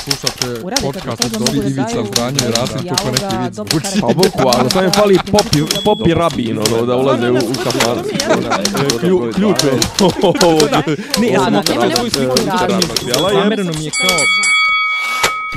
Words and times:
Slušate 0.00 0.60
podcast 0.82 1.24
od 1.24 1.54
da 1.54 1.56
Ivica 1.58 2.04
Zdanje 2.06 2.38
i 2.40 2.50
Rasim 2.50 2.88
kako 2.88 3.10
neki 3.10 3.36
vic 3.36 3.56
karakter. 3.56 4.00
Pa 4.00 4.06
bukvalno, 4.08 4.70
samo 4.70 4.84
mi 4.84 4.92
fali 4.92 5.18
popi, 5.26 5.58
popi 5.84 6.14
rabin, 6.14 6.58
ono, 6.58 6.86
da 6.86 6.96
ulaze 6.96 7.30
u, 7.30 7.34
u 7.34 7.54
kafan. 7.64 7.98
Klju, 9.00 9.32
ključ 9.34 9.56
je. 9.64 9.72
Ne, 11.20 11.28
ja 11.28 11.40
sam 11.40 11.62
svoju 11.90 12.10
sliku 12.10 12.38
je- 12.38 13.32
Zamereno 13.32 13.72
mi 13.78 13.84
je 13.84 13.90
kao... 13.90 14.16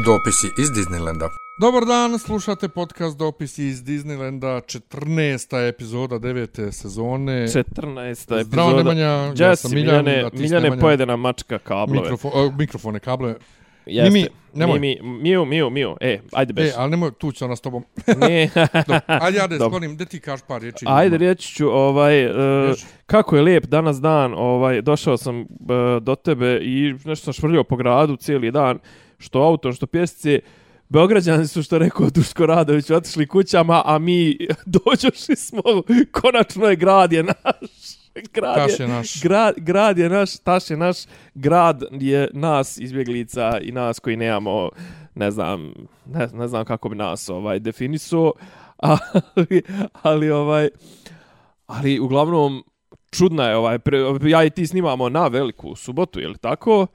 Dopisi 0.05 0.47
iz 0.57 0.69
Disneylanda. 0.69 1.29
Dobar 1.57 1.85
dan, 1.85 2.19
slušate 2.19 2.67
podcast 2.69 3.17
Dopisi 3.17 3.65
iz 3.65 3.79
Disneylanda, 3.79 4.61
14. 4.91 5.67
epizoda 5.67 6.15
9. 6.15 6.71
sezone. 6.71 7.33
14. 7.33 8.13
Zdravo 8.43 8.69
epizoda. 8.69 8.93
Nemanja, 8.93 9.33
ja 9.37 9.55
sam 9.55 9.71
Miljan, 9.71 10.05
Miljane, 10.05 10.29
Miljane 10.33 10.79
pojede 10.79 11.05
nam 11.05 11.19
mačka 11.19 11.59
kablove. 11.59 12.01
Mikrofo, 12.01 12.29
mikrofone, 12.57 12.99
kable. 12.99 13.35
Jeste. 13.85 14.11
Mimi, 14.11 14.27
nemoj. 14.53 14.79
Mimi, 14.79 15.19
Miju, 15.21 15.45
Miju, 15.45 15.69
Miju. 15.69 15.97
E, 16.01 16.19
ajde 16.31 16.53
bez. 16.53 16.69
E, 16.69 16.73
ali 16.77 16.91
nemoj, 16.91 17.11
tu 17.11 17.31
će 17.31 17.45
ona 17.45 17.55
s 17.55 17.61
tobom. 17.61 17.83
Ne. 18.17 18.49
Ajde 19.07 19.37
ja 19.37 19.47
da 19.47 19.55
sklonim, 19.55 19.97
da 19.97 20.05
ti 20.05 20.19
kažeš 20.19 20.45
par 20.47 20.61
riječi. 20.61 20.85
Ajde, 20.87 21.17
reći 21.17 21.55
ću, 21.55 21.67
ovaj, 21.67 22.25
uh, 22.25 22.75
kako 23.05 23.35
je 23.35 23.41
lijep 23.41 23.65
danas 23.65 24.01
dan, 24.01 24.33
ovaj, 24.37 24.81
došao 24.81 25.17
sam 25.17 25.41
uh, 25.41 25.47
do 26.01 26.15
tebe 26.15 26.59
i 26.61 26.93
nešto 27.05 27.23
sam 27.23 27.33
švrljio 27.33 27.63
po 27.63 27.75
gradu 27.75 28.15
cijeli 28.15 28.51
dan, 28.51 28.79
što 29.17 29.39
auto, 29.39 29.71
što 29.71 29.87
pjesce, 29.87 30.39
Beograđani 30.89 31.47
su, 31.47 31.63
što 31.63 31.77
rekao 31.77 32.09
Duško 32.09 32.45
Radović, 32.45 32.89
otišli 32.89 33.27
kućama, 33.27 33.81
a 33.85 33.99
mi 33.99 34.37
dođošli 34.85 35.35
smo, 35.35 35.61
konačno 36.11 36.65
je 36.67 36.75
grad 36.75 37.13
je 37.13 37.23
naš. 37.23 38.02
Grad 38.33 38.55
Taš 38.55 38.79
je 38.79 38.87
naš. 38.87 39.21
Grad, 39.21 39.53
grad 39.57 39.97
je 39.97 40.09
naš, 40.09 40.37
taš 40.37 40.69
je 40.69 40.77
naš, 40.77 40.97
grad 41.35 41.83
je 41.91 42.29
nas 42.33 42.77
izbjeglica 42.77 43.59
i 43.61 43.71
nas 43.71 43.99
koji 43.99 44.17
nemamo, 44.17 44.69
ne 45.15 45.31
znam, 45.31 45.73
ne, 46.05 46.27
ne 46.33 46.47
znam 46.47 46.65
kako 46.65 46.89
bi 46.89 46.95
nas 46.95 47.29
ovaj 47.29 47.59
definisao, 47.59 48.33
ali, 48.77 49.61
ali 50.01 50.31
ovaj, 50.31 50.69
ali 51.65 51.99
uglavnom 51.99 52.63
čudna 53.11 53.49
je 53.49 53.55
ovaj, 53.55 53.79
pre, 53.79 53.99
ja 54.21 54.43
i 54.43 54.49
ti 54.49 54.67
snimamo 54.67 55.09
na 55.09 55.27
veliku 55.27 55.75
subotu, 55.75 56.19
je 56.19 56.27
li 56.27 56.37
tako? 56.37 56.87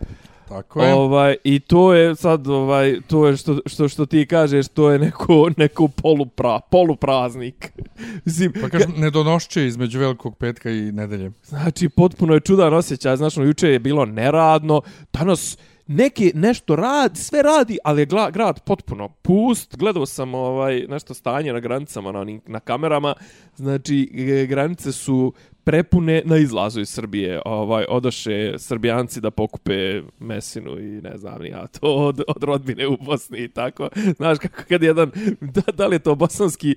Tako 0.48 0.82
je. 0.82 0.94
Ovaj 0.94 1.36
i 1.44 1.60
to 1.60 1.94
je 1.94 2.16
sad 2.16 2.48
ovaj 2.48 3.00
to 3.06 3.26
je 3.26 3.36
što 3.36 3.58
što 3.66 3.88
što 3.88 4.06
ti 4.06 4.26
kažeš 4.26 4.68
to 4.68 4.90
je 4.90 4.98
neko 4.98 5.50
neko 5.56 5.88
polupra 5.88 6.60
polupraznik. 6.70 7.72
Mislim 8.24 8.52
Pa 8.60 8.68
kažem, 8.68 8.92
nedonošće 8.96 9.66
između 9.66 9.98
velikog 9.98 10.36
petka 10.36 10.70
i 10.70 10.92
nedelje. 10.92 11.30
Znači, 11.44 11.88
potpuno 11.88 12.34
je 12.34 12.40
čudan 12.40 12.74
osjećaj. 12.74 13.16
Znači, 13.16 13.40
juče 13.40 13.68
je 13.68 13.78
bilo 13.78 14.04
neradno, 14.04 14.80
danas 15.12 15.58
neki 15.88 16.32
nešto 16.34 16.76
rad, 16.76 17.16
sve 17.16 17.42
radi, 17.42 17.78
ali 17.84 18.02
je 18.02 18.06
gla, 18.06 18.30
grad 18.30 18.60
potpuno 18.60 19.08
pust. 19.08 19.76
Gledao 19.76 20.06
sam 20.06 20.34
ovaj 20.34 20.86
nešto 20.88 21.14
stanje 21.14 21.52
na 21.52 21.60
granicama, 21.60 22.12
na, 22.12 22.26
na 22.46 22.60
kamerama. 22.60 23.14
Znači, 23.56 24.10
granice 24.48 24.92
su 24.92 25.32
prepune 25.68 26.22
na 26.24 26.36
izlazu 26.36 26.80
iz 26.80 26.88
Srbije. 26.88 27.40
Ovaj, 27.44 27.84
odoše 27.88 28.58
Srbijanci 28.58 29.20
da 29.20 29.30
pokupe 29.30 30.02
mesinu 30.18 30.78
i 30.78 31.00
ne 31.02 31.16
znam 31.16 31.42
ni 31.42 31.48
ja 31.48 31.66
to 31.66 31.94
od, 31.94 32.22
od 32.28 32.42
rodbine 32.42 32.86
u 32.86 32.96
Bosni 33.00 33.38
i 33.38 33.48
tako. 33.48 33.88
Znaš 34.16 34.38
kako 34.38 34.62
kad 34.68 34.82
jedan, 34.82 35.10
da, 35.40 35.62
da 35.72 35.86
li 35.86 35.94
je 35.94 35.98
to 35.98 36.14
bosanski 36.14 36.74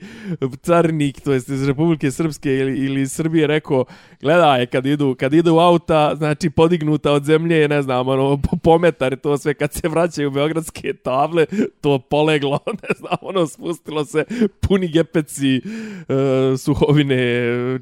carnik, 0.61 1.21
to 1.21 1.31
jest 1.33 1.49
iz 1.49 1.67
Republike 1.67 2.11
Srpske 2.11 2.55
ili, 2.55 2.85
ili 2.85 3.01
iz 3.01 3.11
Srbije 3.11 3.47
rekao, 3.47 3.85
gledaj 4.21 4.65
kad 4.65 4.85
idu, 4.85 5.15
kad 5.19 5.33
idu 5.33 5.57
auta, 5.57 6.15
znači 6.15 6.49
podignuta 6.49 7.11
od 7.11 7.23
zemlje, 7.23 7.67
ne 7.67 7.81
znam, 7.81 8.07
ono, 8.07 8.37
po, 8.63 8.79
to 9.21 9.37
sve, 9.37 9.53
kad 9.53 9.73
se 9.73 9.87
vraćaju 9.87 10.27
u 10.27 10.31
beogradske 10.31 10.93
table, 10.93 11.45
to 11.81 11.99
poleglo, 11.99 12.59
ne 12.83 12.89
znam, 12.97 13.17
ono, 13.21 13.47
spustilo 13.47 14.05
se 14.05 14.25
puni 14.59 14.87
gepeci, 14.87 15.57
e, 15.57 16.57
suhovine, 16.57 17.19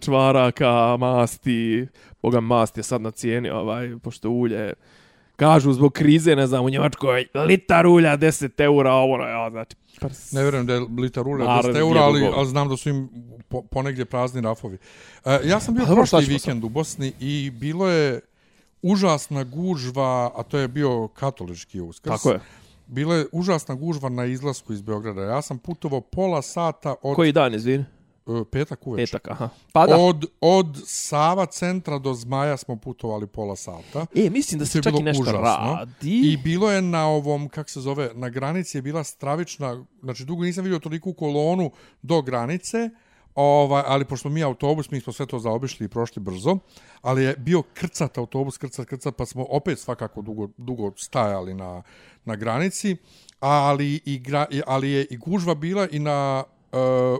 čvaraka, 0.01 0.98
masti, 0.99 1.87
boga 2.21 2.39
mast 2.39 2.77
je 2.77 2.83
sad 2.83 3.01
na 3.01 3.11
cijeni, 3.11 3.49
ovaj, 3.49 3.97
pošto 4.03 4.29
ulje, 4.29 4.73
kažu 5.35 5.73
zbog 5.73 5.93
krize, 5.93 6.35
ne 6.35 6.47
znam, 6.47 6.65
u 6.65 6.69
Njemačkoj, 6.69 7.25
litar 7.47 7.87
ulja 7.87 8.17
10 8.17 8.61
eura, 8.63 8.93
ovo, 8.93 9.17
ja, 9.17 9.49
znači, 9.49 9.75
prs. 9.99 10.31
Ne 10.31 10.41
vjerujem 10.41 10.65
da 10.65 10.73
je 10.73 10.79
litar 10.99 11.27
ulja 11.27 11.45
Naravno, 11.45 11.71
10 11.71 11.79
eura, 11.79 12.01
ali, 12.01 12.25
ali 12.35 12.47
znam 12.47 12.69
da 12.69 12.77
su 12.77 12.89
im 12.89 13.09
po, 13.47 13.61
ponegdje 13.61 14.05
prazni 14.05 14.41
rafovi. 14.41 14.77
E, 15.25 15.39
ja 15.43 15.59
sam 15.59 15.75
bio 15.75 15.85
Pa 15.85 15.93
prošli 15.93 16.25
vikend 16.25 16.63
u 16.63 16.69
Bosni 16.69 17.13
i 17.19 17.51
bilo 17.53 17.87
je 17.87 18.21
užasna 18.81 19.43
gužva, 19.43 20.31
a 20.35 20.43
to 20.43 20.57
je 20.57 20.67
bio 20.67 21.07
katolički 21.07 21.81
uskrs. 21.81 22.11
Tako 22.11 22.31
je. 22.31 22.39
Bila 22.87 23.15
je 23.15 23.25
užasna 23.31 23.75
gužva 23.75 24.09
na 24.09 24.25
izlasku 24.25 24.73
iz 24.73 24.81
Beograda. 24.81 25.21
Ja 25.21 25.41
sam 25.41 25.57
putovao 25.57 26.01
pola 26.01 26.41
sata 26.41 26.95
od 27.01 27.15
Koji 27.15 27.31
dan, 27.31 27.55
izvini? 27.55 27.85
E, 28.31 28.45
petak 28.45 28.87
uveče. 28.87 29.11
Petak, 29.11 29.31
aha. 29.31 29.49
Pa 29.73 29.87
da. 29.87 29.97
Od, 29.97 30.25
od 30.41 30.81
Sava 30.85 31.45
centra 31.45 31.97
do 31.99 32.13
Zmaja 32.13 32.57
smo 32.57 32.75
putovali 32.75 33.27
pola 33.27 33.55
sata. 33.55 34.05
E, 34.15 34.29
mislim 34.29 34.59
da 34.59 34.65
se 34.65 34.81
čak 34.81 34.93
i 34.95 35.03
nešto 35.03 35.21
užasno. 35.21 35.39
radi. 35.41 36.21
I 36.23 36.37
bilo 36.37 36.71
je 36.71 36.81
na 36.81 37.07
ovom, 37.07 37.49
kak 37.49 37.69
se 37.69 37.81
zove, 37.81 38.09
na 38.13 38.29
granici 38.29 38.77
je 38.77 38.81
bila 38.81 39.03
stravična, 39.03 39.69
znači 40.01 40.25
dugo 40.25 40.43
nisam 40.43 40.63
vidio 40.63 40.79
toliku 40.79 41.13
kolonu 41.13 41.71
do 42.01 42.21
granice, 42.21 42.89
ovaj, 43.35 43.83
ali 43.85 44.05
pošto 44.05 44.29
mi 44.29 44.43
autobus, 44.43 44.91
mi 44.91 45.01
smo 45.01 45.13
sve 45.13 45.25
to 45.25 45.39
zaobišli 45.39 45.85
i 45.85 45.89
prošli 45.89 46.21
brzo, 46.21 46.57
ali 47.01 47.23
je 47.23 47.35
bio 47.35 47.61
krcat 47.63 48.17
autobus, 48.17 48.57
krcat, 48.57 48.85
krcat, 48.85 49.15
pa 49.15 49.25
smo 49.25 49.45
opet 49.45 49.79
svakako 49.79 50.21
dugo, 50.21 50.49
dugo 50.57 50.91
stajali 50.97 51.53
na, 51.53 51.81
na 52.25 52.35
granici, 52.35 52.95
ali, 53.39 54.01
i 54.05 54.19
gra, 54.19 54.45
i- 54.51 54.61
ali 54.67 54.89
je 54.89 55.05
i 55.05 55.17
gužva 55.17 55.55
bila 55.55 55.87
i 55.87 55.99
na 55.99 56.43
uh, 56.71 56.79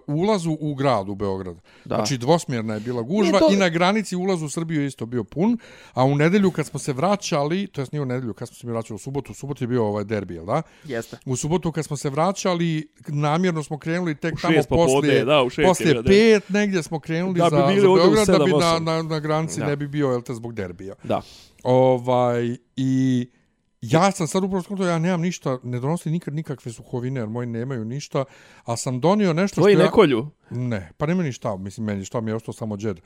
ulazu 0.10 0.52
u 0.52 0.76
grad 0.76 1.10
u 1.10 1.16
Beograd. 1.16 1.56
Da. 1.86 1.96
Znači 1.96 2.18
dvosmjerna 2.18 2.74
je 2.74 2.80
bila 2.80 3.02
gužva 3.02 3.40
to- 3.40 3.50
i 3.52 3.56
na 3.56 3.70
granici 3.70 4.16
ulazu 4.16 4.46
u 4.46 4.50
Srbiju 4.50 4.82
je 4.82 4.88
isto 4.88 5.06
bio 5.06 5.24
pun, 5.24 5.58
a 5.94 6.04
u 6.04 6.16
nedelju 6.16 6.52
kad 6.52 6.66
smo 6.66 6.80
se 6.80 6.94
vraćali, 6.94 7.68
to 7.68 7.82
jest 7.82 7.92
nije 7.92 8.02
u 8.02 8.06
nedelju, 8.06 8.34
kad 8.34 8.48
smo 8.48 8.56
se 8.56 8.68
mi 8.68 8.74
vraćali 8.74 8.96
u 8.96 9.00
subotu, 9.00 9.32
u 9.32 9.36
subotu 9.36 9.64
je 9.64 9.68
bio 9.68 9.86
ovaj 9.86 10.04
derbi, 10.04 10.34
jel 10.34 10.46
da? 10.46 10.62
Jeste. 10.86 11.18
U 11.26 11.36
subotu 11.36 11.72
kad 11.72 11.86
smo 11.86 11.98
se 11.98 12.10
vraćali, 12.10 12.88
namjerno 13.08 13.64
smo 13.64 13.78
krenuli 13.78 14.16
tek 14.16 14.34
U 14.34 14.38
tamo 14.38 14.56
poslije, 14.70 15.26
da, 15.26 15.44
u 15.44 15.50
šest 15.50 15.60
je 15.60 15.66
poslije 15.66 15.94
derbi. 15.94 16.10
pet, 16.10 16.50
negdje 16.50 16.84
smo 16.84 17.00
krenuli 17.00 17.40
Da 17.40 17.46
bi 17.46 17.50
za, 17.52 17.68
bili 17.68 17.82
za 17.82 17.88
Beograd, 17.88 18.28
da 18.28 18.38
bi 18.40 18.52
na, 18.52 18.80
na, 18.82 19.02
na 19.04 19.20
granici 19.20 19.60
Da. 19.60 19.66
ne 19.66 19.76
bi 19.76 19.88
bio, 19.88 20.08
jel 20.08 20.22
te, 20.22 20.34
zbog 20.34 20.54
derbija. 20.54 20.96
Da. 21.04 21.22
Ovaj, 21.64 22.58
i 22.76 23.28
ja 23.82 24.12
sam 24.12 24.28
sad 24.28 24.44
upravo 24.44 24.64
skontao, 24.64 24.88
ja 24.88 25.00
nemam 25.00 25.22
ništa, 25.22 25.60
ne 25.64 25.80
donosim 25.80 26.12
nikad 26.12 26.34
nikakve 26.34 26.72
suhovine, 26.72 27.20
jer 27.20 27.30
moji 27.30 27.48
nemaju 27.48 27.86
ništa, 27.86 28.26
a 28.64 28.78
sam 28.78 29.00
donio 29.00 29.34
nešto 29.34 29.62
Tvoji 29.62 29.76
što 29.76 29.82
ja... 29.82 29.86
ne 29.86 29.92
kolju? 29.92 30.28
Ne, 30.50 30.92
pa 30.98 31.06
nema 31.06 31.24
ni 31.24 31.32
šta, 31.32 31.58
mislim, 31.58 31.86
meni 31.86 32.06
šta 32.06 32.22
mi 32.22 32.32
je 32.32 32.36
ostao 32.36 32.54
samo 32.54 32.78
džed. 32.78 33.00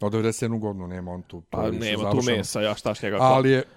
Od 0.00 0.12
91 0.12 0.58
godinu 0.58 0.86
nema 0.86 1.10
on 1.10 1.22
tu. 1.22 1.42
Pa 1.50 1.70
nema 1.70 2.10
tu 2.10 2.22
mesa, 2.22 2.60
ja 2.60 2.74
štaš 2.74 3.02
njega. 3.02 3.16
Ali 3.20 3.50
je... 3.50 3.62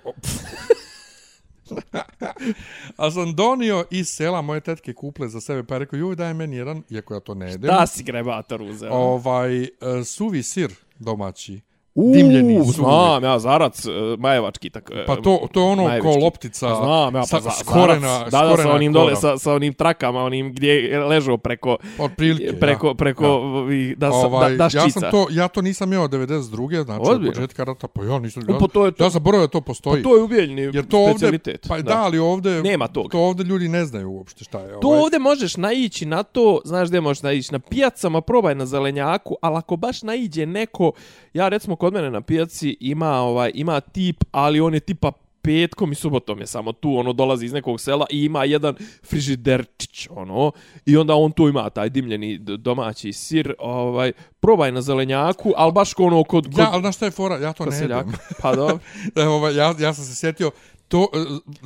A 2.97 3.11
sam 3.11 3.35
donio 3.35 3.85
iz 3.91 4.07
sela 4.07 4.41
moje 4.41 4.61
tetke 4.61 4.93
kuple 4.93 5.27
za 5.27 5.41
sebe, 5.41 5.63
pa 5.63 5.75
je 5.75 5.79
rekao, 5.79 5.97
joj 5.97 6.15
daj 6.15 6.33
meni 6.33 6.55
jedan, 6.55 6.83
iako 6.89 7.13
ja 7.13 7.19
to 7.19 7.33
ne 7.33 7.45
jedem. 7.45 7.67
Da 7.67 7.87
si 7.87 8.03
grebator 8.03 8.61
uzeo. 8.61 8.93
Ovaj, 8.93 9.63
e, 9.63 9.69
suvi 10.05 10.43
sir 10.43 10.73
domaći. 10.99 11.61
Dimljeni 11.95 12.59
suvi. 12.59 12.73
znam, 12.73 13.23
ja, 13.23 13.39
zarac, 13.39 13.85
uh, 13.85 13.93
majevački, 14.19 14.69
tak, 14.69 14.89
uh, 14.93 14.97
Pa 15.07 15.15
to, 15.15 15.47
to 15.51 15.59
je 15.59 15.65
ono 15.65 15.83
Majevički. 15.83 16.11
kao 16.11 16.23
loptica 16.23 16.67
Pa 16.67 16.75
znam, 16.75 17.15
ja, 17.15 17.21
pa 17.21 17.25
sa, 17.25 17.39
za, 17.39 17.49
s 17.49 17.63
korena, 17.63 18.07
zarac, 18.07 18.27
s 18.27 18.31
da, 18.31 18.41
da, 18.41 18.47
sa 18.47 18.55
korena 18.55 18.75
onim 18.75 18.93
dole, 18.93 19.15
sa, 19.15 19.37
sa 19.37 19.53
onim 19.53 19.73
trakama, 19.73 20.23
onim 20.23 20.53
gdje 20.53 20.73
je 20.73 20.99
ležao 20.99 21.37
preko, 21.37 21.77
Otprilike, 21.99 22.59
preko, 22.59 22.87
ja. 22.87 22.93
preko, 22.93 23.25
Ja. 23.25 23.95
da, 23.97 24.11
sa, 24.11 24.17
Ovaj, 24.17 24.51
da, 24.51 24.57
da 24.57 24.69
ščica. 24.69 24.83
ja 24.83 24.89
sam 24.89 25.11
to 25.11 25.27
ja 25.31 25.47
to 25.47 25.61
nisam 25.61 25.93
jeo 25.93 26.07
92. 26.07 26.83
znači 26.83 27.01
od 27.03 27.25
početka 27.25 27.63
rata, 27.63 27.87
pa 27.87 28.03
ja 28.03 28.19
nisam. 28.19 28.43
Ja, 28.49 28.57
pa 28.59 28.67
to 28.67 28.85
je 28.85 28.91
to- 28.91 29.03
ja 29.03 29.09
sam 29.09 29.23
da 29.23 29.47
to 29.47 29.61
postoji. 29.61 30.03
Pa 30.03 30.09
to 30.09 30.15
je 30.15 30.23
ubijeljni 30.23 30.61
jer 30.61 30.87
to 30.87 30.97
ovde 30.97 31.11
specialitet. 31.11 31.65
pa 31.67 31.81
da. 31.81 32.01
ali 32.03 32.19
ovde 32.19 32.61
Nema 32.61 32.87
toga. 32.87 33.09
To 33.09 33.19
ovde 33.19 33.43
ljudi 33.43 33.67
ne 33.67 33.85
znaju 33.85 34.11
uopšte 34.11 34.43
šta 34.43 34.59
je. 34.59 34.79
To 34.81 34.87
ovaj. 34.87 34.99
ovdje 34.99 35.19
možeš 35.19 35.57
naići 35.57 36.05
na 36.05 36.23
to, 36.23 36.61
znaš 36.65 36.87
gdje 36.87 37.01
možeš 37.01 37.23
naići, 37.23 37.51
na 37.51 37.59
pijacama 37.59 38.21
probaj 38.21 38.55
na 38.55 38.65
zelenjaku, 38.65 39.35
ali 39.41 39.57
ako 39.57 39.75
baš 39.75 40.03
naiđe 40.03 40.45
neko, 40.45 40.91
ja 41.33 41.49
recimo 41.49 41.75
kod 41.85 41.93
mene 41.93 42.11
na 42.11 42.21
pijaci 42.21 42.77
ima 42.79 43.11
ovaj 43.11 43.51
ima 43.53 43.79
tip, 43.79 44.23
ali 44.31 44.59
on 44.59 44.73
je 44.73 44.79
tipa 44.79 45.11
petkom 45.41 45.91
i 45.91 45.95
subotom 45.95 46.39
je 46.39 46.47
samo 46.47 46.71
tu, 46.71 46.97
ono 46.97 47.13
dolazi 47.13 47.45
iz 47.45 47.53
nekog 47.53 47.79
sela 47.79 48.05
i 48.09 48.23
ima 48.23 48.43
jedan 48.43 48.75
frižiderčić, 49.03 50.07
ono, 50.11 50.51
i 50.85 50.97
onda 50.97 51.15
on 51.15 51.31
tu 51.31 51.47
ima 51.47 51.69
taj 51.69 51.89
dimljeni 51.89 52.37
domaći 52.37 53.13
sir, 53.13 53.53
ovaj, 53.59 54.11
probaj 54.39 54.71
na 54.71 54.81
zelenjaku, 54.81 55.53
ali 55.57 55.71
baš 55.71 55.93
ko 55.93 56.03
ono 56.03 56.23
kod, 56.23 56.45
kod 56.45 56.57
Ja, 56.57 56.69
ali 56.71 56.81
znaš 56.81 56.95
šta 56.95 57.05
je 57.05 57.11
fora? 57.11 57.37
Ja 57.37 57.53
to 57.53 57.65
ne 57.65 57.77
jedem. 57.77 58.13
Pa 58.41 58.55
dobro. 58.55 58.79
Evo, 59.23 59.35
ovaj, 59.35 59.55
ja, 59.55 59.75
ja 59.79 59.93
sam 59.93 60.05
se 60.05 60.15
sjetio, 60.15 60.51
to, 60.87 61.07
e, 61.13 61.17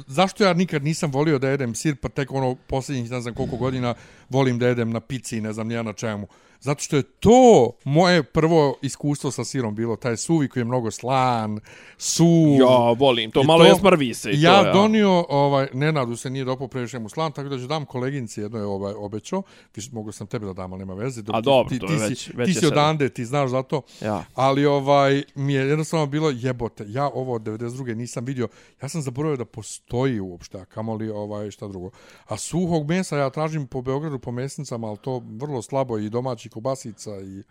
zašto 0.07 0.43
ja 0.43 0.53
nikad 0.53 0.83
nisam 0.83 1.11
volio 1.11 1.39
da 1.39 1.49
jedem 1.49 1.75
sir, 1.75 1.95
pa 1.95 2.09
tek 2.09 2.31
ono 2.31 2.55
posljednjih 2.55 3.11
ne 3.11 3.21
znam 3.21 3.33
koliko 3.33 3.57
godina 3.57 3.93
volim 4.29 4.59
da 4.59 4.67
jedem 4.67 4.91
na 4.91 4.99
pici 4.99 5.37
i 5.37 5.41
ne 5.41 5.53
znam 5.53 5.67
nija 5.67 5.83
na 5.83 5.93
čemu. 5.93 6.27
Zato 6.59 6.81
što 6.81 6.95
je 6.95 7.03
to 7.03 7.71
moje 7.85 8.23
prvo 8.23 8.75
iskustvo 8.81 9.31
sa 9.31 9.43
sirom 9.43 9.75
bilo, 9.75 9.95
taj 9.95 10.17
suvi 10.17 10.47
koji 10.47 10.61
je 10.61 10.65
mnogo 10.65 10.91
slan, 10.91 11.59
suv. 11.97 12.27
Ja, 12.59 12.67
volim 12.91 13.31
to, 13.31 13.41
I 13.41 13.45
malo 13.45 13.59
to- 13.59 13.65
je 13.65 13.75
smrvi 13.75 14.13
se 14.13 14.31
i 14.31 14.41
ja 14.41 14.61
to, 14.61 14.67
ja. 14.67 14.73
donio, 14.73 15.25
ovaj, 15.29 15.67
Nenadu 15.73 16.15
se 16.15 16.29
nije 16.29 16.45
dopao 16.45 16.67
previše 16.67 16.99
mu 16.99 17.09
slan, 17.09 17.31
tako 17.31 17.49
da 17.49 17.57
ću 17.57 17.67
dam 17.67 17.85
koleginici 17.85 18.41
jedno 18.41 18.57
je 18.57 18.65
ovaj, 18.65 18.93
obećao, 18.93 19.43
mogu 19.91 20.11
sam 20.11 20.27
tebe 20.27 20.45
da 20.45 20.53
dam, 20.53 20.73
ali 20.73 20.79
nema 20.79 20.93
veze. 20.93 21.21
dok 21.21 21.35
A 21.35 21.41
dobro, 21.41 21.69
ti, 21.69 21.79
to 21.79 21.87
ti, 21.87 21.93
je 21.93 21.99
si, 21.99 22.05
već- 22.05 22.31
već 22.33 22.47
ti 22.47 22.53
si 22.53 22.65
odande, 22.67 23.09
ti 23.09 23.25
znaš 23.25 23.49
za 23.49 23.63
to. 23.63 23.81
Ja. 24.01 24.23
Ali 24.35 24.65
ovaj 24.65 25.23
mi 25.35 25.53
je 25.53 25.67
jednostavno 25.67 26.05
bilo 26.05 26.29
jebote. 26.31 26.85
Ja 26.87 27.05
ovo 27.05 27.33
od 27.33 27.41
92. 27.41 27.95
nisam 27.95 28.25
vidio. 28.25 28.47
Ja 28.81 28.89
sam 28.89 29.01
zaboravio 29.01 29.37
da 29.37 29.45
postoji 29.45 30.19
uopšte, 30.19 30.59
a 30.59 30.65
kamoli 30.65 31.09
ovaj 31.09 31.51
šta 31.51 31.67
drugo. 31.67 31.89
A 32.25 32.37
suhog 32.37 32.87
mesa 32.87 33.17
ja 33.17 33.29
tražim 33.29 33.67
po 33.67 33.81
Beogradu 33.81 34.19
po 34.19 34.31
mesnicama, 34.31 34.87
ali 34.87 34.97
to 34.97 35.21
vrlo 35.31 35.61
slabo 35.61 35.97
i 35.97 36.09
domaći 36.09 36.48
kobasica 36.49 37.11
i 37.11 37.43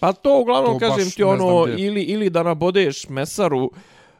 Pa 0.00 0.12
to 0.12 0.40
uglavnom 0.40 0.72
To 0.72 0.88
kažem 0.88 1.10
ti 1.10 1.22
ono 1.22 1.66
ili 1.76 2.02
ili 2.02 2.30
da 2.30 2.42
nabodeš 2.42 3.08
mesaru 3.08 3.70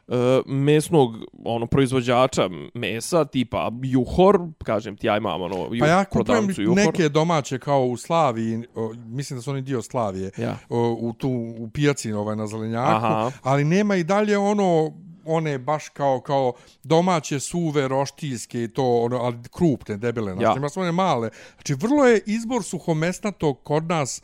e, 0.07 0.13
mesnog 0.45 1.15
ono 1.45 1.67
proizvođača 1.67 2.49
mesa 2.73 3.25
tipa 3.25 3.71
Juhor, 3.83 4.39
kažem 4.63 4.97
ti 4.97 5.07
ja 5.07 5.17
imam 5.17 5.41
ono 5.41 5.55
ju, 5.71 5.79
Pa 5.79 5.87
ja 5.87 6.05
kupujem 6.05 6.47
Juhor. 6.57 6.75
neke 6.75 7.09
domaće 7.09 7.59
kao 7.59 7.85
u 7.85 7.97
Slaviji, 7.97 8.63
o, 8.75 8.93
mislim 8.97 9.37
da 9.37 9.41
su 9.41 9.51
oni 9.51 9.61
dio 9.61 9.81
Slavije, 9.81 10.31
Ja. 10.37 10.57
o, 10.69 10.97
u 10.99 11.13
tu 11.13 11.29
u 11.59 11.69
pijaci 11.69 12.13
ovaj 12.13 12.35
na 12.35 12.47
Zelenjaku, 12.47 12.91
Aha. 12.95 13.31
ali 13.43 13.63
nema 13.63 13.95
i 13.95 14.03
dalje 14.03 14.37
ono 14.37 14.91
one 15.25 15.57
baš 15.57 15.89
kao 15.89 16.19
kao 16.21 16.53
domaće 16.83 17.39
suve 17.39 17.87
roštiljske 17.87 18.63
i 18.63 18.67
to 18.67 18.83
ono 18.83 19.17
ali 19.17 19.37
krupne 19.51 19.97
debele 19.97 20.33
znači 20.33 20.43
Ja. 20.43 20.53
ima 20.57 20.69
samo 20.69 20.83
one 20.83 20.91
male 20.91 21.29
znači 21.55 21.73
vrlo 21.73 22.05
je 22.05 22.21
izbor 22.25 22.63
suhomesnatog 22.63 23.63
kod 23.63 23.83
nas 23.83 24.21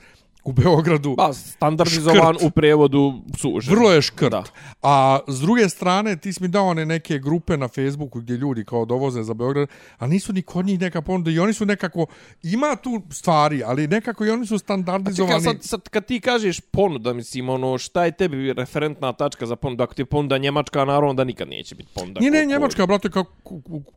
u 0.49 0.53
Beogradu 0.53 1.15
Pa 1.17 1.33
standardizovan 1.33 2.17
Škrt. 2.33 2.43
u 2.43 2.51
prevodu 2.51 3.13
suže. 3.35 3.71
Vrlo 3.71 3.91
je 3.91 4.01
škrt. 4.01 4.31
Da. 4.31 4.43
A 4.83 5.19
s 5.27 5.39
druge 5.39 5.69
strane, 5.69 6.15
ti 6.15 6.33
si 6.33 6.43
mi 6.43 6.49
dao 6.49 6.67
one 6.67 6.85
neke 6.85 7.19
grupe 7.19 7.57
na 7.57 7.67
Facebooku 7.67 8.19
gdje 8.19 8.33
ljudi 8.35 8.65
kao 8.65 8.85
dovoze 8.85 9.23
za 9.23 9.33
Beograd, 9.33 9.67
a 9.97 10.07
nisu 10.07 10.33
ni 10.33 10.41
kod 10.41 10.65
njih 10.65 10.79
neka 10.79 11.01
ponuda 11.01 11.31
i 11.31 11.39
oni 11.39 11.53
su 11.53 11.65
nekako, 11.65 12.05
ima 12.43 12.75
tu 12.75 13.01
stvari, 13.11 13.63
ali 13.63 13.87
nekako 13.87 14.25
i 14.25 14.29
oni 14.29 14.45
su 14.45 14.49
Čekaj, 14.49 14.59
standardizovani. 14.59 15.41
sad, 15.41 15.57
sad 15.61 15.89
kad 15.89 16.05
ti 16.05 16.19
kažeš 16.19 16.59
ponuda, 16.61 17.13
mislim, 17.13 17.49
ono, 17.49 17.77
šta 17.77 18.05
je 18.05 18.11
tebi 18.13 18.53
referentna 18.53 19.13
tačka 19.13 19.45
za 19.45 19.55
ponudu? 19.55 19.83
Ako 19.83 19.93
ti 19.93 20.01
je 20.01 20.05
ponuda 20.05 20.37
Njemačka, 20.37 20.79
naravno 20.79 21.13
da 21.13 21.23
nikad 21.23 21.47
neće 21.49 21.75
biti 21.75 21.89
ponuda. 21.95 22.19
Nije, 22.19 22.31
ne, 22.31 22.45
Njemačka, 22.45 22.85
brate, 22.85 23.09
kao, 23.09 23.23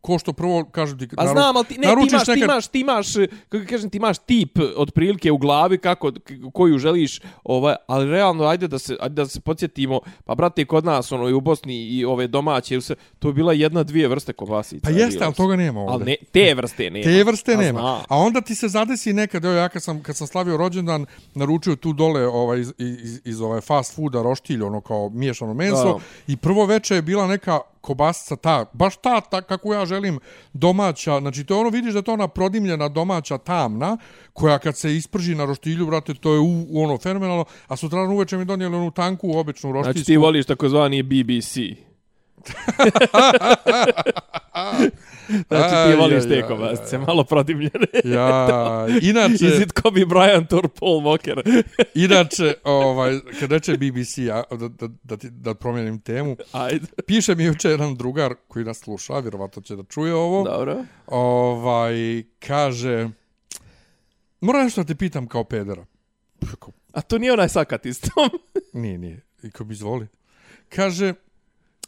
ko, 0.01 0.19
što 0.19 0.33
prvo 0.33 0.65
kažem 0.65 0.99
ti... 0.99 1.09
A 1.17 1.25
naru- 1.25 1.33
znam, 1.33 1.57
ali 1.57 1.65
ti, 1.67 1.75
ne, 1.75 1.87
ti 1.87 1.93
imaš, 2.07 2.25
ti 2.25 2.31
nekad- 2.31 2.45
imaš, 2.45 2.67
ti 2.69 2.81
imaš, 2.81 3.07
kako 3.49 3.65
kažem, 3.67 3.91
ti 3.91 3.97
imaš 3.97 4.19
tip 4.19 4.59
otprilike 4.77 5.33
u 5.33 5.39
glavi 5.39 5.79
kako, 5.79 6.11
koju 6.51 6.79
želiš, 6.79 7.21
ovaj, 7.45 7.75
ali 7.87 8.11
realno, 8.11 8.45
ajde 8.45 8.69
da 8.69 8.79
se, 8.79 8.97
ajde 9.01 9.15
da 9.15 9.27
se 9.27 9.41
podsjetimo, 9.41 10.01
pa 10.25 10.35
brate, 10.35 10.65
kod 10.65 10.85
nas, 10.85 11.13
ono, 11.13 11.29
i 11.29 11.33
u 11.33 11.41
Bosni 11.41 11.75
i 11.75 12.05
ove 12.05 12.27
domaće, 12.27 12.81
sve, 12.81 12.97
to 13.19 13.29
je 13.29 13.35
bila 13.35 13.53
jedna, 13.53 13.83
dvije 13.83 14.09
vrste 14.09 14.33
kobasica. 14.33 14.89
Pa 14.89 14.91
jeste, 14.91 15.25
ali 15.25 15.35
toga 15.35 15.57
nema 15.57 15.81
ovdje. 15.81 15.95
Ali 15.95 16.05
ne, 16.05 16.17
te 16.33 16.55
vrste 16.55 16.91
nema. 16.91 17.05
Te 17.05 17.25
vrste 17.25 17.55
A 17.55 17.57
nema. 17.57 17.81
znam. 17.81 18.03
A 18.09 18.17
onda 18.17 18.41
ti 18.41 18.55
se 18.55 18.69
zadesi 18.69 19.13
nekad, 19.13 19.45
evo 19.45 19.55
ja 19.55 19.69
kad 19.69 19.83
sam, 19.83 20.03
kad 20.03 20.17
sam 20.17 20.27
slavio 20.27 20.57
rođendan, 20.57 21.07
naručio 21.35 21.77
tu 21.77 21.93
dole 21.93 22.27
ovaj, 22.27 22.61
iz, 22.61 22.73
iz, 22.79 23.21
iz 23.25 23.41
ovaj 23.41 23.61
fast 23.61 23.95
fooda 23.95 24.23
roštilj, 24.23 24.63
ono 24.63 24.81
kao 24.81 25.09
miješano 25.09 25.55
meso. 25.55 25.85
Da. 25.85 25.99
I 26.27 26.37
prvo 26.37 26.67
veče 26.67 26.95
je 26.95 27.03
bila 27.03 27.27
neka 27.27 27.61
kobasica 27.83 28.37
ta, 28.37 28.65
baš 28.73 28.97
ta, 28.97 29.21
ta 29.21 29.43
kako 29.43 29.75
ja 29.75 29.87
želim, 29.87 30.21
domaća. 30.53 31.21
Znači 31.21 31.45
to 31.45 31.61
ono, 31.61 31.69
vidiš 31.69 31.95
da 31.95 32.03
to 32.03 32.13
ona 32.13 32.29
prodimljena 32.29 32.89
domaća 32.89 33.39
tamna, 33.39 33.97
koja 34.33 34.59
kad 34.59 34.77
se 34.77 34.97
isprži 34.97 35.35
na 35.35 35.45
roštilju, 35.45 35.87
brate, 35.87 36.15
to 36.15 36.33
je 36.33 36.39
u, 36.39 36.67
u 36.69 36.83
ono 36.83 36.99
fenomenalno. 36.99 37.45
A 37.69 37.77
sutradan 37.77 38.11
uveče 38.11 38.37
mi 38.37 38.45
donijeli 38.45 38.77
onu 38.77 38.91
tanku, 38.91 39.39
običnu 39.39 39.73
roštiljsku. 39.73 39.99
Znači 39.99 40.07
ti 40.07 40.17
voliš 40.17 40.47
takozvani 40.47 41.03
BBC. 41.03 41.53
Znači 45.27 45.91
ti 45.91 45.97
voliš 45.99 46.23
te 46.23 46.43
kobasice, 46.49 46.99
malo 46.99 47.25
prodimljene. 47.25 47.87
Ja, 48.05 48.49
inače... 49.11 49.47
Is 49.47 49.61
it 49.61 49.73
Kobe 49.73 50.01
Bryant 50.01 50.57
or 50.57 50.69
Paul 50.69 51.01
Walker? 51.01 51.63
Inače, 52.05 52.55
ovaj, 52.65 53.19
kad 53.41 53.53
reče 53.53 53.77
BBC, 53.77 54.19
ja, 54.19 54.43
da, 54.51 54.69
da, 54.69 54.89
da, 55.03 55.17
ti, 55.17 55.31
da 55.31 55.55
promijenim 55.55 56.01
temu, 56.01 56.37
Ajde. 56.53 56.87
piše 57.07 57.35
mi 57.35 57.45
juče 57.45 57.69
jedan 57.69 57.95
drugar 57.95 58.35
koji 58.49 58.65
nas 58.65 58.79
sluša, 58.79 59.19
vjerovatno 59.19 59.63
će 59.63 59.77
da 59.77 59.83
čuje 59.83 60.15
ovo, 60.15 60.45
Dobro. 60.45 60.85
ovaj, 61.07 62.23
kaže, 62.39 63.09
moram 64.41 64.65
nešto 64.65 64.83
da 64.83 64.87
te 64.87 64.95
pitam 64.95 65.27
kao 65.27 65.45
pedera. 65.45 65.87
A 66.93 67.01
to 67.01 67.19
nije 67.19 67.33
onaj 67.33 67.49
sakat 67.49 67.87
istom. 67.87 68.31
nije, 68.73 68.99
nije, 68.99 69.21
i 69.43 69.51
ko 69.51 69.65
bi 69.65 69.73
izvoli. 69.73 70.07
Kaže, 70.69 71.15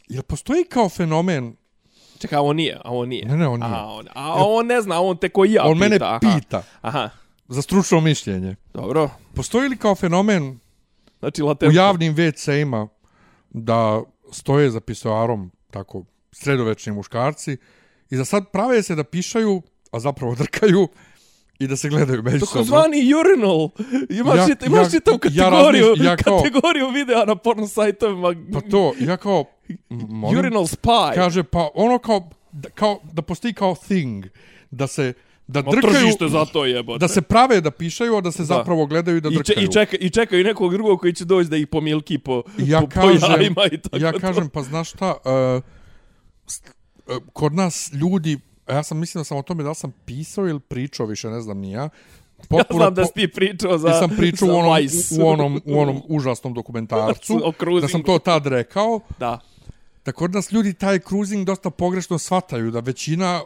jel 0.09 0.23
postoji 0.23 0.65
kao 0.65 0.89
fenomen, 0.89 1.57
Čekaj, 2.19 2.37
a 2.37 2.43
on 2.43 2.57
nije, 2.57 2.75
a 2.77 2.91
on 2.91 3.09
nije. 3.09 3.27
Ne, 3.27 3.37
ne, 3.37 3.49
on 3.49 3.61
nije. 3.61 3.73
A 3.73 3.85
on, 3.87 4.07
a 4.15 4.35
on 4.39 4.67
ne 4.67 4.81
zna, 4.81 5.01
on 5.01 5.17
te 5.17 5.29
ko 5.29 5.45
i 5.45 5.53
ja 5.53 5.65
on 5.65 5.75
pita. 5.75 5.81
mene 5.81 5.99
aha. 6.03 6.19
pita 6.21 6.63
Aha, 6.81 7.09
za 7.49 7.63
stručno 7.63 8.01
mišljenje, 8.01 8.57
dobro. 8.75 9.11
postoji 9.35 9.69
li 9.69 9.77
kao 9.77 9.95
fenomen 9.95 10.59
Znači, 11.19 11.43
u 11.43 11.47
latentno. 11.47 11.77
javnim 11.77 12.15
WC-ima 12.15 12.89
da 13.51 14.03
stoje 14.33 14.71
za 14.71 14.81
pisoarom 14.81 15.51
tako 15.71 16.05
sredovečni 16.33 16.93
muškarci 16.93 17.57
i 18.11 18.17
da 18.17 18.25
sad 18.25 18.45
prave 18.53 18.83
se 18.83 18.95
da 18.95 19.05
pišaju, 19.05 19.63
a 19.93 20.01
zapravo 20.01 20.35
drkaju 20.41 20.89
i 21.59 21.67
da 21.67 21.77
se 21.77 21.89
gledaju 21.89 22.23
međusobno. 22.23 22.65
Takozvani 22.65 23.15
urinal. 23.15 23.69
Imaš, 24.11 24.37
Ja- 24.37 24.43
ja, 24.43 24.57
imaš 24.67 24.79
ja- 24.85 24.91
ja, 24.95 25.01
tu 25.01 25.11
ja 25.11 25.19
kategoriju, 25.19 25.85
razmišljam- 25.85 26.05
ja 26.05 26.17
kao- 26.17 26.39
kategoriju 26.39 26.89
videa 26.89 27.25
na 27.25 27.37
porno 27.37 27.67
sajtovima. 27.69 28.35
Pa 28.53 28.61
to, 28.63 28.93
ja 29.01 29.17
kao... 29.17 29.45
Molim, 29.89 30.39
Urinal 30.39 30.67
spy. 30.67 31.15
Kaže, 31.15 31.43
pa 31.43 31.69
ono 31.75 31.99
kao 31.99 32.31
da, 32.53 32.71
kao, 32.71 33.01
da 33.13 33.23
postoji 33.23 33.55
kao 33.55 33.75
thing, 33.75 34.25
da 34.71 34.87
se 34.87 35.13
da 35.47 35.63
Ma 35.63 35.71
drkaju, 35.71 35.93
tržište 35.95 36.29
za 36.29 36.45
to 36.45 36.65
jebote. 36.65 36.99
da 36.99 37.09
se 37.09 37.23
prave 37.23 37.61
da 37.61 37.71
pišaju, 37.71 38.17
a 38.17 38.21
da 38.21 38.33
se 38.33 38.45
zapravo 38.45 38.87
gledaju 38.87 39.17
i 39.17 39.21
da 39.21 39.29
I, 39.29 39.33
če, 39.33 39.39
drkaju. 39.39 39.65
i, 39.65 39.73
čeka, 39.73 39.97
I 39.97 40.11
čekaju 40.11 40.45
nekog 40.45 40.73
drugog 40.73 41.01
koji 41.01 41.13
će 41.13 41.25
doći 41.25 41.51
da 41.51 41.57
ih 41.57 41.67
pomilki 41.67 42.19
po, 42.19 42.43
ja 42.59 42.81
po, 42.81 42.87
po 42.87 42.93
kažem, 42.93 43.31
jajima 43.31 43.63
i 43.73 43.79
tako 43.79 43.97
ja 43.97 44.13
to. 44.13 44.19
kažem, 44.19 44.49
pa 44.49 44.63
znaš 44.63 44.91
šta, 44.91 45.15
uh, 45.25 45.63
uh, 47.17 47.23
kod 47.33 47.55
nas 47.55 47.93
ljudi, 47.93 48.41
ja 48.69 48.83
sam 48.83 48.99
mislim 48.99 49.21
da 49.21 49.25
sam 49.25 49.37
o 49.39 49.43
tome 49.43 49.63
da 49.63 49.75
sam 49.75 49.93
pisao 50.05 50.49
ili 50.49 50.61
pričao, 50.61 51.07
više 51.07 51.29
ne 51.29 51.41
znam 51.41 51.59
ni 51.59 51.73
ja. 51.73 51.89
Ja 52.51 52.65
znam 52.71 52.95
da 52.95 53.05
si 53.05 53.13
ti 53.15 53.29
pričao 53.29 53.79
za 53.79 53.93
sam 53.93 54.11
pričao 54.17 54.49
u 54.49 54.51
onom, 54.51 54.77
u, 55.21 55.29
onom, 55.29 55.61
u 55.65 55.81
onom 55.81 56.03
užasnom 56.09 56.55
dokumentarcu, 56.55 57.41
O 57.71 57.81
da 57.81 57.89
sam 57.89 58.03
to 58.03 58.19
tad 58.19 58.47
rekao, 58.47 59.01
Da. 59.19 59.41
Da 60.05 60.13
kod 60.13 60.35
nas 60.35 60.53
ljudi 60.53 60.73
taj 60.73 60.99
cruising 60.99 61.47
dosta 61.47 61.71
pogrešno 61.71 62.19
shvataju, 62.19 62.71
da 62.71 62.81
većina, 62.81 63.41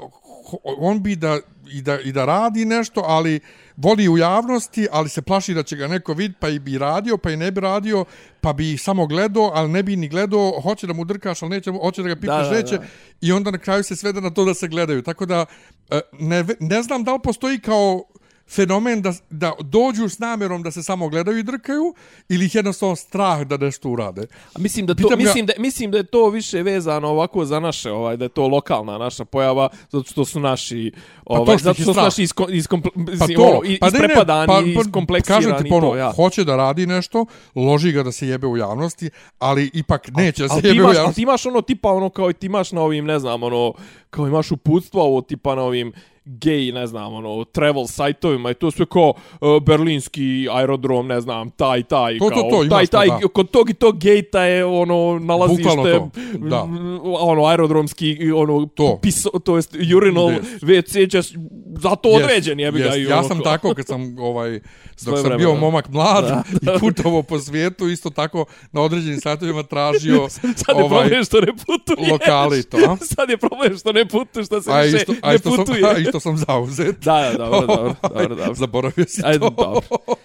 on 0.78 1.02
bi 1.02 1.16
da, 1.16 1.38
i, 1.70 1.82
da, 1.82 2.00
i 2.00 2.12
da 2.12 2.24
radi 2.24 2.64
nešto, 2.64 3.02
ali 3.06 3.40
voli 3.76 4.08
u 4.08 4.18
javnosti, 4.18 4.88
ali 4.92 5.08
se 5.08 5.22
plaši 5.22 5.54
da 5.54 5.62
će 5.62 5.76
ga 5.76 5.86
neko 5.86 6.14
vid, 6.14 6.32
pa 6.40 6.48
i 6.48 6.58
bi 6.58 6.78
radio, 6.78 7.18
pa 7.18 7.30
i 7.30 7.36
ne 7.36 7.50
bi 7.50 7.60
radio, 7.60 8.04
pa 8.40 8.52
bi 8.52 8.76
samo 8.78 9.06
gledao, 9.06 9.50
ali 9.54 9.68
ne 9.68 9.82
bi 9.82 9.96
ni 9.96 10.08
gledao, 10.08 10.60
hoće 10.62 10.86
da 10.86 10.92
mu 10.92 11.04
drkaš, 11.04 11.42
ali 11.42 11.50
neće, 11.50 11.70
hoće 11.70 12.02
da 12.02 12.08
ga 12.08 12.14
pipneš, 12.14 12.48
Da, 12.48 12.50
da, 12.50 12.56
neće, 12.56 12.78
da. 12.78 12.84
i 13.20 13.32
onda 13.32 13.50
na 13.50 13.58
kraju 13.58 13.82
se 13.82 13.96
svede 13.96 14.20
na 14.20 14.30
to 14.30 14.44
da 14.44 14.54
se 14.54 14.68
gledaju. 14.68 15.02
Tako 15.02 15.26
da, 15.26 15.46
e, 15.90 16.00
ne, 16.12 16.44
ne 16.60 16.82
znam 16.82 17.04
da 17.04 17.12
li 17.12 17.20
postoji 17.22 17.58
kao 17.58 18.04
fenomen 18.48 19.02
da, 19.02 19.12
da 19.30 19.52
dođu 19.60 20.04
s 20.04 20.18
namjerom 20.18 20.62
da 20.62 20.70
se 20.70 20.82
samo 20.82 21.08
gledaju 21.08 21.38
i 21.38 21.42
drkaju 21.42 21.94
ili 22.28 22.44
ih 22.44 22.54
jednostavno 22.54 22.96
strah 22.96 23.40
da 23.40 23.56
nešto 23.56 23.88
urade. 23.88 24.22
A 24.54 24.58
mislim 24.58 24.86
da 24.86 24.94
to 24.94 24.96
Pitam 24.98 25.10
ja- 25.12 25.16
mislim 25.18 25.46
da 25.46 25.52
mislim 25.58 25.90
da 25.90 25.96
je 25.96 26.04
to 26.04 26.28
više 26.28 26.62
vezano 26.62 27.08
ovako 27.08 27.44
za 27.44 27.60
naše 27.60 27.90
ovaj 27.90 28.16
da 28.16 28.24
je 28.24 28.28
to 28.28 28.48
lokalna 28.48 28.98
naša 28.98 29.24
pojava 29.24 29.68
zato 29.88 30.04
što 30.04 30.24
su 30.24 30.40
naši 30.40 30.92
ovaj 31.26 31.46
to 31.46 31.46
što 31.48 31.54
ih 31.54 31.62
zato 31.62 31.82
što 31.82 31.94
su 31.94 32.00
naši 32.00 32.22
isko, 32.22 32.46
iskomple, 32.48 32.90
Pa 32.96 33.00
mislim, 33.02 33.36
to, 33.36 33.42
ono, 33.44 33.60
i- 33.64 33.78
pa 33.78 33.86
isprepadani, 33.88 34.46
pa, 34.48 34.52
pa, 34.74 34.80
iskompleksirani 34.80 35.44
kažem 35.44 35.62
ti 35.64 35.68
ponovo, 35.70 35.96
ja. 35.96 36.12
hoće 36.12 36.44
da 36.44 36.56
radi 36.56 36.86
nešto, 36.86 37.26
loži 37.54 37.92
ga 37.92 38.02
da 38.02 38.12
se 38.12 38.28
jebe 38.28 38.46
u 38.46 38.56
javnosti, 38.56 39.10
ali 39.38 39.70
ipak 39.74 40.08
neće 40.08 40.42
da 40.42 40.48
se 40.48 40.54
Ali 40.54 40.68
jebe 40.68 40.72
u 40.72 40.76
imaš, 40.76 40.86
ali 40.86 40.96
javnosti. 40.96 41.16
ti 41.16 41.22
imaš 41.22 41.46
ono 41.46 41.60
tipa 41.62 41.88
ono 41.90 42.10
kao 42.10 42.30
i 42.30 42.34
ti 42.34 42.46
imaš 42.46 42.72
na 42.72 42.80
ovim 42.80 43.04
ne 43.04 43.18
znam 43.18 43.42
ono 43.42 43.72
kao 44.10 44.26
imaš 44.26 44.50
uputstva 44.50 45.02
ovo 45.02 45.20
tipa 45.20 45.54
na 45.54 45.62
ovim 45.62 45.92
gay, 46.30 46.72
ne 46.72 46.86
znam, 46.86 47.14
ono, 47.14 47.44
travel 47.44 47.86
sajtovima 47.86 48.50
i 48.50 48.54
to 48.54 48.70
sve 48.70 48.86
kao 48.86 49.08
uh, 49.40 49.62
berlinski 49.62 50.18
aerodrom, 50.50 51.06
ne 51.06 51.20
znam, 51.20 51.50
taj, 51.50 51.82
taj, 51.82 52.18
To, 52.18 52.24
to, 52.24 52.30
kao, 52.32 52.50
to, 52.50 52.56
imaš 52.56 52.70
taj, 52.70 52.86
to, 52.86 52.90
taj, 52.90 53.08
da. 53.08 53.28
kod 53.28 53.50
tog 53.50 53.70
i 53.70 53.74
tog 53.74 53.98
gejta 53.98 54.42
je, 54.42 54.64
ono, 54.64 55.18
nalazište, 55.18 55.62
to, 55.64 56.10
da. 56.40 56.62
m, 56.62 56.98
ono, 57.04 57.44
aerodromski, 57.44 57.98
ono, 58.32 58.66
To. 58.66 58.98
piso, 58.98 59.30
to 59.30 59.56
jest 59.56 59.74
urinal 59.96 60.28
Yes. 60.28 60.40
WC, 60.62 61.08
just, 61.10 61.34
zato 61.74 62.08
Jest, 62.08 62.24
određen 62.24 62.56
bi 62.56 62.72
ga 62.72 62.84
jest. 62.86 62.96
i 62.98 63.02
Ja 63.02 63.18
ono 63.18 63.28
sam 63.28 63.38
ko- 63.38 63.44
tako 63.44 63.74
kad 63.74 63.86
sam 63.86 64.18
ovaj 64.18 64.50
dok 64.52 64.60
sam 64.96 65.04
Svojevremeno. 65.06 65.38
bio 65.40 65.54
momak 65.56 65.88
mlad 65.88 66.24
Da. 66.24 66.42
i 66.76 66.80
putovao 66.80 67.22
po 67.22 67.38
svijetu 67.38 67.88
isto 67.88 68.10
tako 68.10 68.44
na 68.72 68.80
određenim 68.80 69.20
satovima 69.20 69.62
tražio 69.62 70.28
Sad 70.28 70.44
je 70.68 70.74
ovaj 70.74 70.88
problem 70.98 71.24
što 71.24 71.40
ne 71.40 71.52
putuješ. 71.56 72.10
lokali 72.10 72.62
to, 72.62 72.76
a? 72.78 72.96
Sad 72.98 73.30
je 73.30 73.36
problem 73.38 73.76
što 73.76 73.92
ne 73.92 74.04
putuješ, 74.06 74.46
što 74.46 74.62
se 74.62 74.70
a 74.72 74.80
više 74.80 74.96
isto 74.96 75.12
a 75.22 75.32
ne 75.32 75.38
sam 75.38 75.56
putuje. 75.56 75.84
a 75.86 75.98
isto 75.98 76.17
sam 76.20 76.36
zauzet. 76.38 76.96
Da, 77.00 77.30
da, 77.32 77.38
dobro, 77.38 77.66
dobro, 77.68 77.94
dobro, 78.04 78.34
dobro. 78.36 78.54
Zaboravio 78.54 79.04
si 79.06 79.22
Ajde, 79.24 79.38
to. 79.38 79.50
dobro. 79.50 79.80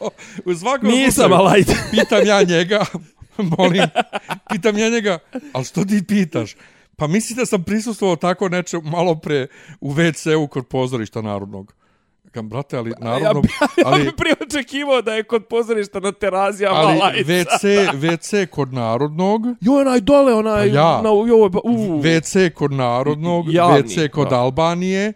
U 0.45 0.55
svakom 0.55 0.89
Nisam, 0.89 1.11
slučaju, 1.13 1.33
ali 1.35 1.51
ajde. 1.51 1.73
pitam 1.93 2.19
ja 2.25 2.43
njega, 2.43 2.85
molim, 3.37 3.83
pitam 4.49 4.77
ja 4.77 4.89
njega, 4.89 5.19
ali 5.53 5.65
što 5.65 5.85
ti 5.85 6.03
pitaš? 6.07 6.55
Pa 6.95 7.07
misli 7.07 7.35
da 7.35 7.45
sam 7.45 7.63
prisustvovao 7.63 8.15
tako 8.15 8.49
neče 8.49 8.77
malo 8.79 9.15
pre 9.15 9.47
u 9.81 9.91
WC-u 9.91 10.47
kod 10.47 10.67
pozorišta 10.67 11.21
Narodnog. 11.21 11.73
Kam, 12.31 12.49
brate, 12.49 12.77
ali 12.77 12.89
Ja, 12.91 12.95
Narodnog, 13.01 13.43
bi- 13.43 13.49
ja 13.77 13.83
ali, 13.85 14.03
bi 14.03 14.11
prije 14.11 14.35
očekivao 14.41 15.01
da 15.01 15.13
je 15.13 15.23
kod 15.23 15.45
pozorišta 15.45 15.99
na 15.99 16.11
terazijama 16.11 16.75
ali 16.77 16.99
lajca. 16.99 17.23
WC, 17.23 17.67
WC 17.93 18.45
kod 18.45 18.73
Narodnog, 18.73 19.41
Jo, 19.61 19.73
onaj 19.73 19.99
dole, 19.99 20.33
onaj... 20.33 20.69
Pa 20.69 20.75
ja. 20.75 21.01
Na, 21.01 21.09
jo, 21.27 21.49
ba- 21.49 21.59
u, 21.63 22.01
WC 22.01 22.49
kod 22.51 22.71
Narodnog, 22.71 23.45
Javni, 23.49 23.77
WC 23.79 24.09
kod 24.09 24.29
da. 24.29 24.35
Albanije 24.35 25.13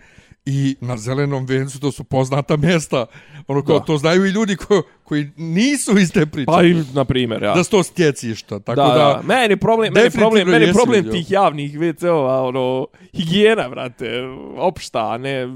i 0.50 0.76
na 0.82 0.98
Zelenom 0.98 1.46
vencu 1.46 1.80
to 1.80 1.92
su 1.92 2.04
poznata 2.04 2.58
mjesta. 2.58 3.06
Ono 3.48 3.66
kao, 3.66 3.80
Da. 3.80 3.86
to 3.86 3.98
znaju 3.98 4.26
i 4.26 4.30
ljudi 4.30 4.56
ko, 4.56 4.82
koji 5.08 5.30
nisu 5.38 5.98
iz 5.98 6.12
te 6.12 6.26
priče. 6.26 6.46
Pa 6.46 6.64
i, 6.64 6.84
na 6.94 7.06
primjer, 7.06 7.44
ja. 7.44 7.54
da 7.54 7.64
su 7.64 7.72
to 7.72 7.84
stjecišta. 7.84 8.60
Tako 8.60 8.82
da, 8.82 8.88
da, 8.88 8.94
da, 8.94 9.22
meni 9.24 9.58
problem, 9.58 9.94
meni 9.94 10.10
problem, 10.10 10.48
meni 10.50 10.74
problem 10.74 11.04
vidio. 11.04 11.12
tih 11.12 11.32
javnih 11.32 11.80
WC-ova, 11.80 12.42
ono, 12.42 12.88
higijena, 13.14 13.70
brate, 13.70 14.22
opšta, 14.58 15.12
a 15.12 15.18
ne... 15.18 15.48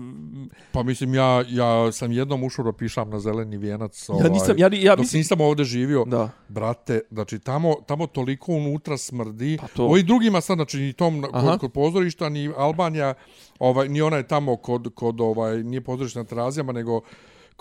pa 0.72 0.84
mislim, 0.84 1.16
ja, 1.16 1.44
ja 1.50 1.92
sam 1.92 2.12
jednom 2.12 2.44
ušao 2.44 2.66
da 2.66 2.72
pišam 2.72 3.10
na 3.10 3.20
zeleni 3.20 3.58
vijenac. 3.58 4.10
Ovaj, 4.10 4.26
Ja 4.26 4.30
nisam, 4.30 4.58
ja, 4.58 4.70
ja 4.74 4.96
dok 4.96 5.04
mislim... 5.04 5.20
nisam 5.20 5.42
ovdje 5.42 5.66
živio. 5.66 6.04
Da. 6.08 6.30
Brate, 6.48 7.02
znači 7.12 7.40
tamo, 7.40 7.76
tamo 7.88 8.08
toliko 8.08 8.52
unutra 8.52 8.98
smrdi. 8.98 9.58
Pa 9.62 9.68
to- 9.68 9.86
Ovi 9.86 10.04
drugima 10.04 10.42
sad, 10.42 10.56
znači 10.58 10.78
ni 10.78 10.94
tom 10.94 11.26
Aha. 11.34 11.52
kod, 11.52 11.60
kod 11.60 11.72
pozorišta, 11.72 12.30
ni 12.30 12.52
Albanija, 12.58 13.14
ovaj, 13.60 13.90
ni 13.90 14.02
ona 14.02 14.18
je 14.18 14.28
tamo 14.28 14.56
kod, 14.56 14.92
kod 14.96 15.22
ovaj, 15.22 15.64
nije 15.64 15.82
pozorište 15.82 16.20
na 16.20 16.26
terazijama, 16.26 16.72
nego 16.72 17.02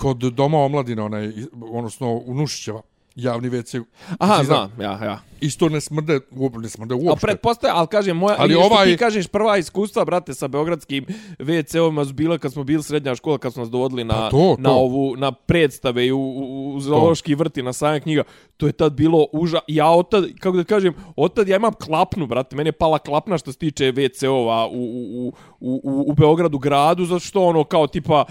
kod 0.00 0.16
doma 0.16 0.58
omladine, 0.58 1.02
onaj, 1.02 1.32
odnosno 1.72 2.12
u 2.26 2.34
Nušićeva, 2.34 2.80
javni 3.14 3.50
WC. 3.50 3.84
Aha, 4.18 4.44
znam, 4.44 4.72
ja, 4.80 4.98
ja. 5.04 5.20
Isto 5.40 5.68
ne 5.68 5.80
smrde, 5.80 6.20
uopšte 6.36 6.58
ne 6.60 6.68
smrde 6.68 6.94
A 6.94 6.96
uopšte. 6.96 7.26
pretpostavljam, 7.26 7.78
ali 7.78 7.86
kažem, 7.86 8.16
moja, 8.16 8.36
Ali 8.38 8.54
ovaj- 8.54 8.86
ti 8.86 8.96
kažeš, 8.96 9.26
prva 9.26 9.56
iskustva, 9.58 10.04
brate, 10.04 10.34
sa 10.34 10.48
beogradskim 10.48 11.06
WC-ovima 11.38 12.04
su 12.06 12.12
bila 12.12 12.38
kad 12.38 12.52
smo 12.52 12.64
bili 12.64 12.82
srednja 12.82 13.14
škola, 13.14 13.38
kad 13.38 13.52
smo 13.52 13.60
nas 13.60 13.70
dovodili 13.70 14.04
na, 14.04 14.14
Pa 14.14 14.30
to, 14.30 14.56
na 14.58 14.70
ovu, 14.70 15.16
na 15.16 15.32
predstave 15.32 16.06
i 16.06 16.12
u, 16.12 16.20
u, 16.20 16.74
u 16.74 16.80
zoološki 16.80 17.34
vrt 17.34 17.56
i 17.56 17.62
na 17.62 17.72
sajam 17.72 18.00
knjiga. 18.00 18.22
To 18.56 18.66
je 18.66 18.72
tad 18.72 18.92
bilo 18.92 19.26
uža... 19.32 19.60
Ja 19.68 19.90
otad, 19.90 20.24
kako 20.38 20.56
da 20.56 20.64
kažem, 20.64 20.94
otad 21.16 21.48
ja 21.48 21.56
imam 21.56 21.72
klapnu, 21.72 22.26
brate, 22.26 22.56
meni 22.56 22.68
je 22.68 22.72
pala 22.72 22.98
klapna 22.98 23.38
što 23.38 23.52
se 23.52 23.58
tiče 23.58 23.92
WC-ova 23.92 24.66
u, 24.66 24.72
u, 24.72 25.32
u, 25.60 25.80
u, 25.84 26.04
u 26.10 26.14
Beogradu 26.14 26.58
gradu, 26.58 27.04
zato 27.04 27.20
što 27.20 27.44
ono 27.44 27.64
kao 27.64 27.86
tipa 27.86 28.24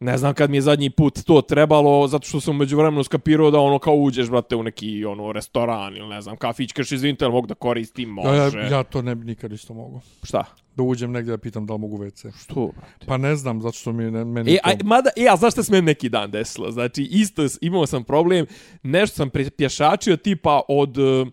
ne 0.00 0.18
znam 0.18 0.34
kad 0.34 0.50
mi 0.50 0.56
je 0.56 0.60
zadnji 0.60 0.90
put 0.90 1.24
to 1.24 1.40
trebalo, 1.42 2.08
zato 2.08 2.28
što 2.28 2.40
sam 2.40 2.56
među 2.56 2.76
vremenu 2.76 3.04
skapirao 3.04 3.50
da 3.50 3.58
ono 3.58 3.78
kao 3.78 3.94
uđeš, 3.94 4.30
brate, 4.30 4.56
u 4.56 4.62
neki 4.62 5.04
ono 5.04 5.32
restoran 5.32 5.96
ili 5.96 6.08
ne 6.08 6.20
znam, 6.20 6.36
kafić, 6.36 6.72
kažeš 6.72 6.92
izvinite, 6.92 7.24
ali 7.24 7.34
mogu 7.34 7.46
da 7.46 7.54
koristim, 7.54 8.08
može. 8.08 8.58
Ja, 8.58 8.64
ja, 8.64 8.76
ja 8.76 8.82
to 8.82 9.02
ne 9.02 9.14
bi 9.14 9.24
nikad 9.24 9.52
isto 9.52 9.74
mogu. 9.74 10.00
Šta? 10.22 10.44
Da 10.76 10.82
uđem 10.82 11.12
negdje 11.12 11.30
da 11.30 11.38
pitam 11.38 11.66
da 11.66 11.72
li 11.72 11.78
mogu 11.78 11.98
WC. 11.98 12.42
Što? 12.42 12.70
Pa 13.06 13.16
ne 13.16 13.36
znam, 13.36 13.60
zato 13.62 13.78
što 13.78 13.92
mi 13.92 14.04
je 14.04 14.10
ne, 14.10 14.24
meni 14.24 14.54
E, 14.54 14.56
to... 14.56 14.68
aj, 14.68 14.76
mada, 14.84 15.10
e, 15.16 15.26
a 15.30 15.36
znaš 15.36 15.52
šta 15.52 15.62
se 15.62 15.72
meni 15.72 15.86
neki 15.86 16.08
dan 16.08 16.30
desilo? 16.30 16.70
Znači, 16.70 17.02
isto 17.02 17.42
imao 17.60 17.86
sam 17.86 18.04
problem, 18.04 18.46
nešto 18.82 19.16
sam 19.16 19.30
pješačio 19.56 20.16
tipa 20.16 20.60
od, 20.68 20.98
eh, 20.98 21.26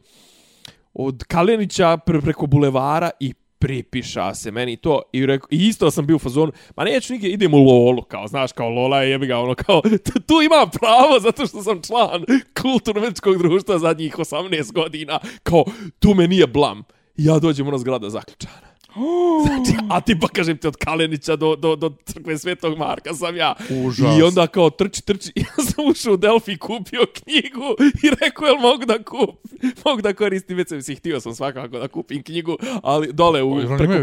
od 0.93 1.23
Kalenića 1.23 1.97
pre, 1.97 2.21
preko 2.21 2.45
bulevara 2.47 3.09
i 3.19 3.33
pripiša 3.61 4.33
se 4.35 4.51
meni 4.51 4.77
to 4.77 5.01
i, 5.13 5.25
reko, 5.25 5.47
i 5.51 5.67
isto 5.67 5.91
sam 5.91 6.05
bio 6.05 6.15
u 6.15 6.19
fazonu, 6.19 6.51
ma 6.75 6.83
neću 6.83 7.13
nigdje, 7.13 7.29
idem 7.29 7.53
u 7.53 7.57
Lolu, 7.57 8.01
kao, 8.01 8.27
znaš, 8.27 8.51
kao 8.51 8.69
Lola 8.69 9.01
je 9.01 9.09
jebi 9.09 9.27
ga, 9.27 9.37
ono, 9.37 9.55
kao, 9.55 9.81
tu 10.27 10.41
imam 10.45 10.69
pravo 10.79 11.19
zato 11.19 11.47
što 11.47 11.63
sam 11.63 11.81
član 11.81 12.25
kulturno-medičkog 12.61 13.37
društva 13.37 13.79
zadnjih 13.79 14.15
18 14.15 14.73
godina, 14.73 15.19
kao, 15.43 15.63
tu 15.99 16.13
me 16.13 16.27
nije 16.27 16.47
blam. 16.47 16.83
Ja 17.17 17.39
dođem 17.39 17.73
u 17.73 17.77
zgrada 17.77 18.09
zaključana. 18.09 18.70
Znači, 19.45 19.71
a 19.89 20.01
ti 20.01 20.19
pa 20.19 20.27
kažem 20.27 20.57
ti 20.57 20.67
od 20.67 20.75
Kalenića 20.75 21.35
do, 21.35 21.55
do, 21.55 21.75
do 21.75 21.91
crkve 22.05 22.37
Svetog 22.37 22.77
Marka 22.77 23.13
sam 23.13 23.35
ja. 23.35 23.55
Užas. 23.85 24.19
I 24.19 24.23
onda 24.23 24.47
kao 24.47 24.69
trči, 24.69 25.05
trči. 25.05 25.31
Ja 25.41 25.65
sam 25.65 25.85
ušao 25.85 26.13
u 26.13 26.17
Delfi, 26.17 26.57
kupio 26.57 27.01
knjigu 27.13 27.75
i 28.03 28.09
rekao, 28.21 28.47
jel 28.47 28.57
mogu 28.57 28.85
da 28.85 29.03
kup, 29.03 29.29
mogu 29.85 30.01
da 30.01 30.13
koristim 30.13 30.57
WC. 30.57 30.75
Mislim, 30.75 30.97
htio 30.97 31.19
sam 31.19 31.35
svakako 31.35 31.79
da 31.79 31.87
kupim 31.87 32.23
knjigu, 32.23 32.57
ali 32.83 33.13
dole 33.13 33.43
u, 33.43 33.51
oni 33.51 33.77
preko 33.77 33.93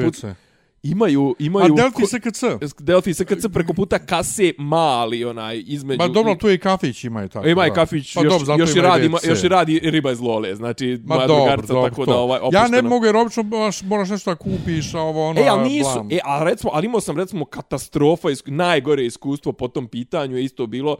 imaju 0.85 1.35
imaju, 1.38 1.75
A 1.76 1.90
ko- 1.90 2.06
SKC? 2.06 2.42
Delfi 2.80 3.14
SKC 3.14 3.49
preko 3.49 3.73
puta 3.73 3.99
kase 3.99 4.52
mali 4.58 5.25
onaj 5.25 5.64
između. 5.66 5.99
Ma 5.99 6.08
dobro, 6.08 6.35
tu 6.35 6.49
je 6.49 6.54
i 6.54 6.58
kafić 6.58 7.04
imaju 7.04 7.28
tako. 7.28 7.49
Ima 7.49 7.66
i 7.66 7.70
kafić, 7.70 8.14
pa 8.14 8.23
još, 8.23 8.32
dobro, 8.35 8.54
još, 8.58 8.76
i 8.76 8.80
radi, 8.80 9.08
WC. 9.08 9.28
još 9.28 9.44
i 9.44 9.49
radi 9.49 9.80
riba 9.80 10.12
iz 10.12 10.20
Lole, 10.20 10.54
znači 10.54 11.00
Ma 11.04 11.14
moja 11.14 11.26
dobro, 11.26 11.56
dobro, 11.58 11.82
tako 11.85 12.04
to. 12.04 12.11
da 12.11 12.18
ovaj, 12.18 12.37
Ja 12.37 12.42
opušteno. 12.42 12.68
ne 12.73 12.82
mogu 12.82 13.06
jer 13.06 13.16
obično 13.16 13.42
moraš, 13.42 13.82
moraš 13.82 14.08
nešto 14.08 14.30
da 14.30 14.37
kupiš, 14.37 14.94
a 14.94 15.00
ovo 15.00 15.28
ono, 15.28 15.40
E, 15.40 15.47
ali 15.47 15.68
nisu, 15.70 15.90
blam. 15.94 16.08
e, 16.11 16.18
ali 16.25 16.50
recimo, 16.50 16.70
ali 16.75 16.87
imao 16.87 17.00
sam 17.00 17.16
recimo 17.16 17.44
katastrofa, 17.44 18.30
isku, 18.30 18.50
najgore 18.50 19.06
iskustvo 19.06 19.52
po 19.52 19.68
tom 19.68 19.87
pitanju 19.87 20.37
je 20.37 20.44
isto 20.44 20.66
bilo, 20.66 20.97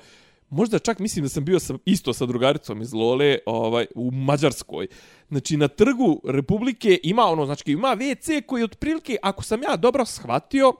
možda 0.51 0.79
čak 0.79 0.99
mislim 0.99 1.23
da 1.23 1.29
sam 1.29 1.45
bio 1.45 1.61
sa, 1.61 1.75
isto 1.85 2.13
sa 2.13 2.27
drugaricom 2.27 2.83
iz 2.83 2.93
Lole 2.93 3.39
ovaj, 3.47 3.87
u 3.95 4.11
Mađarskoj. 4.11 4.87
Znači, 5.29 5.57
na 5.57 5.69
trgu 5.69 6.21
Republike 6.25 7.01
ima 7.03 7.23
ono, 7.23 7.47
znači, 7.47 7.73
ima 7.73 7.97
WC 7.97 8.47
koji 8.47 8.65
otprilike, 8.65 9.17
ako 9.23 9.43
sam 9.43 9.63
ja 9.63 9.77
dobro 9.77 10.05
shvatio, 10.05 10.73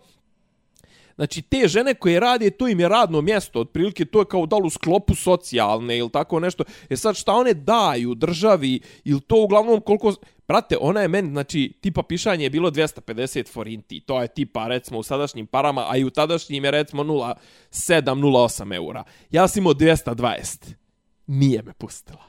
Znači, 1.19 1.43
te 1.43 1.69
žene 1.69 1.95
koje 1.95 2.21
rade, 2.21 2.51
to 2.51 2.69
im 2.69 2.81
je 2.81 2.89
radno 2.89 3.21
mjesto, 3.21 3.61
otprilike 3.61 4.05
to 4.05 4.19
je 4.19 4.25
kao 4.25 4.47
da 4.47 4.57
li 4.57 4.67
u 4.67 4.71
sklopu 4.71 5.15
socijalne 5.15 5.99
ili 5.99 6.11
tako 6.11 6.41
nešto. 6.41 6.65
E 6.91 6.97
sad, 6.97 7.17
šta 7.17 7.33
one 7.33 7.55
daju 7.55 8.15
državi 8.15 8.81
ili 9.05 9.21
to 9.21 9.43
uglavnom 9.43 9.81
koliko... 9.81 10.15
Brate, 10.49 10.77
ona 10.81 11.01
je 11.01 11.09
meni, 11.09 11.31
znači, 11.31 11.73
tipa 11.81 12.03
pišanje 12.03 12.45
je 12.45 12.51
bilo 12.51 12.71
250 12.71 13.53
forinti. 13.53 14.01
To 14.01 14.23
je 14.23 14.29
tipa, 14.29 14.69
recimo, 14.69 14.99
u 14.99 15.03
sadašnjim 15.03 15.47
parama, 15.47 15.87
a 15.91 15.97
i 15.97 16.05
u 16.05 16.11
tadašnjim 16.11 16.65
je, 16.65 16.71
recimo, 16.71 17.05
0,7-0,8 17.05 18.75
eura. 18.75 19.05
Ja 19.31 19.49
sam 19.49 19.61
imao 19.61 19.75
220. 19.75 20.75
Nije 21.27 21.63
me 21.63 21.73
pustila. 21.73 22.25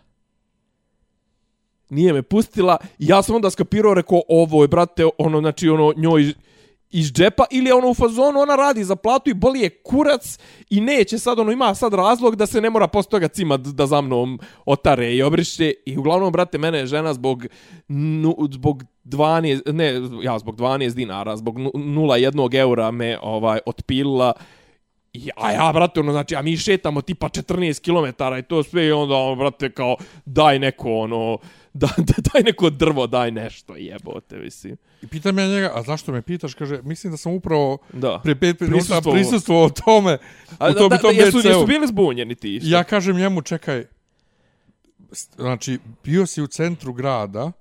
Nije 1.90 2.14
me 2.14 2.22
pustila. 2.22 2.78
Ja 2.98 3.22
sam 3.24 3.36
onda 3.36 3.50
skapirao, 3.50 3.94
rekao, 3.94 4.22
ovo 4.28 4.64
je, 4.64 4.68
brate, 4.68 5.06
ono, 5.18 5.40
znači, 5.40 5.70
ono, 5.70 5.94
njoj 5.98 6.34
iz 6.90 7.14
džepa 7.14 7.46
ili 7.52 7.70
je 7.70 7.74
ono 7.74 7.90
u 7.90 7.94
fazonu, 7.94 8.40
ona 8.40 8.56
radi 8.56 8.84
za 8.84 8.96
platu 8.96 9.30
i 9.30 9.34
boli 9.34 9.60
je 9.60 9.70
kurac 9.70 10.38
i 10.70 10.82
neće 10.82 11.20
sad, 11.20 11.40
ono 11.40 11.52
ima 11.52 11.76
sad 11.76 11.94
razlog 11.94 12.36
da 12.36 12.46
se 12.46 12.62
ne 12.62 12.70
mora 12.70 12.88
posle 12.88 13.10
toga 13.10 13.28
cima 13.28 13.58
da 13.58 13.88
za 13.88 14.02
mnom 14.02 14.40
otare 14.66 15.16
i 15.16 15.22
obriše. 15.22 15.74
I 15.86 15.98
uglavnom, 15.98 16.32
brate, 16.32 16.58
mene 16.58 16.78
je 16.78 16.86
žena 16.86 17.14
zbog, 17.14 17.46
nu, 17.88 18.38
zbog 18.52 18.84
12, 19.06 19.72
ne, 19.72 19.94
ja 20.24 20.40
zbog 20.40 20.56
12 20.56 20.94
dinara, 20.94 21.38
zbog 21.38 21.58
0,1 21.58 22.56
eura 22.56 22.92
me 22.92 23.18
ovaj 23.22 23.60
otpilila 23.66 24.34
I, 25.14 25.30
a 25.36 25.52
ja, 25.52 25.72
brate, 25.74 26.00
ono, 26.00 26.12
znači, 26.12 26.36
a 26.36 26.42
mi 26.42 26.58
šetamo 26.58 27.02
tipa 27.02 27.30
14 27.30 27.82
km 27.82 28.24
i 28.40 28.44
to 28.44 28.64
sve 28.64 28.86
i 28.86 28.92
onda, 28.92 29.16
ono, 29.16 29.36
brate, 29.36 29.72
kao, 29.72 29.96
daj 30.26 30.60
neko, 30.60 30.94
ono, 30.94 31.38
da, 31.74 31.90
da, 31.98 32.14
daj 32.34 32.44
neko 32.44 32.70
drvo, 32.70 33.08
daj 33.08 33.32
nešto, 33.32 33.76
jebote, 33.76 34.38
mislim. 34.38 34.78
I 35.02 35.08
pitam 35.08 35.40
ja 35.40 35.48
njega, 35.48 35.72
a 35.76 35.82
zašto 35.82 36.12
me 36.12 36.22
pitaš? 36.22 36.54
Kaže, 36.54 36.82
mislim 36.84 37.12
da 37.12 37.18
sam 37.18 37.34
upravo 37.34 37.78
Da. 37.94 38.20
pre 38.24 38.36
pet 38.36 38.60
minuta 38.60 39.02
prisustvovao 39.12 39.66
o 39.66 39.70
tome, 39.70 40.18
A, 40.60 40.70
u 40.70 40.74
tom, 40.74 40.90
da, 40.90 40.98
tom 40.98 41.16
da, 41.16 41.24
jesu, 41.24 41.38
jesu 41.38 41.66
bili 41.66 41.88
zbunjeni 41.88 42.36
ti 42.36 42.56
isto? 42.56 42.70
Ja 42.70 42.84
kažem 42.84 43.18
njemu, 43.18 43.42
čekaj, 43.42 43.86
znači, 45.36 45.80
bio 46.04 46.26
si 46.26 46.42
u 46.42 46.48
centru 46.48 46.94
grada, 46.94 47.52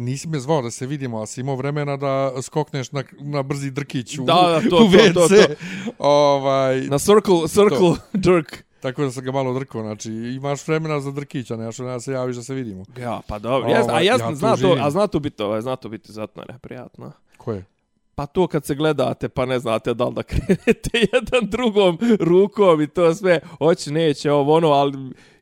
nisi 0.00 0.28
me 0.28 0.40
zvao 0.40 0.62
da 0.62 0.70
se 0.70 0.86
vidimo, 0.86 1.18
ali 1.18 1.26
si 1.26 1.40
imao 1.40 1.56
vremena 1.56 1.96
da 1.96 2.42
skokneš 2.42 2.92
na, 2.92 3.04
na 3.20 3.42
brzi 3.42 3.70
drkić 3.70 4.18
u, 4.18 4.24
Da, 4.24 4.34
da, 4.34 4.70
to, 4.70 4.76
u 4.76 4.90
to, 4.90 4.96
WC. 4.96 5.14
to, 5.14 5.28
to. 5.28 5.54
Ovaj, 5.98 6.80
Na 6.80 6.98
circle, 6.98 7.48
circle 7.48 7.94
jerk. 8.24 8.64
tako 8.80 9.02
da 9.02 9.10
sam 9.10 9.24
ga 9.24 9.32
malo 9.32 9.54
drkao, 9.54 9.82
znači 9.82 10.10
imaš 10.12 10.68
vremena 10.68 11.00
za 11.00 11.10
drkića, 11.10 11.56
nemaš 11.56 11.78
vremena 11.78 11.96
da 11.96 12.00
se 12.00 12.12
javiš 12.12 12.36
da 12.36 12.42
se 12.42 12.54
vidimo. 12.54 12.84
Ja, 13.00 13.20
pa 13.26 13.38
dobro. 13.38 13.70
Ja, 13.70 13.80
a 13.80 13.82
Ovaj, 13.84 14.04
ja, 14.04 14.12
ja 14.12 14.18
ja 14.18 14.28
tu 14.28 14.34
zna 14.34 14.56
to, 14.56 14.76
a 14.80 14.90
zna 14.90 15.06
to 15.06 15.18
biti, 15.20 15.42
ovaj, 15.42 15.60
zna 15.60 15.76
to 15.76 15.88
biti 15.88 16.12
zatno 16.12 16.44
neprijatno. 16.48 17.12
Ko 17.36 17.52
je? 17.52 17.64
Pa 18.14 18.26
to 18.26 18.46
kad 18.46 18.64
se 18.64 18.74
gledate, 18.74 19.28
pa 19.28 19.46
ne 19.46 19.58
znate 19.58 19.94
da 19.94 20.04
li 20.04 20.14
da 20.14 20.22
krenete 20.22 20.90
jedan 21.12 21.50
drugom 21.50 21.98
rukom 22.20 22.80
i 22.80 22.86
to 22.86 23.14
sve, 23.14 23.40
hoće, 23.58 23.92
neće, 23.92 24.32
ovo, 24.32 24.54
ono, 24.56 24.68
ali 24.68 24.92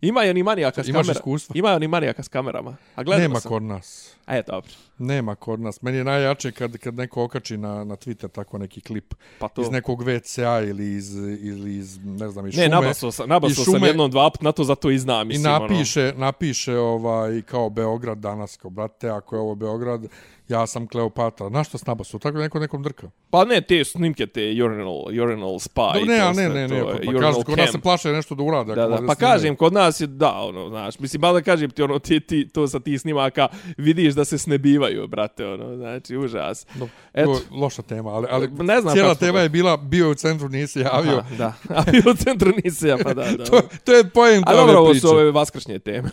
Ima 0.00 0.24
i 0.24 0.30
oni 0.30 0.42
manijaka 0.42 0.84
s 0.84 0.88
Imaš 0.88 0.96
kamerama. 0.96 1.12
iskustva? 1.12 1.52
Ima 1.56 1.70
i 1.70 1.74
oni 1.74 1.88
manijaka 1.88 2.22
s 2.22 2.28
kamerama. 2.28 2.76
A 2.94 3.02
gledao 3.02 3.22
Nema 3.22 3.40
sam. 3.40 3.48
kod 3.48 3.62
nas. 3.62 4.14
E, 4.26 4.42
dobro. 4.42 4.70
Nema 4.98 5.34
kod 5.34 5.60
nas. 5.60 5.82
Meni 5.82 5.98
je 5.98 6.04
najjače 6.04 6.52
kad, 6.52 6.76
kad 6.76 6.94
neko 6.94 7.24
okači 7.24 7.56
na, 7.56 7.84
na 7.84 7.96
Twitter 7.96 8.28
tako 8.28 8.58
neki 8.58 8.80
klip 8.80 9.14
Pa 9.38 9.48
to. 9.48 9.62
iz 9.62 9.70
nekog 9.70 10.02
WC-a 10.02 10.60
ili 10.60 10.92
iz, 10.92 11.14
ili 11.16 11.76
iz, 11.76 11.98
ne 11.98 12.28
znam, 12.28 12.46
iz 12.46 12.56
Ne, 12.56 12.64
šume. 12.64 12.76
nabasao 12.76 13.12
sam, 13.12 13.28
nabasao 13.28 13.50
iz 13.50 13.56
sam 13.56 13.64
šume 13.64 13.86
jednom 13.86 14.10
dva 14.10 14.30
put 14.30 14.42
na 14.42 14.52
to, 14.52 14.64
zato 14.64 14.90
i 14.90 14.98
znam. 14.98 15.22
I 15.22 15.28
Mislim, 15.28 15.46
ono. 15.46 15.58
napiše, 15.60 16.12
napiše 16.16 16.76
ovaj, 16.76 17.42
kao 17.42 17.70
Beograd 17.70 18.18
danas, 18.18 18.56
kao 18.56 18.70
brate, 18.70 19.08
ako 19.08 19.36
je 19.36 19.40
ovo 19.40 19.54
Beograd, 19.54 20.06
ja 20.48 20.66
sam 20.66 20.86
Kleopatra. 20.86 21.48
Na 21.48 21.64
što 21.64 21.78
s 21.78 21.86
nabasu? 21.86 22.18
Tako 22.18 22.38
neko 22.38 22.58
nekom 22.58 22.82
drka. 22.82 23.10
Pa 23.30 23.44
ne, 23.44 23.60
te 23.60 23.84
snimke, 23.84 24.26
te 24.26 24.40
urinal, 24.64 25.04
urinal 25.22 25.58
spa 25.58 25.92
i 25.96 25.98
Dobro, 25.98 26.14
ne, 26.14 26.20
to 26.20 26.32
ne, 26.32 26.48
ne, 26.48 26.68
ne, 26.68 26.76
je 26.76 26.84
pa, 26.84 27.12
pa 27.12 27.20
kažu, 27.20 27.42
kod 27.42 27.58
nas 27.58 27.70
se 27.70 27.78
plaše 27.78 28.12
nešto 28.12 28.34
da 28.34 28.42
urade. 28.42 28.74
Da, 28.74 28.86
da, 28.86 28.98
pa 29.06 29.14
kažem, 29.14 29.56
kod 29.56 29.72
nas 29.72 30.00
je, 30.00 30.06
da, 30.06 30.32
ono, 30.32 30.68
znaš, 30.68 30.98
mislim, 30.98 31.20
ba 31.20 31.32
da 31.32 31.42
kažem 31.42 31.70
ti, 31.70 31.82
ono, 31.82 31.98
ti, 31.98 32.20
ti, 32.20 32.48
to 32.48 32.68
sa 32.68 32.80
ti 32.80 32.98
snimaka, 32.98 33.48
vidiš 33.76 34.14
da 34.14 34.24
se 34.24 34.38
snebivaju, 34.38 35.06
brate, 35.08 35.46
ono, 35.46 35.76
znači, 35.76 36.16
užas. 36.16 36.66
Dobro, 36.74 36.94
Eto. 37.14 37.32
to 37.32 37.38
je 37.38 37.60
loša 37.60 37.82
tema, 37.82 38.10
ali, 38.10 38.26
ali 38.30 38.48
Ne 38.58 38.80
znam 38.80 38.94
cijela 38.94 39.14
tema 39.14 39.40
je 39.40 39.48
bila, 39.48 39.76
bio 39.76 40.10
u 40.10 40.14
centru, 40.14 40.48
nisi 40.48 40.80
javio. 40.80 41.18
Aha, 41.18 41.36
da, 41.36 41.54
a 41.76 41.82
bio 41.90 42.02
u 42.10 42.14
centru 42.14 42.52
nisi 42.64 42.88
ja, 42.88 42.98
pa 43.04 43.14
da, 43.14 43.24
da. 43.24 43.44
to, 43.44 43.60
to 43.84 43.92
je 43.92 44.04
pojem 44.04 44.42
A 44.46 44.54
dobro, 44.54 44.78
ovo 44.78 44.94
su 44.94 45.08
ove 45.08 45.30
vaskršnje 45.30 45.78
teme. 45.78 46.08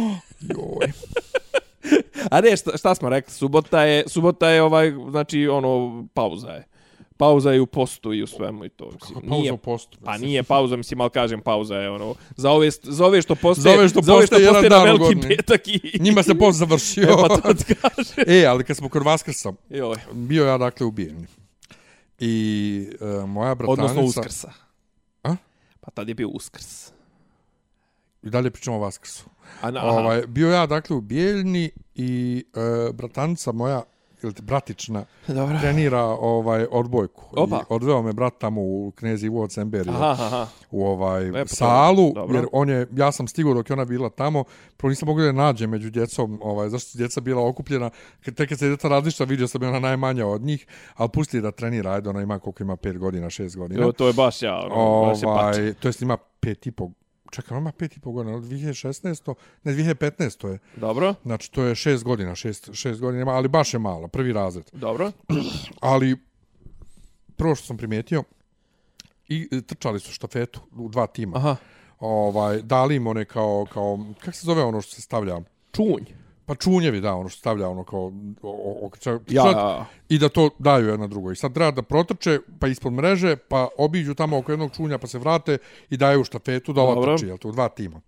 Joj. 0.40 0.92
A 2.30 2.40
ne, 2.40 2.56
šta, 2.56 2.76
šta 2.76 2.94
smo 2.94 3.08
rekli, 3.08 3.32
subota 3.32 3.82
je, 3.82 4.04
subota 4.06 4.48
je 4.48 4.62
ovaj, 4.62 4.92
znači, 5.10 5.48
ono, 5.48 6.04
pauza 6.14 6.48
je. 6.48 6.66
Pauza 7.16 7.52
je 7.52 7.60
u 7.60 7.66
postu 7.66 8.14
i 8.14 8.22
u 8.22 8.26
svemu 8.26 8.64
i 8.64 8.68
to. 8.68 8.90
Mislim, 8.90 9.20
Pauza 9.20 9.36
nije, 9.36 9.52
u 9.52 9.56
postu. 9.56 9.98
Pa 10.04 10.10
mislim. 10.12 10.28
nije 10.28 10.42
pauza, 10.42 10.76
mislim, 10.76 11.00
ali 11.00 11.10
kažem 11.10 11.40
pauza 11.40 11.76
je 11.76 11.90
ono, 11.90 12.14
za 12.36 12.50
ove, 12.50 12.70
za 12.82 13.06
ove 13.06 13.22
što 13.22 13.34
postoje, 13.34 13.74
Za 13.74 13.78
ove 13.80 13.88
što 13.88 14.02
za 14.02 14.14
ove 14.14 14.26
što 14.26 14.36
postoje 14.36 14.52
postoje 14.52 14.70
na 14.70 14.76
dan 14.76 14.84
veliki 14.84 15.14
godini. 15.14 15.36
petak 15.36 15.68
i... 15.68 15.98
Njima 16.00 16.22
se 16.22 16.34
post 16.34 16.58
završio. 16.58 17.02
E, 17.02 17.28
pa 17.28 17.36
to 17.36 17.54
ti 17.54 17.74
kaže. 17.74 18.22
e, 18.40 18.46
ali 18.46 18.64
kad 18.64 18.76
smo 18.76 18.88
kod 18.88 19.02
Vaskrsa, 19.02 19.52
Joj, 19.68 19.96
bio 20.12 20.46
ja 20.46 20.58
dakle 20.58 20.86
u 20.86 20.90
Bijeljni. 20.90 21.26
I 22.18 22.86
e, 23.00 23.26
moja 23.26 23.54
bratanica... 23.54 23.82
odnosno 23.82 24.02
uskrsa. 24.04 24.52
A? 25.22 25.36
Pa 25.80 25.90
tad 25.90 26.08
je 26.08 26.14
bio 26.14 26.28
uskrs. 26.28 26.92
I 28.22 28.30
dalje 28.30 28.50
pričamo 28.50 28.76
o 28.76 28.80
Vaskrsu. 28.80 29.24
A, 29.60 29.70
na, 29.70 29.80
aha. 29.80 29.88
Ovaj, 29.88 30.22
bio 30.26 30.50
ja 30.50 30.66
dakle 30.66 30.96
u 30.96 31.00
Bijeljni 31.00 31.70
i 31.94 32.44
e, 32.54 32.92
bratanica 32.92 33.52
moja, 33.52 33.82
ili 34.22 34.32
ti 34.32 34.42
bratična, 34.42 35.04
Dobro. 35.28 35.58
trenira 35.60 36.02
ovaj 36.04 36.66
odbojku. 36.70 37.24
Opa. 37.32 37.56
I 37.56 37.60
odveo 37.68 38.02
me 38.02 38.12
brat 38.12 38.34
tamo 38.38 38.60
u 38.60 38.92
Knezi 38.96 39.26
Ivo. 39.26 39.48
Aha, 39.88 40.10
aha. 40.10 40.46
u 40.70 40.86
ovaj 40.86 41.30
Lepo 41.30 41.48
to. 41.48 41.54
salu, 41.54 42.12
Dobro. 42.14 42.36
jer 42.36 42.46
on 42.52 42.68
je, 42.68 42.86
ja 42.96 43.12
sam 43.12 43.28
stigao 43.28 43.54
dok 43.54 43.70
je 43.70 43.74
ona 43.74 43.84
bila 43.84 44.10
tamo, 44.10 44.44
prvo 44.76 44.88
nisam 44.88 45.06
mogao 45.06 45.20
da 45.22 45.26
je 45.26 45.32
nađem 45.32 45.70
među 45.70 45.90
djecom, 45.90 46.40
ovaj, 46.42 46.68
zašto 46.68 46.90
su 46.90 46.98
djeca 46.98 47.20
bila 47.20 47.46
okupljena, 47.48 47.90
tek 48.36 48.48
kad 48.48 48.58
se 48.58 48.68
djeca 48.68 48.88
različita, 48.88 49.24
vidio 49.24 49.48
sam 49.48 49.62
je 49.62 49.68
ona 49.68 49.78
najmanja 49.78 50.26
od 50.26 50.42
njih, 50.42 50.66
ali 50.94 51.08
pusti 51.08 51.40
da 51.40 51.50
trenira, 51.50 51.92
ajde, 51.92 52.10
ona 52.10 52.22
ima 52.22 52.38
koliko 52.38 52.62
ima, 52.62 52.76
5 52.76 52.98
godina, 52.98 53.26
6 53.26 53.56
godina. 53.56 53.84
Jo, 53.84 53.92
to 53.92 54.06
je 54.06 54.12
baš 54.12 54.42
ja, 54.42 54.60
ono, 54.70 55.08
baš 55.08 55.18
je 55.18 55.26
pač. 55.26 55.56
ovaj, 55.56 55.74
to 55.74 55.88
jest 55.88 56.02
ima 56.02 56.16
pet 56.40 56.66
i 56.66 56.70
po, 56.70 56.90
čekaj, 57.30 57.58
ima 57.58 57.72
pet 57.72 57.96
i 57.96 58.00
po 58.00 58.12
godina, 58.12 58.36
od 58.36 58.42
2016. 58.42 59.34
Ne, 59.64 59.72
2015. 59.72 60.48
je. 60.48 60.58
Dobro, 60.76 61.14
Znači, 61.22 61.52
to 61.52 61.62
je 61.62 61.74
6 61.74 62.02
godina, 62.02 62.30
6, 62.30 62.70
6 62.70 63.00
godina 63.00 63.30
ali 63.30 63.48
baš 63.48 63.74
je 63.74 63.78
mala, 63.78 64.08
prvi 64.08 64.32
razred. 64.32 64.70
dobro. 64.72 65.12
Ali, 65.80 66.16
prvo 67.36 67.54
što 67.54 67.66
sam 67.66 67.76
primijetio, 67.76 68.22
i 69.28 69.62
trčali 69.66 70.00
su 70.00 70.12
štafetu 70.12 70.60
u 70.76 70.88
dva 70.88 71.06
tima 71.06 71.36
Aha. 71.36 71.56
ovaj, 72.00 72.62
dali 72.62 72.96
im 72.96 73.06
one 73.06 73.24
kao, 73.24 73.66
kao, 73.72 73.98
kak 74.20 74.34
se 74.34 74.46
zove 74.46 74.62
ono 74.62 74.80
što 74.80 74.94
se 74.94 75.02
stavlja? 75.02 75.40
Čunj. 75.72 76.04
Pa 76.50 76.54
čunjevi, 76.54 77.00
da, 77.00 77.14
ono 77.14 77.28
što 77.28 77.38
stavlja 77.38 77.68
ono 77.68 77.84
kao, 77.84 78.00
o, 78.00 78.10
o, 78.42 78.86
o, 78.86 78.90
ča- 78.90 79.20
Ja, 79.28 79.42
sad- 79.42 79.56
ja. 79.56 79.86
I 80.08 80.18
da 80.18 80.28
to 80.28 80.50
daju 80.58 80.88
jedno 80.88 81.06
drugo. 81.06 81.32
I 81.32 81.36
sad 81.36 81.54
treba 81.54 81.70
da 81.70 81.82
protrče, 81.82 82.38
pa 82.60 82.68
ispod 82.68 82.92
mreže, 82.92 83.36
pa 83.36 83.68
obiđu 83.78 84.14
tamo 84.14 84.38
oko 84.38 84.52
jednog 84.52 84.72
čunja, 84.76 84.98
pa 84.98 85.06
se 85.06 85.18
vrate 85.18 85.58
i 85.90 85.96
daju 85.96 86.24
štafetu 86.24 86.72
da 86.72 86.80
ova 86.82 86.94
Dobro. 86.94 87.16
trči, 87.16 87.26
jel 87.26 87.38
to, 87.38 87.48
u 87.48 87.52
dva 87.52 87.68
tima. 87.68 88.00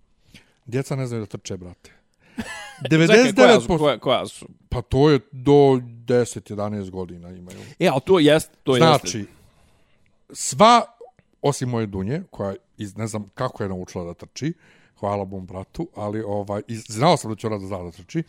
Djeca 0.67 0.97
ne 0.97 1.07
znaju 1.07 1.23
da 1.23 1.27
trče, 1.27 1.57
brate. 1.57 1.91
Čekaj, 3.07 3.33
koja 3.35 3.61
su, 3.61 3.69
99%, 3.69 3.79
koja, 3.79 3.99
koja 3.99 4.27
su? 4.27 4.47
pa 4.69 4.83
to 4.83 5.11
je 5.11 5.21
do 5.33 5.53
10-11 5.53 6.91
godina 6.91 7.31
imaju. 7.31 7.59
E, 7.79 7.89
ali 7.89 8.01
to 8.01 8.19
jest, 8.19 8.51
to 8.63 8.77
jeste. 8.77 8.87
Znači, 8.87 9.27
sva, 10.33 10.83
osim 11.43 11.69
moje 11.69 11.87
Dunje, 11.87 12.23
koja 12.31 12.55
iz, 12.79 12.97
ne 12.97 13.07
znam 13.07 13.29
kako 13.35 13.63
je 13.63 13.69
naučila 13.69 14.05
da 14.05 14.15
trči, 14.15 14.53
hvala 15.03 15.25
bom 15.25 15.47
bratu, 15.47 15.89
ali 15.97 16.23
ovaj, 16.23 16.63
i 16.69 16.77
znao 16.77 17.17
sam 17.17 17.31
da 17.31 17.37
će 17.37 17.47
ona 17.47 17.59
da 17.59 17.67
zna 17.67 17.79
da 17.79 17.91
trči, 17.91 18.23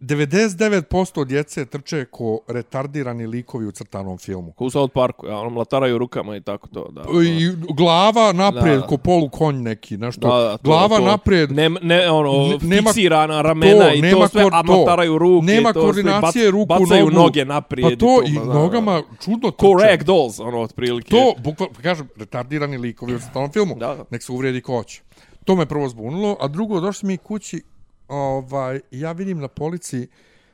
99% 0.00 1.24
djece 1.24 1.64
trče 1.66 2.04
ko 2.04 2.40
retardirani 2.48 3.26
likovi 3.26 3.66
u 3.66 3.72
crtanom 3.72 4.18
filmu. 4.18 4.52
Ko 4.52 4.64
u 4.64 4.70
South 4.70 4.94
Parku, 4.94 5.26
ja, 5.26 5.36
ono, 5.36 5.50
mlataraju 5.50 5.98
rukama 5.98 6.36
i 6.36 6.40
tako 6.40 6.68
to, 6.68 6.88
da. 6.90 7.02
I 7.24 7.48
glava 7.68 8.32
naprijed, 8.32 8.74
Da, 8.74 8.80
da. 8.80 8.86
ko 8.86 8.96
polu 8.96 9.28
konj 9.28 9.56
neki, 9.56 9.96
nešto. 9.96 10.20
Da, 10.22 10.38
da, 10.40 10.56
to, 10.56 10.62
glava 10.62 10.96
to, 10.98 11.04
naprijed, 11.04 11.52
Ne, 11.52 11.68
ne, 11.68 12.10
ono, 12.10 12.32
Ne- 12.48 12.58
nema- 12.62 12.82
fiksirana 12.84 13.42
ramena 13.42 13.94
i 13.94 14.02
nema 14.02 14.20
to 14.20 14.28
sve, 14.28 14.44
a 14.52 14.62
to. 14.62 14.72
mlataraju 14.72 15.18
ruke. 15.18 15.46
Nema 15.46 15.60
i 15.60 15.72
to 15.72 15.80
sve, 15.82 15.82
koordinacije 15.82 16.50
ruku, 16.50 16.66
Bacaju 16.66 17.04
nogu. 17.04 17.16
noge 17.16 17.44
naprijed. 17.44 17.90
pa 17.90 17.96
to 17.96 18.22
i 18.26 18.32
ma, 18.32 18.44
da, 18.44 18.52
nogama 18.54 19.02
čudno 19.20 19.50
Da. 19.50 19.56
Ko 19.58 19.74
trče. 19.74 19.86
ragdolls, 19.86 20.38
ono, 20.40 20.60
otprilike. 20.60 21.10
To, 21.10 21.34
bukvalno, 21.38 21.74
kažem, 21.82 22.08
retardirani 22.16 22.78
likovi 22.78 23.14
u 23.14 23.20
crtanom 23.20 23.52
filmu. 23.52 23.74
Da, 23.74 23.86
da. 23.88 24.04
Nek 24.10 24.22
se 24.22 24.32
uvredi 24.32 24.60
ko 24.60 24.76
hoće. 24.76 25.02
To 25.44 25.56
me 25.56 25.66
prvo 25.66 25.88
zbunilo, 25.88 26.36
a 26.40 26.48
drugo, 26.48 26.80
došli 26.80 27.06
mi 27.06 27.16
kući, 27.16 27.62
ovaj, 28.08 28.80
ja 28.90 29.12
vidim 29.12 29.40
na 29.40 29.48
polici 29.48 30.08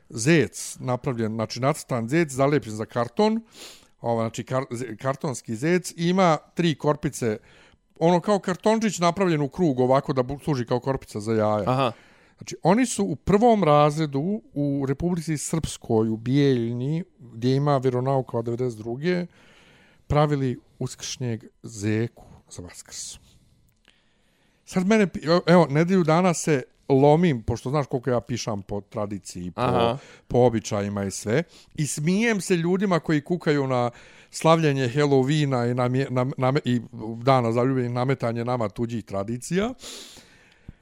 zec 0.09 0.77
napravljen, 0.79 1.33
znači 1.33 1.59
nacrtan 1.59 2.09
zec, 2.09 2.31
zalepljen 2.31 2.75
za 2.75 2.85
karton, 2.85 3.41
ovaj, 4.01 4.23
znači 4.23 4.43
kar, 4.43 4.63
kartonski 5.01 5.55
zec, 5.55 5.93
ima 5.97 6.37
tri 6.53 6.75
korpice, 6.75 7.37
ono 7.99 8.19
kao 8.19 8.39
kartončić 8.39 8.99
napravljen 8.99 9.41
u 9.41 9.49
krug 9.49 9.79
ovako 9.79 10.13
da 10.13 10.23
služi 10.43 10.65
kao 10.65 10.79
korpica 10.79 11.19
za 11.19 11.33
jaja. 11.33 11.63
Aha. 11.67 11.91
Znači, 12.37 12.55
oni 12.63 12.85
su 12.85 13.03
u 13.05 13.15
prvom 13.15 13.63
razredu 13.63 14.41
u 14.53 14.85
Republici 14.87 15.37
Srpskoj, 15.37 16.09
u 16.09 16.17
Bijeljni, 16.17 17.03
gdje 17.19 17.55
ima 17.55 17.77
vjeronauka 17.77 18.37
od 18.37 18.45
92. 18.45 19.25
pravili 20.07 20.59
uskršnjeg 20.79 21.43
zeku 21.63 22.23
za 22.49 22.61
Vaskrs. 22.61 23.20
Sad 24.71 24.87
mene, 24.87 25.07
evo, 25.45 25.67
nedelju 25.69 26.03
dana 26.03 26.33
se 26.33 26.63
lomim, 26.89 27.43
pošto 27.43 27.69
znaš 27.69 27.87
koliko 27.87 28.09
ja 28.09 28.21
pišam 28.21 28.61
po 28.61 28.81
tradiciji, 28.81 29.51
po, 29.51 29.61
Aha. 29.61 29.97
po 30.27 30.37
običajima 30.37 31.03
i 31.03 31.11
sve, 31.11 31.43
i 31.75 31.87
smijem 31.87 32.41
se 32.41 32.55
ljudima 32.55 32.99
koji 32.99 33.21
kukaju 33.21 33.67
na 33.67 33.91
slavljenje 34.29 34.89
Halloweena 34.95 35.71
i, 35.71 35.73
namje, 35.73 36.07
nam, 36.09 36.31
nam, 36.37 36.55
i 36.65 36.81
dana 37.23 37.51
zaljubljenih 37.51 37.91
nametanje 37.91 38.45
nama 38.45 38.69
tuđih 38.69 39.03
tradicija. 39.03 39.73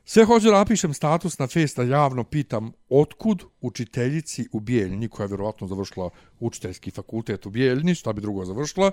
Sve 0.06 0.25
hoću 0.25 0.45
da 0.45 0.58
napišem 0.58 0.93
status 0.93 1.39
na 1.39 1.47
festa, 1.47 1.84
javno 1.84 2.23
pitam 2.23 2.71
otkud 2.89 3.43
učiteljici 3.62 4.47
u 4.52 4.60
Bijeljni, 4.60 5.08
koja 5.08 5.23
je 5.23 5.28
vjerovatno 5.28 5.67
završila 5.67 6.10
učiteljski 6.39 6.91
fakultet 6.91 7.45
u 7.45 7.49
Bijeljni, 7.49 7.95
šta 7.95 8.13
bi 8.13 8.21
drugo 8.21 8.45
završila, 8.45 8.91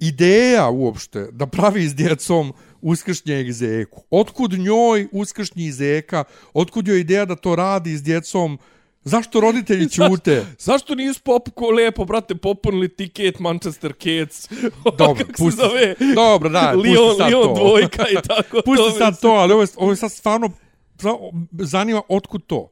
ideja 0.00 0.68
uopšte 0.68 1.28
da 1.32 1.46
pravi 1.46 1.82
s 1.82 1.94
djecom 1.94 2.52
uskršnjeg 2.80 3.52
zeku. 3.52 4.02
Otkud 4.10 4.52
njoj 4.52 5.08
uskršnji 5.12 5.72
zeka? 5.72 6.24
Otkud 6.52 6.88
joj 6.88 7.00
ideja 7.00 7.24
da 7.24 7.36
to 7.36 7.56
radi 7.56 7.96
s 7.96 8.02
djecom? 8.02 8.58
Zašto 9.02 9.40
roditelji 9.40 9.88
ćute? 9.88 10.46
Zašto 10.58 10.94
nisu 10.94 11.20
popko 11.22 11.64
lepo, 11.66 12.04
brate, 12.04 12.34
popunili 12.34 12.88
tiket 12.88 13.38
Manchester 13.38 13.92
Cats? 13.92 14.48
Dobro, 14.98 15.14
Kako 15.14 15.26
se 15.28 15.32
pusti. 15.34 15.56
zove? 15.58 15.94
Dobro, 16.14 16.48
daj, 16.48 16.74
pusti 16.74 16.88
Lion, 16.88 17.16
sad 17.16 17.28
Lion 17.28 17.42
to. 17.44 17.54
dvojka 17.54 18.04
i 18.08 18.28
tako. 18.28 18.56
Pusti 18.66 18.76
to 18.84 18.90
sad 18.90 19.20
to, 19.20 19.28
ali 19.28 19.52
ovo 19.52 19.62
je, 19.62 19.68
ovo 19.76 19.92
je 19.92 19.96
sad 19.96 20.12
stvarno 20.12 20.50
za- 20.98 21.14
zanima 21.54 22.02
otkud 22.08 22.46
to. 22.46 22.70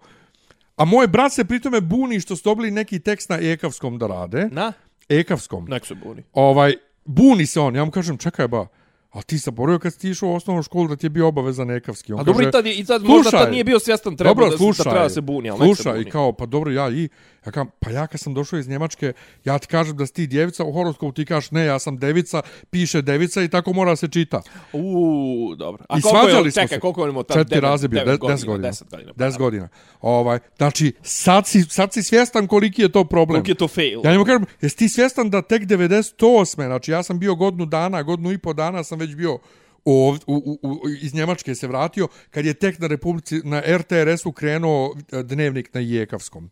A 0.76 0.84
moj 0.84 1.06
brat 1.06 1.32
se 1.32 1.44
pritome 1.44 1.80
buni 1.80 2.20
što 2.20 2.36
su 2.36 2.42
dobili 2.44 2.70
neki 2.70 2.98
tekst 2.98 3.28
na 3.28 3.38
ekavskom 3.38 3.98
da 3.98 4.06
rade. 4.06 4.48
Na? 4.52 4.72
Ekavskom. 5.08 5.64
Nek 5.64 5.86
se 5.86 5.94
buni. 5.96 6.22
Ovaj, 6.32 6.74
buni 7.08 7.46
se 7.46 7.60
on. 7.60 7.76
Ja 7.76 7.84
mu 7.84 7.90
kažem, 7.90 8.18
čekaj 8.18 8.48
ba, 8.48 8.66
a 9.10 9.22
ti 9.22 9.38
sam 9.38 9.54
borio 9.54 9.78
kad 9.78 9.92
si 9.92 9.98
ti 9.98 10.10
išao 10.10 10.28
u 10.28 10.34
osnovnu 10.34 10.62
školu 10.62 10.88
da 10.88 10.96
ti 10.96 11.06
je 11.06 11.10
bio 11.10 11.28
obavezan 11.28 11.70
ekavski. 11.70 12.12
On 12.12 12.20
A 12.20 12.22
dobro, 12.22 12.48
i 12.48 12.50
tad, 12.50 12.66
je, 12.66 12.74
i 12.74 12.84
tad 12.84 13.02
možda 13.02 13.22
slušaj, 13.22 13.40
tad 13.40 13.50
nije 13.52 13.64
bio 13.64 13.78
svjestan 13.78 14.16
treba 14.16 14.34
dobro, 14.34 14.50
da, 14.50 14.56
slušaj, 14.56 14.84
da 14.84 14.90
treba 14.90 15.08
se 15.08 15.20
buni, 15.20 15.50
ali 15.50 15.58
se 15.58 15.64
slušaj, 15.64 15.92
buni. 15.92 16.08
i 16.08 16.10
kao, 16.10 16.32
pa 16.32 16.46
dobro, 16.46 16.70
ja 16.70 16.90
i, 16.90 17.08
ja 17.46 17.52
kažem, 17.52 17.70
pa 17.80 17.90
ja 17.90 18.06
kad 18.06 18.20
sam 18.20 18.34
došao 18.34 18.58
iz 18.58 18.68
Njemačke, 18.68 19.12
ja 19.44 19.58
ti 19.58 19.66
kažem 19.66 19.96
da 19.96 20.06
si 20.06 20.12
ti 20.12 20.26
djevica, 20.26 20.64
u 20.64 20.72
horoskopu 20.72 21.12
ti 21.12 21.24
kažeš, 21.24 21.50
ne, 21.50 21.64
ja 21.64 21.78
sam 21.78 21.98
devica, 21.98 22.42
piše 22.70 23.02
devica 23.02 23.42
i 23.42 23.48
tako 23.48 23.72
mora 23.72 23.96
se 23.96 24.08
čita. 24.08 24.42
Uuu, 24.72 25.54
dobro. 25.54 25.84
A 25.88 25.98
I 25.98 26.02
koliko 26.02 26.18
je, 26.18 26.22
svađali 26.22 26.50
smo 26.50 26.62
čekaj, 26.62 26.76
se. 26.76 26.80
koliko 26.80 27.04
je 27.04 27.10
imao 27.10 27.22
tad? 27.22 27.36
Četiri 27.36 27.56
Devet- 27.56 27.62
razred 27.62 27.90
bio, 27.90 28.04
devet 28.04 28.20
de- 28.20 28.26
deset 28.28 28.46
godina. 28.46 28.68
Deset 28.68 28.90
godina. 28.90 29.12
pa 29.12 29.24
Deset 29.24 29.38
godina. 29.38 29.68
Ovaj, 30.00 30.38
znači, 30.56 30.92
sad 31.02 31.46
si, 31.46 31.62
sad 31.62 31.92
si 31.92 32.02
svjestan 32.02 32.46
koliki 32.46 32.82
je 32.82 32.88
to 32.92 33.04
problem. 33.04 33.42
Koliko 33.42 33.50
je 33.50 33.54
to 33.54 33.68
fail? 33.68 34.00
Ja 34.04 34.12
njemu 34.12 34.24
kažem, 34.24 34.44
jesi 34.60 34.76
ti 34.76 34.88
svjestan 34.88 35.30
da 35.30 35.42
tek 35.42 35.62
98. 35.62 36.66
Znači, 36.66 36.90
ja 36.90 37.02
sam 37.02 37.18
bio 37.18 37.34
godinu 37.34 37.66
dana, 37.66 38.02
godinu 38.02 38.32
i 38.32 38.38
po 38.38 38.52
dana 38.52 38.84
sam 38.84 38.97
već 38.98 39.14
bio 39.14 39.38
ov, 39.84 40.14
u, 40.14 40.18
u, 40.26 40.58
u, 40.62 40.88
iz 41.02 41.14
Njemačke 41.14 41.54
se 41.54 41.66
vratio, 41.66 42.08
kad 42.30 42.46
je 42.46 42.54
tek 42.54 42.78
na 42.78 42.86
Republici, 42.86 43.40
na 43.44 43.62
RTRS-u 43.66 44.32
krenuo 44.32 44.96
e, 45.12 45.22
dnevnik 45.22 45.74
na 45.74 45.80
Jekavskom. 45.80 46.50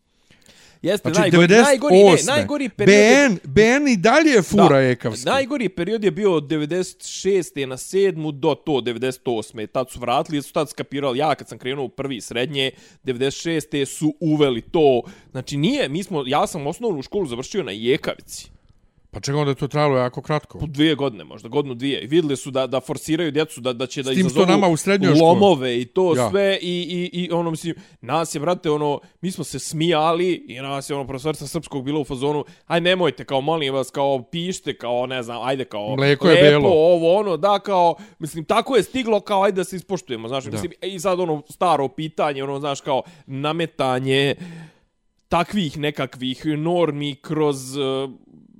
Jeste, 0.82 1.10
Znači, 1.12 1.20
najgori, 1.20 1.46
98. 1.46 1.64
najgori, 1.64 1.96
ne, 1.96 2.16
najgori 2.26 2.68
period... 2.68 3.30
BN, 3.30 3.38
BN 3.44 3.88
i 3.88 3.96
dalje 3.96 4.30
je 4.30 4.42
fura 4.42 4.80
Jekavski. 4.80 5.28
Najgori 5.28 5.68
period 5.68 6.04
je 6.04 6.10
bio 6.10 6.34
od 6.34 6.44
96. 6.44 7.66
na 7.66 7.76
7. 7.76 8.32
do 8.32 8.54
to 8.54 8.72
98. 8.72 9.66
Tad 9.66 9.90
su 9.90 10.00
vratili, 10.00 10.42
su 10.42 10.52
tad 10.52 10.70
skapirali, 10.70 11.18
ja 11.18 11.34
kad 11.34 11.48
sam 11.48 11.58
krenuo 11.58 11.84
u 11.84 11.88
prvi 11.88 12.20
srednje, 12.20 12.70
96. 13.04 13.84
su 13.84 14.14
uveli 14.20 14.60
to. 14.60 15.02
Znači 15.30 15.56
nije, 15.56 15.88
mi 15.88 16.02
smo, 16.02 16.24
ja 16.26 16.46
sam 16.46 16.66
osnovnu 16.66 17.02
školu 17.02 17.26
završio 17.26 17.62
na 17.62 17.72
Jekavici. 17.72 18.55
Pa 19.16 19.20
čega 19.20 19.38
onda 19.38 19.50
je 19.50 19.54
to 19.54 19.68
trajalo 19.68 19.96
jako 19.98 20.22
kratko? 20.22 20.58
Po 20.58 20.66
dvije 20.66 20.94
godine, 20.94 21.24
možda 21.24 21.48
godinu 21.48 21.74
dvije. 21.74 22.00
I 22.00 22.06
vidjeli 22.06 22.36
su 22.36 22.50
da, 22.50 22.66
da 22.66 22.80
forsiraju 22.80 23.30
djecu, 23.30 23.60
da, 23.60 23.72
da 23.72 23.86
će 23.86 24.02
da 24.02 24.12
izazovu 24.12 24.46
nama 24.46 24.68
u 24.68 24.76
lomove 25.20 25.80
i 25.80 25.84
to 25.84 26.16
Ja. 26.16 26.30
sve. 26.30 26.58
I, 26.62 27.10
i, 27.12 27.20
I 27.22 27.30
ono, 27.32 27.50
mislim, 27.50 27.74
nas 28.00 28.34
je, 28.34 28.40
vrate, 28.40 28.70
ono, 28.70 29.00
mi 29.20 29.30
smo 29.30 29.44
se 29.44 29.58
smijali 29.58 30.44
i 30.48 30.60
nas 30.60 30.90
je, 30.90 30.96
ono, 30.96 31.06
profesorica 31.06 31.46
srpskog 31.46 31.84
bila 31.84 32.00
u 32.00 32.04
fazonu, 32.04 32.44
aj 32.66 32.80
nemojte, 32.80 33.24
kao, 33.24 33.40
molim 33.40 33.74
vas, 33.74 33.90
kao, 33.90 34.22
pište, 34.22 34.76
kao, 34.78 35.06
ne 35.06 35.22
znam, 35.22 35.42
ajde, 35.42 35.64
kao, 35.64 35.96
Mleko 35.96 36.28
je 36.28 36.42
lepo, 36.42 36.60
belo. 36.60 36.74
ovo, 36.74 37.18
ono, 37.18 37.36
da, 37.36 37.58
kao, 37.58 37.94
mislim, 38.18 38.44
tako 38.44 38.76
je 38.76 38.82
stiglo, 38.82 39.20
kao, 39.20 39.42
ajde 39.42 39.56
da 39.56 39.64
se 39.64 39.76
ispoštujemo, 39.76 40.28
znaš, 40.28 40.44
Da. 40.44 40.50
mislim, 40.50 40.72
i 40.82 41.00
sad, 41.00 41.20
ono, 41.20 41.42
staro 41.50 41.88
pitanje, 41.88 42.44
ono, 42.44 42.60
znaš, 42.60 42.80
kao, 42.80 43.02
nametanje 43.26 44.34
takvih 45.28 45.78
nekakvih 45.78 46.46
normi 46.46 47.14
kroz 47.14 47.76
uh, 47.76 48.10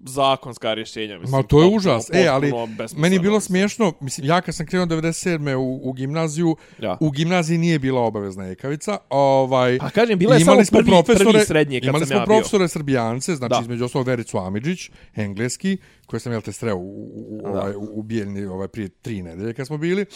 zakonska 0.07 0.75
rješenja. 0.75 1.19
Mislim, 1.19 1.31
Ma 1.31 1.43
to 1.43 1.63
je 1.63 1.67
užas. 1.67 2.11
E, 2.13 2.27
ali 2.27 2.53
meni 2.97 3.17
je 3.17 3.21
bilo 3.21 3.41
smiješno, 3.41 3.93
mislim, 4.01 4.27
ja 4.27 4.41
kad 4.41 4.55
sam 4.55 4.67
krenuo 4.67 4.87
97. 4.87 5.55
u, 5.55 5.81
u 5.83 5.93
gimnaziju, 5.93 6.57
Ja. 6.79 6.97
u 7.01 7.11
gimnaziji 7.11 7.59
nije 7.59 7.79
bila 7.79 8.01
obavezna 8.01 8.45
jekavica. 8.45 8.99
Ovaj, 9.11 9.79
Pa 9.79 9.91
kažem, 9.91 10.19
bila 10.19 10.35
je 10.35 10.41
samo 10.41 10.61
prvi, 10.73 10.91
prvi 11.07 11.45
srednje 11.47 11.81
kad 11.81 11.89
imali 11.89 12.07
sam 12.07 12.17
ja 12.17 12.21
bio. 12.21 12.27
profesore 12.27 12.69
srbijance, 12.69 13.35
znači 13.35 13.51
Da. 13.51 13.59
između 13.63 13.85
ostalog 13.85 14.07
Vericu 14.07 14.39
Amidžić, 14.39 14.91
engleski, 15.15 15.77
koje 16.07 16.21
sam 16.21 16.33
jel 16.33 16.41
te 16.41 16.53
sreo 16.53 16.77
u, 16.77 16.81
u, 16.81 17.41
u, 17.45 17.47
ovaj, 17.47 17.75
u, 17.75 17.89
u 17.93 18.03
Bijeljni 18.03 18.45
ovaj, 18.45 18.69
prije 18.69 18.89
tri 18.89 19.23
nedelje 19.23 19.55
kad 19.55 19.67
smo 19.67 19.79
bili. 19.79 20.07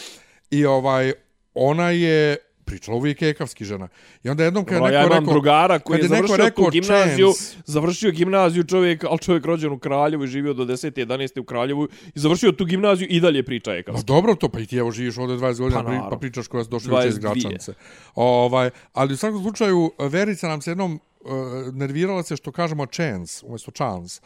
I 0.50 0.66
ovaj, 0.66 1.12
ona 1.54 1.90
je 1.90 2.36
pričala 2.70 2.96
uvijek 2.96 3.22
ekavski 3.22 3.64
žena. 3.64 3.88
I 4.24 4.28
onda 4.30 4.44
jednom 4.44 4.64
kad 4.64 4.74
je 4.76 4.80
neko 4.82 4.94
ja 4.94 5.06
imam 5.06 5.18
rekao... 5.18 5.32
drugara 5.32 5.78
koji 5.78 5.98
je 5.98 6.08
završio 6.08 6.36
rekao 6.36 6.64
tu 6.64 6.70
gimnaziju, 6.70 7.26
chance- 7.26 7.56
završio 7.66 8.10
gimnaziju 8.10 8.64
čovjek, 8.64 9.04
ali 9.04 9.18
čovjek 9.18 9.44
rođen 9.44 9.72
u 9.72 9.78
Kraljevu 9.78 10.24
i 10.24 10.26
živio 10.26 10.54
do 10.54 10.64
10. 10.64 11.06
11. 11.06 11.40
u 11.40 11.44
Kraljevu 11.44 11.88
i 12.14 12.18
završio 12.18 12.52
tu 12.52 12.64
gimnaziju 12.64 13.08
i 13.10 13.20
dalje 13.20 13.42
priča 13.42 13.72
je 13.72 13.82
kao. 13.82 13.94
Ma 13.94 14.02
dobro 14.02 14.34
to, 14.34 14.48
pa 14.48 14.60
i 14.60 14.66
ti 14.66 14.76
evo 14.76 14.90
živiš 14.90 15.18
ovdje 15.18 15.36
20 15.36 15.58
godina, 15.58 15.80
Pa 15.80 15.84
pa, 15.84 15.90
naravno. 15.90 16.10
pa 16.10 16.16
pričaš 16.16 16.46
koja 16.46 16.64
su 16.64 16.70
došli 16.70 16.94
uče 16.94 17.08
iz 17.08 17.14
22. 17.14 17.20
Gračanice. 17.20 17.72
Ovaj, 18.14 18.70
ali 18.92 19.14
u 19.14 19.16
svakom 19.16 19.42
slučaju, 19.42 19.92
Verica 19.98 20.48
nam 20.48 20.60
se 20.62 20.70
jednom 20.70 21.00
uh, 21.20 21.30
nervirala 21.74 22.22
se 22.22 22.36
što 22.36 22.52
kažemo 22.52 22.86
chance, 22.86 23.46
umjesto 23.46 23.70
chance. 23.70 24.20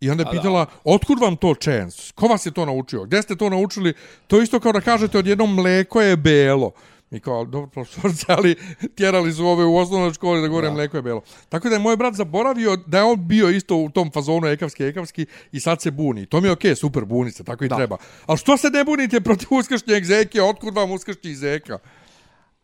I 0.00 0.10
onda 0.10 0.20
je 0.20 0.24
da. 0.24 0.30
pitala, 0.30 0.66
otkud 0.84 1.20
vam 1.20 1.36
to 1.36 1.54
chance? 1.54 2.12
Ko 2.14 2.26
vas 2.26 2.46
je 2.46 2.50
to 2.52 2.64
naučio? 2.64 3.04
Gdje 3.04 3.22
ste 3.22 3.36
to 3.36 3.50
naučili? 3.50 3.94
To 4.26 4.42
isto 4.42 4.60
kao 4.60 4.72
da 4.72 4.80
kažete 4.80 5.18
odjednom 5.18 5.54
mleko 5.54 6.00
je 6.00 6.16
belo. 6.16 6.72
Mi 7.10 7.20
kao, 7.20 7.44
dobro, 7.44 7.66
profesorce, 7.68 8.24
ali 8.28 8.54
tjerali 8.94 9.32
su 9.32 9.46
ove 9.46 9.64
u 9.64 9.76
osnovnoj 9.76 10.12
školi 10.12 10.42
da 10.42 10.48
govore 10.48 10.66
Da. 10.66 10.72
mleko 10.72 10.96
je 10.96 11.02
belo. 11.02 11.20
Tako 11.48 11.68
da 11.68 11.74
je 11.74 11.80
moj 11.80 11.96
brat 11.96 12.14
zaboravio 12.14 12.76
da 12.76 12.98
je 12.98 13.04
on 13.04 13.28
bio 13.28 13.48
isto 13.50 13.76
u 13.76 13.90
tom 13.90 14.10
fazonu 14.10 14.46
ekavski, 14.46 14.84
ekavski 14.84 15.26
i 15.52 15.60
sad 15.60 15.82
se 15.82 15.90
buni. 15.90 16.26
To 16.26 16.40
mi 16.40 16.48
je 16.48 16.52
okej, 16.52 16.74
super, 16.74 17.04
buni 17.04 17.30
se, 17.30 17.44
tako 17.44 17.64
i 17.64 17.68
Da. 17.68 17.76
treba. 17.76 17.96
Ali 18.26 18.38
što 18.38 18.56
se 18.56 18.70
ne 18.70 18.84
bunite 18.84 19.20
protiv 19.20 19.48
uskršnjeg 19.50 20.04
zeke? 20.04 20.42
Otkud 20.42 20.74
vam 20.74 20.90
uskršnji 20.90 21.34
zeka? 21.34 21.78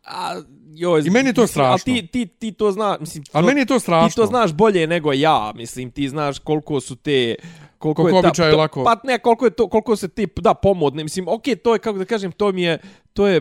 A, 0.04 0.40
joj, 0.68 1.00
I 1.00 1.10
meni 1.10 1.28
je 1.28 1.32
to 1.32 1.42
mislim, 1.42 1.64
ali 1.64 1.78
strašno. 1.78 1.94
ti, 1.94 2.06
ti, 2.06 2.26
ti 2.28 2.52
to 2.52 2.72
znaš, 2.72 3.00
mislim, 3.00 3.24
Ali 3.32 3.46
meni 3.46 3.60
je 3.60 3.66
to 3.66 3.78
strašno. 3.78 4.08
Ti 4.08 4.14
to 4.16 4.26
znaš 4.26 4.52
bolje 4.52 4.86
nego 4.86 5.12
ja, 5.12 5.52
mislim, 5.54 5.90
ti 5.90 6.08
znaš 6.08 6.38
koliko 6.38 6.80
su 6.80 6.96
te 6.96 7.34
koliko, 7.78 8.02
Koliko 8.02 8.16
je 8.16 8.22
ta, 8.22 8.28
običaje 8.28 8.52
to, 8.52 8.58
lako- 8.58 8.84
Pa 8.84 8.96
ne, 9.04 9.18
koliko 9.18 9.44
je 9.44 9.50
to, 9.50 9.68
koliko 9.68 9.96
se 9.96 10.08
ti, 10.08 10.26
da, 10.36 10.54
pomodne, 10.54 11.02
mislim, 11.02 11.28
okej, 11.28 11.56
to 11.56 11.72
je, 11.72 11.78
kako 11.78 11.98
da 11.98 12.04
kažem, 12.04 12.32
to 12.32 12.52
mi 12.52 12.62
je, 12.62 12.78
to 13.12 13.26
je 13.26 13.40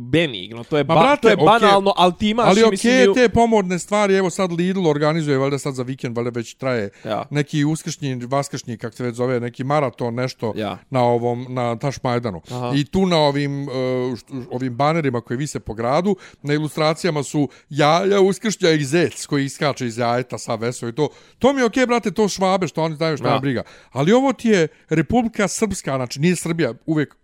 benigno, 0.00 0.64
to 0.64 0.76
je, 0.76 0.84
Ma, 0.84 0.94
ba, 0.94 1.00
brate, 1.00 1.22
to 1.22 1.28
je 1.28 1.36
banalno, 1.36 1.92
ali 1.96 2.12
ti 2.18 2.30
imaš, 2.30 2.48
Ali 2.48 2.64
okej, 2.64 2.76
okay, 2.76 3.14
te 3.14 3.28
pomodne 3.28 3.78
stvari, 3.78 4.14
evo 4.14 4.30
sad 4.30 4.52
Lidl 4.52 4.86
organizuje, 4.86 5.38
valjda 5.38 5.58
sad 5.58 5.74
za 5.74 5.82
vikend, 5.82 6.16
valjda 6.16 6.30
već 6.30 6.54
traje 6.54 6.90
Ja. 7.04 7.24
neki 7.30 7.64
uskršnji, 7.64 8.20
vaskršnji, 8.26 8.78
kako 8.78 8.96
se 8.96 9.04
već 9.04 9.14
zove, 9.14 9.40
neki 9.40 9.64
maraton, 9.64 10.14
nešto 10.14 10.52
Ja. 10.56 10.78
na 10.90 11.02
ovom, 11.02 11.46
na 11.48 11.76
Tašmajdanu. 11.76 12.40
Aha. 12.50 12.72
I 12.74 12.84
tu 12.84 13.06
na 13.06 13.16
ovim, 13.16 13.68
uh, 13.68 13.74
ovim 14.50 14.76
banerima 14.76 15.20
koji 15.20 15.36
vise 15.36 15.60
po 15.60 15.74
gradu, 15.74 16.16
na 16.42 16.54
ilustracijama 16.54 17.22
su 17.22 17.48
jaja, 17.68 18.20
uskršnja 18.20 18.70
i 18.70 18.84
zec 18.84 19.26
koji 19.26 19.44
iskače 19.44 19.86
iz 19.86 19.98
jajeta, 19.98 20.38
sa 20.38 20.54
veso 20.54 20.88
i 20.88 20.94
to. 20.94 21.08
To 21.38 21.52
mi 21.52 21.60
je 21.60 21.64
okej, 21.64 21.86
brate, 21.86 22.10
to 22.10 22.28
švabe, 22.28 22.68
što 22.68 22.82
oni 22.82 22.96
znaju 22.96 23.16
što 23.16 23.28
ja. 23.28 23.38
briga. 23.38 23.62
Ali 23.90 24.12
ovo 24.12 24.32
ti 24.32 24.48
je 24.48 24.68
Republika 24.88 25.48
Srpska, 25.48 25.96
znači 25.96 26.20
nije 26.20 26.36
Srbija, 26.36 26.74
uvijek 26.86 27.16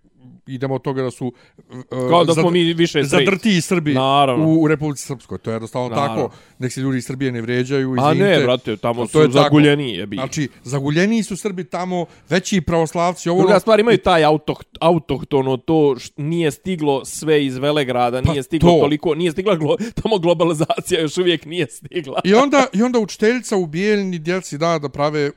idemo 0.47 0.75
od 0.75 0.83
toga 0.83 1.03
da 1.03 1.11
su 1.11 1.27
uh, 1.71 1.77
Kao 2.09 2.25
da 2.25 2.35
smo 2.35 2.51
mi 2.51 2.65
više 2.65 3.05
straight. 3.05 3.11
zadrti 3.29 3.61
Srbi 3.61 3.95
Naravno. 3.95 4.47
u, 4.47 4.63
u 4.63 4.69
Republici 4.69 5.07
Srpskoj. 5.07 5.39
To 5.39 5.51
je 5.51 5.55
jednostavno 5.55 5.89
Naravno. 5.89 6.23
tako. 6.23 6.35
Nek 6.59 6.73
se 6.73 6.81
ljudi 6.81 6.99
iz 6.99 7.05
Srbije 7.05 7.33
ne 7.33 7.41
vređaju. 7.41 7.93
A 7.93 8.13
izvinite. 8.13 8.31
ne, 8.31 8.45
brate, 8.45 8.77
tamo 8.77 9.03
To 9.03 9.09
su 9.09 9.19
je 9.19 9.25
tako. 9.25 9.33
zaguljeni, 9.33 9.95
jebi. 9.95 10.17
Znači, 10.17 10.49
zaguljeniji 10.65 11.23
su 11.23 11.37
Srbi 11.37 11.65
tamo, 11.65 12.07
veći 12.29 12.61
pravoslavci. 12.61 13.29
Ovo, 13.29 13.41
Druga 13.41 13.61
stvar, 13.61 13.81
imaju 13.81 13.99
taj 13.99 14.25
autoh, 14.25 14.59
autohtono, 14.81 15.57
to 15.57 15.97
š, 15.99 16.11
nije 16.17 16.51
stiglo 16.51 17.05
sve 17.05 17.47
iz 17.47 17.57
Velegrada, 17.57 18.23
Pa 18.23 18.33
nije 18.33 18.43
stiglo 18.43 18.71
to. 18.71 18.81
toliko, 18.81 19.15
nije 19.15 19.33
stigla 19.33 19.57
glo, 19.57 19.77
tamo 19.95 20.19
globalizacija, 20.19 21.01
još 21.01 21.19
uvijek 21.19 21.45
nije 21.45 21.67
stigla. 21.67 22.21
I 22.25 22.35
onda, 22.35 22.67
I 22.73 22.83
onda 22.83 22.99
učiteljica 22.99 23.57
u 23.57 23.67
bijeljni 23.67 24.19
djeci 24.19 24.59
da 24.59 24.79
da 24.79 24.89
prave 24.89 25.31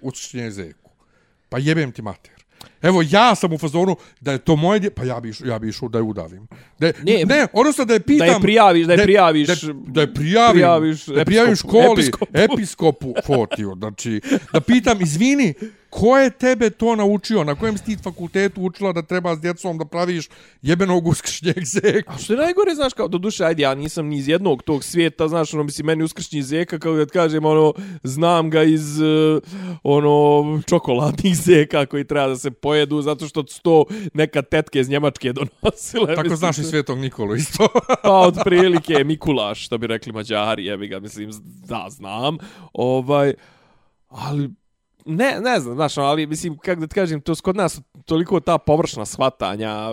zeku. 0.50 0.92
Pa 1.50 1.58
jebem 1.58 1.92
ti 1.92 2.02
mater. 2.02 2.39
Evo, 2.82 3.04
ja 3.10 3.36
sam 3.36 3.54
u 3.54 3.58
fazonu 3.58 3.96
da 4.22 4.32
je 4.32 4.38
to 4.38 4.56
moje 4.56 4.80
dje... 4.80 4.90
Pa 4.90 5.04
ja 5.04 5.20
bi, 5.20 5.34
ja 5.46 5.60
bi 5.60 5.70
išao 5.70 5.90
da 5.90 5.98
je 5.98 6.04
udavim. 6.04 6.48
Da 6.80 6.88
je, 6.88 6.94
Ne, 7.04 7.26
ne, 7.26 7.48
odnosno 7.54 7.86
da 7.86 7.94
je 7.94 8.00
pitam... 8.00 8.28
da 8.28 8.34
je 8.34 8.40
prijaviš, 8.42 8.88
da 8.88 8.94
je 8.94 9.04
prijaviš, 9.04 9.48
Da, 9.48 9.74
da 9.74 10.02
je 10.02 10.14
prijavim, 10.14 10.52
prijaviš 10.54 11.06
da 11.06 11.20
je 11.20 11.26
prijavim 11.26 11.52
episkopu, 11.52 11.78
školi, 11.78 12.02
episkopu. 12.02 12.32
episkopu, 12.34 13.14
fotiju. 13.28 13.76
Znači, 13.78 14.22
da 14.54 14.62
pitam, 14.62 15.02
izvini, 15.02 15.54
ko 15.90 16.18
je 16.18 16.30
tebe 16.30 16.70
to 16.70 16.96
naučio? 16.96 17.44
Na 17.44 17.56
kojem 17.56 17.78
si 17.78 17.86
ti 17.86 17.98
fakultetu 18.04 18.62
učila 18.62 18.94
da 18.94 19.02
treba 19.02 19.36
s 19.36 19.40
djecom 19.40 19.78
da 19.78 19.86
praviš 19.86 20.30
jebenog 20.62 21.08
uskršnjeg 21.08 21.66
zeka? 21.66 22.14
A 22.14 22.18
što 22.18 22.34
je 22.34 22.38
najgore, 22.38 22.76
znaš, 22.76 22.94
kao, 22.94 23.08
do 23.08 23.18
duše, 23.18 23.46
ajde, 23.46 23.64
ja 23.64 23.76
nisam 23.76 24.06
ni 24.06 24.18
iz 24.18 24.28
jednog 24.28 24.64
tog 24.64 24.84
svijeta, 24.84 25.28
znaš, 25.28 25.54
ono, 25.54 25.64
mislim, 25.64 25.86
meni 25.86 26.04
uskršnji 26.04 26.42
zeka, 26.42 26.80
kao 26.80 26.94
da 26.94 27.06
kažem, 27.06 27.46
ono, 27.46 27.74
znam 28.04 28.50
ga 28.50 28.64
iz, 28.64 29.00
uh, 29.00 29.42
ono, 29.84 30.62
čokoladnih 30.68 31.38
zeka 31.38 31.86
koji 31.86 32.04
treba 32.04 32.28
da 32.28 32.36
se 32.36 32.52
pojedu, 32.52 33.02
zato 33.02 33.28
što 33.28 33.48
su 33.48 33.62
to 33.62 33.86
neka 34.14 34.42
tetke 34.42 34.80
iz 34.80 34.90
Njemačke 34.90 35.34
donosile. 35.34 36.16
Tako 36.16 36.22
mislim, 36.22 36.38
znaš 36.38 36.58
i 36.58 36.64
Svetog 36.64 37.00
Nikolu 37.00 37.36
isto. 37.36 37.68
Pa 38.04 38.20
od 38.20 38.38
prilike 38.44 39.04
Mikulaš, 39.04 39.66
što 39.66 39.78
bi 39.78 39.88
rekli 39.88 40.14
Mađari, 40.14 40.66
jebi 40.66 40.88
ga, 40.88 41.00
mislim, 41.00 41.32
da, 41.68 41.88
znam. 41.90 42.38
Ovaj, 42.74 43.34
ali, 44.10 44.50
ne, 45.10 45.40
ne 45.42 45.60
znam, 45.60 45.76
znaš, 45.76 45.98
ali, 45.98 46.28
mislim, 46.28 46.58
kako 46.58 46.82
da 46.82 46.88
ti 46.88 46.96
kažem, 46.96 47.22
to 47.22 47.34
kod 47.44 47.56
nas 47.56 47.82
toliko 48.06 48.40
ta 48.40 48.58
površna 48.58 49.06
shvatanja, 49.06 49.90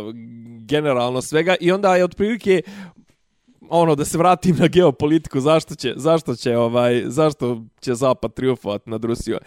generalno 0.61 1.22
svega, 1.22 1.55
i 1.61 1.72
onda 1.72 1.96
je 1.96 2.05
otprilike, 2.05 2.62
ono 3.68 3.94
da 3.94 4.05
se 4.05 4.18
vratim 4.18 4.57
na 4.57 4.66
geopolitiku 4.66 5.40
zašto 5.40 5.74
će 5.74 5.92
zašto 5.96 6.35
će 6.35 6.57
ovaj 6.57 7.02
zašto 7.07 7.62
će 7.81 7.94
zapad 7.94 8.35
triumfovat 8.35 8.87
nad 8.87 9.05
Rusijom? 9.05 9.40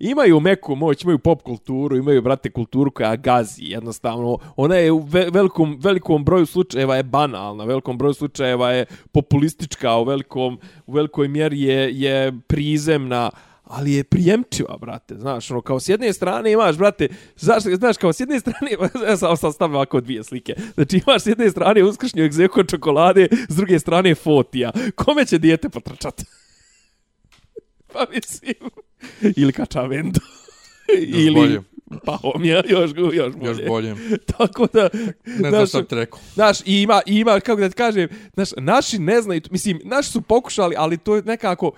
Imaju 0.00 0.40
meku 0.40 0.74
moć 0.74 1.02
imaju 1.02 1.18
pop 1.18 1.42
kulturu 1.42 1.96
imaju 1.96 2.22
brate 2.22 2.50
kulturu 2.50 2.90
koja 2.90 3.16
gazi 3.16 3.64
jednostavno. 3.64 4.38
Ona 4.56 4.74
je 4.74 4.92
u 4.92 4.98
ve 4.98 5.30
velikom 5.30 5.78
velikom 5.82 6.24
broju 6.24 6.46
slučajeva 6.46 6.96
je 6.96 7.02
banalna 7.02 7.64
u 7.64 7.66
velikom 7.66 7.98
broju 7.98 8.14
slučajeva 8.14 8.70
je 8.70 8.86
populistička 9.12 9.96
u 9.96 10.04
velikom 10.04 10.58
u 10.86 10.92
velikoj 10.92 11.28
mjeri 11.28 11.60
je 11.60 12.00
je 12.00 12.32
prizemna 12.46 13.30
ali 13.66 13.92
je 13.92 14.04
prijemčiva, 14.04 14.76
brate, 14.80 15.14
znaš, 15.14 15.50
ono, 15.50 15.60
kao 15.60 15.80
s 15.80 15.88
jedne 15.88 16.12
strane 16.12 16.52
imaš, 16.52 16.76
brate, 16.76 17.08
znaš, 17.36 17.62
znaš 17.62 17.96
kao 17.96 18.12
s 18.12 18.20
jedne 18.20 18.40
strane, 18.40 18.70
ja 19.08 19.16
sam, 19.16 19.36
sam 19.36 19.52
stavio 19.52 19.76
ovako 19.76 20.00
dvije 20.00 20.24
slike, 20.24 20.54
znači 20.74 21.00
imaš 21.06 21.22
s 21.22 21.26
jedne 21.26 21.50
strane 21.50 21.84
uskršnju 21.84 22.24
egzeko 22.24 22.64
čokolade, 22.64 23.28
s 23.48 23.56
druge 23.56 23.78
strane 23.78 24.14
fotija, 24.14 24.70
kome 24.94 25.24
će 25.24 25.38
dijete 25.38 25.68
potrčati? 25.68 26.24
pa 27.92 28.06
mislim, 28.14 28.54
ili 29.36 29.52
kačavendo, 29.52 30.20
ili 31.24 31.34
bolje. 31.34 31.60
pahomija, 32.04 32.62
još, 32.68 32.90
još 33.12 33.34
bolje. 33.34 33.48
Još 33.48 33.58
bolje. 33.68 33.94
Tako 34.36 34.66
da, 34.72 34.88
Ne 35.24 35.50
znam 35.50 35.66
znaš, 35.66 35.68
šta 35.68 35.96
rekao. 35.96 36.20
Znaš, 36.34 36.60
i 36.60 36.82
ima, 36.82 37.00
i 37.06 37.16
ima, 37.16 37.40
kako 37.40 37.60
da 37.60 37.68
ti 37.68 37.74
kažem, 37.74 38.08
znaš, 38.34 38.48
naši 38.56 38.98
ne 38.98 39.22
znaju, 39.22 39.40
mislim, 39.50 39.80
naši 39.84 40.10
su 40.10 40.20
pokušali, 40.20 40.74
ali 40.78 40.98
to 40.98 41.16
je 41.16 41.22
nekako, 41.22 41.72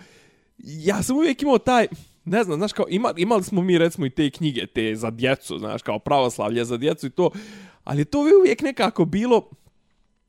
ja 0.58 1.02
sam 1.02 1.16
uvijek 1.16 1.42
imao 1.42 1.58
taj, 1.58 1.86
ne 2.24 2.44
znam, 2.44 2.58
znaš, 2.58 2.72
kao, 2.72 2.86
ima, 2.88 3.12
imali 3.16 3.42
smo 3.42 3.62
mi, 3.62 3.78
recimo, 3.78 4.06
i 4.06 4.10
te 4.10 4.30
knjige, 4.30 4.66
te 4.66 4.94
za 4.96 5.10
djecu, 5.10 5.58
znaš, 5.58 5.82
kao 5.82 5.98
pravoslavlje 5.98 6.64
za 6.64 6.76
djecu 6.76 7.06
i 7.06 7.10
to, 7.10 7.30
Ali 7.88 8.04
to 8.04 8.28
je 8.28 8.36
uvijek 8.36 8.62
nekako 8.62 9.04
bilo, 9.04 9.50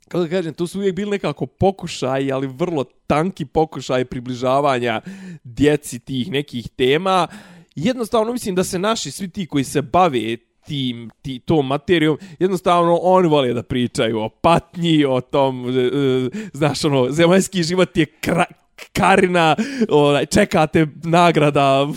kako 0.07 0.23
da 0.23 0.29
kažem, 0.29 0.53
to 0.53 0.67
su 0.67 0.79
uvijek 0.79 0.95
bili 0.95 1.11
nekako 1.11 1.45
pokušaj, 1.45 2.31
ali 2.31 2.47
vrlo 2.47 2.83
tanki 3.07 3.45
pokušaj 3.45 4.05
približavanja 4.05 5.01
djeci 5.43 5.99
tih 5.99 6.31
nekih 6.31 6.69
tema. 6.69 7.27
Jednostavno 7.75 8.31
mislim 8.31 8.55
da 8.55 8.63
se 8.63 8.79
naši, 8.79 9.11
svi 9.11 9.29
ti 9.29 9.45
koji 9.45 9.63
se 9.63 9.81
bave 9.81 10.37
tim, 10.65 11.09
ti, 11.21 11.39
tom 11.39 11.67
materijom, 11.67 12.17
jednostavno 12.39 12.95
oni 12.95 13.27
vole 13.27 13.53
da 13.53 13.63
pričaju 13.63 14.19
o 14.19 14.29
patnji, 14.29 15.05
o 15.05 15.21
tom, 15.21 15.69
e, 15.69 15.81
e 15.81 16.49
znaš, 16.53 16.85
ono, 16.85 17.11
zemaljski 17.11 17.63
život 17.63 17.97
je 17.97 18.05
kra, 18.05 18.45
Karina, 18.93 19.55
onaj, 19.89 20.25
čekate 20.25 20.87
nagrada 21.03 21.87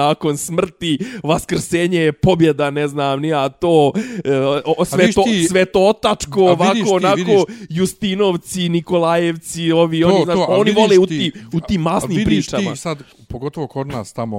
nakon 0.00 0.36
smrti, 0.36 0.98
vaskrsenje 1.22 1.98
je 1.98 2.12
pobjeda, 2.12 2.70
ne 2.70 2.88
znam, 2.88 3.20
nija 3.20 3.48
to, 3.48 3.92
e, 4.24 4.36
o, 4.64 4.84
sve, 4.84 5.12
to 5.12 5.22
ti, 5.22 5.44
sve 5.48 5.64
to 5.64 5.88
otačko, 5.88 6.40
ovako, 6.40 6.74
ti, 6.74 6.84
onako, 6.90 7.16
vidiš, 7.16 7.42
Justinovci, 7.68 8.68
Nikolajevci, 8.68 9.72
ovi, 9.72 10.00
to, 10.00 10.08
oni, 10.08 10.24
znaš, 10.24 10.36
to, 10.36 10.44
oni 10.48 10.72
vole 10.72 10.88
ti, 10.88 10.98
u 10.98 11.06
ti, 11.06 11.32
u 11.52 11.60
ti 11.60 11.78
masnim 11.78 12.24
pričama. 12.24 12.60
Vidiš 12.60 12.72
ti 12.72 12.82
sad, 12.82 13.02
pogotovo 13.28 13.66
kod 13.66 13.86
nas 13.86 14.12
tamo, 14.12 14.38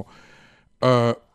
uh, 0.81 0.87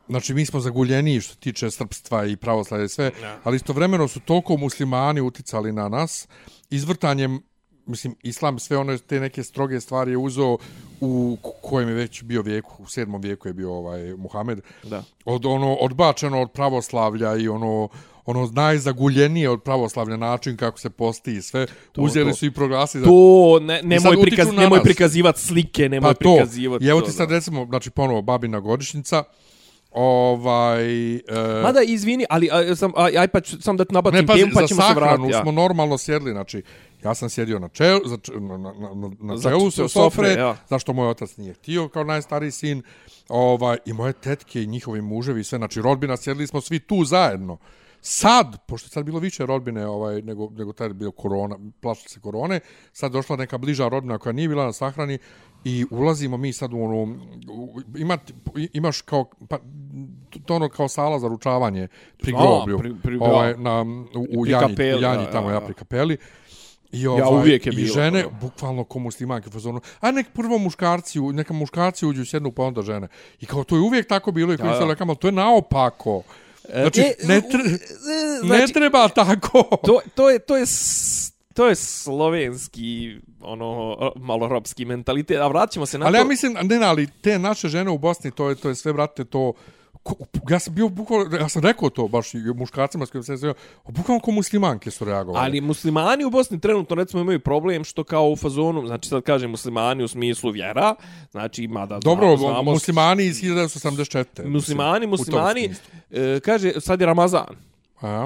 Znači, 0.09 0.35
mi 0.35 0.47
smo 0.47 0.61
zaguljeni 0.61 1.21
što 1.21 1.35
tiče 1.35 1.71
srpstva 1.71 2.27
i 2.27 2.37
pravoslavlja 2.37 2.85
i 2.85 2.89
sve, 2.89 3.11
ja. 3.23 3.39
ali 3.45 3.57
istovremeno 3.57 4.09
su 4.09 4.21
toliko 4.21 4.57
muslimani 4.57 5.21
uticali 5.21 5.73
na 5.73 5.89
nas, 5.89 6.29
izvrtanjem 6.71 7.41
mislim, 7.87 8.15
islam 8.23 8.59
sve 8.59 8.79
one 8.79 8.99
te 8.99 9.21
neke 9.21 9.43
stroge 9.43 9.81
stvari 9.81 10.11
je 10.11 10.17
uzeo 10.17 10.59
u 11.01 11.37
kojem 11.63 11.89
je 11.89 11.95
već 11.95 12.23
bio 12.23 12.43
vijeku, 12.43 12.83
u 12.83 12.87
sedmom 12.87 13.21
vijeku 13.21 13.49
je 13.49 13.55
bio 13.55 13.73
ovaj 13.73 14.15
Muhammed. 14.17 14.61
Da. 14.83 15.05
Od 15.25 15.47
ono 15.47 15.75
odbačeno 15.75 16.43
od 16.43 16.51
pravoslavlja 16.51 17.37
i 17.37 17.49
ono 17.49 17.89
ono 18.25 18.51
najzaguljenije 18.53 19.51
od 19.51 19.63
pravoslavlja 19.63 20.17
način 20.17 20.57
kako 20.57 20.79
se 20.79 20.91
posti 20.91 21.33
i 21.33 21.43
sve 21.43 21.67
to, 21.93 22.03
uzeli 22.03 22.31
to. 22.31 22.37
su 22.37 22.47
i 22.47 22.51
proglasili 22.51 23.05
to 23.05 23.59
ne 23.63 23.81
nemoj 23.83 24.23
prikaz 24.23 24.53
nemoj 24.53 24.83
prikazivati 24.83 25.41
slike 25.41 25.89
nemoj 25.89 26.15
pa 26.15 26.19
prikazivati 26.19 26.85
to. 26.85 26.91
evo 26.91 27.01
ti 27.01 27.13
sad 27.13 27.31
recimo 27.31 27.67
znači 27.67 27.91
ponovo 27.91 28.23
babina 28.23 28.61
godišnjica 28.61 29.25
Ovaj, 29.95 31.15
e... 31.15 31.21
Mada, 31.63 31.83
izvini, 31.87 32.25
ali 32.31 32.49
a, 32.53 32.77
sam, 32.77 32.93
aj 32.97 33.29
pa 33.29 33.41
ću, 33.41 33.63
sam 33.63 33.77
da 33.77 33.85
ti 33.85 33.95
nabacim 33.95 34.27
ne, 34.27 34.35
temu, 34.35 34.51
pa 34.55 34.67
ćemo 34.67 34.83
se 34.83 34.95
vratiti. 34.95 35.29
Ne, 35.29 35.41
smo 35.43 35.53
normalno 35.53 35.99
sjedli, 35.99 36.31
znači, 36.31 36.63
ja 37.05 37.15
sam 37.15 37.31
sjedio 37.31 37.59
na 37.59 37.69
čelu, 37.69 38.01
za, 38.05 38.19
na, 38.41 38.59
na, 38.59 38.73
na, 38.95 39.11
na 39.21 39.43
čelu 39.43 39.71
se 39.71 39.89
sofre, 39.89 40.29
ja. 40.29 40.57
zašto 40.69 40.93
moj 40.93 41.09
otac 41.09 41.37
nije 41.37 41.55
htio 41.55 41.89
kao 41.89 42.05
najstariji 42.05 42.51
sin, 42.51 42.83
ovaj, 43.29 43.79
i 43.87 43.93
moje 43.93 44.13
tetke 44.13 44.63
i 44.63 44.67
njihovi 44.67 45.01
muževi 45.01 45.41
i 45.41 45.45
sve, 45.45 45.59
znači, 45.59 45.83
rodbina, 45.83 46.17
sjedli 46.17 46.47
smo 46.47 46.61
svi 46.61 46.79
tu 46.79 47.05
zajedno. 47.05 47.59
Sad, 48.05 48.67
pošto 48.67 48.87
je 48.87 48.91
sad 48.91 49.05
bilo 49.05 49.19
više 49.19 49.47
rodbine 49.47 49.87
ovaj, 49.87 50.23
nego, 50.23 50.51
nego 50.51 50.73
taj 50.73 50.87
je 50.87 50.95
bio 50.95 51.11
korona, 51.11 51.59
plašli 51.81 52.09
se 52.09 52.21
korone, 52.21 52.61
sad 52.93 53.13
došla 53.13 53.37
neka 53.37 53.59
bliža 53.59 53.89
rodbina 53.89 54.19
koja 54.19 54.33
nije 54.33 54.49
bila 54.49 54.65
na 54.65 54.73
sahrani 54.73 55.19
i 55.65 55.87
ulazimo 55.91 56.37
mi 56.37 56.53
sad 56.53 56.73
u 56.73 56.83
ono, 56.83 57.17
ima, 57.97 58.19
imaš 58.73 59.01
kao, 59.01 59.25
pa, 59.49 59.59
to 60.45 60.55
ono 60.55 60.69
kao 60.69 60.89
sala 60.89 61.19
za 61.19 61.29
ručavanje 61.29 61.89
pri 62.19 62.33
groblju, 62.33 62.79
pri, 62.79 62.95
pri, 63.03 63.19
ovaj, 63.21 63.55
na, 63.57 63.83
u, 64.15 64.41
u 64.41 64.47
Janji, 64.47 64.69
kapeli, 64.69 65.03
Janji 65.03 65.27
tamo 65.33 65.49
ja, 65.49 65.55
ja 65.55 65.61
pri 65.61 65.75
kapeli. 65.75 66.17
I, 66.93 67.07
ovaj, 67.07 67.21
ja 67.21 67.29
uvijek 67.29 67.67
je 67.67 67.73
bilo. 67.73 67.87
I 67.87 67.89
žene, 67.89 68.23
to. 68.23 68.31
bukvalno 68.41 68.85
ko 68.85 68.99
muslimanke, 68.99 69.51
fazonu, 69.51 69.81
a 70.01 70.11
nek 70.11 70.27
prvo 70.33 70.59
muškarci, 70.59 71.21
neka 71.21 71.55
muškarci 71.55 72.07
uđu 72.07 72.25
sjednu, 72.25 72.53
pa 72.53 72.63
onda 72.63 72.83
žene. 72.83 73.09
I 73.41 73.47
kao 73.47 73.65
to 73.65 73.77
je 73.77 73.81
uvijek 73.81 74.09
tako 74.09 74.33
bilo 74.33 74.53
i 74.53 74.57
ja, 74.61 74.79
se 74.79 74.85
lekamo, 74.85 75.15
to 75.15 75.29
je 75.29 75.33
naopako. 75.33 76.23
Znači, 76.73 77.01
e, 77.01 77.15
ne, 77.25 77.41
tre, 77.41 77.63
znači, 78.45 78.61
ne 78.61 78.67
treba 78.67 79.09
tako. 79.09 79.63
To, 79.85 80.01
to 80.15 80.31
je, 80.31 80.39
to 80.39 80.57
je, 80.57 80.65
to 81.55 81.67
je 81.67 81.75
slovenski 81.75 83.17
ono 83.41 83.97
malo 84.17 84.49
ropski 84.49 84.85
mentalitet. 84.85 85.41
A 85.41 85.49
vraćamo 85.49 85.87
se 85.87 85.99
na 85.99 86.07
ali 86.07 86.13
to. 86.13 86.19
Ali 86.19 86.27
ja 86.27 86.29
mislim 86.29 86.57
ne, 86.63 86.87
ali 86.87 87.07
te 87.07 87.39
naše 87.39 87.69
žene 87.69 87.91
u 87.91 87.99
Bosni 87.99 88.31
to 88.31 88.49
je 88.49 88.55
to 88.55 88.69
je 88.69 88.75
sve 88.75 88.93
brate 88.93 89.25
to 89.25 89.53
ja 90.51 90.59
sam 90.59 90.75
bio 90.75 90.89
bukvalno, 90.89 91.37
ja 91.37 91.49
sam 91.49 91.63
rekao 91.63 91.91
to 91.91 92.09
baš 92.09 92.35
i 92.35 92.39
muškarcima 92.39 93.07
s 93.07 93.11
kojim 93.11 93.23
sam 93.23 93.39
se 93.39 93.55
bukvalno 93.89 94.21
kao 94.21 94.35
muslimanke 94.35 94.91
su 94.91 95.05
reagovali. 95.05 95.45
Ali 95.45 95.61
muslimani 95.61 96.25
u 96.25 96.31
Bosni 96.31 96.61
trenutno 96.61 96.97
recimo 96.97 97.23
imaju 97.23 97.41
problem 97.41 97.85
što 97.85 98.05
kao 98.05 98.29
u 98.29 98.37
fazonu, 98.37 98.87
znači 98.87 99.09
sad 99.09 99.23
kažem 99.23 99.51
muslimani 99.51 100.05
u 100.05 100.09
smislu 100.09 100.51
vjera, 100.51 100.95
znači 101.31 101.65
ima 101.65 101.87
da 101.87 101.99
Dobro, 101.99 102.37
znamo, 102.37 102.63
muslimani 102.63 103.25
iz 103.25 103.43
1984. 103.43 104.49
Muslimani, 104.49 105.07
muslimani, 105.07 105.75
e, 106.11 106.41
kaže 106.41 106.73
sad 106.81 107.01
je 107.01 107.07
Ramazan. 107.07 107.73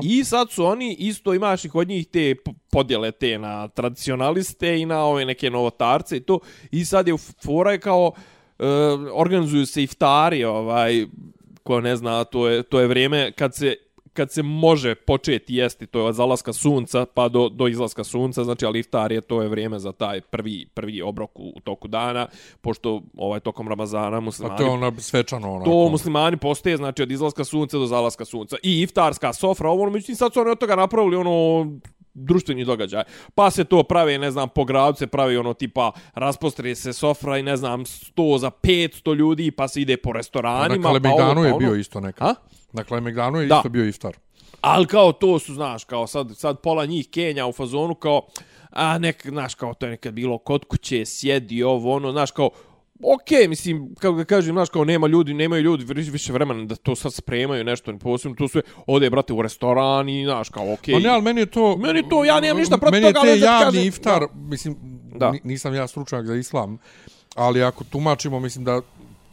I 0.02 0.24
sad 0.24 0.50
su 0.50 0.64
oni 0.64 0.96
isto 0.98 1.34
imaš 1.34 1.64
i 1.64 1.68
kod 1.68 1.88
njih 1.88 2.06
te 2.06 2.34
podjele 2.70 3.10
te 3.10 3.38
na 3.38 3.68
tradicionaliste 3.68 4.80
i 4.80 4.86
na 4.86 5.04
ove 5.04 5.24
neke 5.24 5.50
novotarce 5.50 6.16
i 6.16 6.20
to. 6.20 6.38
I 6.70 6.84
sad 6.84 7.08
je 7.08 7.14
u 7.14 7.18
fora 7.18 7.72
je 7.72 7.80
kao 7.80 8.12
e, 8.58 8.64
organizuju 9.12 9.66
se 9.66 9.82
iftari, 9.82 10.44
ovaj, 10.44 11.06
ko 11.66 11.80
ne 11.80 11.96
zna, 11.96 12.24
to 12.24 12.48
je, 12.48 12.62
to 12.62 12.80
je 12.80 12.86
vrijeme 12.86 13.32
kad 13.32 13.54
se 13.54 13.76
kad 14.16 14.32
se 14.32 14.42
može 14.42 14.94
početi 14.94 15.54
jesti, 15.54 15.86
to 15.86 15.98
je 15.98 16.04
od 16.04 16.14
zalaska 16.14 16.52
sunca 16.52 17.06
pa 17.14 17.28
do, 17.28 17.48
do 17.48 17.68
izlaska 17.68 18.04
sunca, 18.04 18.44
znači 18.44 18.66
ali 18.66 18.78
iftar 18.78 19.12
je, 19.12 19.20
to 19.20 19.42
je 19.42 19.48
vrijeme 19.48 19.78
za 19.78 19.92
taj 19.92 20.20
prvi, 20.20 20.66
prvi 20.74 21.02
obrok 21.02 21.38
u, 21.38 21.52
u 21.56 21.60
toku 21.60 21.88
dana, 21.88 22.26
pošto 22.60 23.02
ovaj 23.16 23.40
tokom 23.40 23.68
Ramazana 23.68 24.20
muslimani... 24.20 24.54
A 24.54 24.58
to 24.58 24.64
je 24.64 24.70
ono 24.70 24.92
svečano 24.98 25.54
ono. 25.54 25.64
To 25.64 25.88
muslimani 25.88 26.36
postaje, 26.36 26.76
znači 26.76 27.02
od 27.02 27.10
izlaska 27.10 27.44
sunca 27.44 27.78
do 27.78 27.86
zalaska 27.86 28.24
sunca. 28.24 28.56
I 28.62 28.82
iftarska 28.82 29.32
sofra, 29.32 29.70
ovo, 29.70 29.90
međutim 29.90 30.16
sad 30.16 30.32
su 30.32 30.40
oni 30.40 30.50
od 30.50 30.58
toga 30.58 30.76
napravili 30.76 31.16
ono 31.16 31.66
društveni 32.16 32.64
događaj. 32.64 33.04
Pa 33.34 33.50
se 33.50 33.64
to 33.64 33.82
pravi, 33.82 34.18
ne 34.18 34.30
znam, 34.30 34.48
po 34.48 34.64
gradu 34.64 34.96
se 34.96 35.06
pravi 35.06 35.36
ono 35.36 35.54
tipa 35.54 35.92
raspostrije 36.14 36.74
se 36.74 36.92
sofra 36.92 37.38
i 37.38 37.42
ne 37.42 37.56
znam, 37.56 37.84
100 37.84 38.38
za 38.38 38.50
500 38.50 39.14
ljudi 39.14 39.50
pa 39.50 39.68
se 39.68 39.80
ide 39.80 39.96
po 39.96 40.12
restoranima. 40.12 40.76
Na 40.76 40.82
Kalemegdanu 40.82 41.40
pa 41.40 41.46
je 41.46 41.52
ono... 41.52 41.58
bio 41.58 41.74
isto 41.74 42.00
nekad. 42.00 42.28
A? 42.28 42.34
Na 42.72 42.84
Kalemegdanu 42.84 43.40
je 43.40 43.46
da. 43.46 43.56
isto 43.56 43.68
bio 43.68 43.88
iftar. 43.88 44.16
Ali 44.60 44.86
kao 44.86 45.12
to 45.12 45.38
su, 45.38 45.54
znaš, 45.54 45.84
kao 45.84 46.06
sad, 46.06 46.36
sad 46.36 46.60
pola 46.60 46.86
njih 46.86 47.08
Kenja 47.10 47.46
u 47.46 47.52
fazonu 47.52 47.94
kao, 47.94 48.26
a 48.70 48.98
nek, 48.98 49.26
znaš, 49.28 49.54
kao 49.54 49.74
to 49.74 49.86
je 49.86 49.90
nekad 49.90 50.14
bilo 50.14 50.38
kod 50.38 50.64
kuće, 50.64 51.04
sjedi 51.04 51.62
ovo, 51.62 51.94
ono, 51.94 52.12
znaš, 52.12 52.30
kao, 52.30 52.50
ok, 53.02 53.48
mislim, 53.48 53.94
kako 53.94 54.16
da 54.16 54.24
kažem, 54.24 54.54
znaš, 54.54 54.68
kao 54.68 54.84
nema 54.84 55.06
ljudi, 55.06 55.34
nemaju 55.34 55.62
ljudi 55.62 55.84
više 56.10 56.32
vremena 56.32 56.64
da 56.64 56.76
to 56.76 56.96
sad 56.96 57.14
spremaju 57.14 57.64
nešto, 57.64 57.98
posebno 57.98 58.36
to 58.36 58.48
sve, 58.48 58.62
ode, 58.86 59.10
brate, 59.10 59.32
u 59.32 59.42
restoran 59.42 60.08
i, 60.08 60.24
znaš, 60.24 60.48
kao, 60.48 60.72
ok. 60.72 60.86
Pa 60.92 60.98
ne, 60.98 61.08
ali 61.08 61.22
meni 61.22 61.40
je 61.40 61.46
to... 61.46 61.76
Meni 61.76 62.08
to, 62.08 62.24
ja 62.24 62.40
nemam 62.40 62.56
ništa 62.58 62.78
protiv 62.78 63.02
toga, 63.02 63.18
ali 63.20 63.28
Meni 63.28 63.36
je 63.36 63.40
te 63.40 63.46
javni 63.46 63.64
kažem, 63.64 63.88
iftar, 63.88 64.20
da. 64.20 64.28
mislim, 64.34 64.76
da. 65.14 65.34
nisam 65.44 65.74
ja 65.74 65.86
stručnjak 65.86 66.26
za 66.26 66.34
islam, 66.34 66.78
ali 67.34 67.62
ako 67.62 67.84
tumačimo, 67.84 68.40
mislim 68.40 68.64
da 68.64 68.80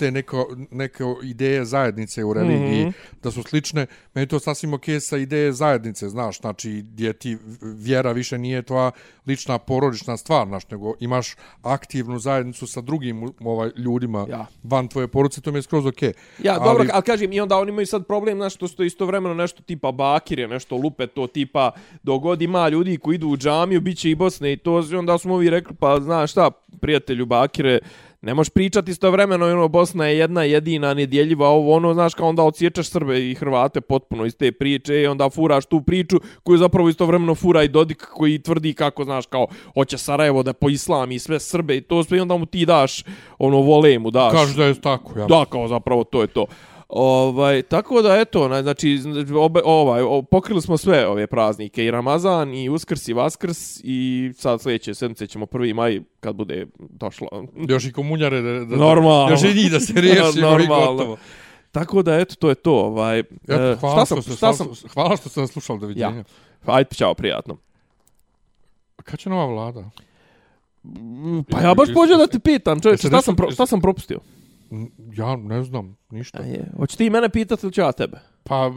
te 0.03 0.11
neko, 0.11 0.55
neke 0.71 1.03
ideje 1.23 1.65
zajednice 1.65 2.23
u 2.23 2.33
religiji, 2.33 2.85
mm 2.85 2.89
-hmm. 2.89 3.21
da 3.23 3.31
su 3.31 3.43
slične, 3.43 3.85
meni 4.13 4.27
to 4.27 4.39
sasvim 4.39 4.73
ok 4.73 4.83
sa 4.99 5.17
ideje 5.17 5.53
zajednice, 5.53 6.09
znaš, 6.09 6.39
znači, 6.39 6.71
gdje 6.71 7.13
ti 7.13 7.37
vjera 7.61 8.11
više 8.11 8.37
nije 8.37 8.61
tvoja 8.61 8.91
lična 9.27 9.57
porodična 9.57 10.17
stvar, 10.17 10.47
znaš, 10.47 10.69
nego 10.69 10.93
imaš 10.99 11.35
aktivnu 11.61 12.19
zajednicu 12.19 12.67
sa 12.67 12.81
drugim 12.81 13.33
ovaj, 13.39 13.69
ljudima 13.77 14.25
ja. 14.29 14.45
van 14.63 14.87
tvoje 14.87 15.07
porodice, 15.07 15.41
to 15.41 15.51
mi 15.51 15.57
je 15.57 15.61
skroz 15.61 15.85
ok. 15.85 16.01
Ja, 16.03 16.57
ali... 16.59 16.63
dobro, 16.63 16.85
ali 16.93 17.03
kažem, 17.03 17.33
i 17.33 17.41
onda 17.41 17.57
oni 17.57 17.69
imaju 17.69 17.87
sad 17.87 18.07
problem, 18.07 18.37
znaš, 18.37 18.55
to 18.55 18.67
što 18.67 18.83
istovremeno 18.83 19.33
nešto 19.33 19.63
tipa 19.63 19.91
bakire, 19.91 20.47
nešto 20.47 20.75
lupe, 20.75 21.07
to 21.07 21.27
tipa, 21.27 21.71
dogod 22.03 22.41
ima 22.41 22.69
ljudi 22.69 22.97
koji 22.97 23.15
idu 23.15 23.27
u 23.27 23.37
džamiju, 23.37 23.81
bit 23.81 23.97
će 23.97 24.09
i 24.09 24.15
Bosne 24.15 24.53
i 24.53 24.57
to, 24.57 24.83
onda 24.99 25.17
smo 25.17 25.33
ovi 25.33 25.49
rekli, 25.49 25.75
pa 25.79 25.99
znaš 25.99 26.31
šta, 26.31 26.51
prijatelju 26.81 27.25
bakire, 27.25 27.79
Ne 28.23 28.33
možeš 28.33 28.49
pričati 28.49 28.91
istovremeno, 28.91 29.45
ono, 29.45 29.67
Bosna 29.67 30.07
je 30.07 30.17
jedna 30.17 30.43
jedina 30.43 30.93
nedjeljiva, 30.93 31.47
ovo 31.47 31.75
ono, 31.75 31.93
znaš, 31.93 32.13
kao 32.13 32.27
onda 32.27 32.43
odsječaš 32.43 32.89
Srbe 32.89 33.31
i 33.31 33.36
Hrvate 33.36 33.81
potpuno 33.81 34.25
iz 34.25 34.36
te 34.38 34.51
priče 34.51 35.01
i 35.01 35.07
onda 35.07 35.29
furaš 35.29 35.65
tu 35.65 35.81
priču 35.81 36.17
koju 36.43 36.57
zapravo 36.57 36.89
istovremeno 36.89 37.36
fura 37.36 37.63
i 37.63 37.67
Dodik 37.67 38.05
koji 38.13 38.39
tvrdi 38.39 38.73
kako, 38.73 39.03
znaš, 39.03 39.25
kao, 39.25 39.47
hoće 39.73 39.97
Sarajevo 39.97 40.43
da 40.43 40.53
po 40.53 40.69
islam 40.69 41.12
i 41.12 41.19
sve 41.19 41.39
Srbe 41.39 41.77
i 41.77 41.81
to 41.81 42.03
sve 42.03 42.17
i 42.17 42.21
onda 42.21 42.38
mu 42.38 42.45
ti 42.45 42.65
daš, 42.65 43.03
ono, 43.39 43.57
vole 43.57 43.99
mu 43.99 44.12
daš. 44.12 44.31
Kažu 44.31 44.57
da 44.57 44.65
je 44.65 44.81
tako, 44.81 45.19
ja. 45.19 45.25
Da, 45.25 45.45
kao 45.49 45.67
zapravo 45.67 46.03
to 46.03 46.21
je 46.21 46.27
to. 46.27 46.45
Ovaj, 46.95 47.62
tako 47.62 48.01
da 48.01 48.15
eto, 48.15 48.62
znači 48.62 48.99
obe, 49.39 49.62
ovaj 49.65 50.01
pokrili 50.32 50.62
smo 50.62 50.77
sve 50.77 51.08
ove 51.08 51.27
praznike 51.27 51.86
i 51.86 51.91
Ramazan 51.91 52.53
i 52.53 52.69
Uskrs 52.69 53.08
i 53.08 53.13
Vaskrs 53.13 53.79
i 53.84 54.32
sad 54.38 54.62
sljedeće 54.62 54.93
sedmice 54.93 55.27
ćemo 55.27 55.45
1. 55.45 55.73
maj 55.73 56.01
kad 56.19 56.36
bude 56.36 56.65
došlo. 56.77 57.27
Još 57.56 57.86
i 57.86 57.91
komunjare 57.91 58.41
da, 58.41 58.65
da 58.65 58.75
normalno. 58.75 59.29
još 59.29 59.43
i 59.43 59.53
njih 59.53 59.71
da 59.71 59.79
se 59.79 60.01
riješi 60.01 60.41
normalno. 60.41 61.17
Tako 61.71 62.01
da 62.01 62.15
eto 62.15 62.36
to 62.36 62.49
je 62.49 62.56
to, 62.56 62.73
ovaj. 62.73 63.19
Eto, 63.19 63.71
e, 63.71 63.75
hvala, 63.75 64.06
šta 64.06 64.06
sam, 64.06 64.36
šta 64.36 64.53
sam, 64.53 64.67
hvala 64.93 65.17
što 65.17 65.29
ste 65.29 65.41
nas 65.41 65.51
slušali 65.51 65.79
do 65.79 65.88
viđenja. 65.88 66.15
Ja. 66.15 66.23
Ajde, 66.65 66.89
čao, 66.95 67.13
prijatno. 67.13 67.58
Kad 69.03 69.19
će 69.19 69.29
nova 69.29 69.45
vlada? 69.45 69.89
Pa 71.49 71.62
ja 71.62 71.73
baš 71.73 71.89
pođem 71.93 72.17
da 72.17 72.27
te 72.27 72.39
pitam, 72.39 72.82
čovječe, 72.82 73.08
šta, 73.08 73.21
sam, 73.21 73.36
pro, 73.36 73.51
šta 73.51 73.65
sam 73.65 73.82
propustio? 73.82 74.19
Ja 75.13 75.36
ne 75.36 75.63
znam 75.63 75.97
ništa. 76.09 76.39
A 76.39 76.45
je. 76.45 76.71
Hoće 76.77 76.97
ti 76.97 77.09
mene 77.09 77.29
pitati 77.29 77.65
ili 77.65 77.73
ću 77.73 77.81
ja 77.81 77.91
tebe? 77.91 78.17
Pa 78.43 78.71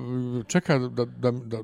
čekaj 0.46 0.78
da, 0.78 0.88
da, 0.88 1.04
da 1.04 1.30
da, 1.30 1.58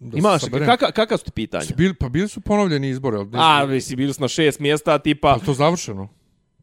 da 0.00 0.18
Imaš, 0.18 0.42
saberem. 0.42 0.66
kaka, 0.66 0.92
kakav 0.92 1.18
su 1.18 1.24
ti 1.24 1.30
pitanja? 1.30 1.64
Su 1.64 1.74
bili, 1.76 1.94
pa 1.94 2.08
bili 2.08 2.28
su 2.28 2.40
ponovljeni 2.40 2.88
izbori, 2.88 3.16
ali 3.16 3.28
A, 3.34 3.66
mislim, 3.66 3.96
bili 3.96 4.12
su 4.12 4.20
na 4.20 4.28
šest 4.28 4.60
mjesta, 4.60 4.98
tipa... 4.98 5.36
pa 5.38 5.44
to 5.46 5.54
završeno. 5.54 6.08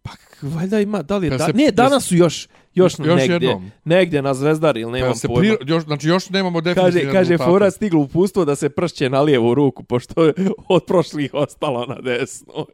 Pa, 0.02 0.12
valjda 0.44 0.80
ima, 0.80 1.02
da 1.02 1.18
li 1.18 1.28
je... 1.28 1.32
Pa 1.32 1.38
Da, 1.38 1.46
se- 1.46 1.54
ne, 1.54 1.72
danas 1.72 2.06
su 2.06 2.16
još, 2.16 2.48
još, 2.74 2.94
Još 2.96 3.08
negdje, 3.18 3.34
jednom. 3.36 3.72
negdje 3.86 4.22
na 4.22 4.34
Zvezdari 4.34 4.82
ili 4.82 4.92
Pa 4.92 4.98
nemam 4.98 5.16
se 5.16 5.28
pojma. 5.28 5.56
pri, 5.58 5.68
još, 5.68 5.84
znači 5.84 6.08
još 6.08 6.30
nemamo 6.30 6.62
definitivne 6.62 7.14
Kaže, 7.14 7.32
kaže. 7.32 7.46
Fora 7.46 7.72
stiglo 7.72 8.02
upustvo 8.02 8.46
da 8.46 8.56
se 8.56 8.70
pršće 8.70 9.10
na 9.10 9.22
lijevu 9.22 9.54
ruku, 9.54 9.84
pošto 9.84 10.24
je 10.24 10.34
od 10.70 10.86
prošlih 10.86 11.34
ostalo 11.34 11.86
na 11.86 11.96
desnoj. 11.96 12.66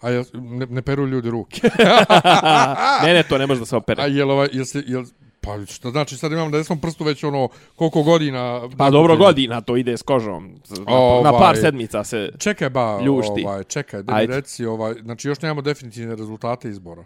A 0.00 0.10
jel, 0.10 0.24
ne, 0.32 0.66
ne 0.66 0.82
peru 0.82 1.06
ljudi 1.06 1.30
ruke. 1.30 1.60
ne, 3.04 3.14
ne, 3.14 3.22
to 3.22 3.38
ne 3.38 3.46
može 3.46 3.60
da 3.60 3.66
se 3.66 3.76
opere. 3.76 4.02
A 4.02 4.06
jel, 4.06 4.30
ovaj, 4.30 4.48
jel 4.52 4.64
se, 4.64 4.82
jel, 4.86 5.04
pa 5.40 5.66
što 5.66 5.90
znači 5.90 6.16
sad 6.16 6.32
imam 6.32 6.50
na 6.50 6.58
desnom 6.58 6.80
prstu 6.80 7.04
već 7.04 7.24
ono 7.24 7.48
koliko 7.76 8.02
godina... 8.02 8.68
Pa 8.76 8.90
dobro 8.90 9.16
godina, 9.16 9.60
to 9.60 9.76
ide 9.76 9.96
s 9.96 10.02
kožom. 10.02 10.54
Na, 10.68 10.84
na 10.86 10.96
Ovaj. 10.96 11.32
par 11.38 11.56
sedmica 11.56 12.04
se... 12.04 12.30
Čekaj 12.38 12.70
ba, 12.70 13.00
Ljušti. 13.02 13.44
ovaj, 13.46 13.64
čekaj, 13.64 14.02
da 14.02 14.16
mi 14.16 14.26
reci, 14.26 14.66
ovaj, 14.66 14.94
znači 15.02 15.28
još 15.28 15.40
nemamo 15.40 15.62
definitivne 15.62 16.16
rezultate 16.16 16.68
izbora. 16.68 17.04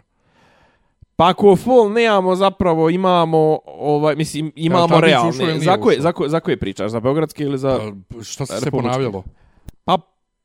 Pa 1.15 1.29
ako 1.29 1.55
full 1.55 1.91
nemamo 1.91 2.35
zapravo, 2.35 2.89
imamo, 2.89 3.59
ovaj, 3.65 4.15
mislim, 4.15 4.51
imamo 4.55 4.87
Tadić 4.87 5.09
realne. 5.09 5.59
Za 5.59 5.77
koje, 5.77 6.01
za, 6.01 6.11
koje, 6.11 6.29
za 6.29 6.39
koje 6.39 6.59
pričaš? 6.59 6.91
Za 6.91 6.99
Beogradske 6.99 7.43
ili 7.43 7.57
za... 7.57 7.79
Pa, 8.07 8.23
šta 8.23 8.45
se 8.45 8.59
se 8.59 8.71
ponavljalo? 8.71 9.23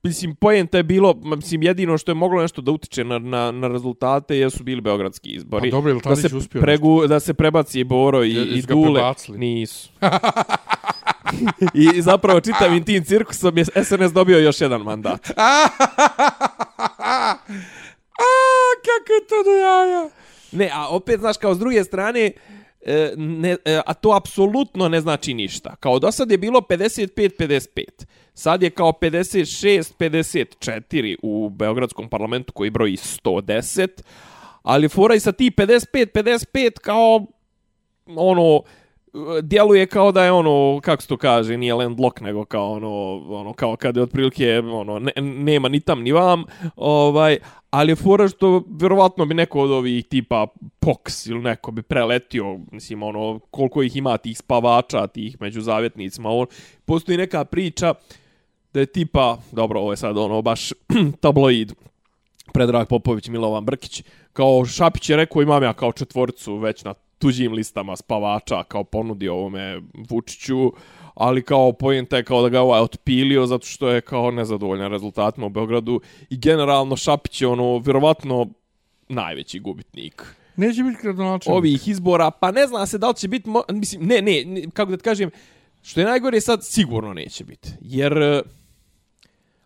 Mislim, 0.03 0.35
pojenta 0.35 0.77
je 0.77 0.83
bilo, 0.83 1.15
mislim, 1.17 1.63
jedino 1.63 1.99
što 1.99 2.11
je 2.11 2.15
moglo 2.15 2.43
nešto 2.43 2.63
da 2.63 2.71
utiče 2.71 3.05
na, 3.05 3.19
na, 3.19 3.51
na 3.51 3.69
rezultate 3.69 4.37
jesu 4.37 4.65
bili 4.65 4.81
beogradski 4.81 5.31
izbori. 5.31 5.71
Pa 5.71 5.77
dobro, 5.77 5.95
da 5.97 6.17
se, 6.17 6.37
uspio 6.37 6.61
pregu, 6.61 7.07
da 7.07 7.21
se 7.21 7.35
prebaci 7.35 7.85
Boro 7.85 8.25
i, 8.25 8.35
Je- 8.35 8.45
i 8.49 8.63
ga 8.63 8.75
Dule. 8.75 8.93
prebacili? 8.93 9.39
Nisu. 9.39 9.91
I, 11.75 11.89
I 11.95 12.03
zapravo 12.03 12.41
čitavim 12.41 12.85
tim 12.85 13.05
cirkusom 13.05 13.59
je 13.59 13.65
SNS 13.65 14.13
dobio 14.13 14.39
još 14.39 14.61
jedan 14.61 14.83
mandat. 14.83 15.31
A, 16.99 17.35
kako 18.79 19.13
je 19.13 19.27
to 19.29 19.43
do 19.45 19.51
jaja? 19.53 20.09
Ne, 20.53 20.71
a 20.75 20.89
opet, 20.89 21.21
znaš, 21.21 21.37
kao 21.37 21.55
s 21.55 21.59
druge 21.59 21.85
strane, 21.85 22.31
e, 22.81 23.12
ne, 23.17 23.57
e, 23.64 23.81
a 23.87 23.95
to 23.95 24.17
apsolutno 24.17 24.88
ne 24.88 25.01
znači 25.01 25.35
ništa. 25.35 25.77
Kao 25.77 25.99
do 25.99 26.12
sad 26.12 26.31
je 26.31 26.38
bilo 26.38 26.61
55-55. 26.61 27.85
Sad 28.35 28.62
je 28.62 28.71
kao 28.71 28.93
56-54 28.93 31.17
u 31.23 31.51
Beogradskom 31.51 32.09
parlamentu 32.09 32.53
koji 32.53 32.71
broji 32.71 32.97
110. 32.97 33.88
Ali 34.62 34.88
fora 34.88 35.14
i 35.14 35.21
sa 35.21 35.33
ti 35.33 35.51
55-55 35.51 36.71
kao 36.81 37.27
ono 38.07 38.62
djeluje 39.43 39.87
kao 39.87 40.12
da 40.12 40.25
je 40.25 40.33
ono 40.33 40.81
kako 40.83 41.03
se 41.03 41.09
to 41.09 41.17
kaže 41.17 41.57
nije 41.57 41.75
landlock 41.75 42.21
nego 42.21 42.45
kao 42.45 42.73
ono 42.73 43.23
ono 43.29 43.53
kao 43.53 43.77
kad 43.77 43.97
je 43.97 44.03
otprilike 44.03 44.59
ono 44.59 44.99
ne, 44.99 45.12
nema 45.23 45.69
ni 45.69 45.81
tam 45.81 46.03
ni 46.03 46.12
vam 46.12 46.45
ovaj 46.77 47.38
ali 47.70 47.92
je 47.92 47.96
fora 47.96 48.28
što 48.28 48.62
vjerovatno 48.81 49.26
bi 49.26 49.35
neko 49.35 49.61
od 49.61 49.70
ovih 49.70 50.07
tipa 50.07 50.46
Pox 50.81 51.31
ili 51.31 51.40
neko 51.40 51.70
bi 51.70 51.83
preletio 51.83 52.61
mislim 52.72 53.02
ono 53.02 53.38
koliko 53.50 53.83
ih 53.83 53.96
ima 53.96 54.16
tih 54.16 54.38
spavača 54.38 55.07
tih 55.07 55.37
među 55.40 55.61
zavjetnicima 55.61 56.31
on 56.31 56.46
postoji 56.85 57.18
neka 57.18 57.44
priča 57.44 57.94
da 58.72 58.81
je 58.81 58.87
tipa 58.87 59.38
dobro 59.52 59.81
ovo 59.81 59.92
je 59.92 59.96
sad 59.96 60.18
ono 60.18 60.42
baš 60.42 60.72
tabloid 61.20 61.72
Predrag 62.52 62.88
Popović, 62.88 63.28
Milovan 63.28 63.64
Brkić, 63.64 64.02
kao 64.33 64.64
Šapić 64.64 65.11
je 65.11 65.16
rekao 65.16 65.42
imam 65.42 65.62
ja 65.62 65.72
kao 65.72 65.92
četvorcu 65.92 66.57
već 66.57 66.85
na 66.85 66.94
tuđim 67.18 67.52
listama 67.52 67.96
spavača 67.96 68.64
kao 68.64 68.85
ponudio 68.85 69.35
ovome 69.35 69.81
Vučiću, 70.09 70.72
ali 71.18 71.42
kao 71.42 71.72
pojenta 71.72 72.16
je 72.16 72.24
kao 72.24 72.42
da 72.42 72.48
ga 72.48 72.61
ovaj 72.61 72.81
otpilio 72.81 73.46
zato 73.46 73.66
što 73.66 73.88
je 73.88 74.00
kao 74.00 74.31
nezadovoljan 74.31 74.90
rezultatima 74.90 75.46
u 75.46 75.50
Beogradu 75.50 76.00
i 76.31 76.38
generalno 76.38 76.96
Šapić 76.96 77.40
je 77.42 77.48
ono 77.48 77.78
vjerovatno 77.78 78.46
najveći 79.09 79.59
gubitnik 79.59 80.22
Neće 80.57 80.83
biti 80.83 81.02
gradonačelnik. 81.02 81.59
ovih 81.59 81.88
izbora, 81.88 82.31
pa 82.31 82.50
ne 82.50 82.66
zna 82.66 82.87
se 82.87 82.98
da 82.98 83.09
li 83.09 83.14
će 83.14 83.28
biti, 83.28 83.50
mislim, 83.72 84.07
ne, 84.07 84.22
ne, 84.22 84.44
ne, 84.44 84.62
kako 84.72 84.90
da 84.90 84.96
ti 84.96 85.02
kažem, 85.02 85.31
što 85.83 86.00
je 86.00 86.07
najgore 86.07 86.40
sad, 86.40 86.64
sigurno 86.64 87.14
neće 87.14 87.44
biti. 87.44 87.70
Jer, 87.81 88.18
e, 88.18 88.42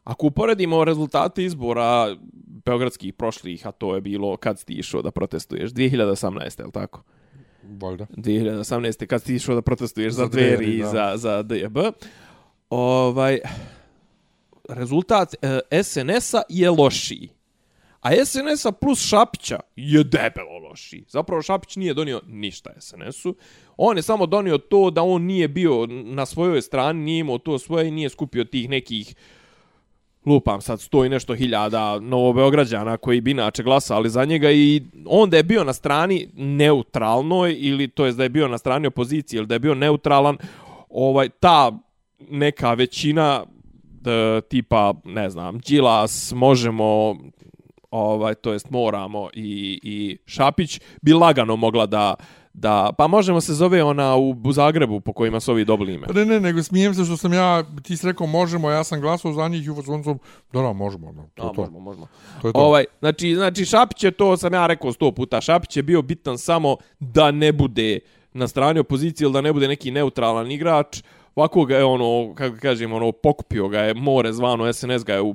ako 0.05 0.27
uporedimo 0.27 0.85
rezultate 0.85 1.45
izbora 1.45 2.17
beogradskih 2.65 3.15
prošlih, 3.15 3.67
a 3.67 3.73
to 3.73 3.95
je 3.95 4.01
bilo 4.01 4.37
kad 4.37 4.59
si 4.59 4.65
išao 4.69 5.03
da 5.03 5.11
protestuješ, 5.11 5.71
2018. 5.71 6.61
je 6.61 6.67
li 6.67 6.73
tako? 6.73 7.03
Valjda. 7.63 8.07
2018. 8.17 9.07
kad 9.07 9.23
ti 9.23 9.35
išao 9.35 9.55
da 9.55 9.63
protestuješ 9.63 10.13
za, 10.13 10.23
Za 10.23 10.29
dveri 10.29 10.57
Dveri, 10.57 10.79
i 10.79 10.83
za, 10.83 11.13
za 11.17 11.43
DJB, 11.43 11.79
ovaj, 12.71 13.41
rezultat 14.69 15.35
e, 15.43 15.83
SNS-a 15.83 16.43
je 16.49 16.71
lošiji. 16.71 17.29
A 18.01 18.11
SNS-a 18.25 18.73
plus 18.73 19.07
Šapića 19.07 19.61
je 19.77 20.05
debelo 20.05 20.59
lošiji. 20.69 21.05
Zapravo 21.09 21.43
Šapić 21.43 21.77
nije 21.77 21.95
donio 21.95 22.21
ništa 22.27 22.71
SNS-u. 22.81 23.35
On 23.77 23.97
je 23.97 24.03
samo 24.03 24.27
donio 24.27 24.59
to 24.59 24.91
da 24.91 25.03
on 25.03 25.23
nije 25.23 25.49
bio 25.49 25.87
na 25.87 26.27
svojoj 26.27 26.63
strani, 26.63 27.05
nije 27.05 27.21
imao 27.21 27.39
to 27.39 27.59
svoje 27.59 27.89
i 27.89 27.91
nije 27.91 28.09
skupio 28.09 28.45
tih 28.45 28.69
nekih 28.69 29.15
lupam 30.27 30.61
sad 30.61 30.81
sto 30.81 31.05
i 31.05 31.09
nešto 31.09 31.35
hiljada 31.35 32.01
novobeograđana 32.01 32.97
koji 32.97 33.21
bi 33.21 33.31
inače 33.31 33.63
glasali 33.63 34.11
za 34.11 34.25
njega 34.25 34.51
i 34.51 34.83
onda 35.07 35.37
je 35.37 35.43
bio 35.43 35.65
na 35.65 35.73
strani 35.73 36.29
neutralnoj 36.37 37.57
ili 37.59 37.89
to 37.89 38.07
jest 38.07 38.19
da 38.19 38.23
je 38.23 38.29
bio 38.29 38.49
na 38.49 38.59
strani 38.59 38.87
opozicije 38.87 39.39
ili 39.39 39.47
da 39.47 39.55
je 39.55 39.59
bio 39.59 39.75
neutralan 39.75 40.37
ovaj 40.91 41.29
ta 41.29 41.73
neka 42.31 42.75
većina 42.75 43.45
da, 43.85 44.41
tipa 44.41 44.95
ne 45.05 45.31
znam 45.31 45.59
Đilas 45.59 46.33
možemo 46.37 47.17
ovaj 47.91 48.35
to 48.35 48.53
jest 48.53 48.71
moramo 48.71 49.29
i 49.35 49.81
i 49.83 50.19
Šapić 50.27 50.81
bi 51.03 51.13
lagano 51.13 51.57
mogla 51.57 51.87
da 51.87 52.15
da 52.55 52.93
pa 52.99 53.07
možemo 53.07 53.41
se 53.41 53.55
zove 53.55 53.83
ona 53.83 54.17
u, 54.17 54.37
u 54.45 54.53
Zagrebu 54.53 55.01
po 55.01 55.13
kojima 55.13 55.41
su 55.41 55.53
ovi 55.53 55.65
dobili 55.65 55.95
ime. 55.95 56.07
Ne, 56.15 56.25
ne, 56.25 56.41
nego 56.41 56.63
smijem 56.63 56.95
se 56.95 57.05
što 57.05 57.17
sam 57.17 57.33
ja, 57.33 57.65
ti 57.83 57.97
si 57.97 58.07
rekao 58.07 58.27
možemo, 58.27 58.71
ja 58.71 58.85
sam 58.85 59.01
glasao 59.01 59.33
za 59.33 59.49
njih 59.49 59.67
i 59.67 59.71
u 59.71 59.75
fazonu 59.75 60.05
sam, 60.05 60.19
da, 60.53 60.63
da, 60.63 60.73
možemo, 60.73 61.13
no, 61.13 61.29
to, 61.35 61.43
je 61.43 61.53
to, 61.55 61.61
možemo, 61.61 61.81
možemo. 61.81 62.07
to 62.43 62.49
je 62.49 62.53
to. 62.53 62.59
Ovaj, 62.59 62.85
znači, 62.99 63.35
znači 63.35 63.65
Šapić 63.65 64.05
je 64.05 64.11
to, 64.11 64.37
sam 64.37 64.55
ja 64.55 64.67
rekao 64.67 64.93
sto 64.93 65.13
puta, 65.13 65.41
Šapić 65.41 65.77
je 65.77 65.83
bio 65.83 66.03
bitan 66.03 66.39
samo 66.39 66.77
da 67.01 67.31
ne 67.31 67.53
bude 67.53 67.99
na 68.33 68.49
strani 68.49 68.81
opozicije 68.81 69.25
ili 69.25 69.33
da 69.33 69.41
ne 69.41 69.53
bude 69.53 69.69
neki 69.69 69.91
neutralan 69.91 70.51
igrač. 70.51 71.03
Ovako 71.35 71.65
ga 71.65 71.77
je 71.77 71.85
ono, 71.85 72.35
kako 72.35 72.57
kažem, 72.57 72.93
ono, 72.93 73.13
pokupio 73.13 73.69
ga 73.69 73.79
je 73.79 73.95
more 73.95 74.33
zvano, 74.33 74.73
SNS 74.73 75.05
ga 75.05 75.15
je 75.15 75.21
u 75.21 75.35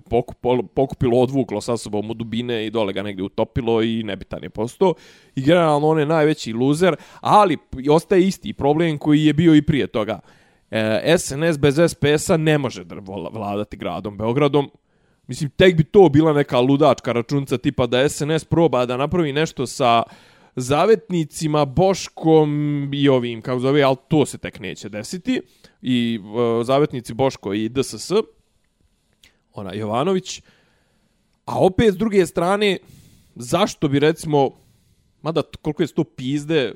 pokupilo, 0.75 1.21
odvuklo 1.21 1.61
sa 1.61 1.77
sobom 1.77 2.11
u 2.11 2.13
dubine 2.13 2.65
i 2.65 2.69
dole 2.69 2.93
ga 2.93 3.03
negdje 3.03 3.23
utopilo 3.23 3.81
i 3.83 4.03
nebitan 4.03 4.43
je 4.43 4.49
postao. 4.49 4.93
I 5.35 5.41
generalno 5.41 5.87
on 5.87 5.99
je 5.99 6.05
najveći 6.05 6.53
luzer, 6.53 6.95
ali 7.21 7.57
ostaje 7.89 8.27
isti 8.27 8.53
problem 8.53 8.97
koji 8.97 9.25
je 9.25 9.33
bio 9.33 9.55
i 9.55 9.61
prije 9.61 9.87
toga. 9.87 10.19
E, 10.71 11.15
SNS 11.17 11.57
bez 11.57 11.75
SPS-a 11.87 12.37
ne 12.37 12.57
može 12.57 12.83
da 12.83 12.95
vladati 13.31 13.77
gradom 13.77 14.17
Beogradom. 14.17 14.69
Mislim, 15.27 15.49
tek 15.49 15.75
bi 15.75 15.83
to 15.83 16.09
bila 16.09 16.33
neka 16.33 16.59
ludačka 16.59 17.11
računca 17.11 17.57
tipa 17.57 17.85
da 17.87 18.09
SNS 18.09 18.45
proba 18.45 18.85
da 18.85 18.97
napravi 18.97 19.33
nešto 19.33 19.67
sa 19.67 20.03
zavetnicima, 20.55 21.65
Boškom 21.65 22.89
i 22.93 23.09
ovim, 23.09 23.41
kako 23.41 23.59
zove, 23.59 23.81
ali 23.83 23.95
to 24.07 24.25
se 24.25 24.37
tek 24.37 24.59
neće 24.59 24.89
desiti. 24.89 25.41
I 25.81 26.19
uh, 26.19 26.65
zavetnici 26.65 27.13
Boško 27.13 27.53
i 27.53 27.69
DSS, 27.69 28.11
ona 29.53 29.73
Jovanović. 29.73 30.41
A 31.45 31.59
opet, 31.59 31.93
s 31.93 31.97
druge 31.97 32.25
strane, 32.25 32.77
zašto 33.35 33.87
bi 33.87 33.99
recimo, 33.99 34.51
mada 35.21 35.41
koliko 35.61 35.83
je 35.83 35.87
to 35.87 36.03
pizde, 36.03 36.73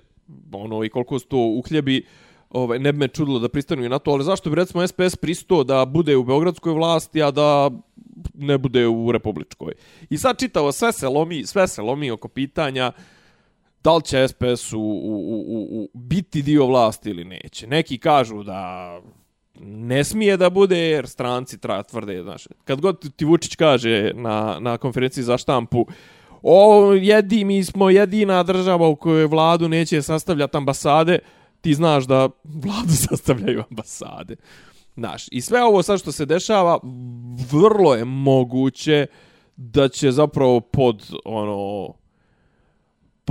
ono, 0.52 0.84
i 0.84 0.90
koliko 0.90 1.20
su 1.20 1.28
to 1.28 1.38
uhljebi, 1.38 2.06
ovaj, 2.50 2.80
ne 2.80 2.92
bi 2.92 3.00
me 3.00 3.08
čudilo 3.08 3.40
da 3.40 3.50
pristanu 3.50 3.86
i 3.86 3.90
na 3.90 4.00
to, 4.00 4.12
ali 4.12 4.24
zašto 4.24 4.50
bi 4.50 4.56
recimo 4.56 4.88
SPS 4.88 5.16
pristao 5.16 5.64
da 5.64 5.86
bude 5.86 6.16
u 6.16 6.24
Beogradskoj 6.24 6.74
vlasti, 6.74 7.24
a 7.24 7.32
da 7.32 7.72
ne 8.34 8.58
bude 8.58 8.88
u 8.88 9.12
Republičkoj. 9.12 9.74
I 10.10 10.18
sad 10.18 10.40
čitavo 10.40 10.72
sve 10.72 10.92
se 10.92 11.08
lomi, 11.08 11.46
sve 11.46 11.68
se 11.68 11.82
lomi 11.82 12.12
oko 12.12 12.28
pitanja 12.28 12.92
da 13.84 13.96
li 13.96 14.04
će 14.04 14.28
SPS 14.28 14.74
u, 14.74 14.80
u, 14.80 14.84
u, 15.48 15.68
u, 15.72 15.90
biti 15.94 16.42
dio 16.42 16.66
vlasti 16.66 17.10
ili 17.10 17.26
neće. 17.26 17.68
Neki 17.68 17.98
kažu 17.98 18.44
da 18.44 19.00
ne 19.60 20.04
smije 20.04 20.38
da 20.38 20.50
bude 20.50 20.78
jer 20.78 21.08
stranci 21.08 21.58
tra, 21.58 21.84
tvrde, 21.84 22.24
znaš, 22.24 22.48
kad 22.64 22.82
god 22.82 23.16
ti 23.16 23.26
Vučić 23.26 23.56
kaže 23.56 24.12
na, 24.16 24.58
na 24.60 24.78
konferenciji 24.78 25.24
za 25.24 25.38
štampu 25.38 25.86
o, 26.44 26.94
jedi, 26.94 27.44
mi 27.44 27.64
smo 27.64 27.90
jedina 27.90 28.44
država 28.44 28.88
u 28.88 28.96
kojoj 28.96 29.26
vladu 29.26 29.70
neće 29.70 30.02
sastavljati 30.02 30.58
ambasade, 30.58 31.20
ti 31.62 31.74
znaš 31.74 32.06
da 32.06 32.30
vladu 32.44 32.94
sastavljaju 33.10 33.64
ambasade. 33.70 34.36
Znaš, 34.96 35.26
i 35.32 35.42
sve 35.42 35.64
ovo 35.64 35.84
sad 35.84 36.00
što 36.00 36.12
se 36.12 36.26
dešava, 36.26 36.80
vrlo 37.52 37.96
je 37.96 38.06
moguće 38.06 39.06
da 39.56 39.88
će 39.90 40.12
zapravo 40.12 40.60
pod 40.60 41.12
ono 41.26 41.94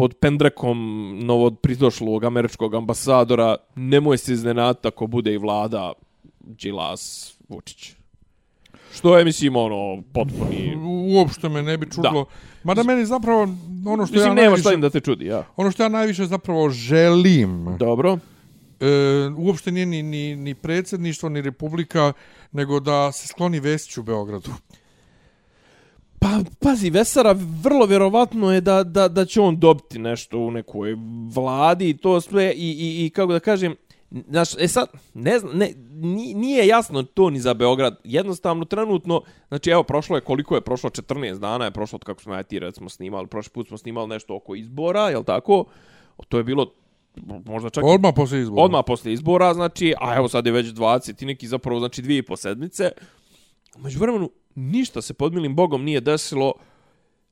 pod 0.01 0.15
pendrekom 0.15 0.79
novog 1.23 1.61
pridošlog 1.61 2.25
američkog 2.25 2.75
ambasadora 2.75 3.57
nemoj 3.75 4.19
se 4.19 4.33
iznenati 4.33 4.89
ako 4.89 5.07
bude 5.07 5.35
i 5.35 5.39
vlada 5.39 5.93
Đilas, 6.41 7.35
Vučić. 7.49 7.93
Što 8.95 9.19
je, 9.19 9.25
mislim, 9.25 9.57
ono, 9.57 10.03
potpuni... 10.13 10.77
Uopšte 11.15 11.49
me 11.49 11.63
ne 11.63 11.77
bi 11.79 11.91
čudilo. 11.91 12.27
Mada 12.65 12.83
meni 12.83 13.07
zapravo 13.07 13.43
ono 13.87 14.07
što 14.07 14.15
Mislim, 14.15 14.21
ja 14.21 14.35
nema 14.35 14.43
najviše, 14.43 14.61
šta 14.61 14.73
im 14.73 14.81
da 14.81 14.91
te 14.91 15.01
čudi, 15.01 15.27
ja. 15.27 15.45
ono 15.57 15.71
što 15.71 15.83
ja 15.83 15.89
najviše 15.89 16.27
zapravo 16.27 16.71
želim, 16.71 17.77
Dobro. 17.79 18.19
e, 18.81 18.87
uopšte 19.37 19.73
nije 19.73 19.87
ni, 19.87 20.03
ni, 20.03 20.37
ni 20.37 20.55
predsjedništvo, 20.55 21.29
ni 21.29 21.43
republika, 21.43 22.13
nego 22.53 22.81
da 22.81 23.13
se 23.13 23.29
skloni 23.29 23.61
Vesić 23.61 23.99
u 23.99 24.03
Beogradu. 24.03 24.51
Pa, 26.21 26.39
pazi, 26.61 26.91
Vesara 26.91 27.37
vrlo 27.63 27.87
vjerovatno 27.87 28.53
je 28.53 28.61
da, 28.61 28.85
da, 28.85 29.09
da 29.09 29.25
će 29.25 29.41
on 29.41 29.59
dobiti 29.59 29.99
nešto 29.99 30.39
u 30.39 30.51
nekoj 30.51 30.97
vladi 31.35 31.89
i 31.89 31.97
to 31.97 32.21
sve 32.21 32.53
i, 32.53 32.71
i, 32.71 33.07
i 33.07 33.11
kako 33.11 33.33
da 33.33 33.41
kažem, 33.41 33.77
Znaš, 34.29 34.49
e 34.59 34.69
sad, 34.69 34.89
ne 35.15 35.39
znam, 35.39 35.59
ne, 35.59 35.73
ni- 35.91 36.35
nije 36.35 36.67
jasno 36.67 37.03
to 37.03 37.31
ni 37.31 37.41
za 37.41 37.55
Beograd. 37.55 38.01
Jednostavno, 38.05 38.65
trenutno, 38.65 39.23
znači, 39.49 39.71
evo, 39.71 39.83
prošlo 39.83 40.17
je, 40.17 40.21
koliko 40.21 40.55
je 40.55 40.61
prošlo, 40.61 40.91
14 40.91 41.39
dana 41.39 41.65
je 41.65 41.71
prošlo 41.71 41.97
od 41.97 42.05
kako 42.05 42.23
smo 42.23 42.35
ja 42.35 42.41
i 42.41 42.45
ti, 42.45 42.59
recimo, 42.59 42.89
snimali. 42.89 43.27
Prošli 43.27 43.51
put 43.51 43.69
smo 43.69 43.79
snimali 43.79 44.09
nešto 44.09 44.37
oko 44.37 44.55
izbora, 44.55 45.09
jel 45.09 45.25
tako? 45.25 45.65
To 46.29 46.37
je 46.37 46.45
bilo 46.45 46.73
možda 47.45 47.71
čak 47.71 47.85
Odmah 47.85 48.13
posle 48.17 48.41
izbora. 48.41 48.63
Odmah 48.63 48.85
posle 48.87 49.13
izbora, 49.13 49.55
znači, 49.55 49.95
a 50.01 50.17
evo 50.17 50.29
sad 50.29 50.47
je 50.47 50.53
već 50.53 50.67
20 50.67 51.23
i 51.23 51.27
neki 51.27 51.49
zapravo, 51.49 51.79
znači 51.79 52.03
dvije 52.03 52.19
i 52.19 52.23
po 52.23 52.37
sedmice. 52.37 52.91
Umeđu 53.77 53.99
vremenu, 53.99 54.31
ništa 54.55 55.03
se 55.03 55.15
pod 55.15 55.35
milim 55.35 55.57
bogom 55.57 55.85
nije 55.85 56.01
desilo, 56.01 56.53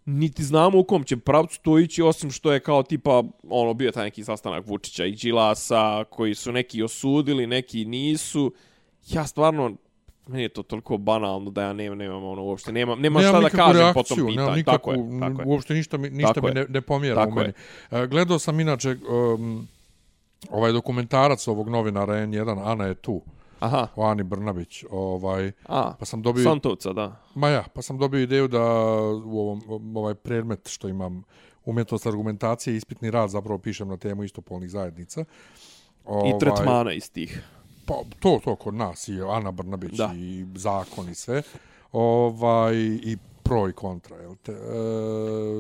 niti 0.05 0.45
znamo 0.45 0.79
u 0.79 0.85
kom 0.85 1.05
će 1.05 1.17
pravcu 1.17 1.61
to 1.63 1.79
ići, 1.79 2.03
osim 2.03 2.31
što 2.31 2.53
je 2.53 2.61
kao 2.61 2.83
tipa, 2.83 3.23
ono, 3.49 3.75
bio 3.75 3.87
je 3.87 3.93
taj 3.93 4.05
neki 4.05 4.25
sastanak 4.25 4.67
Vučića 4.67 5.05
i 5.05 5.13
Đilasa, 5.13 6.05
koji 6.11 6.35
su 6.35 6.53
neki 6.53 6.83
osudili, 6.83 7.47
neki 7.47 7.85
nisu. 7.85 8.53
Ja 9.09 9.27
stvarno, 9.27 9.77
meni 10.27 10.43
je 10.43 10.49
to 10.49 10.63
toliko 10.63 10.97
banalno 10.97 11.51
da 11.51 11.63
ja 11.63 11.73
nemam, 11.73 11.99
nemam 11.99 12.25
ono, 12.25 12.43
uopšte, 12.43 12.73
nemam, 12.73 13.01
nemam 13.01 13.23
šta 13.23 13.41
da 13.41 13.49
kažem 13.49 13.95
po 13.95 14.03
tom 14.03 14.19
reakciju, 14.19 14.27
pitanju. 14.27 14.37
Nemam 14.37 14.55
nikakvu, 14.55 14.93
tako 14.93 15.15
je, 15.15 15.21
tako 15.21 15.41
je. 15.41 15.47
uopšte 15.47 15.75
ništa 15.75 15.97
mi, 15.97 16.11
ništa 16.11 16.33
Tako 16.33 16.47
mi 16.47 16.51
je. 16.51 16.55
ne, 16.55 16.67
ne 16.69 16.81
pomjera 16.81 17.15
Tako 17.25 17.31
u 17.31 17.35
meni. 17.35 17.53
E, 17.91 18.07
gledao 18.07 18.39
sam 18.39 18.61
inače 18.61 18.97
um, 19.35 19.69
ovaj 20.51 20.73
dokumentarac 20.73 21.49
ovog 21.49 21.69
novinara 21.69 22.15
N1, 22.15 22.63
Ana 22.65 22.87
je 22.87 22.95
tu, 22.95 23.23
Aha, 23.61 23.87
o 23.97 24.05
Ani 24.05 24.23
Brnabić, 24.23 24.85
ovaj, 24.91 25.53
a, 25.67 25.95
pa 25.99 26.05
sam 26.05 26.23
dobio, 26.23 26.45
Santovca, 26.45 26.93
da. 26.93 27.23
ma 27.35 27.49
ja, 27.49 27.65
pa 27.75 27.83
sam 27.83 27.99
dobio 27.99 28.21
ideju 28.21 28.49
da 28.49 28.63
u 29.25 29.41
ovom, 29.41 29.97
ovaj 29.97 30.15
predmet 30.15 30.69
što 30.69 30.89
imam 30.89 31.23
umjetnost 31.65 32.07
argumentacije 32.07 32.77
ispitni 32.77 33.11
rad 33.11 33.31
zapravo 33.31 33.59
pišem 33.59 33.89
na 33.89 33.97
temu 33.97 34.25
istopolnih 34.25 34.71
zajednica. 34.71 35.25
Ovaj, 36.05 36.31
I 36.31 36.39
tretmana 36.41 36.93
iz 36.93 37.13
tih. 37.13 37.43
Pa, 37.87 37.95
to, 38.21 38.41
to 38.45 38.57
kod 38.57 38.75
nas 38.75 39.09
i 39.09 39.21
Ana 39.23 39.51
Brnabić 39.51 39.93
Da. 39.93 40.13
i 40.17 40.47
zakon 40.55 41.09
i 41.09 41.15
sve. 41.15 41.43
Ovaj, 41.93 42.77
I 43.03 43.17
pro 43.43 43.69
i 43.69 43.73
kontra. 43.73 44.17
Jel 44.17 44.35
te? 44.43 44.53
E, 44.53 44.57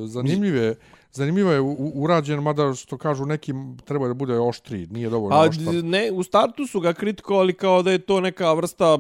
zanimljiv 0.06 0.56
je, 0.56 0.74
zanimljivo 1.18 1.52
je 1.52 1.60
u- 1.60 1.92
urađen, 1.94 2.40
mada 2.40 2.74
što 2.74 2.98
kažu 2.98 3.24
nekim 3.26 3.78
treba 3.78 4.08
da 4.08 4.14
bude 4.14 4.38
oštri, 4.40 4.86
nije 4.86 5.10
dovoljno 5.10 5.36
A 5.36 5.40
oštar. 5.40 5.74
ne, 5.74 6.10
u 6.12 6.22
startu 6.22 6.66
su 6.66 6.80
ga 6.80 6.92
kritikovali 6.94 7.54
kao 7.54 7.82
da 7.82 7.92
je 7.92 7.98
to 8.00 8.20
neka 8.20 8.52
vrsta 8.52 8.98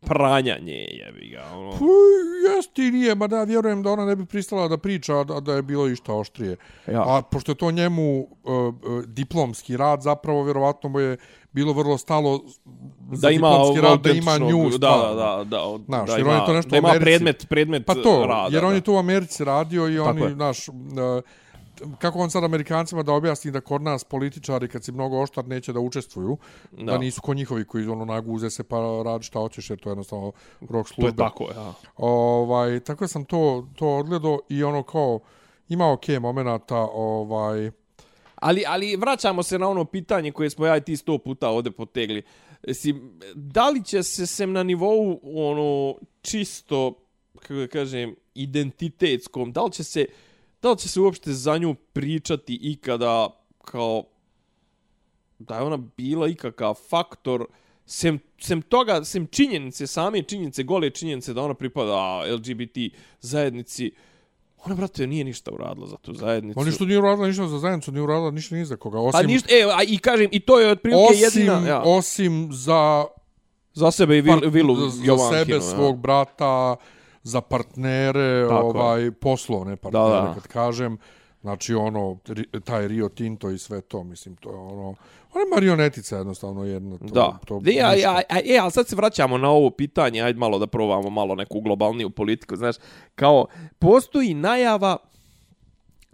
pranjanje, 0.00 0.72
jebi 0.92 1.28
ga. 1.28 1.44
Ono. 1.54 1.70
Pa, 1.70 1.84
Jeste 2.48 2.82
i 2.82 2.90
nije, 2.90 3.14
mada 3.14 3.36
ja 3.36 3.44
vjerujem 3.44 3.82
da 3.82 3.90
ona 3.90 4.04
ne 4.04 4.16
bi 4.16 4.26
pristala 4.26 4.68
da 4.68 4.78
priča 4.78 5.24
da, 5.24 5.40
da 5.40 5.54
je 5.54 5.62
bilo 5.62 5.88
išta 5.88 6.14
oštrije. 6.14 6.56
Ja. 6.86 7.02
A 7.08 7.22
pošto 7.22 7.52
je 7.52 7.56
to 7.56 7.70
njemu 7.70 8.20
uh, 8.20 8.28
diplomski 9.06 9.76
rad, 9.76 10.02
zapravo 10.02 10.44
vjerovatno 10.44 10.88
mu 10.88 11.00
je 11.00 11.16
bilo 11.56 11.72
vrlo 11.72 11.98
stalo 11.98 12.40
Da 13.12 13.30
ima 13.30 13.48
rad, 13.82 14.00
da 14.00 14.10
ima 14.12 14.38
nju 14.40 14.64
da, 14.64 14.70
stvarno. 14.72 15.14
da, 15.14 15.36
da, 15.36 15.44
da, 15.46 15.78
Znaš, 15.86 16.06
da 16.06 16.12
jer 16.12 16.20
ima, 16.20 16.30
on 16.30 16.36
je 16.36 16.46
to 16.46 16.52
nešto 16.52 16.70
da 16.70 16.76
ima 16.76 16.88
Americi- 16.88 17.00
predmet, 17.00 17.46
predmet 17.48 17.86
Pa 17.86 17.94
to, 17.96 18.24
rada. 18.26 18.48
jer 18.52 18.64
on 18.64 18.74
je 18.74 18.80
to 18.80 18.92
u 18.92 18.98
Americi 18.98 19.44
radio 19.44 19.88
i 19.88 19.98
oni, 20.00 20.22
je. 20.22 20.36
naš, 20.36 20.68
uh, 20.68 20.74
kako 21.98 22.18
on 22.18 22.30
sad 22.30 22.44
Amerikancima 22.44 23.02
da 23.02 23.12
objasni 23.12 23.50
da 23.50 23.60
kod 23.60 23.82
nas 23.82 24.04
političari 24.04 24.68
kad 24.68 24.84
si 24.84 24.92
mnogo 24.92 25.20
oštar 25.20 25.44
neće 25.46 25.72
da 25.72 25.80
učestvuju, 25.80 26.36
da, 26.72 26.84
Da. 26.84 26.98
nisu 26.98 27.22
ko 27.22 27.34
njihovi 27.34 27.64
koji 27.64 27.88
ono 27.88 28.04
naguze 28.04 28.50
se 28.50 28.62
pa 28.62 28.76
radi 29.04 29.24
šta 29.24 29.38
hoćeš 29.38 29.70
jer 29.70 29.78
to 29.78 29.88
je 29.88 29.92
jednostavno 29.92 30.32
rok 30.62 30.86
To 30.86 30.94
službe. 30.94 31.08
je 31.08 31.16
tako, 31.18 31.44
ja. 31.46 31.72
Ovaj, 31.98 32.80
tako 32.80 33.08
sam 33.08 33.24
to, 33.24 33.40
to 33.74 33.88
odgledao 33.88 34.38
i 34.48 34.64
ono 34.64 34.82
kao 34.82 35.20
ima 35.68 35.92
ok 35.92 36.08
momenata, 36.20 36.76
ovaj, 36.92 37.70
Ali, 38.36 38.64
ali 38.66 38.96
vraćamo 38.96 39.42
se 39.42 39.58
na 39.58 39.68
ono 39.68 39.84
pitanje 39.84 40.32
koje 40.32 40.50
smo 40.50 40.66
ja 40.66 40.76
i 40.76 40.80
ti 40.80 40.96
sto 40.96 41.18
puta 41.18 41.48
ovde 41.48 41.70
potegli. 41.70 42.22
Si, 42.72 42.94
da 43.34 43.70
li 43.70 43.84
će 43.84 44.02
se 44.02 44.26
sem 44.26 44.52
na 44.52 44.62
nivou 44.62 45.20
ono 45.22 45.96
čisto, 46.22 46.94
kako 47.38 47.54
da 47.54 47.66
kažem, 47.66 48.14
identitetskom, 48.34 49.52
da 49.52 49.62
li 49.62 49.72
će 49.72 49.84
se, 49.84 50.06
da 50.62 50.70
li 50.70 50.78
će 50.78 50.88
se 50.88 51.00
uopšte 51.00 51.32
za 51.32 51.58
nju 51.58 51.74
pričati 51.92 52.58
ikada 52.62 53.28
kao 53.64 54.04
da 55.38 55.56
je 55.56 55.62
ona 55.62 55.76
bila 55.76 56.28
ikakav 56.28 56.74
faktor 56.74 57.46
sem, 57.86 58.18
sem 58.40 58.62
toga, 58.62 59.04
sem 59.04 59.26
činjenice, 59.26 59.86
same 59.86 60.22
činjenice, 60.22 60.62
gole 60.62 60.90
činjenice 60.90 61.34
da 61.34 61.42
ona 61.42 61.54
pripada 61.54 62.22
LGBT 62.34 62.78
zajednici, 63.20 63.92
ona, 64.66 64.74
brate, 64.74 65.06
nije 65.06 65.24
ništa 65.24 65.50
uradila 65.52 65.86
za 65.86 65.96
tu 65.96 66.14
zajednicu. 66.14 66.60
oni 66.60 66.72
što 66.72 66.84
nije 66.84 66.98
uradila 66.98 67.26
ništa 67.26 67.48
za 67.48 67.58
zajednicu, 67.58 67.92
nije 67.92 68.02
uradila 68.02 68.30
ništa 68.30 68.54
ni 68.54 68.64
za 68.64 68.76
koga, 68.76 68.96
Pa 68.96 69.02
osim, 69.02 69.26
ništa, 69.26 69.48
e, 69.50 69.62
a 69.70 69.82
i 69.84 69.98
kažem, 69.98 70.28
i 70.32 70.40
to 70.40 70.60
je 70.60 70.70
otprilike 70.70 71.02
osim, 71.24 71.42
jedina, 71.42 71.68
ja, 71.68 71.82
osim 71.82 72.48
za 72.52 73.04
za 73.74 73.90
sebe 73.90 74.18
i 74.18 74.20
vil, 74.20 74.32
par- 74.32 74.48
Vilu 74.48 74.76
za, 74.76 74.88
za 74.88 75.04
Jovankinu. 75.04 75.38
sebe, 75.38 75.52
ja. 75.54 75.60
svog 75.60 75.98
brata, 75.98 76.76
za 77.22 77.40
partnere, 77.40 78.46
Tako 78.48 78.54
je. 78.56 78.60
ovaj 78.62 79.10
poslovne 79.12 79.76
partnere, 79.76 80.04
Da, 80.06 80.20
da. 80.20 80.34
kad 80.34 80.46
kažem, 80.46 80.98
znači 81.40 81.74
ono, 81.74 82.18
taj 82.64 82.88
Rio 82.88 83.08
Tinto 83.08 83.50
i 83.50 83.58
sve 83.58 83.80
to, 83.80 84.04
mislim, 84.04 84.36
to 84.36 84.50
je 84.50 84.56
ono, 84.56 84.94
ona 85.36 85.44
je 85.44 85.50
marionetica 85.54 86.16
jednostavno 86.16 86.64
jedna. 86.64 86.98
To, 86.98 87.04
Da. 87.04 87.38
To, 87.44 87.60
Da, 87.60 87.70
ja, 87.70 87.94
ja, 87.94 88.22
a, 88.28 88.38
e, 88.44 88.58
ali 88.58 88.70
sad 88.70 88.88
se 88.88 88.96
vraćamo 88.96 89.38
na 89.38 89.50
ovo 89.50 89.70
pitanje, 89.70 90.22
ajde 90.22 90.38
malo 90.38 90.58
da 90.58 90.66
probamo 90.66 91.10
malo 91.10 91.34
neku 91.34 91.60
globalniju 91.60 92.10
politiku, 92.10 92.56
znaš, 92.56 92.76
kao, 93.14 93.46
postoji 93.78 94.34
najava 94.34 94.96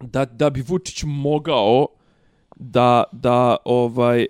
da, 0.00 0.24
da 0.24 0.50
bi 0.50 0.62
Vučić 0.62 1.02
mogao 1.06 1.86
da, 2.56 3.04
da, 3.12 3.56
ovaj, 3.64 4.26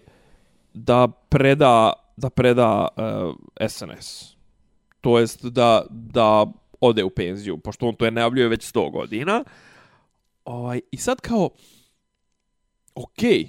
da 0.74 1.08
preda, 1.08 1.92
da 2.16 2.30
preda 2.30 2.88
uh, 2.96 3.68
SNS. 3.68 4.36
To 5.00 5.18
jest 5.18 5.44
da, 5.44 5.82
da 5.90 6.46
ode 6.80 7.04
u 7.04 7.10
penziju, 7.10 7.58
pošto 7.58 7.88
on 7.88 7.94
to 7.94 8.04
je 8.04 8.10
najavljuje 8.10 8.48
već 8.48 8.72
100 8.72 8.92
godina. 8.92 9.44
Ovaj, 10.44 10.80
I 10.90 10.96
sad 10.96 11.20
kao, 11.20 11.50
okej, 12.94 13.48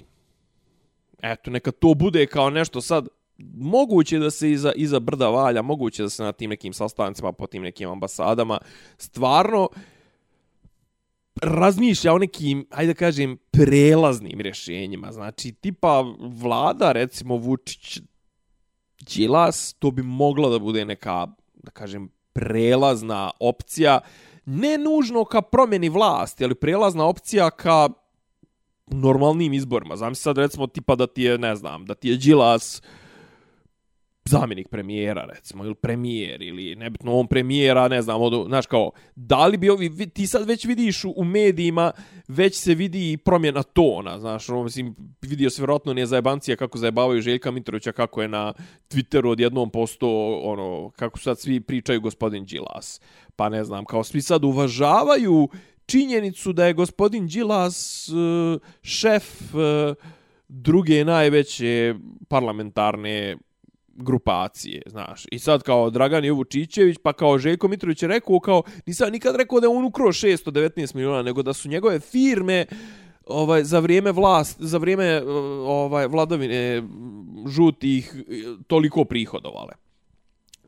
eto, 1.32 1.50
neka 1.50 1.70
to 1.72 1.94
bude 1.94 2.26
kao 2.26 2.50
nešto 2.50 2.80
sad, 2.80 3.08
moguće 3.56 4.18
da 4.18 4.30
se 4.30 4.50
iza, 4.50 4.72
iza 4.76 5.00
brda 5.00 5.28
valja, 5.28 5.62
moguće 5.62 6.02
da 6.02 6.08
se 6.08 6.22
na 6.22 6.32
tim 6.32 6.50
nekim 6.50 6.72
sastancima, 6.72 7.32
po 7.32 7.46
tim 7.46 7.62
nekim 7.62 7.90
ambasadama, 7.90 8.58
stvarno 8.98 9.68
razmišlja 11.42 12.14
o 12.14 12.18
nekim, 12.18 12.66
ajde 12.70 12.92
da 12.92 12.98
kažem, 12.98 13.36
prelaznim 13.50 14.40
rješenjima. 14.40 15.12
Znači, 15.12 15.52
tipa 15.52 16.04
vlada, 16.18 16.92
recimo 16.92 17.36
Vučić, 17.36 17.98
Đilas, 19.00 19.74
to 19.78 19.90
bi 19.90 20.02
mogla 20.02 20.48
da 20.48 20.58
bude 20.58 20.84
neka, 20.84 21.26
da 21.54 21.70
kažem, 21.70 22.08
prelazna 22.32 23.30
opcija, 23.40 24.00
ne 24.44 24.78
nužno 24.78 25.24
ka 25.24 25.42
promjeni 25.42 25.88
vlasti, 25.88 26.44
ali 26.44 26.54
prelazna 26.54 27.04
opcija 27.04 27.50
ka 27.50 27.88
normalnim 28.86 29.52
izborima. 29.52 29.96
Znam 29.96 30.14
sad 30.14 30.38
recimo 30.38 30.66
tipa 30.66 30.94
da 30.94 31.06
ti 31.06 31.22
je, 31.22 31.38
ne 31.38 31.56
znam, 31.56 31.84
da 31.84 31.94
ti 31.94 32.08
je 32.08 32.16
Đilas 32.16 32.82
zamjenik 34.24 34.68
premijera, 34.68 35.24
recimo, 35.24 35.64
ili 35.64 35.74
premijer, 35.74 36.42
ili 36.42 36.76
nebitno 36.76 37.18
on 37.18 37.26
premijera, 37.26 37.88
ne 37.88 38.02
znam, 38.02 38.22
od, 38.22 38.46
znaš 38.46 38.66
kao, 38.66 38.90
da 39.16 39.46
li 39.46 39.56
bi 39.56 39.70
ovi, 39.70 40.08
ti 40.10 40.26
sad 40.26 40.48
već 40.48 40.64
vidiš 40.64 41.04
u, 41.04 41.14
u 41.16 41.24
medijima, 41.24 41.92
već 42.28 42.56
se 42.56 42.74
vidi 42.74 43.12
i 43.12 43.16
promjena 43.16 43.62
tona, 43.62 44.20
znaš, 44.20 44.48
ono, 44.48 44.62
mislim, 44.62 44.94
vidio 45.22 45.50
se 45.50 45.62
vjerojatno 45.62 45.94
nije 45.94 46.06
zajebancija 46.06 46.56
kako 46.56 46.78
zajebavaju 46.78 47.22
Željka 47.22 47.50
Mitrovića, 47.50 47.92
kako 47.92 48.22
je 48.22 48.28
na 48.28 48.52
Twitteru 48.90 49.28
odjednom 49.28 49.70
posto, 49.70 50.38
ono, 50.42 50.90
kako 50.90 51.18
sad 51.18 51.40
svi 51.40 51.60
pričaju 51.60 52.00
gospodin 52.00 52.44
Đilas. 52.44 53.00
Pa 53.36 53.48
ne 53.48 53.64
znam, 53.64 53.84
kao 53.84 54.04
svi 54.04 54.22
sad 54.22 54.44
uvažavaju 54.44 55.48
činjenicu 55.86 56.52
da 56.52 56.66
je 56.66 56.72
gospodin 56.72 57.26
Đilas 57.26 58.08
e, 58.08 58.12
šef 58.82 59.54
e, 59.54 59.94
druge 60.48 61.04
najveće 61.04 61.94
parlamentarne 62.28 63.36
grupacije, 63.96 64.82
znaš. 64.86 65.24
I 65.30 65.38
sad 65.38 65.62
kao 65.62 65.90
Dragan 65.90 66.24
Jovučićević, 66.24 66.96
pa 67.02 67.12
kao 67.12 67.38
Željko 67.38 67.68
Mitrović 67.68 68.02
je 68.02 68.08
rekao 68.08 68.40
kao, 68.40 68.62
nisam 68.86 69.12
nikad 69.12 69.36
rekao 69.36 69.60
da 69.60 69.64
je 69.64 69.76
on 69.76 69.84
ukro 69.84 70.04
619 70.04 70.94
miliona, 70.94 71.22
nego 71.22 71.42
da 71.42 71.52
su 71.52 71.68
njegove 71.68 72.00
firme 72.00 72.66
ovaj 73.26 73.64
za 73.64 73.78
vrijeme 73.78 74.12
vlast 74.12 74.56
za 74.60 74.78
vrijeme 74.78 75.04
e, 75.04 75.22
ovaj 75.66 76.06
vladavine 76.06 76.82
žutih 77.46 78.14
toliko 78.66 79.04
prihodovale. 79.04 79.72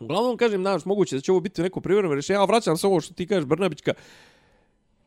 Uglavnom 0.00 0.36
kažem, 0.36 0.62
znaš, 0.62 0.84
moguće 0.84 1.16
da 1.16 1.20
će 1.20 1.32
ovo 1.32 1.40
biti 1.40 1.62
neko 1.62 1.80
privremeno 1.80 2.14
rješenje, 2.14 2.38
a 2.38 2.44
vraćam 2.44 2.76
se 2.76 2.86
ovo 2.86 3.00
što 3.00 3.14
ti 3.14 3.26
kažeš 3.26 3.44
Brnabićka, 3.44 3.92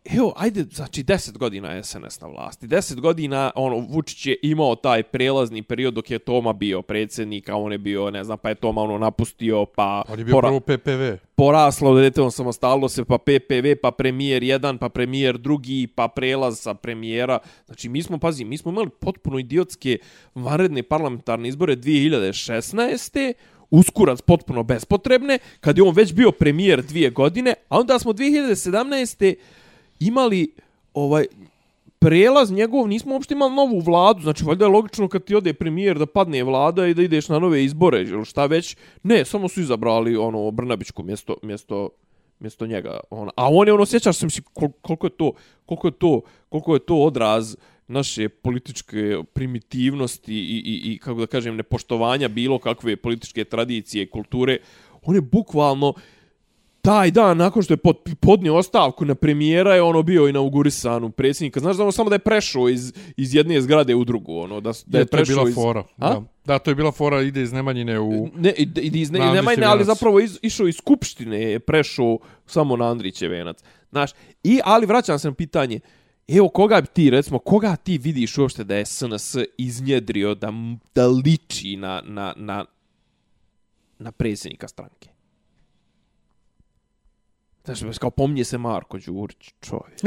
Evo, 0.06 0.34
ajde, 0.38 0.66
znači, 0.72 1.04
10 1.04 1.38
godina 1.38 1.72
je 1.72 1.84
SNS 1.84 2.22
na 2.22 2.28
vlasti. 2.28 2.68
10 2.68 3.00
godina, 3.00 3.52
ono, 3.56 3.78
Vučić 3.90 4.26
je 4.26 4.38
imao 4.42 4.76
taj 4.76 5.04
prelazni 5.04 5.64
period 5.64 5.94
dok 5.94 6.12
je 6.12 6.20
Toma 6.20 6.54
bio 6.54 6.82
predsjednik, 6.82 7.50
a 7.50 7.56
on 7.56 7.72
je 7.72 7.78
bio, 7.78 8.12
ne 8.12 8.24
znam, 8.24 8.38
pa 8.38 8.50
je 8.50 8.56
Toma 8.56 8.82
ono 8.82 8.98
napustio, 8.98 9.66
pa... 9.66 10.04
On 10.08 10.20
je 10.20 10.26
bio 10.26 10.42
prvo 10.42 10.60
PPV. 10.60 11.26
Poraslo, 11.36 11.96
dete, 11.96 12.22
on 12.22 12.32
samostalno 12.32 12.90
se, 12.90 13.06
pa 13.06 13.18
PPV, 13.18 13.82
pa 13.82 13.92
premijer 13.92 14.44
jedan, 14.44 14.78
pa 14.78 14.90
premijer 14.90 15.38
drugi, 15.38 15.88
pa 15.88 16.08
prelaz 16.08 16.60
sa 16.60 16.74
premijera. 16.74 17.40
Znači, 17.66 17.90
mi 17.90 18.04
smo, 18.04 18.18
pazi, 18.18 18.46
mi 18.46 18.58
smo 18.58 18.72
imali 18.72 18.90
potpuno 18.90 19.40
idiotske 19.40 19.98
vanredne 20.36 20.84
parlamentarne 20.84 21.50
izbore 21.50 21.76
2016 21.76 23.34
uskurac 23.70 24.22
potpuno 24.22 24.64
bespotrebne, 24.64 25.40
kad 25.60 25.78
je 25.78 25.84
on 25.84 25.96
već 25.96 26.14
bio 26.14 26.32
premijer 26.32 26.82
dvije 26.82 27.10
godine, 27.10 27.54
a 27.70 27.80
onda 27.80 28.00
smo 28.00 28.14
2017 28.14 29.36
imali 30.00 30.54
ovaj 30.94 31.26
prelaz 32.00 32.52
njegov, 32.52 32.88
nismo 32.88 33.14
uopšte 33.14 33.34
imali 33.34 33.56
novu 33.56 33.80
vladu, 33.80 34.22
znači 34.22 34.44
valjda 34.44 34.66
je 34.66 34.72
logično 34.72 35.08
kad 35.08 35.24
ti 35.24 35.36
ode 35.36 35.54
premijer 35.54 35.98
da 35.98 36.06
padne 36.06 36.44
vlada 36.44 36.88
i 36.88 36.94
da 36.94 37.02
ideš 37.02 37.30
na 37.30 37.40
nove 37.40 37.64
izbore, 37.64 38.02
ili 38.02 38.26
šta 38.26 38.46
već. 38.46 38.76
Ne, 39.04 39.26
samo 39.26 39.48
su 39.48 39.62
izabrali 39.62 40.18
ono 40.18 40.52
Brnabićku 40.52 41.04
mjesto, 41.04 41.36
mjesto, 41.42 41.90
mjesto 42.40 42.68
njega. 42.68 43.00
On, 43.10 43.30
A 43.36 43.50
on 43.50 43.68
je 43.68 43.74
ono, 43.74 43.86
sjećaš 43.86 44.18
se, 44.18 44.26
mislim, 44.26 44.44
koliko 44.82 45.08
je 45.08 45.12
to, 45.12 45.32
koliko 45.66 45.88
je 45.88 45.92
to, 45.92 46.22
koliko 46.50 46.74
je 46.74 46.80
to 46.80 46.96
odraz 46.96 47.56
naše 47.88 48.30
političke 48.30 49.18
primitivnosti 49.34 50.34
i, 50.34 50.58
i, 50.66 50.94
i 50.94 50.98
kako 50.98 51.20
da 51.20 51.28
kažem, 51.28 51.56
nepoštovanja 51.56 52.28
bilo 52.28 52.60
kakve 52.60 52.96
političke 52.96 53.44
tradicije, 53.44 54.10
kulture. 54.10 54.58
On 55.02 55.16
je 55.16 55.22
bukvalno, 55.22 55.94
taj 56.82 57.12
dan 57.12 57.38
nakon 57.38 57.64
što 57.64 57.74
je 57.74 57.78
pod, 57.78 57.98
podnio 58.20 58.56
ostavku 58.56 59.06
na 59.06 59.16
premijera 59.16 59.76
je 59.76 59.82
ono 59.82 60.04
bio 60.04 60.28
inaugurisan 60.28 61.04
u 61.04 61.10
predsjednika. 61.10 61.60
Znaš 61.60 61.78
da 61.78 61.84
ono 61.84 61.92
samo 61.92 62.10
da 62.10 62.16
je 62.16 62.20
prešao 62.20 62.70
iz, 62.70 62.94
iz 63.18 63.36
jedne 63.36 63.62
zgrade 63.62 63.96
u 63.96 64.04
drugu, 64.04 64.38
ono 64.38 64.62
da, 64.62 64.72
da 64.86 64.98
je, 64.98 65.02
je 65.02 65.06
prešao 65.06 65.36
bila 65.36 65.50
iz... 65.50 65.56
fora. 65.56 65.84
Da. 65.98 66.22
da, 66.46 66.60
to 66.60 66.72
je 66.72 66.76
bila 66.76 66.92
fora 66.92 67.22
ide 67.22 67.42
iz 67.42 67.54
Nemanjine 67.54 68.00
u 68.00 68.30
Ne, 68.36 68.54
ide 68.58 69.00
iz 69.00 69.12
ne, 69.12 69.20
Nemanjine, 69.20 69.66
ali 69.66 69.84
zapravo 69.84 70.20
iz, 70.20 70.40
išao 70.42 70.68
iz 70.68 70.76
skupštine, 70.76 71.42
je 71.42 71.60
prešao 71.60 72.18
samo 72.46 72.78
na 72.78 72.92
Andriće 72.92 73.28
venac. 73.28 73.58
Znaš, 73.90 74.12
i 74.44 74.60
ali 74.64 74.86
vraćam 74.86 75.20
se 75.20 75.28
na 75.28 75.34
pitanje. 75.34 75.80
Evo 76.28 76.50
koga 76.50 76.82
bi 76.82 76.88
ti 76.88 77.10
recimo 77.10 77.40
koga 77.40 77.76
ti 77.76 77.98
vidiš 77.98 78.38
uopšte 78.38 78.64
da 78.64 78.76
je 78.76 78.86
SNS 78.86 79.36
iznjedrio 79.58 80.36
da 80.36 80.54
da 80.96 81.08
liči 81.08 81.76
na 81.76 82.02
na 82.06 82.34
na 82.38 82.66
na 84.00 84.12
predsjednika 84.12 84.68
stranke. 84.68 85.09
Znaš, 87.66 87.98
kao 87.98 88.10
pomnije 88.10 88.46
se 88.46 88.58
Marko 88.58 88.98
Đurić, 88.98 89.54
čovjek. 89.62 90.00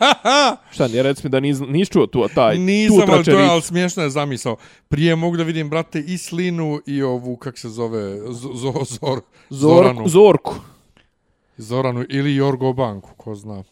Šta, 0.74 0.88
nije 0.88 1.02
reci 1.02 1.20
mi 1.24 1.30
da 1.30 1.40
nis, 1.40 1.58
nis 1.68 1.88
čuo 1.88 2.06
tu, 2.06 2.28
taj, 2.34 2.58
Nisam, 2.58 3.06
tu 3.06 3.24
to 3.24 3.30
je, 3.30 3.48
ali 3.48 3.62
smiješno 3.62 4.02
je 4.02 4.10
zamisao. 4.10 4.56
Prije 4.88 5.16
mogu 5.16 5.36
da 5.36 5.42
vidim, 5.42 5.70
brate, 5.70 6.00
i 6.00 6.18
Slinu 6.18 6.80
i 6.86 7.02
ovu, 7.02 7.36
kak 7.36 7.58
se 7.58 7.68
zove, 7.68 8.16
z, 8.32 8.40
z, 8.54 8.96
zor, 9.00 9.20
Zoranu. 9.50 10.08
Zorku. 10.08 10.54
Zoranu 11.56 12.04
ili 12.08 12.34
Jorgo 12.34 12.72
Banku, 12.72 13.10
ko 13.16 13.34
zna. 13.34 13.64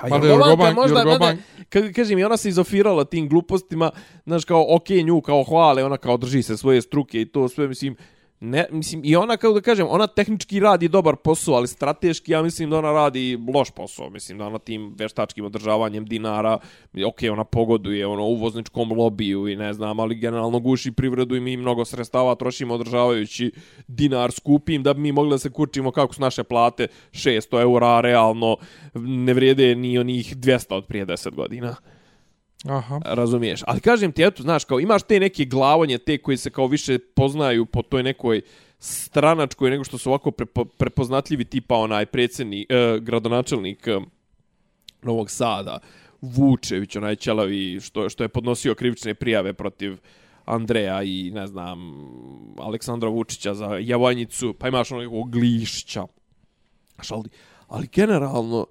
A 0.00 0.08
Jorgo, 0.08 0.26
Jorgo 0.26 0.56
Bank, 0.56 0.76
možda, 0.76 1.00
Jorgo 1.00 1.18
Bank... 1.18 1.40
Kad, 1.68 1.92
kažem, 1.92 2.18
i 2.18 2.24
ona 2.24 2.36
se 2.36 2.48
izofirala 2.48 3.04
tim 3.04 3.28
glupostima, 3.28 3.90
znaš, 4.26 4.44
kao, 4.44 4.66
okej, 4.76 4.98
okay, 4.98 5.06
nju 5.06 5.20
kao 5.20 5.44
hvale, 5.44 5.84
ona 5.84 5.96
kao 5.96 6.16
drži 6.16 6.42
se 6.42 6.56
svoje 6.56 6.82
struke 6.82 7.20
i 7.20 7.26
to 7.26 7.48
sve, 7.48 7.68
mislim, 7.68 7.96
ne, 8.40 8.66
mislim, 8.70 9.00
i 9.04 9.16
ona, 9.16 9.36
kako 9.36 9.54
da 9.54 9.60
kažem, 9.60 9.86
ona 9.90 10.06
tehnički 10.06 10.60
radi 10.60 10.88
dobar 10.88 11.16
posao, 11.16 11.54
ali 11.54 11.68
strateški, 11.68 12.32
ja 12.32 12.42
mislim 12.42 12.70
da 12.70 12.78
ona 12.78 12.92
radi 12.92 13.38
loš 13.54 13.70
posao. 13.70 14.10
Mislim 14.10 14.38
da 14.38 14.46
ona 14.46 14.58
tim 14.58 14.94
veštačkim 14.98 15.44
održavanjem 15.44 16.06
dinara, 16.06 16.58
ok, 17.06 17.18
ona 17.32 17.44
pogoduje 17.44 18.06
ono, 18.06 18.24
uvozničkom 18.24 18.92
lobiju 18.92 19.48
i 19.48 19.56
ne 19.56 19.72
znam, 19.72 20.00
ali 20.00 20.14
generalno 20.14 20.60
guši 20.60 20.92
privredu 20.92 21.36
i 21.36 21.40
mi 21.40 21.56
mnogo 21.56 21.84
sredstava 21.84 22.34
trošimo 22.34 22.74
održavajući 22.74 23.52
dinar 23.88 24.32
skupim 24.32 24.82
da 24.82 24.94
bi 24.94 25.00
mi 25.00 25.12
mogli 25.12 25.30
da 25.30 25.38
se 25.38 25.50
kurčimo 25.50 25.90
kako 25.90 26.14
su 26.14 26.20
naše 26.20 26.44
plate 26.44 26.86
600 27.12 27.60
eura, 27.60 28.00
realno 28.00 28.56
ne 28.94 29.34
vrijede 29.34 29.74
ni 29.74 29.98
onih 29.98 30.36
200 30.36 30.74
od 30.74 30.86
prije 30.86 31.06
10 31.06 31.34
godina. 31.34 31.76
Aha. 32.64 33.00
Razumiješ. 33.04 33.60
Ali 33.66 33.80
kažem 33.80 34.12
ti, 34.12 34.22
eto, 34.22 34.42
znaš, 34.42 34.64
kao 34.64 34.80
imaš 34.80 35.02
te 35.02 35.20
neke 35.20 35.44
glavonje, 35.44 35.98
te 35.98 36.18
koji 36.18 36.36
se 36.36 36.50
kao 36.50 36.66
više 36.66 36.98
poznaju 36.98 37.66
po 37.66 37.82
toj 37.82 38.02
nekoj 38.02 38.42
stranačkoj, 38.78 39.70
nego 39.70 39.84
što 39.84 39.98
su 39.98 40.10
ovako 40.10 40.30
prepo, 40.30 40.64
prepoznatljivi 40.64 41.44
tipa 41.44 41.76
onaj 41.76 42.06
predsjednik, 42.06 42.66
eh, 42.70 42.98
gradonačelnik 43.00 43.86
eh, 43.86 44.00
Novog 45.02 45.30
Sada, 45.30 45.78
Vučević, 46.20 46.96
onaj 46.96 47.16
ćelavi, 47.16 47.80
što, 47.80 48.08
što 48.08 48.24
je 48.24 48.28
podnosio 48.28 48.74
krivične 48.74 49.14
prijave 49.14 49.52
protiv 49.52 49.96
Andreja 50.44 51.02
i, 51.02 51.30
ne 51.34 51.46
znam, 51.46 51.78
Aleksandra 52.58 53.08
Vučića 53.08 53.54
za 53.54 53.78
Javanjicu, 53.80 54.54
pa 54.58 54.68
imaš 54.68 54.92
onog 54.92 55.30
Glišića. 55.30 56.06
Ali, 57.10 57.28
ali 57.68 57.88
generalno, 57.92 58.66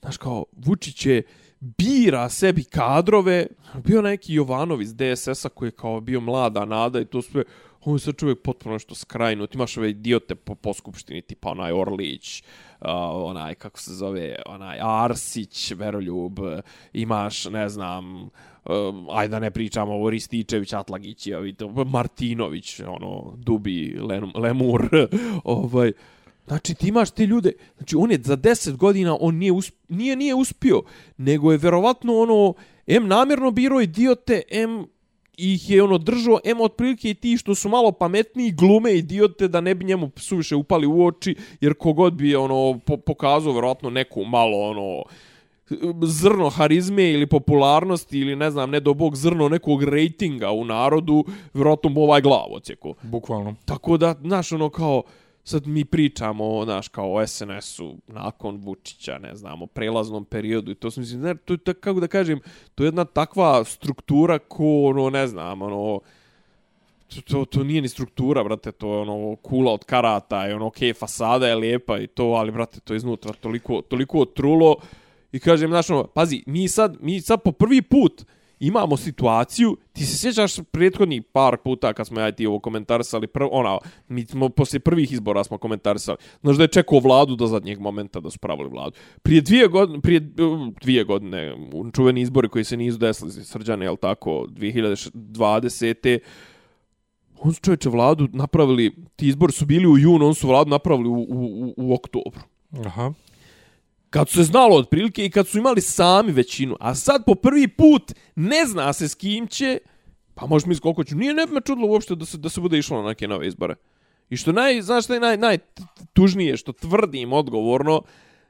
znaš, 0.00 0.16
kao, 0.16 0.44
Vučić 0.52 1.06
je, 1.06 1.22
bira 1.60 2.28
sebi 2.28 2.64
kadrove. 2.64 3.46
Bio 3.84 4.02
neki 4.02 4.34
Jovanov 4.34 4.82
iz 4.82 4.94
DSS-a 4.94 5.48
koji 5.48 5.66
je 5.66 5.72
kao 5.72 6.00
bio 6.00 6.20
mlada 6.20 6.64
nada 6.64 7.00
i 7.00 7.04
to 7.04 7.22
sve. 7.22 7.44
On 7.84 7.94
je 7.94 7.98
sad 7.98 8.16
čovjek 8.16 8.42
potpuno 8.42 8.72
nešto 8.72 8.94
skrajnut. 8.94 9.54
Imaš 9.54 9.76
ove 9.76 9.90
idiote 9.90 10.34
po, 10.34 10.54
po 10.54 10.74
skupštini, 10.74 11.22
tipa 11.22 11.50
onaj 11.50 11.72
Orlić, 11.72 12.42
uh, 12.80 12.86
onaj, 13.12 13.54
kako 13.54 13.78
se 13.78 13.94
zove, 13.94 14.36
onaj 14.46 14.78
Arsić, 14.82 15.72
Veroljub, 15.72 16.38
imaš, 16.92 17.44
ne 17.44 17.68
znam, 17.68 18.22
uh, 18.22 18.30
ajde 19.10 19.30
da 19.30 19.38
ne 19.38 19.50
pričamo 19.50 20.02
o 20.02 20.10
Rističević, 20.10 20.72
Atlagić, 20.72 21.28
Martinović, 21.86 22.80
ono, 22.80 23.34
Dubi, 23.36 23.98
Lemur, 24.34 24.88
ovaj, 25.44 25.92
Znači, 26.46 26.74
ti 26.74 26.88
imaš 26.88 27.10
te 27.10 27.26
ljude, 27.26 27.52
znači, 27.76 27.96
on 27.96 28.10
je 28.10 28.18
za 28.24 28.36
10 28.36 28.76
godina, 28.76 29.16
on 29.20 29.34
nije, 29.34 29.52
usp, 29.52 29.74
nije, 29.88 30.16
nije 30.16 30.34
uspio, 30.34 30.82
nego 31.16 31.52
je 31.52 31.58
verovatno 31.58 32.18
ono, 32.18 32.54
M 32.86 33.08
namjerno 33.08 33.50
biro 33.50 33.80
idiote, 33.80 34.42
M 34.50 34.86
ih 35.36 35.70
je 35.70 35.82
ono 35.82 35.98
držao, 35.98 36.38
M 36.44 36.60
otprilike 36.60 37.10
i 37.10 37.14
ti 37.14 37.36
što 37.36 37.54
su 37.54 37.68
malo 37.68 37.92
pametniji 37.92 38.52
glume 38.52 38.94
idiote 38.94 39.48
da 39.48 39.60
ne 39.60 39.74
bi 39.74 39.84
njemu 39.84 40.10
suviše 40.16 40.56
upali 40.56 40.86
u 40.86 41.06
oči, 41.06 41.36
jer 41.60 41.74
kogod 41.74 42.14
bi 42.14 42.36
ono 42.36 42.80
po, 42.86 42.96
pokazao 42.96 43.52
verovatno 43.52 43.90
neku 43.90 44.24
malo 44.24 44.58
ono 44.58 45.02
zrno 46.02 46.48
harizme 46.48 47.10
ili 47.10 47.26
popularnosti 47.26 48.18
ili 48.18 48.36
ne 48.36 48.50
znam, 48.50 48.70
ne 48.70 48.80
do 48.80 48.94
bog 48.94 49.16
zrno 49.16 49.48
nekog 49.48 49.84
rejtinga 49.84 50.50
u 50.50 50.64
narodu, 50.64 51.24
verovatno 51.54 51.90
mu 51.90 52.02
ovaj 52.02 52.20
glav 52.20 52.46
ocjeko. 52.50 52.94
Bukvalno. 53.02 53.54
Tako 53.64 53.96
da, 53.96 54.14
znaš, 54.20 54.52
ono 54.52 54.68
kao, 54.68 55.02
sad 55.44 55.66
mi 55.66 55.84
pričamo, 55.84 56.64
znaš, 56.64 56.88
kao 56.88 57.12
o 57.12 57.26
SNS-u 57.26 57.96
nakon 58.06 58.56
Vučića, 58.56 59.18
ne 59.18 59.34
znamo, 59.34 59.66
prelaznom 59.66 60.24
periodu 60.24 60.70
i 60.70 60.74
to 60.74 60.90
sam 60.90 61.02
mislim, 61.02 61.20
ne, 61.20 61.34
to 61.34 61.54
je 61.54 61.74
kako 61.74 62.00
da 62.00 62.06
kažem, 62.06 62.40
to 62.74 62.84
je 62.84 62.88
jedna 62.88 63.04
takva 63.04 63.64
struktura 63.64 64.38
ko, 64.38 64.82
ono, 64.84 65.10
ne 65.10 65.26
znam, 65.26 65.62
ono, 65.62 66.00
to, 67.14 67.20
to, 67.20 67.44
to 67.44 67.64
nije 67.64 67.82
ni 67.82 67.88
struktura, 67.88 68.44
brate, 68.44 68.72
to 68.72 68.94
je 68.94 69.00
ono 69.00 69.36
kula 69.36 69.72
od 69.72 69.84
karata 69.84 70.48
i 70.48 70.52
ono, 70.52 70.66
okej, 70.66 70.92
okay, 70.92 70.98
fasada 70.98 71.48
je 71.48 71.54
lijepa 71.54 71.98
i 71.98 72.06
to, 72.06 72.24
ali, 72.24 72.52
brate, 72.52 72.80
to 72.80 72.94
je 72.94 72.96
iznutra 72.96 73.32
toliko, 73.32 73.82
toliko 73.82 74.24
trulo 74.24 74.76
i 75.32 75.38
kažem, 75.38 75.70
znaš, 75.70 75.90
ono, 75.90 76.06
pazi, 76.06 76.42
mi 76.46 76.68
sad, 76.68 76.96
mi 77.00 77.20
sad 77.20 77.42
po 77.42 77.52
prvi 77.52 77.82
put, 77.82 78.24
imamo 78.60 78.96
situaciju, 78.96 79.76
ti 79.92 80.06
se 80.06 80.18
sjećaš 80.18 80.52
prethodni 80.70 81.20
par 81.20 81.56
puta 81.56 81.92
kad 81.92 82.06
smo 82.06 82.20
ja 82.20 82.28
i 82.28 82.32
ti 82.32 82.46
ovo 82.46 82.58
komentarisali, 82.58 83.26
prv, 83.26 83.46
ona, 83.50 83.78
mi 84.08 84.26
smo 84.26 84.48
poslije 84.48 84.80
prvih 84.80 85.12
izbora 85.12 85.44
smo 85.44 85.58
komentarisali, 85.58 86.18
znaš 86.40 86.56
da 86.56 86.62
je 86.62 86.68
čekao 86.68 86.98
vladu 86.98 87.36
do 87.36 87.46
zadnjeg 87.46 87.80
momenta 87.80 88.20
da 88.20 88.30
su 88.30 88.38
pravili 88.38 88.68
vladu. 88.68 88.96
Prije 89.22 89.40
dvije 89.40 89.68
godine, 89.68 90.00
prije 90.00 90.20
dvije 90.80 91.04
godine, 91.04 91.56
čuveni 91.94 92.20
izbori 92.20 92.48
koji 92.48 92.64
se 92.64 92.76
nisu 92.76 92.98
desili, 92.98 93.32
srđane, 93.32 93.84
jel 93.84 93.96
tako, 93.96 94.46
2020. 94.48 96.18
On 97.42 97.52
su 97.52 97.60
čovječe 97.60 97.88
vladu 97.88 98.28
napravili, 98.32 98.96
ti 99.16 99.28
izbori 99.28 99.52
su 99.52 99.66
bili 99.66 99.86
u 99.86 99.98
junu, 99.98 100.26
on 100.26 100.34
su 100.34 100.48
vladu 100.48 100.70
napravili 100.70 101.08
u, 101.08 101.14
u, 101.14 101.64
u, 101.66 101.74
u 101.76 101.94
oktobru. 101.94 102.40
Aha 102.86 103.12
kad 104.10 104.28
su 104.28 104.34
se 104.34 104.44
znalo 104.44 104.76
otprilike 104.76 105.24
i 105.24 105.30
kad 105.30 105.48
su 105.48 105.58
imali 105.58 105.80
sami 105.80 106.32
većinu, 106.32 106.76
a 106.80 106.94
sad 106.94 107.24
po 107.26 107.34
prvi 107.34 107.68
put 107.68 108.12
ne 108.36 108.66
zna 108.66 108.92
se 108.92 109.08
s 109.08 109.14
kim 109.14 109.46
će, 109.46 109.78
pa 110.34 110.46
možeš 110.46 110.66
misliti 110.66 110.82
koliko 110.82 111.04
će. 111.04 111.14
nije 111.14 111.34
ne 111.34 111.46
bi 111.46 111.52
me 111.52 111.60
čudilo 111.60 111.88
uopšte 111.88 112.14
da 112.14 112.24
se, 112.24 112.38
da 112.38 112.48
se 112.48 112.60
bude 112.60 112.78
išlo 112.78 113.02
na 113.02 113.08
neke 113.08 113.28
nove 113.28 113.46
izbore. 113.46 113.74
I 114.30 114.36
što 114.36 114.52
naj, 114.52 114.82
znaš 114.82 115.04
što 115.04 115.14
je 115.14 115.20
naj, 115.20 115.36
najtužnije, 115.36 116.56
što 116.56 116.72
tvrdim 116.72 117.32
odgovorno, 117.32 118.02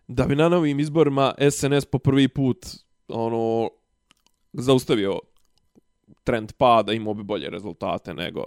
da 0.08 0.24
bi 0.24 0.36
na 0.36 0.48
novim 0.48 0.80
izborima 0.80 1.34
SNS 1.50 1.84
po 1.84 1.98
prvi 1.98 2.28
put 2.28 2.66
ono 3.08 3.70
zaustavio 4.52 5.18
trend 6.24 6.52
pada, 6.52 6.92
imao 6.92 7.14
bi 7.14 7.22
bolje 7.22 7.50
rezultate 7.50 8.14
nego... 8.14 8.44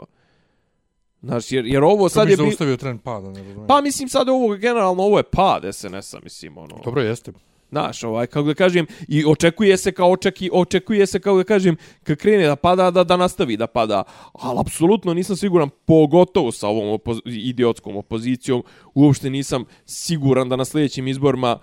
Znaš, 1.24 1.51
jer, 1.51 1.65
jer 1.65 1.84
ovo 1.84 2.09
sad 2.09 2.28
je... 2.28 2.32
je 2.32 2.38
Bi... 2.38 2.43
zaustavio 2.43 2.78
trend 2.78 3.01
pada, 3.01 3.30
ne 3.30 3.39
razumijem. 3.39 3.67
Pa 3.67 3.82
mislim 3.82 4.09
sad 4.09 4.30
ovo 4.30 4.55
generalno 4.55 5.03
ovo 5.03 5.17
je 5.17 5.24
pad 5.24 5.63
SNS-a, 5.74 6.19
mislim 6.24 6.57
ono. 6.57 6.80
Dobro 6.86 7.01
jeste. 7.01 7.32
Znaš, 7.69 8.03
ovaj, 8.03 8.28
kako 8.28 8.47
da 8.47 8.53
kažem, 8.53 8.86
i 9.07 9.26
očekuje 9.26 9.78
se 9.78 9.91
kao 9.91 10.11
očeki, 10.11 10.49
očekuje 10.53 11.05
se, 11.05 11.19
kako 11.19 11.38
da 11.38 11.43
kažem, 11.43 11.78
kad 12.03 12.17
krene 12.17 12.47
da 12.47 12.55
pada, 12.55 12.91
da, 12.91 13.03
da 13.03 13.17
nastavi 13.17 13.57
da 13.57 13.67
pada. 13.67 14.03
Ali 14.34 14.59
apsolutno 14.59 15.13
nisam 15.13 15.36
siguran, 15.36 15.69
pogotovo 15.86 16.51
sa 16.51 16.67
ovom 16.67 16.89
opoz 16.89 17.17
idiotskom 17.26 17.97
opozicijom, 17.97 18.63
uopšte 18.93 19.30
nisam 19.30 19.65
siguran 19.86 20.49
da 20.49 20.55
na 20.55 20.65
sljedećim 20.65 21.07
izborima 21.07 21.59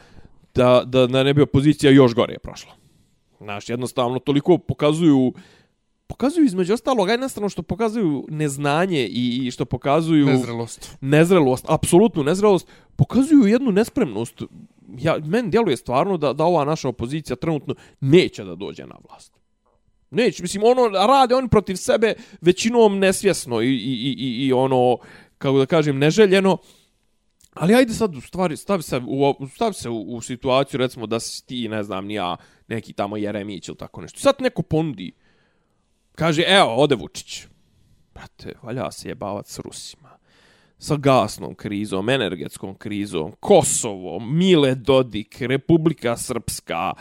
da, 0.54 0.82
da, 0.86 1.06
da 1.06 1.22
ne 1.22 1.34
bi 1.34 1.42
opozicija 1.42 1.92
još 1.92 2.14
gore 2.14 2.38
prošla. 2.38 2.72
Znaš, 3.40 3.68
jednostavno, 3.68 4.18
toliko 4.18 4.58
pokazuju 4.58 5.32
pokazuju 6.11 6.44
između 6.44 6.74
ostalog, 6.74 7.08
aj 7.08 7.18
nastavno 7.18 7.48
što 7.48 7.62
pokazuju 7.62 8.26
neznanje 8.28 9.06
i, 9.06 9.46
i 9.46 9.50
što 9.50 9.64
pokazuju 9.64 10.26
Nezrelost. 10.26 10.96
nezrelost, 11.00 11.64
apsolutnu 11.68 12.24
nezrelost, 12.24 12.66
pokazuju 12.96 13.46
jednu 13.46 13.70
nespremnost. 13.72 14.42
Ja, 14.98 15.18
meni 15.24 15.50
djeluje 15.50 15.76
stvarno 15.76 16.16
da, 16.16 16.32
da 16.32 16.44
ova 16.44 16.64
naša 16.64 16.88
opozicija 16.88 17.36
trenutno 17.36 17.74
neće 18.00 18.44
da 18.44 18.54
dođe 18.54 18.86
na 18.86 18.96
vlast. 19.08 19.32
Neće, 20.11 20.42
mislim, 20.42 20.62
ono, 20.64 20.88
rade 20.88 21.34
oni 21.34 21.48
protiv 21.48 21.76
sebe 21.76 22.14
većinom 22.40 22.98
nesvjesno 22.98 23.62
i, 23.62 23.68
i, 23.68 24.14
i, 24.18 24.46
i 24.46 24.52
ono, 24.52 24.98
kako 25.38 25.58
da 25.58 25.66
kažem, 25.66 25.98
neželjeno, 25.98 26.58
Ali 27.54 27.74
ajde 27.74 27.92
sad 27.92 28.16
u 28.16 28.20
stvari 28.20 28.56
stavi 28.56 28.82
se 28.82 29.00
u 29.06 29.46
stavi 29.54 29.74
se 29.74 29.88
u, 29.88 30.16
u 30.16 30.20
situaciju 30.20 30.78
recimo 30.78 31.06
da 31.06 31.20
si 31.20 31.46
ti 31.46 31.68
ne 31.68 31.82
znam 31.82 32.06
ni 32.06 32.14
ja 32.14 32.36
neki 32.68 32.92
tamo 32.92 33.16
Jeremić 33.16 33.68
ili 33.68 33.76
tako 33.76 34.00
nešto. 34.00 34.20
Sad 34.20 34.34
neko 34.38 34.62
ponudi 34.62 35.12
kaže 36.20 36.44
evo 36.46 36.74
ode 36.76 36.94
Vučić. 36.94 37.46
Brate, 38.14 38.54
valja 38.62 38.90
se 38.92 39.08
jebavac 39.08 39.48
s 39.48 39.58
Rusima 39.58 40.09
sa 40.81 40.97
gasnom 40.97 41.55
krizom, 41.55 42.09
energetskom 42.09 42.74
krizom, 42.74 43.33
Kosovo, 43.41 44.18
Mile 44.18 44.74
Dodik, 44.74 45.41
Republika 45.41 46.16
Srpska, 46.16 46.93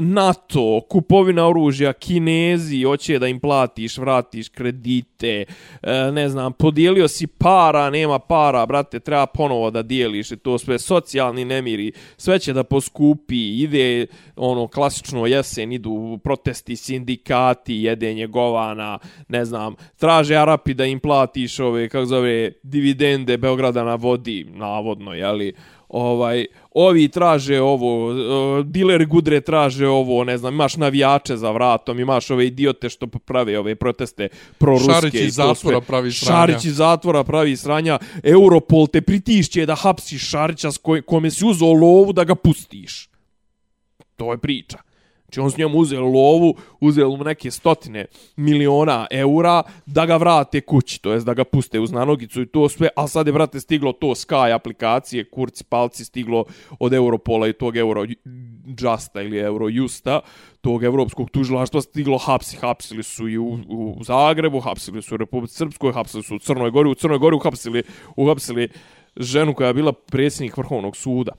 NATO, 0.00 0.80
kupovina 0.90 1.48
oružja, 1.48 1.92
Kinezi, 1.92 2.82
hoće 2.82 3.18
da 3.18 3.28
im 3.28 3.40
platiš, 3.40 3.98
vratiš 3.98 4.48
kredite, 4.48 5.44
e, 5.82 6.12
ne 6.12 6.28
znam, 6.28 6.52
podijelio 6.52 7.08
si 7.08 7.26
para, 7.26 7.90
nema 7.90 8.18
para, 8.18 8.66
brate, 8.66 9.00
treba 9.00 9.26
ponovo 9.26 9.70
da 9.70 9.82
dijeliš 9.82 10.30
i 10.30 10.36
to 10.36 10.58
sve, 10.58 10.78
socijalni 10.78 11.44
nemiri, 11.44 11.92
sve 12.16 12.38
će 12.38 12.52
da 12.52 12.64
poskupi, 12.64 13.62
ide 13.62 14.06
ono 14.36 14.68
klasično 14.68 15.26
jesen, 15.26 15.72
idu 15.72 16.18
protesti, 16.24 16.76
sindikati, 16.76 17.74
jedenje 17.74 18.26
govana, 18.26 18.98
ne 19.28 19.44
znam, 19.44 19.74
traže 19.96 20.36
Arapi 20.36 20.74
da 20.74 20.84
im 20.84 21.00
platiš 21.00 21.60
ove, 21.60 21.88
kako 21.88 22.06
zove, 22.06 22.52
dividende, 22.62 23.11
dividende 23.12 23.36
Beograda 23.36 23.84
na 23.84 23.94
vodi, 23.94 24.46
navodno, 24.48 25.14
jeli, 25.14 25.52
ovaj, 25.88 26.46
ovi 26.70 27.08
traže 27.08 27.60
ovo, 27.60 28.08
uh, 28.08 28.66
dileri 28.66 29.06
gudre 29.06 29.40
traže 29.40 29.88
ovo, 29.88 30.24
ne 30.24 30.38
znam, 30.38 30.54
imaš 30.54 30.76
navijače 30.76 31.36
za 31.36 31.50
vratom, 31.50 32.00
imaš 32.00 32.30
ove 32.30 32.46
idiote 32.46 32.88
što 32.88 33.06
prave 33.06 33.58
ove 33.58 33.74
proteste 33.74 34.28
proruske. 34.58 34.92
Šarić 34.92 35.14
iz 35.14 35.34
zatvora 35.34 35.80
pravi 35.80 36.12
sranja. 36.12 36.36
Šarić 36.36 36.64
iz 36.64 36.76
zatvora 36.76 37.24
pravi 37.24 37.56
sranja. 37.56 37.98
Europol 38.22 38.86
te 38.86 39.00
pritišće 39.00 39.66
da 39.66 39.74
hapsiš 39.74 40.30
Šarića 40.30 40.72
s 40.72 40.78
koj, 40.78 41.02
kome 41.02 41.30
si 41.30 41.44
uzao 41.44 41.72
lovu 41.72 42.12
da 42.12 42.24
ga 42.24 42.34
pustiš. 42.34 43.08
To 44.16 44.32
je 44.32 44.38
priča. 44.38 44.78
Znači 45.32 45.40
on 45.40 45.50
s 45.50 45.56
njom 45.56 45.74
uzeo 45.74 46.04
lovu, 46.04 46.54
uzeo 46.80 47.16
mu 47.16 47.24
neke 47.24 47.50
stotine 47.50 48.04
miliona 48.36 49.06
eura 49.10 49.62
da 49.86 50.06
ga 50.06 50.16
vrate 50.16 50.60
kući, 50.60 51.02
to 51.02 51.12
jest 51.12 51.26
da 51.26 51.34
ga 51.34 51.44
puste 51.44 51.80
uz 51.80 51.92
nanogicu 51.92 52.42
i 52.42 52.46
to 52.46 52.68
sve, 52.68 52.88
a 52.96 53.08
sad 53.08 53.26
je, 53.26 53.32
brate, 53.32 53.60
stiglo 53.60 53.92
to 53.92 54.06
Sky 54.06 54.54
aplikacije, 54.54 55.30
kurci 55.30 55.64
palci 55.64 56.04
stiglo 56.04 56.44
od 56.80 56.92
Europola 56.92 57.48
i 57.48 57.52
tog 57.52 57.76
Eurojusta 57.76 59.22
ili 59.22 59.38
Eurojusta, 59.38 60.20
tog 60.60 60.84
evropskog 60.84 61.30
tužilaštva 61.30 61.80
stiglo 61.80 62.18
hapsi, 62.18 62.56
hapsili 62.56 63.02
su 63.02 63.28
i 63.28 63.38
u, 63.38 63.58
u 63.68 64.04
Zagrebu, 64.04 64.60
hapsili 64.60 65.02
su 65.02 65.14
u 65.14 65.18
Republici 65.18 65.56
Srpskoj, 65.56 65.92
hapsili 65.92 66.22
su 66.22 66.36
u 66.36 66.38
Crnoj 66.38 66.70
Gori, 66.70 66.90
u 66.90 66.94
Crnoj 66.94 67.18
Gori 67.18 67.36
uhapsili, 67.36 67.82
uhapsili 68.16 68.68
ženu 69.16 69.54
koja 69.54 69.66
je 69.66 69.74
bila 69.74 69.92
predsjednik 69.92 70.56
Vrhovnog 70.56 70.96
suda 70.96 71.32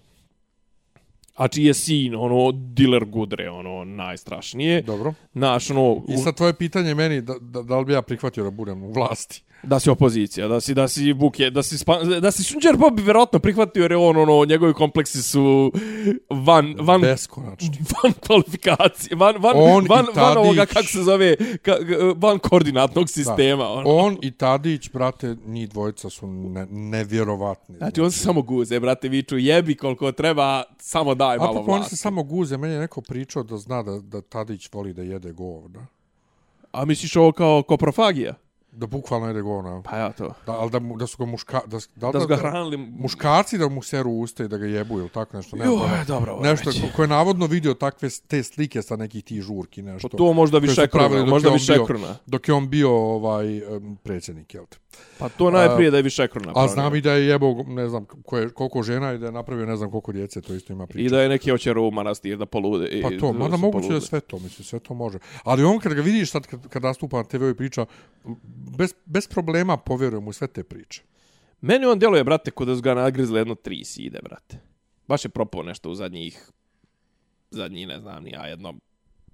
a 1.33 1.47
čiji 1.47 1.65
je 1.65 1.73
sin, 1.73 2.15
ono, 2.15 2.51
diler 2.51 3.05
gudre, 3.05 3.49
ono, 3.49 3.83
najstrašnije. 3.83 4.81
Dobro. 4.81 5.13
Naš, 5.33 5.69
ono... 5.69 6.01
I 6.07 6.17
sad 6.17 6.35
tvoje 6.35 6.53
pitanje 6.53 6.95
meni, 6.95 7.21
da, 7.21 7.33
da, 7.41 7.61
da 7.61 7.79
li 7.79 7.85
bi 7.85 7.93
ja 7.93 8.01
prihvatio 8.01 8.43
da 8.43 8.49
budem 8.49 8.83
u 8.83 8.91
vlasti? 8.91 9.43
Da 9.63 9.79
si 9.79 9.89
opozicija, 9.89 10.47
da 10.47 10.61
si, 10.61 10.73
da 10.73 10.87
si 10.87 11.13
buke, 11.13 11.49
da 11.49 11.63
si, 11.63 11.77
spa, 11.77 12.03
da 12.03 12.31
si 12.31 12.43
Sunđer 12.43 12.77
Bob 12.77 12.95
bi 12.95 13.01
vjerojatno 13.01 13.39
prihvatio, 13.39 13.81
jer 13.81 13.91
je 13.91 13.97
on, 13.97 14.17
ono, 14.17 14.45
njegovi 14.45 14.73
kompleksi 14.73 15.23
su 15.23 15.71
van, 16.29 16.75
van, 16.79 17.01
Beskonačni. 17.01 17.69
van 18.03 18.13
kvalifikacije, 18.27 19.15
van, 19.15 19.35
van, 19.39 19.53
On 19.55 19.85
van, 19.89 20.05
i 20.05 20.19
van 20.19 20.37
ovoga, 20.37 20.55
Tadić. 20.55 20.73
kako 20.73 20.87
se 20.87 21.03
zove, 21.03 21.35
ka, 21.61 21.75
van 22.15 22.39
koordinatnog 22.39 23.09
sistema. 23.09 23.69
Ono. 23.69 23.89
On 23.89 24.17
i 24.21 24.31
Tadić, 24.31 24.91
brate, 24.91 25.35
njih 25.45 25.69
dvojica 25.69 26.09
su 26.09 26.27
ne, 26.27 26.65
nevjerovatni. 26.69 27.77
Znači, 27.77 28.01
on 28.01 28.11
se 28.11 28.19
samo 28.19 28.41
guze, 28.41 28.79
brate, 28.79 29.09
viču, 29.09 29.37
jebi 29.37 29.75
koliko 29.75 30.11
treba, 30.11 30.63
samo 30.79 31.15
daj 31.23 31.37
malo 31.37 31.49
Apropo, 31.49 31.71
oni 31.71 31.79
vlasti. 31.79 31.95
se 31.95 32.01
samo 32.01 32.23
guze. 32.23 32.57
Meni 32.57 32.73
je 32.73 32.79
neko 32.79 33.01
pričao 33.01 33.43
da 33.43 33.57
zna 33.57 33.83
da, 33.83 33.99
da 33.99 34.21
Tadić 34.21 34.69
voli 34.73 34.93
da 34.93 35.01
jede 35.03 35.31
govna. 35.33 35.87
A 36.71 36.85
misliš 36.85 37.15
ovo 37.15 37.31
kao 37.31 37.63
koprofagija? 37.63 38.33
Da 38.71 38.87
bukvalno 38.87 39.27
jede 39.27 39.41
govna. 39.41 39.81
Pa 39.81 39.97
ja 39.97 40.11
to. 40.11 40.33
Da, 40.45 40.51
ali 40.51 40.71
da, 40.71 40.79
mu, 40.79 40.97
da 40.97 41.07
su 41.07 41.17
ga 41.17 41.25
muška... 41.25 41.61
Da, 41.65 41.77
da, 41.95 42.11
Da 42.11 42.21
su 42.21 42.27
ga 42.27 42.35
hranili... 42.37 42.77
Muškarci 42.77 43.57
da 43.57 43.69
mu 43.69 43.81
seru 43.81 44.11
usta 44.11 44.43
i 44.43 44.47
da 44.47 44.57
ga 44.57 44.65
jebu 44.67 44.99
ili 44.99 45.09
tako 45.09 45.37
nešto. 45.37 45.55
Ne, 45.55 45.65
Joj, 45.65 45.77
pojma. 45.79 46.03
dobro, 46.07 46.33
ovo 46.33 46.45
je 46.45 46.51
nešto 46.51 46.69
već. 46.69 46.81
ko, 46.81 46.87
ko 46.95 47.01
je 47.01 47.07
navodno 47.07 47.45
vidio 47.45 47.73
takve 47.73 48.09
te 48.27 48.43
slike 48.43 48.81
sa 48.81 48.95
nekih 48.95 49.23
tih 49.23 49.41
žurki. 49.41 49.81
Nešto, 49.81 50.09
Pa 50.09 50.17
to 50.17 50.33
možda 50.33 50.57
više 50.57 50.87
kruna, 50.87 51.09
dok 51.09 51.27
možda 51.27 51.49
više 51.49 51.73
bio- 51.73 51.85
kruna. 51.85 52.15
Dok 52.25 52.47
je 52.47 52.53
on 52.53 52.69
bio 52.69 52.91
ovaj, 52.91 53.61
predsjednik, 54.03 54.53
jel 54.53 54.65
te? 54.65 54.77
Pa 55.19 55.29
to 55.29 55.51
najprije 55.51 55.91
da 55.91 55.97
je 55.97 56.03
više 56.03 56.27
kruna. 56.27 56.51
A 56.55 56.67
znam 56.67 56.95
i 56.95 57.01
da 57.01 57.13
je 57.13 57.27
jebao, 57.27 57.63
ne 57.67 57.89
znam, 57.89 58.05
koje, 58.05 58.49
koliko 58.49 58.83
žena 58.83 59.13
i 59.13 59.17
da 59.17 59.25
je 59.25 59.31
napravio 59.31 59.65
ne 59.65 59.75
znam 59.75 59.91
koliko 59.91 60.11
djece, 60.11 60.41
to 60.41 60.53
isto 60.53 60.73
ima 60.73 60.87
priča. 60.87 61.05
I 61.05 61.09
da 61.09 61.21
je 61.21 61.29
neki 61.29 61.49
hoće 61.49 61.71
u 61.71 61.91
manastir 61.91 62.37
da 62.37 62.45
polude. 62.45 62.87
i- 62.89 63.01
Pa 63.01 63.09
to, 63.09 63.15
da 63.27 63.31
mada 63.33 63.57
moguće 63.57 63.71
polude. 63.79 63.93
da 63.93 64.01
sve 64.01 64.19
to, 64.19 64.39
mislim, 64.39 64.65
sve 64.65 64.79
to 64.79 64.93
može. 64.93 65.17
Ali 65.43 65.63
on 65.63 65.79
kad 65.79 65.93
ga 65.93 66.01
vidiš 66.01 66.31
sad, 66.31 66.47
kad, 66.47 66.67
kad 66.67 66.83
nastupa 66.83 67.17
na 67.17 67.23
TV 67.23 67.43
i 67.43 67.55
priča, 67.55 67.85
bez, 68.77 68.93
bez 69.05 69.27
problema 69.27 69.77
povjerujem 69.77 70.27
u 70.27 70.33
sve 70.33 70.47
te 70.47 70.63
priče. 70.63 71.01
Meni 71.61 71.85
on 71.85 71.99
djeluje, 71.99 72.23
brate, 72.23 72.51
kod 72.51 72.67
da 72.67 72.75
su 72.75 72.81
ga 72.81 72.93
nagrizli 72.93 73.39
jedno 73.39 73.55
tri 73.55 73.85
side, 73.85 74.19
brate. 74.21 74.57
Baš 75.07 75.25
je 75.25 75.29
propao 75.29 75.63
nešto 75.63 75.89
u 75.89 75.95
zadnjih, 75.95 76.49
zadnji, 77.51 77.85
ne 77.85 77.99
znam, 77.99 78.23
ni 78.23 78.31
ja, 78.31 78.45
jedno 78.45 78.73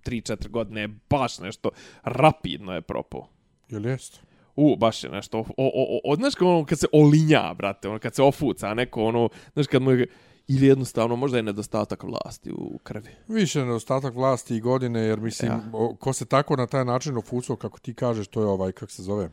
tri, 0.01 0.21
četiri 0.21 0.49
godine, 0.49 0.87
baš 1.09 1.39
nešto 1.39 1.69
rapidno 2.03 2.73
je 2.73 2.81
propao. 2.81 3.27
Jel 3.69 3.85
jest? 3.85 4.21
U, 4.61 4.75
baš 4.75 5.03
je 5.03 5.09
nešto, 5.09 5.39
o, 5.39 5.43
o, 5.57 5.71
o, 5.73 5.99
o, 6.03 6.15
znaš 6.15 6.35
kao 6.35 6.47
ono 6.47 6.65
kad 6.65 6.79
se 6.79 6.87
olinja, 6.91 7.53
brate, 7.53 7.89
ono 7.89 7.99
kad 7.99 8.15
se 8.15 8.23
ofuca, 8.23 8.73
neko 8.73 9.03
ono, 9.03 9.29
znaš 9.53 9.67
kad 9.67 9.81
mu 9.81 9.91
je, 9.91 10.07
ili 10.47 10.67
jednostavno 10.67 11.15
možda 11.15 11.37
je 11.37 11.43
nedostatak 11.43 12.03
vlasti 12.03 12.51
u 12.51 12.77
krvi. 12.83 13.09
Više 13.27 13.59
nedostatak 13.59 14.15
vlasti 14.15 14.55
i 14.55 14.59
godine, 14.59 14.99
jer 14.99 15.19
mislim, 15.19 15.51
Ja. 15.51 15.61
o, 15.73 15.95
ko 15.95 16.13
se 16.13 16.25
tako 16.25 16.55
na 16.55 16.67
taj 16.67 16.85
način 16.85 17.17
ofucao, 17.17 17.55
kako 17.55 17.79
ti 17.79 17.93
kažeš, 17.93 18.27
to 18.27 18.41
je 18.41 18.47
ovaj, 18.47 18.71
kako 18.71 18.91
se 18.91 19.03
zove? 19.03 19.29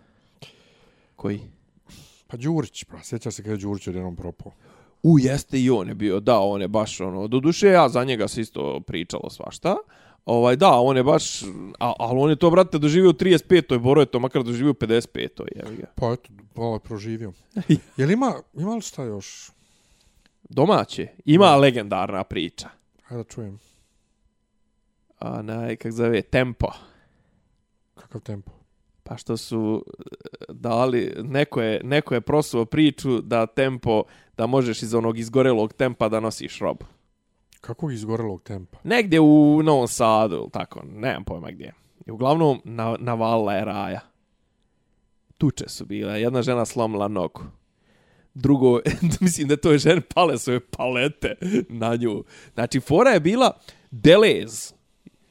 Koji? 1.16 1.40
Pa 2.26 2.36
Đurić, 2.36 2.84
pa 2.84 3.02
sjeća 3.02 3.30
se 3.30 3.42
kada 3.42 3.52
je 3.54 3.58
Đurić 3.58 3.88
odjednom 3.88 4.16
propao. 4.16 4.52
U, 5.02 5.18
jeste 5.18 5.60
i 5.60 5.70
on 5.70 5.88
je 5.88 5.94
bio, 5.94 6.20
da, 6.20 6.38
on 6.38 6.60
je 6.60 6.68
baš 6.68 7.00
ono, 7.00 7.28
do 7.28 7.40
duše 7.40 7.68
ja 7.68 7.88
za 7.88 8.04
njega 8.04 8.28
se 8.28 8.40
isto 8.40 8.80
pričalo 8.80 9.30
svašta. 9.30 9.76
Ovaj, 10.26 10.56
da, 10.56 10.70
on 10.70 10.96
je 10.96 11.02
baš, 11.02 11.42
a, 11.78 11.92
ali 11.98 12.20
on 12.20 12.30
je 12.30 12.36
to, 12.36 12.50
brate, 12.50 12.78
doživio 12.78 13.10
u 13.10 13.12
35. 13.12 13.78
Boro 13.78 14.00
je 14.00 14.06
to 14.06 14.18
makar 14.20 14.42
doživio 14.42 14.70
u 14.70 14.74
55. 14.74 15.42
Jevi 15.56 15.76
ga. 15.76 15.86
Pa 15.94 16.12
eto, 16.12 16.28
malo 16.54 16.74
je 16.74 16.80
proživio. 16.80 17.32
Jel 17.96 18.10
ima, 18.10 18.34
ima 18.54 18.74
li 18.74 18.80
šta 18.80 19.02
još? 19.02 19.50
Domaće, 20.48 21.08
ima 21.24 21.56
legendarna 21.56 22.24
priča. 22.24 22.68
Hajde 23.02 23.22
da 23.22 23.28
čujem. 23.28 23.58
A, 25.18 25.42
naj, 25.42 25.76
kak 25.76 25.92
zove, 25.92 26.22
Tempo. 26.22 26.66
Kakav 27.94 28.20
tempo? 28.20 28.52
Pa 29.02 29.16
što 29.16 29.36
su 29.36 29.84
e, 29.98 30.02
dali, 30.48 31.14
neko 31.22 31.62
je, 31.62 31.80
neko 31.84 32.14
je 32.14 32.20
prosuo 32.20 32.64
priču 32.64 33.20
da 33.20 33.46
tempo, 33.46 34.02
da 34.36 34.46
možeš 34.46 34.82
iz 34.82 34.94
onog 34.94 35.18
izgorelog 35.18 35.72
tempa 35.72 36.08
da 36.08 36.20
nosiš 36.20 36.58
robu. 36.58 36.84
Kakvog 37.66 37.92
izgorelog 37.92 38.42
tempa? 38.42 38.78
Negdje 38.84 39.20
u 39.20 39.62
Novom 39.62 39.88
Sadu, 39.88 40.36
ili 40.36 40.50
tako, 40.52 40.82
nemam 40.84 41.24
pojma 41.24 41.50
gdje. 41.50 41.72
I 42.06 42.10
uglavnom, 42.10 42.60
na, 42.64 42.96
navalila 43.00 43.54
je 43.54 43.64
raja. 43.64 44.00
Tuče 45.38 45.68
su 45.68 45.84
bile, 45.84 46.20
jedna 46.20 46.42
žena 46.42 46.64
slomila 46.64 47.08
nogu. 47.08 47.42
Drugo, 48.34 48.80
mislim 49.20 49.48
da 49.48 49.56
to 49.56 49.72
je 49.72 49.78
žen 49.78 50.02
pale 50.14 50.38
svoje 50.38 50.60
palete 50.60 51.34
na 51.68 51.96
nju. 51.96 52.24
Znači, 52.54 52.80
fora 52.80 53.10
je 53.10 53.20
bila 53.20 53.52
Delez. 53.90 54.72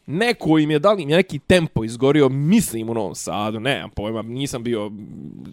neko 0.05 0.59
im 0.59 0.71
je 0.71 0.79
dali 0.79 1.03
im 1.03 1.09
je 1.09 1.15
neki 1.15 1.39
tempo 1.39 1.83
izgorio, 1.83 2.29
mislim 2.29 2.89
u 2.89 2.93
Novom 2.93 3.15
Sadu, 3.15 3.59
nemam 3.59 3.89
pojma, 3.89 4.21
nisam 4.21 4.63
bio, 4.63 4.91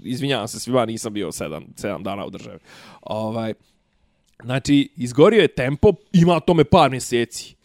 izvinjavam 0.03 0.49
se 0.49 0.61
svima, 0.61 0.87
nisam 0.87 1.13
bio 1.13 1.33
sedam, 1.33 1.65
sedam 1.77 2.03
dana 2.03 2.27
u 2.27 2.31
državi. 2.31 2.59
Ovaj, 3.03 3.55
znači, 4.45 4.89
izgorio 4.97 5.43
je 5.43 5.49
tempo, 5.49 5.93
ima 6.13 6.41
tome 6.41 6.65
par 6.65 6.91
mjeseci. 6.91 7.57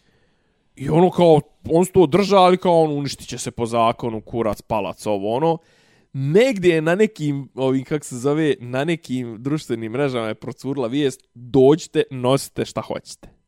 I 0.76 0.88
ono 0.88 1.10
kao, 1.10 1.40
on 1.70 1.84
se 1.84 1.92
to 1.92 2.06
drža, 2.06 2.36
ali 2.36 2.56
kao 2.56 2.82
on 2.82 2.98
uništit 2.98 3.28
će 3.28 3.38
se 3.38 3.50
po 3.50 3.66
zakonu, 3.66 4.20
kurac, 4.20 4.62
palac, 4.62 5.06
ovo 5.06 5.36
ono. 5.36 5.58
Negdje 6.12 6.74
je 6.74 6.82
na 6.82 6.94
nekim, 6.94 7.48
ovim, 7.54 7.84
kako 7.84 8.04
se 8.04 8.16
zove, 8.16 8.54
na 8.60 8.84
nekim 8.84 9.42
društvenim 9.42 9.92
mrežama 9.92 10.28
je 10.28 10.34
procurila 10.34 10.88
vijest, 10.88 11.20
dođite, 11.34 12.02
nosite 12.10 12.64
šta 12.64 12.80
hoćete 12.80 13.38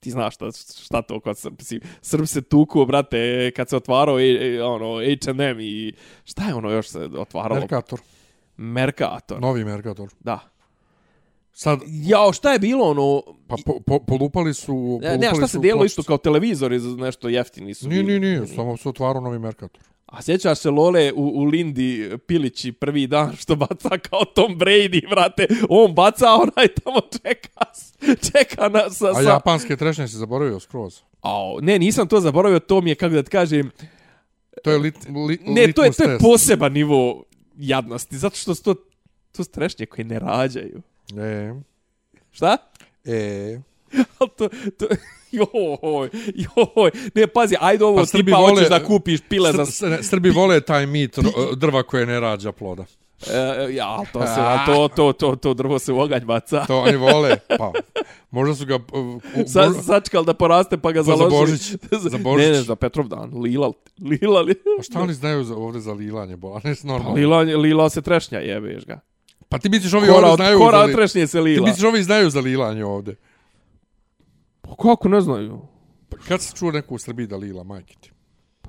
ti 0.00 0.10
znaš 0.10 0.34
šta, 0.34 0.52
šta 0.84 1.02
to 1.02 1.20
kod 1.20 1.38
Srb, 1.38 1.60
si, 1.60 1.80
Srb 2.02 2.26
se 2.26 2.42
tuku, 2.42 2.86
brate, 2.86 3.50
kad 3.56 3.68
se 3.68 3.76
otvarao 3.76 4.20
e, 4.20 4.24
e, 4.24 4.62
ono, 4.62 4.94
H&M 4.96 5.60
i 5.60 5.92
šta 6.24 6.48
je 6.48 6.54
ono 6.54 6.70
još 6.70 6.88
se 6.88 6.98
otvaralo? 6.98 7.60
Mercator. 7.60 8.00
Mercator. 8.56 9.40
Novi 9.40 9.64
Mercator. 9.64 10.08
Da. 10.20 10.40
Sad, 11.60 11.80
Jao, 11.86 12.32
šta 12.32 12.52
je 12.52 12.58
bilo 12.58 12.84
ono... 12.84 13.22
pa 13.46 13.56
po, 13.66 13.80
po, 13.86 13.98
polupali 13.98 14.54
su... 14.54 14.66
Polupali 14.66 15.18
Ne, 15.18 15.18
ne, 15.18 15.34
šta 15.34 15.46
se 15.46 15.52
su 15.52 15.60
pločice. 15.62 15.86
isto 15.86 16.02
kao 16.02 16.18
televizor 16.18 16.72
iz 16.72 16.84
nešto 16.84 17.28
jeftini 17.28 17.74
su. 17.74 17.88
Nije, 17.88 18.02
nije, 18.02 18.20
nije, 18.20 18.46
samo 18.46 18.76
se 18.76 18.88
otvarao 18.88 19.22
novi 19.22 19.38
Mercator. 19.38 19.82
A 20.06 20.22
sjećaš 20.22 20.58
se 20.58 20.70
Lole 20.70 21.12
u, 21.12 21.22
u 21.22 21.44
Lindi 21.44 22.10
Pilići 22.26 22.72
prvi 22.72 23.06
dan 23.06 23.36
što 23.36 23.56
baca 23.56 23.98
kao 24.10 24.24
Tom 24.24 24.58
Brady, 24.58 25.10
vrate, 25.10 25.46
on 25.68 25.94
baca, 25.94 26.26
a 26.28 26.34
onaj 26.34 26.68
tamo 26.68 27.00
čeka, 27.00 27.64
čeka 28.32 28.68
na, 28.68 28.90
sa, 28.90 29.10
A 29.10 29.14
sa... 29.14 29.20
japanske 29.20 29.76
trešnje 29.76 30.08
se 30.08 30.16
zaboravio 30.16 30.60
skroz. 30.60 31.00
Ao, 31.20 31.60
ne, 31.60 31.78
nisam 31.78 32.08
to 32.08 32.20
zaboravio, 32.20 32.58
to 32.58 32.80
mi 32.80 32.90
je, 32.90 32.94
kako 32.94 33.14
da 33.14 33.22
ti 33.22 33.30
kažem, 33.30 33.70
To 34.64 34.70
je 34.70 34.78
lit, 34.78 34.94
li, 35.28 35.38
ne, 35.46 35.72
to 35.72 35.84
je, 35.84 35.92
to 35.92 36.02
je 36.10 36.18
poseban 36.18 36.72
nivo 36.72 37.24
jadnosti, 37.56 38.18
zato 38.18 38.36
što 38.36 38.54
su 38.54 38.62
to, 38.62 38.74
to 39.32 39.44
su 39.44 39.50
trešnje 39.50 39.86
koje 39.86 40.04
ne 40.04 40.18
rađaju. 40.18 40.82
E, 41.16 41.54
Šta? 42.30 42.56
e. 43.04 43.60
Ali 44.18 44.30
to, 44.36 44.48
to, 44.78 44.86
joj, 45.30 46.08
joj, 46.34 46.90
ne, 47.14 47.26
pazi, 47.26 47.56
ajde 47.60 47.84
ovo, 47.84 47.96
Pa 47.96 48.02
pa 48.02 48.06
Srbi 48.06 48.24
tipa 48.24 48.38
vole- 48.38 48.50
hoćeš 48.50 48.68
da 48.68 48.84
kupiš 48.84 49.20
pile 49.20 49.52
za... 49.52 49.66
Sr, 49.66 49.72
Sr, 49.72 50.04
Srbi 50.04 50.30
vole 50.30 50.60
taj 50.60 50.86
mit 50.86 51.18
drva 51.56 51.82
koje 51.82 52.06
ne 52.06 52.20
rađa 52.20 52.52
ploda. 52.52 52.84
E, 53.26 53.36
ja, 53.72 53.86
ali 53.88 54.06
to 54.12 54.20
se, 54.20 54.34
a 54.36 54.66
to, 54.66 54.88
to, 54.88 55.12
to, 55.12 55.36
to 55.36 55.54
drvo 55.54 55.78
se 55.78 55.92
u 55.92 56.00
oganj 56.00 56.24
baca. 56.24 56.64
To 56.66 56.78
oni 56.78 56.96
vole, 56.96 57.36
pa. 57.48 57.72
Možda 58.30 58.54
su 58.54 58.66
ga... 58.66 58.74
uh, 58.76 58.82
Sa, 59.46 59.72
sačkal 59.72 60.24
da 60.24 60.34
poraste 60.34 60.78
pa 60.78 60.92
ga 60.92 61.00
Pa 61.00 61.02
za 61.02 61.16
založi. 61.16 61.30
Božić, 61.32 61.62
za 62.10 62.18
Božić. 62.18 62.46
Ne, 62.46 62.52
ne, 62.52 62.62
za 62.62 62.76
Petrov 62.76 63.08
dan. 63.08 63.30
Lila, 63.34 63.72
lila, 64.00 64.40
li. 64.40 64.54
A 64.80 64.82
šta 64.82 65.00
oni 65.00 65.14
znaju 65.14 65.44
za, 65.44 65.56
ovde 65.56 65.80
za 65.80 65.92
lilanje 65.92 66.36
bola? 66.36 66.60
Ne, 66.64 66.74
Pa 66.74 66.88
normalno. 66.88 67.14
lila, 67.14 67.38
lila 67.38 67.90
se 67.90 68.02
trešnja, 68.02 68.38
jebeš 68.38 68.86
ga. 68.86 69.00
Pa 69.48 69.58
ti 69.58 69.68
misliš 69.68 69.94
ovi 69.94 70.06
Kora, 70.06 70.16
ovde 70.18 70.30
od, 70.30 70.36
znaju 70.36 70.58
kora 70.58 70.78
za 70.78 70.84
od 70.84 70.88
li... 70.88 70.94
trešnje 70.94 71.26
se 71.26 71.38
Ti 71.38 71.42
lila. 71.42 71.66
misliš 71.66 71.84
ovi 71.84 72.02
znaju 72.02 72.30
za 72.30 72.40
lilanje 72.40 72.84
ovde? 72.84 73.14
Pa 74.60 74.74
kako 74.82 75.08
ne 75.08 75.20
znaju? 75.20 75.60
Pa 76.08 76.16
kad 76.18 76.42
si 76.42 76.56
čuo 76.56 76.70
neku 76.70 76.94
u 76.94 76.98
Srbiji 76.98 77.26
da 77.26 77.36
lila, 77.36 77.62
majke 77.64 77.94
ti? 78.00 78.10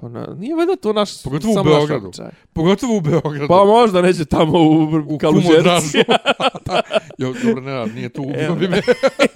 Pa 0.01 0.09
na, 0.09 0.35
nije 0.37 0.55
valjda 0.55 0.75
to 0.75 0.93
naš... 0.93 1.23
Pogotovo 1.23 1.51
u 1.51 1.55
samo 1.55 1.69
naš 1.69 1.87
Beogradu. 1.87 2.11
Pogotovo 2.53 2.97
u 2.97 3.01
Beogradu. 3.01 3.47
Pa 3.47 3.65
možda 3.65 4.01
neće 4.01 4.25
tamo 4.25 4.59
u, 4.59 4.83
u 5.07 5.17
Kalužerci. 5.17 5.97
Jo, 7.17 7.33
dobro, 7.43 7.61
ne, 7.61 7.93
nije 7.93 8.09
tu 8.09 8.21
ubio 8.21 8.55
bi 8.55 8.67
me. 8.67 8.81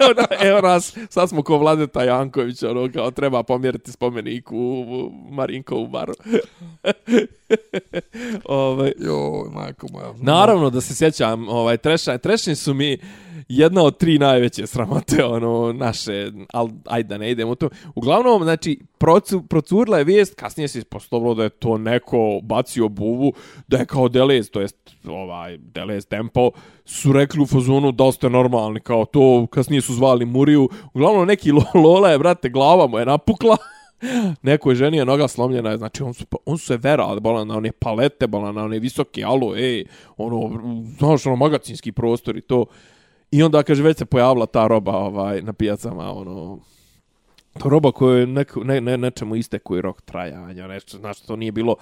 evo, 0.00 0.12
na, 0.16 0.48
evo 0.48 0.60
nas, 0.60 0.96
sad 1.08 1.28
smo 1.28 1.42
ko 1.42 1.58
Vladeta 1.58 2.04
Janković, 2.04 2.62
ono, 2.62 2.92
kao 2.92 3.10
treba 3.10 3.42
pomjeriti 3.42 3.92
spomenik 3.92 4.52
u, 4.52 4.56
u 4.56 5.10
Marinkovu 5.30 5.86
baru. 5.86 6.12
ovaj, 8.44 8.92
Jo, 8.98 9.50
majko 9.52 9.86
moja. 9.92 10.12
Naravno 10.20 10.70
da 10.70 10.80
se 10.80 10.94
sjećam, 10.94 11.48
ovaj 11.48 11.76
trešnje, 11.76 12.18
trešnje 12.18 12.54
su 12.54 12.74
mi 12.74 12.98
jedna 13.48 13.82
od 13.82 13.98
tri 13.98 14.18
najveće 14.18 14.66
sramote 14.66 15.24
ono 15.24 15.72
naše, 15.72 16.30
al 16.52 16.68
ajde 16.86 17.08
da 17.08 17.18
ne 17.18 17.30
idemo 17.30 17.52
u 17.52 17.54
to. 17.54 17.68
Uglavnom, 17.94 18.42
znači 18.42 18.80
procu, 18.98 19.42
procurla 19.42 19.98
je 19.98 20.04
vijest, 20.04 20.34
kasnije 20.34 20.68
se 20.68 20.78
ispostavilo 20.78 21.34
da 21.34 21.42
je 21.42 21.48
to 21.50 21.78
neko 21.78 22.40
bacio 22.42 22.88
buvu, 22.88 23.32
da 23.68 23.76
je 23.76 23.86
kao 23.86 24.08
Delez, 24.08 24.50
to 24.50 24.60
jest 24.60 24.76
ovaj 25.04 25.58
Delez 25.58 26.06
Tempo 26.06 26.50
su 26.84 27.12
rekli 27.12 27.42
u 27.42 27.46
fazonu 27.46 27.92
da 27.92 28.12
ste 28.12 28.30
normalni, 28.30 28.80
kao 28.80 29.04
to 29.04 29.46
kasnije 29.50 29.80
su 29.80 29.94
zvali 29.94 30.24
Muriju. 30.24 30.68
Uglavnom 30.94 31.26
neki 31.26 31.52
Lola 31.84 32.10
je, 32.10 32.18
brate, 32.18 32.48
glava 32.48 32.86
mu 32.86 32.98
je 32.98 33.06
napukla. 33.06 33.56
Nekoj 34.42 34.74
ženi 34.74 34.96
je 34.96 35.04
noga 35.04 35.28
slomljena, 35.28 35.70
je, 35.70 35.76
znači 35.76 36.02
on 36.02 36.14
su, 36.14 36.24
on 36.46 36.58
su 36.58 36.66
se 36.66 36.76
vera, 36.76 37.20
bolan 37.20 37.48
na 37.48 37.56
one 37.56 37.72
palete, 37.72 38.26
bolan 38.26 38.54
na 38.54 38.64
one 38.64 38.78
visoke 38.78 39.24
alo, 39.24 39.56
ej, 39.56 39.84
ono, 40.16 40.60
znaš, 40.98 41.26
ono, 41.26 41.36
magacinski 41.36 41.92
prostor 41.92 42.36
i 42.36 42.40
to. 42.40 42.66
I 43.30 43.42
onda, 43.42 43.62
kaže, 43.62 43.82
već 43.82 43.98
se 43.98 44.04
pojavila 44.04 44.46
ta 44.46 44.66
roba 44.66 44.96
ovaj, 44.96 45.42
na 45.42 45.52
pijacama, 45.52 46.12
ono, 46.12 46.58
to 47.58 47.68
roba 47.68 47.92
koja 47.92 48.18
je 48.18 48.26
neko, 48.26 48.64
ne, 48.64 48.80
ne, 48.80 48.98
nečemu 48.98 49.36
istekuje 49.36 49.82
rok 49.82 50.02
trajanja, 50.02 50.66
nešto, 50.66 50.98
znači, 50.98 51.26
to 51.26 51.36
nije 51.36 51.52
bilo, 51.52 51.76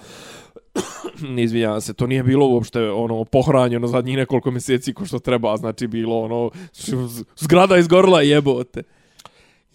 ne 1.35 1.43
izvinjavam 1.43 1.81
se, 1.81 1.93
to 1.93 2.07
nije 2.07 2.23
bilo 2.23 2.47
uopšte 2.47 2.91
ono 2.91 3.23
pohranjeno 3.23 3.87
zadnjih 3.87 4.17
nekoliko 4.17 4.51
mjeseci 4.51 4.93
ko 4.93 5.05
što 5.05 5.19
treba, 5.19 5.57
znači 5.57 5.87
bilo 5.87 6.19
ono 6.19 6.51
zgrada 7.37 7.77
izgorila 7.77 8.21
jebote. 8.21 8.83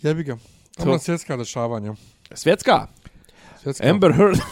Jebi 0.02 0.22
ga. 0.22 0.36
To. 0.76 0.82
Ono 0.82 0.98
svjetska 0.98 1.36
dešavanja. 1.36 1.94
Svjetska, 2.34 2.86
Svjetska. 3.62 3.90
Amber 3.90 4.12
Heard. 4.12 4.38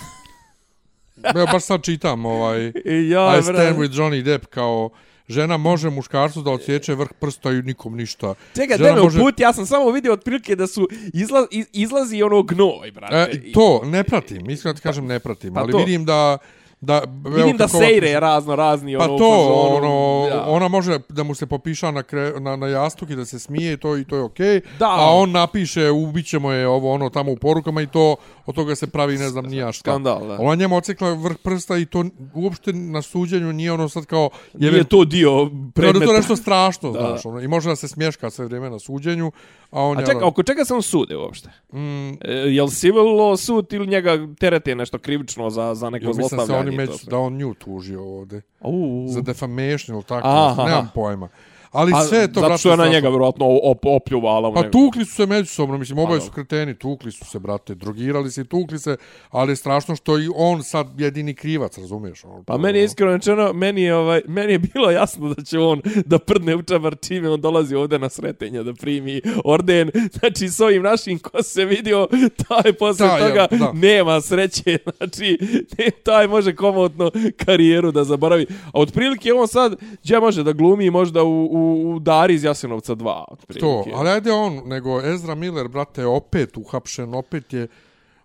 Ja 1.34 1.46
baš 1.52 1.62
sad 1.62 1.82
čitam 1.82 2.26
ovaj... 2.26 2.72
I 2.84 3.08
ja, 3.14 3.38
I 3.38 3.42
stand 3.42 3.78
with 3.78 3.92
Johnny 3.92 4.22
Depp 4.22 4.46
kao 4.46 4.90
žena 5.28 5.56
može 5.56 5.90
muškarcu 5.90 6.42
da 6.42 6.50
odsjeće 6.50 6.94
vrh 6.94 7.08
prsta 7.20 7.52
i 7.52 7.62
nikom 7.62 7.96
ništa. 7.96 8.34
Čekaj, 8.54 8.76
Žena 8.78 9.02
može- 9.02 9.18
put, 9.18 9.40
ja 9.40 9.52
sam 9.52 9.66
samo 9.66 9.90
vidio 9.90 10.12
otprilike 10.12 10.56
da 10.56 10.66
su 10.66 10.88
izla, 11.12 11.46
iz, 11.50 11.66
izlazi 11.72 12.22
ono 12.22 12.42
gnoj, 12.42 12.90
brate. 12.92 13.30
E, 13.32 13.52
to 13.52 13.82
ne 13.84 14.04
pratim, 14.04 14.50
iskreno 14.50 14.74
ti 14.74 14.80
kažem 14.80 15.06
ne 15.06 15.18
pratim, 15.18 15.54
pa 15.54 15.60
ali 15.60 15.72
to. 15.72 15.78
vidim 15.78 16.04
da 16.04 16.38
da 16.80 17.02
Vidim 17.36 17.56
da 17.56 17.68
sejre 17.68 18.20
razno 18.20 18.56
razni 18.56 18.96
Pa 18.98 19.04
ono 19.04 19.18
to, 19.18 19.28
ono, 19.70 20.26
ja. 20.28 20.44
ona 20.46 20.68
može 20.68 20.98
da 21.08 21.22
mu 21.22 21.34
se 21.34 21.46
popiša 21.46 21.90
na, 21.90 22.02
kre, 22.02 22.32
na, 22.40 22.56
na 22.56 22.66
jastuk 22.66 23.10
i 23.10 23.16
da 23.16 23.24
se 23.24 23.38
smije 23.38 23.72
i 23.72 23.76
to, 23.76 23.96
i 23.96 24.04
to 24.04 24.16
je 24.16 24.22
okej. 24.22 24.60
Da. 24.78 24.86
A 24.88 25.10
on 25.10 25.30
napiše, 25.30 25.90
ubićemo 25.90 26.52
je 26.52 26.68
ovo 26.68 26.92
ono 26.92 27.10
tamo 27.10 27.32
u 27.32 27.36
porukama 27.36 27.82
i 27.82 27.86
to, 27.86 28.16
od 28.46 28.54
toga 28.54 28.74
se 28.74 28.86
pravi 28.86 29.18
ne 29.18 29.28
znam 29.28 29.44
nija 29.44 29.72
šta. 29.72 29.90
Skandal, 29.90 30.26
da. 30.28 30.36
Ona 30.40 30.54
njemu 30.54 30.76
ocekla 30.76 31.12
vrh 31.12 31.36
prsta 31.36 31.76
i 31.76 31.86
to 31.86 32.04
uopšte 32.34 32.72
na 32.72 33.02
suđenju 33.02 33.52
nije 33.52 33.72
ono 33.72 33.88
sad 33.88 34.06
kao... 34.06 34.30
Nije 34.54 34.84
to 34.84 35.04
dio 35.04 35.30
da 35.30 35.40
je 35.40 35.70
predmeta. 35.74 36.06
to 36.06 36.12
nešto 36.12 36.36
strašno, 36.36 36.92
Da. 36.92 37.00
znaš, 37.00 37.26
ono, 37.26 37.40
i 37.40 37.48
može 37.48 37.68
da 37.68 37.76
se 37.76 37.88
smješka 37.88 38.30
sve 38.30 38.44
vrijeme 38.44 38.70
na 38.70 38.78
suđenju, 38.78 39.32
a 39.70 39.82
on 39.82 39.96
A 39.96 40.00
je... 40.00 40.06
čekaj, 40.06 40.16
ono- 40.16 40.26
oko 40.26 40.42
čega 40.42 40.64
se 40.64 40.74
on 40.74 40.82
sude 40.82 41.16
uopšte? 41.16 41.48
Mm, 41.72 42.06
E, 42.08 42.16
jel 42.30 42.68
civil 42.68 43.04
sud 43.36 43.72
ili 43.72 43.86
njega 43.86 44.18
terete 44.38 44.74
nešto 44.74 44.98
krivično 44.98 45.50
za, 45.50 45.74
za 45.74 45.90
neko 45.90 46.06
ja 46.06 46.12
zlostavljanje? 46.12 46.65
Među, 46.72 46.92
sve? 46.92 47.10
da 47.10 47.18
on 47.18 47.36
nju 47.36 47.54
tužio 47.54 48.04
ovde. 48.18 48.42
U, 48.60 49.06
Za 49.08 49.20
defamation 49.20 49.96
ili 49.96 50.04
tako, 50.04 50.28
Aha, 50.28 50.64
nemam 50.64 50.90
pojma. 50.94 51.28
Ali 51.72 51.92
A, 51.94 52.04
sve 52.04 52.18
je 52.18 52.32
to, 52.32 52.40
zato 52.40 52.58
što 52.58 52.70
je 52.70 52.76
na 52.76 52.88
njega 52.88 53.08
vjerojatno 53.08 53.46
op, 53.62 53.86
opljuvala. 53.86 54.48
u 54.48 54.54
Pa 54.54 54.70
tukli 54.70 55.04
su 55.04 55.14
se 55.14 55.26
međusobno, 55.26 55.78
mislim, 55.78 55.98
oboje 55.98 56.20
Pa, 56.20 56.26
su 56.26 56.32
kreteni, 56.32 56.74
tukli 56.74 57.12
su 57.12 57.24
se, 57.24 57.38
brate, 57.38 57.74
drogirali 57.74 58.30
se 58.30 58.40
i 58.40 58.44
tukli 58.44 58.78
se, 58.78 58.96
ali 59.30 59.52
je 59.52 59.56
strašno 59.56 59.96
što 59.96 60.18
i 60.18 60.28
on 60.36 60.62
sad 60.62 61.00
jedini 61.00 61.34
krivac, 61.34 61.78
razumiješ? 61.78 62.24
Ono, 62.24 62.42
Pa 62.42 62.58
meni 62.58 62.78
je 62.78 62.82
ono. 62.82 62.86
iskreno 62.86 63.12
rečeno, 63.12 63.52
meni 63.52 63.82
je, 63.82 63.96
ovaj, 63.96 64.20
meni 64.26 64.52
je 64.52 64.58
bilo 64.58 64.90
jasno 64.90 65.34
da 65.34 65.42
će 65.42 65.58
on 65.58 65.80
da 66.06 66.18
prdne 66.18 66.56
u 66.56 66.62
čabar 66.62 66.96
čime 67.06 67.30
on 67.30 67.40
dolazi 67.40 67.74
ovde 67.74 67.98
na 67.98 68.08
sretenje 68.08 68.62
da 68.62 68.74
primi 68.74 69.20
orden. 69.44 69.90
Znači, 70.12 70.48
s 70.48 70.60
ovim 70.60 70.82
našim 70.82 71.18
ko 71.18 71.42
se 71.42 71.64
vidio, 71.64 72.08
taj 72.48 72.72
posle 72.72 73.06
Da, 73.06 73.18
toga 73.18 73.46
jel, 73.50 73.58
da. 73.58 73.72
nema 73.74 74.20
sreće. 74.20 74.78
Znači, 74.96 75.38
ne, 75.78 75.90
taj 75.90 76.28
može 76.28 76.54
komotno 76.54 77.10
karijeru 77.36 77.92
da 77.92 78.04
zaboravi. 78.04 78.46
A 78.66 78.80
otprilike 78.80 79.32
on 79.32 79.48
sad, 79.48 79.76
gdje 80.02 80.20
može 80.20 80.42
da 80.42 80.52
glumi 80.52 80.90
možda 80.90 81.22
u, 81.22 81.48
u, 81.56 81.90
u 81.90 81.98
Dari 81.98 82.34
iz 82.34 82.44
Jasenovca 82.44 82.94
2. 82.94 83.24
Otprilike. 83.28 83.60
To, 83.60 83.84
ali 83.94 84.10
ajde 84.10 84.32
on, 84.32 84.62
nego 84.64 85.00
Ezra 85.02 85.34
Miller, 85.34 85.68
brate, 85.68 86.00
je 86.00 86.06
opet 86.06 86.56
uhapšen, 86.56 87.14
opet 87.14 87.52
je... 87.52 87.68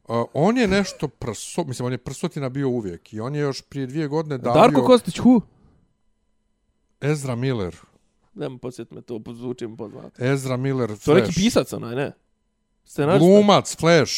Uh, 0.08 0.26
on 0.34 0.58
je 0.58 0.68
nešto 0.68 1.08
prso, 1.08 1.64
mislim, 1.64 1.86
on 1.86 1.92
je 1.92 1.98
prsotina 1.98 2.50
bio 2.50 2.70
uvijek 2.70 3.14
i 3.14 3.20
on 3.20 3.36
je 3.36 3.42
još 3.42 3.62
prije 3.62 3.88
dvije 3.88 4.08
godine 4.08 4.38
davio... 4.38 4.62
Darko 4.62 4.86
Kostić, 4.86 5.20
hu? 5.20 5.42
Ezra 7.02 7.36
Miller. 7.36 7.76
Nemo 8.34 8.58
podsjet 8.58 8.92
me 8.92 9.02
to, 9.02 9.20
zvuči 9.28 9.68
mi 9.68 9.78
poznato. 9.78 10.26
Ezra 10.26 10.58
Miller, 10.58 10.88
To 10.88 10.94
je 10.94 10.98
Flash. 10.98 11.22
neki 11.22 11.34
pisac 11.36 11.74
onaj, 11.74 11.96
ne? 11.96 12.12
Scenarista? 12.86 13.26
Glumac, 13.26 13.78
Flash. 13.78 14.14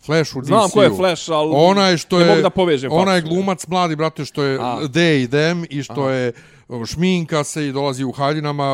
Flash 0.00 0.36
u 0.36 0.42
Znam 0.42 0.60
DC-u. 0.60 0.74
ko 0.74 0.82
je 0.82 0.90
Flash, 0.90 1.30
ali 1.30 1.52
Onaj 1.54 1.96
što 1.96 2.18
ne 2.18 2.24
je 2.24 2.28
mogu 2.30 2.42
da 2.42 2.50
povežem. 2.50 2.92
onaj 2.92 3.20
glumac 3.20 3.66
mladi 3.66 3.96
brate 3.96 4.24
što 4.24 4.42
je 4.42 4.58
A. 4.60 4.78
they 4.82 5.24
i 5.24 5.28
them 5.28 5.64
i 5.70 5.82
što 5.82 6.00
Aha. 6.00 6.10
je 6.10 6.32
šminka 6.86 7.44
se 7.44 7.66
i 7.66 7.72
dolazi 7.72 8.04
u 8.04 8.12
haljinama 8.12 8.64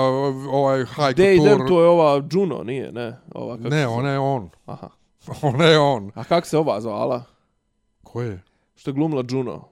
ovaj 0.51 0.85
high 0.85 1.17
Day 1.17 1.37
couture. 1.37 1.57
Dem, 1.57 1.69
to 1.69 1.83
je 1.83 1.89
ova 1.89 2.23
Juno, 2.33 2.63
nije, 2.63 2.93
ne? 2.93 3.17
Ova, 3.35 3.57
kako 3.57 3.69
Ne, 3.69 3.87
ona 3.87 4.11
je 4.11 4.19
on. 4.19 4.51
Aha. 4.67 4.89
Ona 5.43 5.65
je 5.65 5.79
on. 5.79 6.11
A 6.15 6.25
kako 6.25 6.47
se 6.47 6.59
ova 6.59 6.81
zvala? 6.81 7.25
Ko 8.03 8.23
je? 8.23 8.43
Što 8.75 8.91
je 8.91 8.95
glumila 8.95 9.25
Juno? 9.31 9.69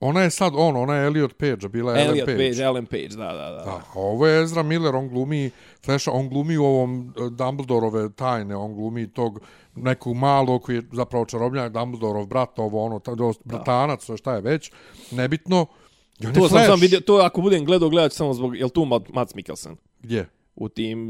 Ona 0.00 0.20
je 0.20 0.30
sad 0.30 0.52
on, 0.56 0.76
ona 0.76 0.94
je 0.94 1.06
Elliot 1.06 1.38
Page, 1.38 1.68
bila 1.68 1.92
je 1.92 2.06
Elliot 2.06 2.28
Ellen 2.28 2.38
Page. 2.38 2.50
Page. 2.50 2.62
Ellen 2.62 2.86
Page, 2.86 3.08
da, 3.08 3.32
da, 3.32 3.50
da. 3.50 3.64
Da, 3.64 3.70
a 3.70 4.00
ovo 4.00 4.26
je 4.26 4.42
Ezra 4.42 4.62
Miller, 4.62 4.96
on 4.96 5.08
glumi 5.08 5.50
Flasha, 5.84 6.10
on 6.10 6.28
glumi 6.28 6.56
u 6.56 6.64
ovom 6.64 7.14
uh, 7.16 7.32
Dumbledorove 7.32 8.12
tajne, 8.12 8.56
on 8.56 8.74
glumi 8.74 9.12
tog 9.12 9.40
nekog 9.74 10.16
malog 10.16 10.62
koji 10.62 10.76
je 10.76 10.82
zapravo 10.92 11.24
čarobnjak, 11.24 11.72
Dumbledorov 11.72 12.26
brat, 12.26 12.58
ovo 12.58 12.84
ono, 12.84 12.98
ta, 12.98 13.12
bratanac, 13.44 14.10
šta 14.16 14.34
je 14.34 14.40
već, 14.40 14.72
nebitno. 15.10 15.62
I 15.62 15.83
je 16.18 16.32
To 16.32 16.48
sam 16.48 16.64
sam 16.66 16.80
vidio, 16.80 17.00
to 17.00 17.14
ako 17.14 17.40
budem 17.40 17.64
gledao, 17.64 17.88
gledat 17.88 18.12
ću 18.12 18.16
samo 18.16 18.34
zbog, 18.34 18.56
jel 18.56 18.68
tu 18.68 18.84
Mads 19.08 19.34
Mikkelsen? 19.34 19.76
Gdje? 20.02 20.28
U 20.56 20.68
tim 20.68 21.08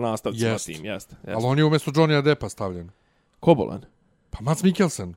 nastavcima 0.00 0.50
Jest. 0.50 0.66
tim, 0.66 0.84
jeste. 0.84 1.16
Ali 1.22 1.32
jeste. 1.32 1.46
on 1.46 1.58
je 1.58 1.64
umjesto 1.64 1.90
Johnny'a 1.90 2.22
Deppa 2.22 2.48
stavljen. 2.48 2.90
Kobolan. 3.40 3.84
Pa 4.30 4.38
Mads 4.40 4.62
Mikkelsen. 4.62 5.14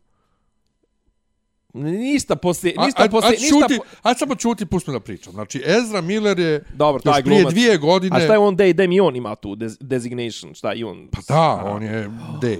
Ništa 1.73 2.36
poslije, 2.36 2.73
A- 2.77 2.86
ništa 2.86 3.03
a- 3.03 3.09
poslije, 3.09 3.38
a 3.38 3.41
ništa 3.41 3.59
čuti, 3.59 3.77
po... 3.77 3.84
Ajde 4.01 4.17
samo 4.19 4.36
čuti, 4.36 4.65
pusti 4.65 4.91
da 4.91 4.99
pričam. 4.99 5.34
Znači, 5.34 5.63
Ezra 5.65 6.01
Miller 6.01 6.39
je 6.39 6.63
Dobro, 6.73 7.01
taj 7.01 7.19
još 7.19 7.23
prije 7.23 7.38
glumac. 7.41 7.53
dvije 7.53 7.77
godine... 7.77 8.17
A 8.17 8.19
šta 8.19 8.34
je 8.34 8.39
on 8.39 8.55
da 8.55 8.73
da 8.73 8.88
mi 8.88 8.99
on 8.99 9.15
ima 9.15 9.36
tu 9.36 9.55
des, 9.55 9.77
designation, 9.79 10.53
šta 10.53 10.73
i 10.73 10.84
on? 10.84 11.07
Pa 11.11 11.19
da, 11.27 11.63
on 11.65 11.84
je 11.84 12.09
D. 12.41 12.57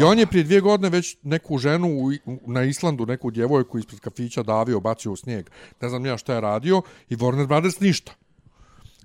I 0.00 0.02
on 0.02 0.18
je 0.18 0.26
prije 0.26 0.44
dvije 0.44 0.60
godine 0.60 0.88
već 0.88 1.16
neku 1.22 1.58
ženu 1.58 1.88
u, 1.88 2.12
na 2.46 2.62
Islandu, 2.62 3.06
neku 3.06 3.30
djevojku 3.30 3.78
ispred 3.78 4.00
kafića 4.00 4.42
davio, 4.42 4.80
bacio 4.80 5.12
u 5.12 5.16
snijeg. 5.16 5.50
Ne 5.80 5.88
znam 5.88 6.06
ja 6.06 6.18
šta 6.18 6.34
je 6.34 6.40
radio. 6.40 6.82
I 7.08 7.16
Warner 7.16 7.46
Brothers 7.46 7.80
ništa. 7.80 8.12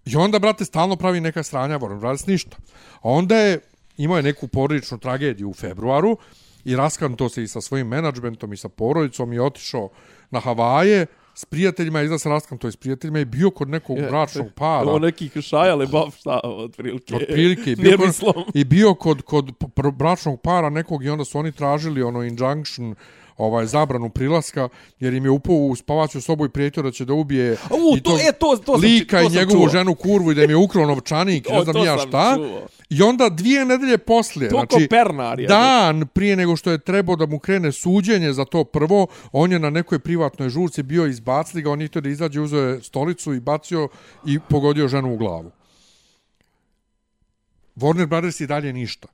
I 0.05 0.15
onda, 0.15 0.39
brate, 0.39 0.65
stalno 0.65 0.95
pravi 0.95 1.22
neka 1.22 1.43
sranja, 1.43 1.80
Warner 1.80 1.99
Brothers 1.99 2.28
ništa. 2.28 2.57
A 2.93 3.09
onda 3.09 3.36
je, 3.36 3.59
imao 3.97 4.18
je 4.18 4.24
neku 4.24 4.47
porodičnu 4.47 4.97
tragediju 4.97 5.49
u 5.49 5.53
februaru 5.53 6.18
i 6.65 6.76
raskanto 6.76 7.30
se 7.30 7.43
i 7.43 7.47
sa 7.47 7.61
svojim 7.61 7.88
menadžmentom 7.88 8.53
i 8.53 8.57
sa 8.57 8.70
porodicom 8.70 9.34
i 9.34 9.39
otišao 9.39 9.89
na 10.32 10.39
Havaje 10.39 11.05
s 11.38 11.46
prijateljima, 11.46 12.02
izda 12.02 12.18
se 12.18 12.30
raskanto 12.30 12.68
i 12.68 12.72
s 12.72 12.76
prijateljima 12.76 13.20
i 13.20 13.26
bio 13.26 13.50
kod 13.50 13.70
nekog 13.70 13.98
bračnog 14.10 14.48
para. 14.56 14.92
On 14.92 15.02
neki 15.02 15.42
šajale 15.42 15.88
bav 15.88 16.12
šta 16.20 16.40
otprilike. 16.44 17.16
Otprilike, 17.16 17.76
bio, 17.82 17.98
kod, 17.98 18.46
i 18.54 18.64
bio 18.64 18.94
kod, 18.94 19.22
kod 19.22 19.52
bračnog 19.94 20.42
para 20.42 20.70
nekog 20.70 21.06
i 21.06 21.10
onda 21.10 21.26
su 21.26 21.40
oni 21.40 21.52
tražili 21.52 22.04
ono 22.04 22.24
injunction, 22.24 22.96
ovaj 23.38 23.66
zabranu 23.66 24.10
prilaska, 24.10 24.70
jer 25.00 25.14
im 25.14 25.26
je 25.26 25.32
upao 25.32 25.56
u 25.56 25.76
spavaću 25.76 26.22
sobu 26.22 26.46
i 26.46 26.50
prijetio 26.50 26.84
da 26.84 26.92
će 26.92 27.06
da 27.06 27.14
ubije 27.14 27.52
U, 27.52 27.98
i 27.98 28.02
to, 28.02 28.18
e, 28.30 28.32
to, 28.32 28.58
to 28.66 28.74
sam, 28.74 28.82
lika 28.82 29.22
to 29.22 29.28
i 29.28 29.30
njegovu 29.30 29.60
čuo. 29.60 29.70
ženu 29.70 29.96
kurvu 29.96 30.32
i 30.32 30.36
da 30.36 30.44
im 30.44 30.50
je 30.50 30.56
ukrao 30.56 30.86
novčanik, 30.86 31.50
ne 31.50 31.64
znam 31.64 31.74
to 31.74 31.86
ja 31.86 31.98
šta. 31.98 32.36
čuo. 32.36 32.68
I 32.90 33.02
onda 33.02 33.30
dvije 33.30 33.66
nedelje 33.66 33.98
poslije, 33.98 34.50
To 34.50 34.64
znači 34.70 34.88
Pernar, 34.90 35.40
je, 35.40 35.48
dan 35.48 36.08
prije 36.14 36.36
nego 36.36 36.56
što 36.56 36.72
je 36.72 36.78
trebao 36.78 37.16
da 37.16 37.26
mu 37.26 37.40
krene 37.40 37.72
suđenje 37.72 38.34
za 38.34 38.46
to 38.46 38.64
prvo, 38.64 39.08
on 39.32 39.52
je 39.52 39.60
na 39.60 39.70
nekoj 39.70 40.00
privatnoj 40.00 40.50
žurci 40.50 40.84
bio 40.84 41.06
izbacili 41.06 41.64
ga, 41.64 41.72
on 41.72 41.82
je 41.82 41.88
htio 41.88 42.02
da 42.02 42.10
izađe, 42.10 42.42
uzeo 42.42 42.62
je 42.62 42.84
stolicu 42.84 43.34
i 43.34 43.40
bacio 43.40 43.88
i 44.26 44.40
pogodio 44.50 44.88
ženu 44.88 45.14
u 45.14 45.18
glavu. 45.18 45.52
Warner 47.76 48.06
Brothers 48.06 48.40
i 48.40 48.48
dalje 48.48 48.74
ništa. 48.74 49.08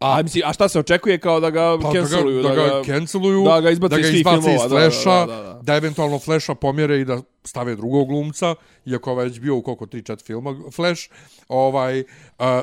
A, 0.00 0.22
mislim, 0.22 0.42
a 0.46 0.52
šta 0.52 0.68
se 0.68 0.78
očekuje 0.78 1.18
kao 1.18 1.40
da 1.40 1.50
ga 1.50 1.78
Pa 1.82 1.92
canceluju? 1.92 2.42
da 2.42 2.54
ga, 2.54 2.62
da 2.62 2.68
ga, 2.68 2.82
canceluju, 2.84 3.44
da 3.44 3.60
ga 3.60 3.70
izbace 3.70 3.94
da 3.94 4.00
ga 4.00 4.06
iz 4.06 4.10
svih 4.10 4.18
izbace 4.20 4.40
filmova, 4.40 4.64
iz 4.64 4.70
da, 4.70 4.78
da, 4.78 4.90
Flasha, 4.90 5.26
da, 5.26 5.36
da, 5.36 5.42
da. 5.42 5.60
da 5.62 5.74
eventualno 5.74 6.18
Flasha 6.18 6.54
pomjere 6.54 7.00
i 7.00 7.04
da 7.04 7.20
stave 7.44 7.76
drugog 7.76 8.08
glumca, 8.08 8.54
iako 8.86 9.10
je 9.10 9.16
već 9.16 9.40
bio 9.40 9.56
u 9.56 9.62
koliko 9.62 9.86
3-4 9.86 10.26
filma 10.26 10.56
Flash, 10.72 11.02
ovaj, 11.48 12.00
uh, 12.00 12.06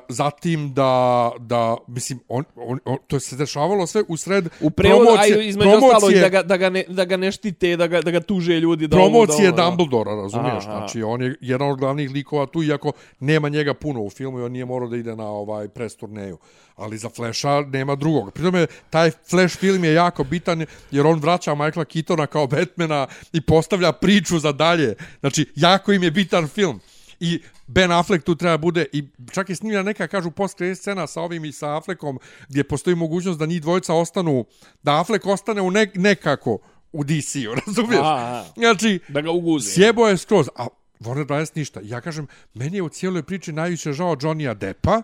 zatim 0.10 0.74
da, 0.74 1.32
da, 1.40 1.78
mislim, 1.88 2.20
on, 2.28 2.44
on, 2.56 2.80
on, 2.86 2.98
to 3.08 3.20
se 3.20 3.36
dešavalo 3.36 3.88
sve 3.88 4.04
u 4.08 4.18
sred 4.18 4.50
U 4.62 4.70
prevodu, 4.70 5.06
promocije, 5.06 5.38
a 5.38 5.42
između 5.42 5.70
ostalog, 5.70 6.14
da 6.14 6.30
ga, 6.30 6.44
da, 6.44 6.58
ga 6.58 6.70
ne, 6.70 6.84
da 6.88 7.06
ga 7.06 7.18
ne 7.18 7.32
štite, 7.32 7.78
da 7.78 7.88
ga, 7.88 8.02
da 8.02 8.12
ga 8.12 8.20
tuže 8.20 8.60
ljudi. 8.60 8.88
Da 8.88 8.96
promocije 8.96 9.48
ovo, 9.48 9.58
da 9.58 9.68
ono, 9.68 9.76
Dumbledora, 9.76 10.16
razumiješ? 10.16 10.64
Aha. 10.68 10.78
Znači, 10.78 11.04
on 11.04 11.22
je 11.22 11.36
jedan 11.42 11.70
od 11.70 11.78
glavnih 11.78 12.12
likova 12.12 12.46
tu, 12.46 12.64
iako 12.64 12.92
nema 13.20 13.50
njega 13.50 13.74
puno 13.74 14.02
u 14.02 14.10
filmu 14.10 14.40
i 14.40 14.44
on 14.44 14.52
nije 14.52 14.66
morao 14.66 14.90
da 14.90 14.98
ide 14.98 15.16
na 15.16 15.28
ovaj 15.28 15.68
press 15.68 15.96
turneju. 15.96 16.38
Ali 16.76 16.98
za 16.98 17.10
Flasha 17.10 17.62
nema 17.62 17.96
drugog. 17.96 18.32
Pri 18.34 18.44
tome, 18.44 18.68
taj 18.90 19.12
Flash 19.30 19.58
film 19.58 19.84
je 19.84 19.94
jako 19.94 20.24
bitan, 20.24 20.66
jer 20.92 21.06
on 21.06 21.20
vraća 21.20 21.56
Michaela 21.56 21.86
Keatona 21.86 22.28
kao 22.28 22.48
Batmana 22.48 23.08
i 23.34 23.42
postavlja 23.42 23.92
priču 23.92 24.40
za 24.40 24.52
dalje. 24.72 24.96
Znači, 25.20 25.46
jako 25.56 25.94
im 25.94 26.04
je 26.04 26.12
bitan 26.12 26.48
film. 26.48 26.80
I 27.20 27.40
Ben 27.68 27.92
Affleck 27.92 28.24
tu 28.26 28.36
treba 28.36 28.58
bude 28.58 28.86
i 28.94 29.04
čak 29.32 29.50
je 29.50 29.56
snimljena 29.56 29.84
neka 29.84 30.08
kažu 30.08 30.32
post 30.32 30.58
scena 30.76 31.08
sa 31.08 31.22
ovim 31.22 31.46
i 31.46 31.52
sa 31.52 31.78
Affleckom 31.78 32.20
gdje 32.50 32.64
postoji 32.64 32.96
mogućnost 32.96 33.40
da 33.40 33.46
njih 33.46 33.62
dvojica 33.62 33.94
ostanu 33.94 34.46
da 34.84 35.00
Affleck 35.02 35.26
ostane 35.26 35.62
u 35.62 35.72
ne, 35.72 35.88
nekako 35.96 36.58
u 36.94 37.04
DC-u, 37.04 37.56
razumiješ? 37.66 38.02
Aha. 38.04 38.46
Znači, 38.58 39.00
Da 39.08 39.22
ga 39.22 39.32
uguze. 39.32 39.72
sjebo 39.72 40.08
je 40.08 40.18
skroz, 40.18 40.50
a 40.56 40.68
Warner 41.00 41.26
Brothers 41.26 41.56
ništa. 41.56 41.80
Ja 41.84 42.02
kažem, 42.02 42.28
meni 42.54 42.78
je 42.78 42.82
u 42.82 42.90
cijeloj 42.90 43.24
priči 43.24 43.52
najviše 43.52 43.94
žao 43.94 44.16
Johnny'a 44.16 44.54
Deppa 44.54 45.02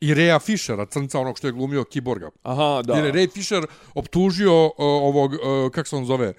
i 0.00 0.14
Reja 0.14 0.38
Fishera, 0.38 0.86
crnca 0.86 1.20
onog 1.20 1.38
što 1.38 1.46
je 1.46 1.52
glumio 1.52 1.84
Kiborga. 1.84 2.30
Aha, 2.42 2.82
da. 2.84 2.94
Jer 2.94 3.04
je 3.04 3.12
Ray 3.12 3.32
Fisher 3.32 3.66
optužio 3.94 4.64
uh, 4.64 4.72
ovog, 4.78 5.32
uh, 5.32 5.38
kako 5.72 5.88
se 5.88 5.96
on 5.96 6.04
zove, 6.04 6.28
uh, 6.28 6.34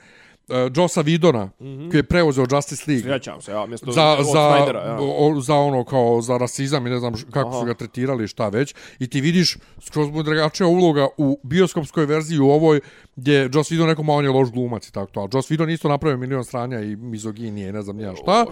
Josa 0.76 1.02
Vidona, 1.02 1.46
mm 1.46 1.66
-hmm. 1.66 1.92
koji 1.92 2.00
je 2.00 2.04
preuzeo 2.04 2.46
Justice 2.52 2.84
League. 2.92 3.12
Sjećam 3.12 3.42
se, 3.42 3.52
ja, 3.52 3.66
mjesto 3.66 3.92
Za, 3.92 4.12
od 4.20 4.26
za, 4.26 4.32
Snydera, 4.32 4.86
ja. 4.86 4.98
o, 5.00 5.42
za 5.42 5.56
ono 5.56 5.84
kao 5.84 6.22
za 6.22 6.38
rasizam 6.38 6.88
i 6.88 6.90
ne 6.90 7.00
znam 7.00 7.14
kako 7.32 7.50
Aha. 7.50 7.60
su 7.60 7.66
ga 7.66 7.74
tretirali 7.74 8.24
i 8.24 8.28
šta 8.28 8.50
već 8.50 8.76
i 9.00 9.08
ti 9.08 9.22
vidiš 9.22 9.58
skroz 9.82 10.10
mu 10.10 10.24
drugačija 10.24 10.68
uloga 10.68 11.08
u 11.18 11.40
bioskopskoj 11.44 12.06
verziji 12.06 12.40
u 12.40 12.50
ovoj 12.50 12.80
gdje 13.16 13.50
Joss 13.54 13.72
Whedon 13.72 13.86
rekao 13.86 14.04
ma 14.04 14.14
on 14.14 14.26
je 14.26 14.32
loš 14.32 14.52
glumac 14.52 14.88
i 14.88 14.94
tako 14.94 15.12
to, 15.12 15.20
ali 15.20 15.30
Joss 15.34 15.52
Whedon 15.52 15.74
isto 15.74 15.90
napravio 15.90 16.18
milion 16.18 16.44
stranja 16.44 16.82
i 16.82 16.96
mizoginije 16.96 17.74
ne 17.74 17.82
znam 17.82 18.00
ja 18.00 18.16
šta. 18.16 18.46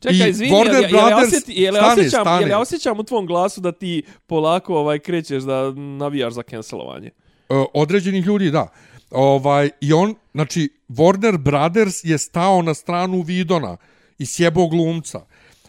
Čekaj, 0.00 0.26
I 0.26 0.30
izvini, 0.30 0.52
Warner 0.52 0.82
jel, 0.82 0.90
Brothers- 0.90 1.26
osjeti, 1.26 1.52
jel, 1.52 1.74
stani, 1.74 1.92
osjećam, 1.92 2.20
stani. 2.24 2.42
jel 2.42 2.50
ja 2.50 2.58
osjećam 2.58 3.00
u 3.00 3.04
tvom 3.04 3.26
glasu 3.26 3.60
da 3.60 3.72
ti 3.72 4.02
polako 4.26 4.76
ovaj 4.76 4.98
krećeš 4.98 5.42
da 5.42 5.72
navijaš 5.72 6.32
za 6.32 6.42
cancelovanje? 6.42 7.10
uh, 7.48 7.64
određenih 7.74 8.26
ljudi, 8.26 8.50
da. 8.50 8.68
Ovaj, 9.14 9.70
I 9.80 9.92
on, 9.92 10.14
znači, 10.34 10.68
Warner 10.88 11.36
Brothers 11.38 12.04
je 12.04 12.18
stao 12.18 12.62
na 12.62 12.74
stranu 12.74 13.20
Vidona 13.22 13.76
i 14.18 14.26
sjebo 14.26 14.66
glumca. 14.66 15.20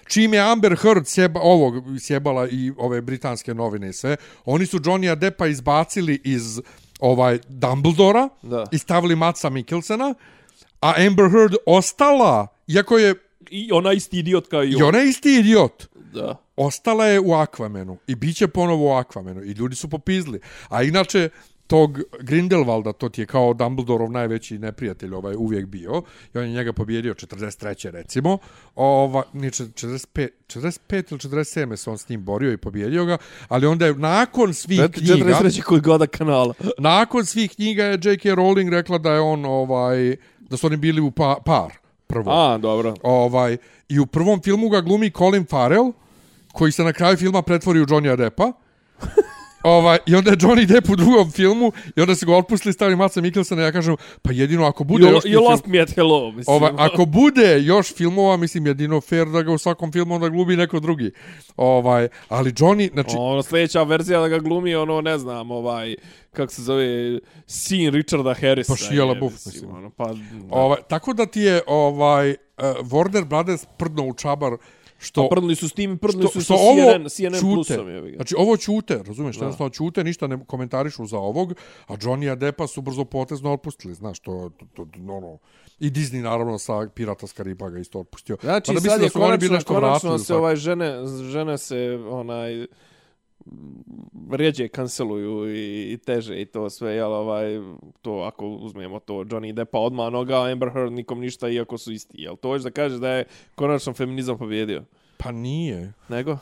Čim 0.07 0.33
je 0.33 0.39
Amber 0.51 0.75
Heard 0.81 1.07
sjeba, 1.07 1.39
ovog 1.43 1.73
sjebala 1.99 2.47
i 2.49 2.71
ove 2.77 3.01
britanske 3.01 3.53
novine 3.53 3.89
i 3.89 3.93
sve, 3.93 4.15
oni 4.45 4.65
su 4.65 4.79
Johnny'a 4.79 5.15
Deppa 5.15 5.47
izbacili 5.47 6.21
iz 6.23 6.61
ovaj 6.99 7.39
Dumbledora 7.49 8.29
Da. 8.41 8.63
i 8.71 8.77
stavili 8.77 9.15
Matsa 9.15 9.49
Mikkelsena, 9.49 10.13
a 10.81 10.93
Amber 11.07 11.29
Heard 11.29 11.53
ostala, 11.65 12.47
iako 12.67 12.97
je, 12.97 13.15
I 13.49 13.71
ona 13.71 13.93
isti 13.93 14.19
idiot 14.19 14.47
kao 14.47 14.63
i 14.63 14.71
i 14.71 14.75
on. 14.75 14.83
ona 14.83 14.97
je 14.97 15.09
isti 15.09 15.39
idiot, 15.39 15.87
Da. 16.13 16.35
ostala 16.57 17.05
je 17.05 17.19
u 17.19 17.33
Aquamenu 17.33 17.97
i 18.07 18.15
bit 18.15 18.35
će 18.37 18.47
ponovo 18.47 18.85
u 18.89 18.93
Aquamenu 18.93 19.43
i 19.43 19.51
ljudi 19.51 19.75
su 19.75 19.89
popizli. 19.89 20.39
A 20.69 20.83
inače, 20.83 21.29
tog 21.67 21.99
Grindelwalda, 22.19 22.93
to 22.93 23.09
ti 23.09 23.21
je 23.21 23.25
kao 23.25 23.53
Dumbledorov 23.53 24.11
najveći 24.11 24.59
neprijatelj 24.59 25.13
ovaj 25.13 25.35
uvijek 25.35 25.65
bio 25.65 26.01
i 26.33 26.37
on 26.37 26.43
je 26.43 26.51
njega 26.51 26.73
pobjedio 26.73 27.13
43. 27.13 27.91
recimo 27.91 28.37
ova, 28.75 29.23
nije 29.33 29.51
45, 29.51 30.27
45 30.47 31.11
ili 31.11 31.19
47. 31.19 31.75
se 31.75 31.89
on 31.89 31.97
s 31.97 32.09
njim 32.09 32.23
borio 32.23 32.51
i 32.51 32.57
pobjedio 32.57 33.05
ga 33.05 33.17
ali 33.47 33.67
onda 33.67 33.85
je 33.85 33.93
nakon 33.93 34.53
svih 34.53 34.81
knjiga 34.93 35.13
43. 35.13 35.61
kod 35.61 35.81
goda 35.81 36.07
kanala. 36.07 36.53
nakon 36.77 37.25
svih 37.25 37.51
knjiga 37.55 37.83
je 37.83 37.99
J.K. 38.03 38.29
Rowling 38.29 38.69
rekla 38.69 38.97
da 38.97 39.13
je 39.13 39.19
on 39.19 39.45
ovaj 39.45 40.15
da 40.39 40.57
su 40.57 40.67
oni 40.67 40.77
bili 40.77 41.01
u 41.01 41.11
pa, 41.11 41.37
par 41.45 41.85
prvo 42.07 42.31
A, 42.31 42.57
dobro. 42.57 42.93
Ovaj, 43.03 43.57
I 43.89 43.99
u 43.99 44.05
prvom 44.05 44.41
filmu 44.41 44.69
ga 44.69 44.81
glumi 44.81 45.11
Colin 45.11 45.45
Farrell, 45.45 45.91
koji 46.53 46.71
se 46.71 46.83
na 46.83 46.93
kraju 46.93 47.17
filma 47.17 47.41
pretvori 47.41 47.81
u 47.81 47.85
Johnny 47.85 48.15
Deppa. 48.15 48.51
Ovaj, 49.65 49.97
I 50.05 50.15
onda 50.15 50.31
je 50.31 50.37
Johnny 50.37 50.65
Depp 50.65 50.89
u 50.89 50.95
drugom 50.95 51.31
filmu 51.31 51.71
i 51.95 52.01
onda 52.01 52.15
se 52.15 52.25
ga 52.25 52.35
otpustili 52.35 52.73
stavili 52.73 52.95
Maca 52.95 53.21
Mikkelsena 53.21 53.61
i 53.61 53.65
ja 53.65 53.71
kažem, 53.71 53.95
pa 54.21 54.31
jedino 54.31 54.65
ako 54.65 54.83
bude 54.83 55.05
You, 55.05 55.11
još... 55.11 55.23
you 55.23 55.29
film- 55.29 55.49
lost 55.49 55.65
me 55.65 55.79
at 55.79 55.95
hello, 55.95 56.31
mislim. 56.31 56.55
Ovaj, 56.55 56.71
ako 56.77 57.05
bude 57.05 57.61
još 57.61 57.93
filmova, 57.93 58.37
mislim 58.37 58.67
jedino 58.67 59.01
fair 59.01 59.27
da 59.27 59.41
ga 59.41 59.51
u 59.51 59.57
svakom 59.57 59.91
filmu 59.91 60.15
onda 60.15 60.29
glumi 60.29 60.55
neko 60.55 60.79
drugi. 60.79 61.11
Ovaj, 61.57 62.07
ali 62.29 62.51
Johnny, 62.51 62.93
znači, 62.93 63.15
Ono, 63.19 63.43
sljedeća 63.43 63.83
verzija 63.83 64.19
da 64.19 64.27
ga 64.27 64.39
glumi, 64.39 64.75
ono, 64.75 65.01
ne 65.01 65.17
znam, 65.17 65.51
ovaj, 65.51 65.95
kako 66.31 66.53
se 66.53 66.61
zove, 66.61 67.19
sin 67.47 67.93
Richarda 67.93 68.33
Harrisa. 68.33 68.73
Pa 68.73 68.77
Shia 68.77 68.95
je, 68.95 69.03
LaBeouf, 69.03 69.33
mislim. 69.45 69.75
Ono, 69.75 69.89
pa, 69.89 70.05
da. 70.05 70.19
ovaj, 70.49 70.77
tako 70.89 71.13
da 71.13 71.25
ti 71.25 71.41
je 71.41 71.61
ovaj, 71.67 72.29
uh, 72.29 72.35
Warner 72.81 73.25
Brothers 73.25 73.65
prdno 73.77 74.03
u 74.03 74.13
čabar 74.13 74.51
što... 74.99 75.29
Prdli 75.29 75.55
su 75.55 75.69
s 75.69 75.73
tim, 75.73 75.97
prdli 75.97 76.27
su 76.27 76.41
što 76.41 76.41
sa 76.41 76.53
ovo 76.53 76.91
CNN, 76.91 77.09
CNN 77.09 77.39
plusom. 77.41 77.89
Je. 77.89 78.15
Znači 78.15 78.35
ovo 78.37 78.57
ćute, 78.57 79.03
razumiješ, 79.07 79.35
jednostavno 79.35 79.69
ćute, 79.69 80.03
ništa 80.03 80.27
ne 80.27 80.45
komentarišu 80.47 81.05
za 81.05 81.17
ovog, 81.17 81.53
a 81.87 81.93
Johnny 81.93 82.35
Deppa 82.35 82.67
su 82.67 82.81
brzo 82.81 83.05
potezno 83.05 83.53
otpustili, 83.53 83.93
znaš, 83.93 84.19
to, 84.19 84.51
to, 84.59 84.65
to, 84.73 84.85
to 84.85 85.13
ono, 85.13 85.37
i 85.79 85.91
Disney 85.91 86.21
naravno 86.21 86.57
sa 86.57 86.87
Pirata 86.93 87.27
s 87.27 87.33
Kariba 87.33 87.69
ga 87.69 87.79
isto 87.79 87.99
otpustio. 87.99 88.37
Znači, 88.41 88.71
Mada 88.71 88.89
sad 88.89 89.01
je 89.01 89.09
bili 89.09 89.13
konačno, 89.13 89.55
nešto 89.55 89.73
konačno 89.73 90.17
se 90.17 90.35
ovaj 90.35 90.55
žene, 90.55 90.93
žene 91.31 91.57
se, 91.57 91.99
onaj, 92.09 92.67
rijeđe 94.31 94.67
kanceluju 94.67 95.55
i, 95.55 95.93
i 95.93 95.97
teže 95.97 96.41
i 96.41 96.45
to 96.45 96.69
sve, 96.69 96.95
jel, 96.95 97.13
ovaj, 97.13 97.45
to 98.01 98.11
ako 98.11 98.47
uzmemo 98.47 98.99
to 98.99 99.13
Johnny 99.13 99.53
Deppa 99.53 99.79
odmah 99.79 100.11
noga, 100.11 100.41
Amber 100.41 100.69
Heard 100.69 100.93
nikom 100.93 101.19
ništa 101.19 101.49
iako 101.49 101.77
su 101.77 101.91
isti, 101.91 102.21
jel? 102.21 102.35
To 102.35 102.49
hoće 102.49 102.63
da 102.63 102.71
kaže 102.71 102.99
da 102.99 103.09
je 103.09 103.25
konačno 103.55 103.93
feminizam 103.93 104.37
pobjedio? 104.37 104.83
Pa 105.17 105.31
nije. 105.31 105.93
Nego? 106.09 106.37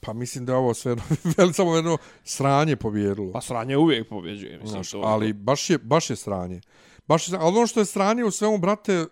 Pa 0.00 0.12
mislim 0.12 0.46
da 0.46 0.52
je 0.52 0.58
ovo 0.58 0.74
sve 0.74 0.96
veli 1.36 1.52
samo 1.58 1.76
jedno 1.76 1.98
sranje 2.24 2.76
pobjedilo. 2.76 3.32
Pa 3.32 3.40
sranje 3.40 3.76
uvijek 3.76 4.08
pobjeđuje, 4.08 4.52
mislim. 4.52 4.68
Znaš, 4.68 4.90
to, 4.90 5.00
ali 5.00 5.32
baš 5.32 5.70
je, 5.70 5.78
baš 5.78 6.10
je 6.10 6.16
sranje. 6.16 6.60
Baš 7.08 7.28
je, 7.28 7.38
ali 7.40 7.56
ono 7.56 7.66
što 7.66 7.80
je 7.80 7.86
sranje 7.86 8.24
u 8.24 8.30
svemu, 8.30 8.58
brate, 8.58 9.06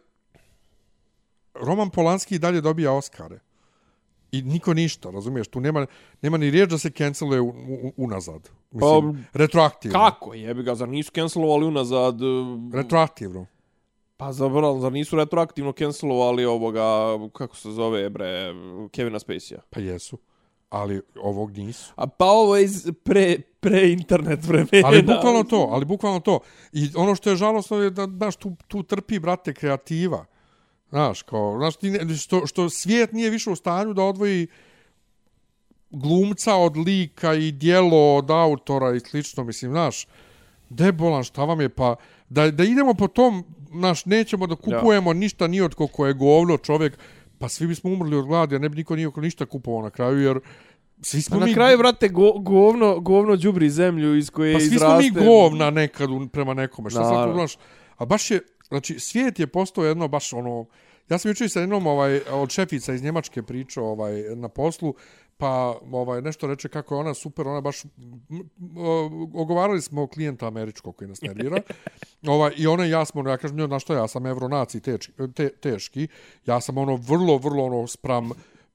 Roman 1.55 1.91
Polanski 1.91 2.35
i 2.35 2.39
dalje 2.39 2.61
dobija 2.61 2.93
Oscare. 2.93 3.39
I 4.33 4.43
niko 4.43 4.75
ništa, 4.75 5.11
razumiješ? 5.11 5.49
Tu 5.49 5.61
nema, 5.61 5.87
nema 6.23 6.37
ni 6.37 6.51
riječ 6.51 6.71
da 6.71 6.79
se 6.79 6.91
canceluje 6.91 7.41
u, 7.41 7.49
u, 7.49 7.93
unazad. 7.97 8.51
Mislim, 8.71 9.27
Pa, 9.33 9.39
retroaktivno. 9.39 9.99
Kako 9.99 10.35
jebi 10.35 10.63
ga, 10.63 10.75
zar 10.75 10.89
nisu 10.89 11.13
cancelovali 11.15 11.67
unazad? 11.67 12.23
uh, 12.23 12.59
Retroaktivno. 12.75 13.47
Pa 14.17 14.33
zaboravim, 14.33 14.81
zar 14.81 14.93
nisu 14.93 15.17
retroaktivno 15.17 15.73
cancelovali 15.73 16.45
ovoga, 16.45 16.83
kako 17.33 17.57
se 17.57 17.71
zove, 17.71 18.11
bre, 18.11 18.55
Kevina 18.93 19.19
Spacey-a? 19.19 19.61
Pa 19.71 19.81
jesu. 19.81 20.19
Ali 20.71 21.03
ovog 21.23 21.57
nisu. 21.57 21.93
A 21.97 22.07
pa 22.07 22.25
ovo 22.25 22.57
je 22.57 22.65
iz 22.65 22.87
pre, 23.05 23.39
pre 23.61 23.93
internet 23.93 24.45
vremena. 24.45 24.89
Ali 24.89 25.03
bukvalno 25.03 25.45
to, 25.45 25.69
ali 25.71 25.85
bukvalno 25.85 26.21
to. 26.21 26.41
I 26.73 26.91
ono 26.97 27.15
što 27.15 27.31
je 27.31 27.37
žalostno 27.37 27.77
je 27.77 27.91
da, 27.91 28.07
znaš, 28.07 28.37
tu, 28.37 28.53
tu 28.69 28.83
trpi, 28.83 29.19
brate, 29.19 29.55
kreativa. 29.55 30.25
Znaš, 30.91 31.23
kao, 31.23 31.55
znaš, 31.59 31.77
ti 31.77 31.91
ne, 31.91 32.17
što, 32.17 32.47
što 32.47 32.71
svijet 32.71 33.13
nije 33.13 33.31
više 33.31 33.51
u 33.51 33.57
stanju 33.57 33.95
da 33.95 34.03
odvoji 34.03 34.47
glumca 35.91 36.55
od 36.55 36.77
lika 36.77 37.35
i 37.35 37.53
dijelo 37.53 38.17
od 38.17 38.31
autora 38.31 38.95
i 38.95 39.01
slično, 39.01 39.45
mislim, 39.45 39.71
znaš, 39.71 40.07
debolan, 40.71 41.25
šta 41.25 41.45
vam 41.45 41.61
je, 41.61 41.69
pa, 41.69 41.97
da, 42.29 42.51
da 42.51 42.65
idemo 42.65 42.95
po 42.95 43.09
tom, 43.09 43.45
znaš, 43.71 44.05
nećemo 44.05 44.47
da 44.47 44.57
kupujemo 44.57 45.11
ja. 45.11 45.15
ništa 45.15 45.47
ni 45.47 45.61
od 45.61 45.75
ko 45.75 46.07
je 46.07 46.13
govno 46.15 46.57
čovjek, 46.59 46.99
pa 47.39 47.49
svi 47.49 47.67
bismo 47.67 47.91
umrli 47.91 48.17
od 48.17 48.27
gladi, 48.27 48.57
a 48.57 48.59
ne 48.59 48.69
bi 48.69 48.77
niko 48.77 48.97
niko 48.97 49.21
ništa 49.21 49.47
kupovao 49.47 49.83
na 49.83 49.91
kraju, 49.91 50.19
jer 50.19 50.41
svi 51.03 51.23
smo 51.23 51.35
Pa 51.37 51.41
na 51.41 51.47
mi... 51.47 51.55
kraju, 51.55 51.79
brate, 51.79 52.09
go, 52.09 52.33
govno, 52.33 53.01
govno 53.01 53.37
đubri 53.37 53.71
zemlju 53.71 54.17
iz 54.17 54.31
koje 54.31 54.53
Pa 54.55 54.61
svi 54.61 54.67
izraste... 54.67 55.09
smo 55.09 55.21
mi 55.21 55.27
govna 55.27 55.71
nekad 55.71 56.11
u- 56.11 56.29
prema 56.33 56.55
nekome. 56.55 56.91
Šta 56.91 57.05
sad 57.05 57.29
tu, 57.29 57.35
znaš? 57.35 57.57
A 57.97 58.05
baš 58.05 58.31
je, 58.31 58.41
znači, 58.69 59.01
svijet 59.01 59.39
je 59.39 59.47
postao 59.47 59.85
jedno 59.85 60.09
baš 60.09 60.33
ono... 60.33 60.67
Ja 61.09 61.19
sam 61.19 61.31
jučer 61.31 61.51
sa 61.51 61.61
jednom 61.61 61.87
ovaj, 61.87 62.21
od 62.31 62.51
šefica 62.51 62.95
iz 62.95 63.03
Njemačke 63.03 63.43
pričao 63.43 63.85
ovaj, 63.87 64.23
na 64.35 64.49
poslu, 64.49 64.95
pa 65.37 65.79
ovaj, 65.93 66.23
nešto 66.23 66.47
reče 66.47 66.69
kako 66.69 66.95
je 66.95 67.01
ona 67.01 67.15
super, 67.15 67.49
ona 67.49 67.61
baš... 67.61 67.83
Ogovarali 69.35 69.83
smo 69.83 70.07
klijenta 70.07 70.47
američkog 70.47 70.97
koji 70.97 71.09
nas 71.09 71.21
nervira. 71.21 71.61
ovaj, 72.27 72.53
I 72.57 72.67
ona 72.67 72.87
i 72.87 72.91
ja 72.91 73.05
smo, 73.05 73.29
ja 73.29 73.37
kažem, 73.37 73.57
njoj, 73.57 73.67
znaš 73.67 73.83
što, 73.83 73.95
ja 73.95 74.09
sam 74.09 74.27
evronaci 74.27 74.81
teški, 74.81 75.13
te, 75.35 75.49
teški. 75.49 76.09
Ja 76.47 76.61
sam 76.61 76.79
ono 76.79 76.97
vrlo, 76.97 77.39
vrlo 77.39 77.65
ono 77.65 77.87
spram... 77.87 78.31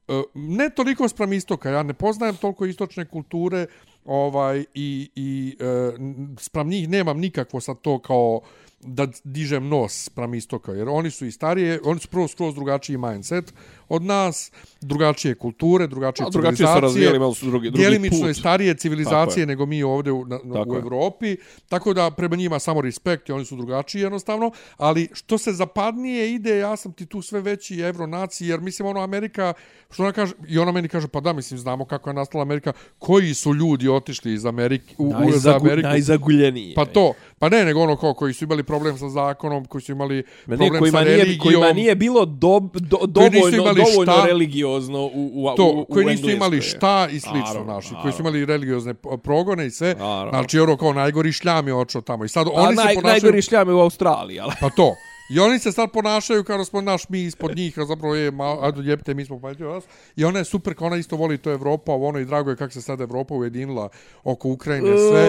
e, 0.08 0.24
Ne 0.34 0.70
toliko 0.70 1.08
spram 1.08 1.34
istoka, 1.34 1.70
ja 1.70 1.84
ne 1.84 1.94
poznajem 1.94 2.36
toliko 2.36 2.66
istočne 2.66 3.06
kulture, 3.06 3.66
ovaj 4.06 4.66
i 4.74 5.10
i 5.16 5.58
e, 5.60 5.92
spram 6.38 6.68
njih 6.68 6.90
nemam 6.90 7.20
nikakvo 7.20 7.60
sad 7.60 7.82
to 7.82 8.00
kao 8.00 8.42
da 8.84 9.08
dižem 9.24 9.68
nos 9.68 10.04
spram 10.04 10.34
istoka, 10.34 10.72
jer 10.72 10.90
oni 10.90 11.12
su 11.12 11.26
i 11.26 11.32
starije, 11.32 11.80
oni 11.84 12.00
su 12.00 12.08
prvo 12.08 12.28
skroz 12.28 12.56
drugačiji 12.56 12.98
mindset 12.98 13.54
od 13.90 14.04
nas, 14.04 14.52
drugačije 14.82 15.36
kulture, 15.36 15.88
drugačije 15.88 16.26
A 16.26 16.30
drugačije 16.30 16.56
civilizacije. 16.58 16.82
razvijali, 16.82 17.16
imali 17.16 17.36
su 17.36 17.46
drugi, 17.46 17.70
drugi 17.70 17.78
Djelimično 17.82 18.20
put. 18.20 18.30
i 18.30 18.34
starije 18.34 18.74
civilizacije 18.74 19.42
je. 19.42 19.46
nego 19.46 19.66
mi 19.66 19.84
ovdje 19.84 20.14
u, 20.14 20.26
na, 20.26 20.38
Tako 20.54 20.70
u 20.70 20.74
je. 20.76 20.80
Evropi, 20.80 21.38
tako 21.70 21.94
da 21.94 22.12
prema 22.12 22.36
njima 22.36 22.60
samo 22.60 22.82
respekt 22.82 23.30
i 23.30 23.32
oni 23.32 23.46
su 23.46 23.56
drugačiji 23.56 24.02
jednostavno, 24.02 24.52
ali 24.78 25.08
što 25.14 25.38
se 25.38 25.52
zapadnije 25.54 26.34
ide, 26.34 26.58
ja 26.58 26.76
sam 26.76 26.94
ti 26.94 27.06
tu 27.06 27.22
sve 27.22 27.42
veći 27.42 27.80
evronaci, 27.80 28.46
jer 28.46 28.60
mislim 28.62 28.88
ono 28.88 29.02
Amerika, 29.02 29.54
što 29.90 30.04
ona 30.04 30.12
kaže, 30.12 30.34
i 30.48 30.58
ona 30.58 30.72
meni 30.72 30.88
kaže, 30.88 31.08
pa 31.08 31.20
da, 31.20 31.34
mislim, 31.34 31.60
znamo 31.60 31.86
kako 31.86 32.10
je 32.10 32.14
nastala 32.14 32.42
Amerika, 32.42 32.74
koji 33.00 33.34
su 33.34 33.54
ljudi 33.54 33.90
otišli 33.90 34.34
iz 34.34 34.46
Amerike, 34.46 34.96
u, 34.98 35.08
u, 35.08 35.12
za 35.12 35.18
Najzagu, 35.26 35.66
Ameriku. 35.66 35.88
najzaguljeniji. 35.90 36.74
Pa 36.76 36.86
to, 36.86 37.14
pa 37.42 37.50
ne, 37.50 37.66
nego 37.66 37.82
ono 37.82 37.96
kao 37.96 38.14
koji 38.14 38.34
su 38.34 38.44
imali 38.44 38.64
problem 38.64 38.98
sa 38.98 39.10
zakonom, 39.10 39.66
koji 39.66 39.82
su 39.82 39.92
imali 39.92 40.24
Ma 40.46 40.56
ne, 40.56 40.58
problem 40.58 40.80
kojima 40.80 41.00
sa 41.00 41.04
nije, 41.04 41.18
religijom. 41.18 41.44
kojima 41.44 41.74
nije 41.74 41.96
bilo 41.96 42.26
do, 42.26 42.60
nisu 42.60 43.08
dovoljno, 43.08 43.64
dovoljno 43.64 44.04
šta. 44.04 44.26
religiozno 44.26 45.00
u, 45.00 45.32
u, 45.34 45.56
to, 45.56 45.66
u, 45.66 45.82
u 45.82 45.86
koji 45.86 46.06
nisu 46.06 46.30
imali 46.30 46.62
šta 46.62 47.08
i 47.12 47.20
slično, 47.20 47.40
Naravno, 47.44 47.74
naši, 47.74 47.90
koji 48.02 48.14
su 48.14 48.22
imali 48.22 48.46
religiozne 48.46 48.94
progone 49.24 49.66
i 49.66 49.72
sve, 49.72 49.96
Naravno. 50.00 50.32
znači 50.32 50.60
ono 50.60 50.78
kao 50.78 50.94
najgori 50.94 51.32
šljam 51.32 51.68
je 51.68 51.76
očeo 51.76 52.02
tamo. 52.02 52.26
I 52.26 52.30
sad 52.30 52.48
A 52.48 52.50
oni 52.54 52.78
se 52.78 52.84
naj, 52.84 52.96
ponašaju... 52.96 53.22
najgori 53.22 53.42
šljam 53.42 53.68
je 53.68 53.74
u 53.74 53.80
Australiji, 53.80 54.40
ali... 54.40 54.52
Pa 54.62 54.70
to. 54.70 54.96
I 55.32 55.40
oni 55.40 55.60
se 55.60 55.72
sad 55.72 55.92
ponašaju 55.92 56.44
kao 56.44 56.66
smo 56.66 56.82
naš 56.82 57.10
mi 57.10 57.22
ispod 57.24 57.56
njih, 57.56 57.80
a 57.80 57.86
zapravo 57.86 58.16
je, 58.16 58.32
ma, 58.32 58.58
ajde 58.62 58.82
ljepite, 58.82 59.14
mi 59.14 59.26
smo 59.26 59.40
pametni 59.40 59.66
vas. 59.66 59.84
I 60.16 60.26
ona 60.26 60.40
je 60.40 60.46
super, 60.46 60.76
kao 60.76 60.88
ona 60.88 60.98
isto 60.98 61.16
voli 61.16 61.38
to 61.38 61.52
Evropa, 61.52 61.92
ono 61.92 62.20
i 62.20 62.26
drago 62.26 62.50
je 62.50 62.56
kako 62.56 62.74
se 62.74 62.82
sad 62.82 63.02
Evropa 63.02 63.34
ujedinila 63.34 63.90
oko 64.24 64.50
Ukrajine, 64.50 64.98
sve. 64.98 65.28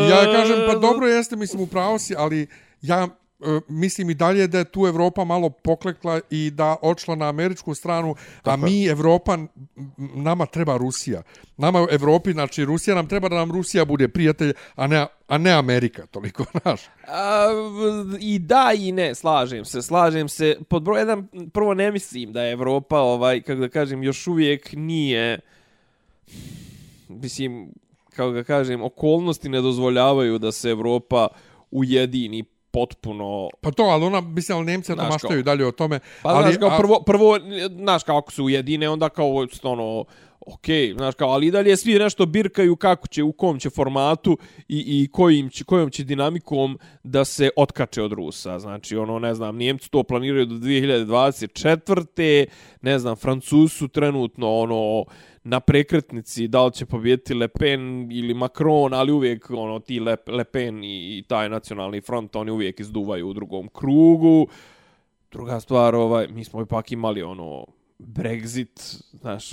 I 0.00 0.10
ja 0.10 0.32
kažem, 0.32 0.56
pa 0.66 0.78
dobro 0.78 1.06
jeste, 1.06 1.36
mislim, 1.36 1.62
upravo 1.62 1.98
si, 1.98 2.14
ali 2.18 2.46
ja 2.82 3.08
mislim 3.68 4.10
i 4.10 4.14
dalje 4.14 4.46
da 4.46 4.58
je 4.58 4.64
tu 4.64 4.86
Evropa 4.86 5.24
malo 5.24 5.50
poklekla 5.50 6.20
i 6.30 6.50
da 6.50 6.76
odšla 6.82 7.14
na 7.14 7.28
američku 7.28 7.74
stranu, 7.74 8.14
a 8.42 8.56
mi 8.56 8.86
Evropa, 8.86 9.38
nama 9.96 10.46
treba 10.46 10.76
Rusija. 10.76 11.22
Nama 11.56 11.82
u 11.82 11.86
Evropi, 11.90 12.32
znači 12.32 12.64
Rusija 12.64 12.96
nam 12.96 13.08
treba 13.08 13.28
da 13.28 13.36
nam 13.36 13.52
Rusija 13.52 13.84
bude 13.84 14.08
prijatelj, 14.08 14.52
a 14.74 14.86
ne, 14.86 15.06
a 15.26 15.38
ne 15.38 15.52
Amerika, 15.52 16.06
toliko, 16.06 16.44
znaš. 16.62 16.80
A, 17.08 17.46
I 18.20 18.38
da 18.38 18.72
i 18.78 18.92
ne, 18.92 19.14
slažem 19.14 19.64
se, 19.64 19.82
slažem 19.82 20.28
se. 20.28 20.56
Pod 20.68 20.82
broj 20.82 21.00
jedan, 21.00 21.28
prvo 21.52 21.74
ne 21.74 21.92
mislim 21.92 22.32
da 22.32 22.42
je 22.42 22.52
Evropa, 22.52 22.98
ovaj, 22.98 23.40
kako 23.40 23.60
da 23.60 23.68
kažem, 23.68 24.02
još 24.02 24.26
uvijek 24.26 24.72
nije, 24.72 25.40
mislim, 27.08 27.72
kako 28.10 28.30
da 28.30 28.44
kažem, 28.44 28.82
okolnosti 28.82 29.48
ne 29.48 29.60
dozvoljavaju 29.60 30.38
da 30.38 30.52
se 30.52 30.70
Evropa 30.70 31.28
ujedini 31.70 32.44
potpuno 32.72 33.48
Pa 33.60 33.70
to, 33.70 33.82
ali 33.82 34.04
ona, 34.04 34.20
mislim, 34.20 34.58
ali 34.58 34.66
Nemci 34.66 34.92
Znaš, 34.92 35.08
maštaju 35.08 35.44
kao- 35.44 35.54
dalje 35.54 35.66
o 35.66 35.72
tome. 35.72 36.00
Pa 36.22 36.28
ali, 36.28 36.42
znaš, 36.42 36.56
kao 36.56 36.68
a- 36.68 36.78
prvo, 36.78 37.02
prvo, 37.06 37.38
znaš, 37.76 38.02
kao 38.02 38.18
ako 38.18 38.32
se 38.32 38.42
ujedine, 38.42 38.88
onda 38.88 39.08
kao, 39.08 39.46
ono, 39.62 40.04
ok, 40.46 40.66
znaš, 40.96 41.14
kao, 41.14 41.28
ali 41.28 41.46
i 41.46 41.50
dalje 41.50 41.76
svi 41.76 41.98
nešto 41.98 42.26
birkaju 42.26 42.76
kako 42.76 43.06
će, 43.08 43.22
u 43.22 43.32
kom 43.32 43.58
će 43.58 43.70
formatu 43.70 44.38
i, 44.68 45.02
i 45.02 45.08
kojim 45.12 45.50
će, 45.50 45.64
kojom 45.64 45.90
će 45.90 46.04
dinamikom 46.04 46.78
da 47.02 47.24
se 47.24 47.50
otkače 47.56 48.02
od 48.02 48.12
Rusa. 48.12 48.58
Znači, 48.58 48.96
ono, 48.96 49.18
ne 49.18 49.34
znam, 49.34 49.56
Njemci 49.56 49.90
to 49.90 50.02
planiraju 50.02 50.46
do 50.46 50.54
2024. 50.54 52.46
Ne 52.82 52.98
znam, 52.98 53.16
Francuzi 53.16 53.74
su 53.74 53.88
trenutno, 53.88 54.58
ono, 54.58 55.04
na 55.44 55.60
prekretnici 55.60 56.48
da 56.48 56.64
li 56.64 56.72
će 56.72 56.86
pobijeti 56.86 57.34
Le 57.34 57.48
Pen 57.48 58.12
ili 58.12 58.34
Macron, 58.34 58.94
ali 58.94 59.12
uvijek 59.12 59.50
ono 59.50 59.78
ti 59.78 60.00
Le, 60.00 60.16
Le 60.26 60.44
Pen 60.44 60.84
i, 60.84 61.18
i 61.18 61.22
taj 61.22 61.48
nacionalni 61.48 62.00
front, 62.00 62.36
oni 62.36 62.50
uvijek 62.50 62.80
izduvaju 62.80 63.28
u 63.28 63.32
drugom 63.32 63.68
krugu. 63.68 64.46
Druga 65.32 65.60
stvar, 65.60 65.94
ovaj, 65.94 66.28
mi 66.28 66.44
smo 66.44 66.62
ipak 66.62 66.92
imali 66.92 67.22
ono 67.22 67.66
Brexit, 67.98 69.02
znaš, 69.12 69.50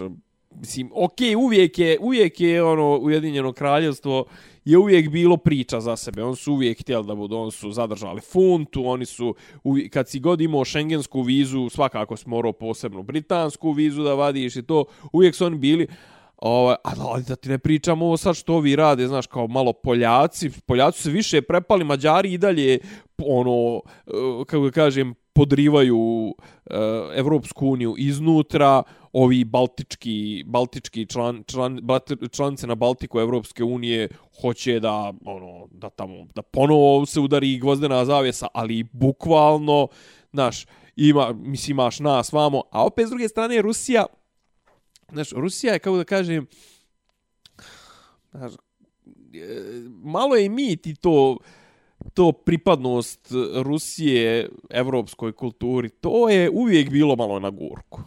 mislim, 0.51 0.91
okej, 0.93 1.35
uvijek 1.35 1.79
je, 1.79 1.97
uvijek 1.99 2.39
je 2.39 2.63
ono 2.63 2.97
Ujedinjeno 2.97 3.53
kraljevstvo 3.53 4.25
je 4.65 4.77
uvijek 4.77 5.09
bilo 5.09 5.37
priča 5.37 5.79
za 5.79 5.95
sebe. 5.95 6.23
On 6.23 6.35
su 6.35 6.53
uvijek 6.53 6.81
htjeli 6.81 7.05
da 7.07 7.15
budu, 7.15 7.37
oni 7.37 7.51
su 7.51 7.71
zadržali 7.71 8.21
funtu, 8.21 8.87
oni 8.87 9.05
su, 9.05 9.35
uvijek, 9.63 9.93
kad 9.93 10.09
si 10.09 10.19
god 10.19 10.41
imao 10.41 10.65
šengensku 10.65 11.21
vizu, 11.21 11.69
svakako 11.69 12.17
si 12.17 12.29
morao 12.29 12.53
posebnu 12.53 13.03
britansku 13.03 13.71
vizu 13.71 14.03
da 14.03 14.13
vadiš 14.13 14.55
i 14.55 14.63
to, 14.63 14.85
uvijek 15.11 15.35
su 15.35 15.45
oni 15.45 15.57
bili, 15.57 15.87
Ovaj, 16.41 16.75
ali 16.83 17.23
da 17.23 17.35
ti 17.35 17.49
ne 17.49 17.57
pričamo 17.57 18.05
ovo 18.05 18.17
sad 18.17 18.35
što 18.35 18.59
vi 18.59 18.75
rade, 18.75 19.07
znaš, 19.07 19.27
kao 19.27 19.47
malo 19.47 19.73
Poljaci, 19.73 20.49
Poljaci 20.65 21.01
se 21.01 21.09
više 21.09 21.41
prepali, 21.41 21.83
Mađari 21.83 22.33
i 22.33 22.37
dalje, 22.37 22.79
ono, 23.17 23.81
eh, 24.07 24.11
kako 24.47 24.65
da 24.65 24.71
kažem, 24.71 25.15
podrivaju 25.33 26.35
e, 26.65 26.75
Evropsku 27.15 27.67
uniju 27.67 27.95
iznutra, 27.97 28.83
ovi 29.13 29.43
baltički, 29.43 30.43
baltički 30.47 31.05
član, 31.05 31.43
član, 31.47 31.79
članice 32.31 32.67
na 32.67 32.75
Baltiku 32.75 33.19
Evropske 33.19 33.63
unije 33.63 34.07
hoće 34.41 34.79
da, 34.79 35.13
ono, 35.25 35.67
da 35.71 35.89
tamo, 35.89 36.25
da 36.35 36.41
ponovo 36.41 37.05
se 37.05 37.19
udari 37.19 37.57
gvozdena 37.59 38.05
zavjesa, 38.05 38.47
ali 38.53 38.83
bukvalno, 38.91 39.87
znaš, 40.31 40.65
ima, 40.95 41.33
mislim, 41.33 41.75
imaš 41.75 41.99
nas 41.99 42.31
vamo, 42.31 42.63
a 42.71 42.85
opet 42.85 43.07
s 43.07 43.09
druge 43.09 43.27
strane 43.27 43.61
Rusija, 43.61 44.05
znaš, 45.11 45.31
Rusija 45.31 45.73
je, 45.73 45.79
kako 45.79 45.97
da 45.97 46.03
kažem, 46.03 46.47
znaš, 48.31 48.53
e, 48.53 48.57
malo 50.03 50.35
je 50.35 50.49
mit 50.49 50.87
i 50.87 50.95
to, 50.95 51.37
to 52.13 52.31
pripadnost 52.31 53.19
Rusije 53.55 54.49
evropskoj 54.69 55.31
kulturi, 55.31 55.89
to 55.91 56.29
je 56.29 56.49
uvijek 56.49 56.89
bilo 56.89 57.15
malo 57.15 57.39
na 57.39 57.49
gurku. 57.49 58.01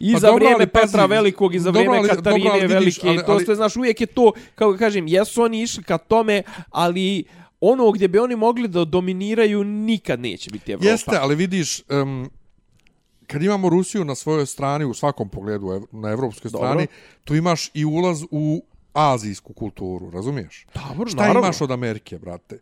I 0.00 0.12
Pa 0.12 0.18
za 0.18 0.26
dobro, 0.26 0.36
vrijeme 0.36 0.54
ali 0.56 0.66
pazi, 0.66 0.86
Petra 0.86 1.06
Velikog 1.06 1.54
i 1.54 1.60
za 1.60 1.64
dobro, 1.64 1.80
vrijeme 1.80 1.98
ali- 1.98 2.08
Katarine 2.08 2.38
dobro, 2.40 2.52
ali 2.52 2.74
vidiš, 2.74 2.74
Velike. 2.96 3.08
ali- 3.08 3.16
i 3.16 3.26
to 3.26 3.32
ali- 3.32 3.44
sve, 3.44 3.54
znaš, 3.54 3.76
uvijek 3.76 4.00
je 4.00 4.06
to, 4.06 4.32
kako 4.54 4.76
kažem, 4.76 5.06
jesu 5.08 5.42
oni 5.42 5.62
išli 5.62 5.82
ka 5.82 5.98
tome, 5.98 6.42
ali 6.70 7.24
ono 7.60 7.90
gdje 7.90 8.08
bi 8.08 8.18
oni 8.18 8.36
mogli 8.36 8.68
da 8.68 8.84
dominiraju 8.84 9.64
nikad 9.64 10.20
neće 10.20 10.50
biti 10.50 10.72
Evropa. 10.72 10.88
Jeste, 10.88 11.16
ali 11.16 11.34
vidiš, 11.34 11.82
um, 11.92 12.30
kad 13.26 13.42
imamo 13.42 13.68
Rusiju 13.68 14.04
na 14.04 14.14
svojoj 14.14 14.46
strani, 14.46 14.84
u 14.84 14.94
svakom 14.94 15.28
pogledu 15.28 15.86
na 15.92 16.08
evropskoj 16.10 16.50
Dobro. 16.50 16.68
strani, 16.68 16.86
tu 17.24 17.34
imaš 17.34 17.70
i 17.74 17.84
ulaz 17.84 18.22
u 18.30 18.62
azijsku 18.92 19.52
kulturu, 19.52 20.10
razumiješ? 20.10 20.66
Dobro, 20.88 21.08
Šta 21.08 21.16
naravno. 21.18 21.40
imaš 21.40 21.60
od 21.60 21.70
Amerike, 21.70 22.18
brate? 22.18 22.58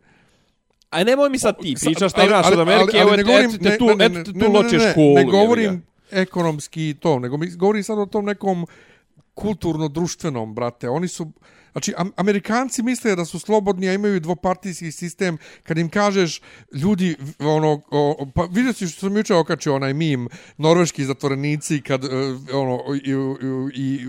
A 0.89 1.03
nemoj 1.03 1.29
mi 1.29 1.39
sad 1.39 1.61
ti 1.61 1.75
pričaš 1.79 2.11
šta 2.11 2.21
ali- 2.21 2.29
imaš 2.29 2.45
ali- 2.45 2.53
od 2.53 2.59
Amerike, 2.59 2.81
ali- 2.91 3.01
ali 3.01 3.01
evo 3.01 3.11
ne 3.11 3.21
et- 3.21 3.25
govorim- 3.25 3.49
eto 3.49 3.57
te 3.59 3.69
ne- 3.69 3.77
tu, 3.77 3.85
ne- 3.87 3.95
ne- 3.95 4.05
eto 4.05 4.23
te 4.23 4.31
ne- 4.33 4.45
tu 4.45 4.51
ne- 4.51 4.59
ločeš 4.59 4.83
ne, 4.83 4.91
školu. 4.91 5.15
Ne 5.15 5.23
govorim 5.23 5.83
ekonomski 6.11 6.95
to, 6.99 7.19
nego 7.19 7.37
mi 7.37 7.47
govorim 7.49 7.83
sad 7.83 7.99
o 7.99 8.05
tom 8.05 8.25
nekom 8.25 8.65
kulturno-društvenom, 9.33 10.55
brate. 10.55 10.89
Oni 10.89 11.07
su... 11.07 11.31
Znači, 11.71 11.93
am 11.97 12.11
Amerikanci 12.15 12.83
misle 12.83 13.15
da 13.15 13.25
su 13.25 13.39
slobodni, 13.39 13.89
a 13.89 13.93
imaju 13.93 14.19
dvopartijski 14.19 14.91
sistem. 14.91 15.37
Kad 15.63 15.77
im 15.77 15.89
kažeš, 15.89 16.41
ljudi, 16.73 17.15
ono, 17.39 17.81
o, 17.91 18.27
pa 18.35 18.47
vidio 18.51 18.73
si 18.73 18.87
što 18.87 18.99
sam 18.99 19.17
juče 19.17 19.35
okačio 19.35 19.75
onaj 19.75 19.93
mim, 19.93 20.27
norveški 20.57 21.05
zatvorenici, 21.05 21.81
kad, 21.81 22.03
e, 22.03 22.07
ono, 22.53 22.79
i, 22.95 23.09
i, 23.09 23.13
i, 23.75 24.07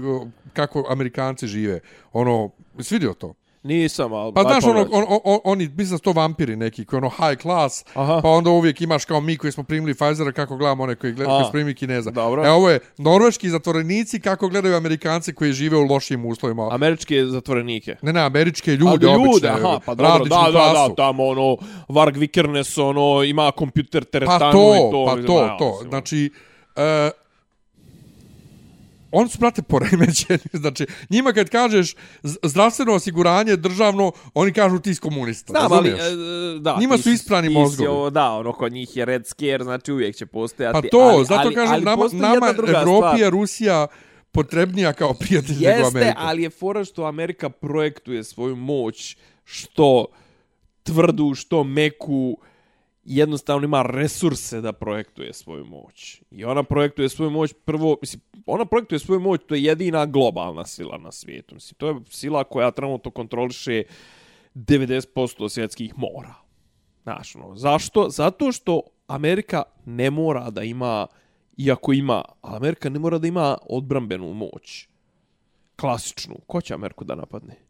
kako 0.53 0.87
Amerikanci 0.89 1.47
žive. 1.47 1.81
Ono, 2.12 2.51
jesi 2.78 2.95
vidio 2.95 3.14
to? 3.14 3.35
Nisam, 3.62 4.12
ali... 4.12 4.34
Pa 4.34 4.42
znaš, 4.42 4.64
ono, 4.64 4.86
on, 4.90 5.04
on, 5.24 5.38
oni, 5.44 5.68
mislim 5.76 5.96
da 5.96 6.02
to 6.02 6.12
vampiri 6.12 6.56
neki, 6.56 6.84
koji 6.84 6.98
ono 6.98 7.08
high 7.11 7.42
class, 7.42 7.84
Aha. 7.94 8.20
pa 8.22 8.28
onda 8.28 8.50
uvijek 8.50 8.80
imaš 8.80 9.04
kao 9.04 9.20
mi 9.20 9.36
koji 9.36 9.52
smo 9.52 9.64
primili 9.64 9.94
Pfizera, 9.94 10.32
kako 10.32 10.56
gledamo 10.56 10.82
one 10.82 10.94
koji, 10.94 11.12
gleda, 11.12 11.32
A. 11.32 11.34
koji 11.34 11.44
su 11.44 11.52
primili 11.52 11.74
Kineza. 11.74 12.11
Dobro. 12.11 12.44
E, 12.46 12.50
ovo 12.50 12.70
je 12.70 12.78
norveški 12.98 13.50
zatvorenici 13.50 14.20
kako 14.20 14.48
gledaju 14.48 14.76
Amerikanci 14.76 15.34
koji 15.34 15.52
žive 15.52 15.76
u 15.76 15.84
lošim 15.84 16.26
uslovima. 16.26 16.68
Američke 16.72 17.24
zatvorenike. 17.24 17.96
Ne, 18.02 18.12
ne, 18.12 18.20
američke 18.20 18.70
ljude, 18.70 19.06
A, 19.06 19.11
obične, 19.11 19.48
aha, 19.48 19.80
pa 19.86 19.94
dobro, 19.94 20.24
da, 20.24 20.36
da, 20.44 20.50
klasu. 20.50 20.88
da, 20.88 20.94
tamo 20.94 21.26
ono, 21.26 21.56
Varg 21.88 22.16
Vikernes, 22.16 22.78
ono, 22.78 23.22
ima 23.24 23.52
kompjuter 23.52 24.04
teretanu 24.04 24.38
Pa 24.38 24.48
i 24.48 24.52
to, 24.52 24.88
to. 24.92 25.04
pa 25.06 25.16
to, 25.22 25.56
to. 25.58 25.70
mislim, 25.70 25.88
Znači, 25.90 26.30
e, 26.76 27.11
oni 29.12 29.28
su, 29.28 29.38
brate, 29.38 29.62
poremećeni. 29.62 30.38
Znači, 30.61 30.86
njima 31.11 31.32
kad 31.32 31.48
kažeš 31.48 31.94
zdravstveno 32.22 32.94
osiguranje 32.94 33.56
državno, 33.56 34.12
oni 34.34 34.52
kažu 34.52 34.78
ti 34.78 34.94
si 34.94 35.00
komunista. 35.00 35.52
Da, 35.52 35.68
ali, 35.70 35.90
razumiješ? 35.90 36.00
e, 36.56 36.58
da, 36.61 36.76
Njima 36.80 36.96
ti 36.96 37.02
su 37.02 37.11
isprani 37.11 37.48
ti 37.48 37.54
si 37.54 37.58
mozgovi. 37.58 37.88
ovo, 37.88 38.11
da, 38.11 38.30
ono, 38.30 38.52
kod 38.52 38.72
njih 38.72 38.96
je 38.96 39.04
red 39.04 39.26
scare, 39.26 39.64
znači 39.64 39.92
uvijek 39.92 40.16
će 40.16 40.26
postojati. 40.26 40.78
Pa 40.82 40.88
to, 40.88 40.98
ali, 40.98 41.24
zato 41.24 41.40
ali, 41.40 41.54
kažem, 41.54 41.74
ali 41.74 41.84
nama, 41.84 42.04
nama 42.12 42.54
Evropi 42.68 43.20
je 43.20 43.30
Rusija 43.30 43.86
potrebnija 44.32 44.92
kao 44.92 45.14
prijatelj 45.14 45.56
nego 45.56 45.68
Jeste, 45.68 45.98
Amerika. 45.98 46.14
ali 46.18 46.42
je 46.42 46.50
fora 46.50 46.84
što 46.84 47.04
Amerika 47.04 47.48
projektuje 47.48 48.24
svoju 48.24 48.56
moć 48.56 49.16
što 49.44 50.06
tvrdu, 50.82 51.34
što 51.34 51.64
meku, 51.64 52.38
jednostavno 53.16 53.64
ima 53.64 53.82
resurse 53.82 54.61
da 54.61 54.72
projektuje 54.72 55.32
svoju 55.32 55.64
moć. 55.64 56.22
I 56.30 56.44
ona 56.44 56.62
projektuje 56.62 57.08
svoju 57.08 57.30
moć 57.30 57.54
prvo, 57.64 57.96
mislim, 58.00 58.22
ona 58.46 58.64
projektuje 58.64 58.98
svoju 58.98 59.20
moć, 59.20 59.40
to 59.46 59.54
je 59.54 59.62
jedina 59.64 60.06
globalna 60.06 60.66
sila 60.66 60.98
na 60.98 61.12
svijetu. 61.12 61.54
Mislim, 61.54 61.76
to 61.78 61.88
je 61.88 61.94
sila 62.11 62.44
koja 62.44 62.70
trenutno 62.70 63.11
kontroliše 63.11 63.82
90% 64.54 65.48
svjetskih 65.48 65.94
mora. 65.98 66.34
Znaš, 67.02 67.36
ono, 67.36 67.56
zašto? 67.56 68.08
Zato 68.08 68.52
što 68.52 68.82
Amerika 69.06 69.62
ne 69.84 70.11
mora 70.11 70.50
da 70.50 70.62
ima, 70.62 71.06
iako 71.56 71.92
ima, 71.92 72.24
ali 72.40 72.56
Amerika 72.56 72.88
ne 72.88 72.98
mora 72.98 73.18
da 73.18 73.26
ima 73.26 73.58
odbrambenu 73.68 74.34
moć. 74.34 74.88
Klasičnu. 75.76 76.36
Ko 76.46 76.61
će 76.61 76.74
Ameriku 76.74 77.04
da 77.04 77.14
napadne? 77.14 77.70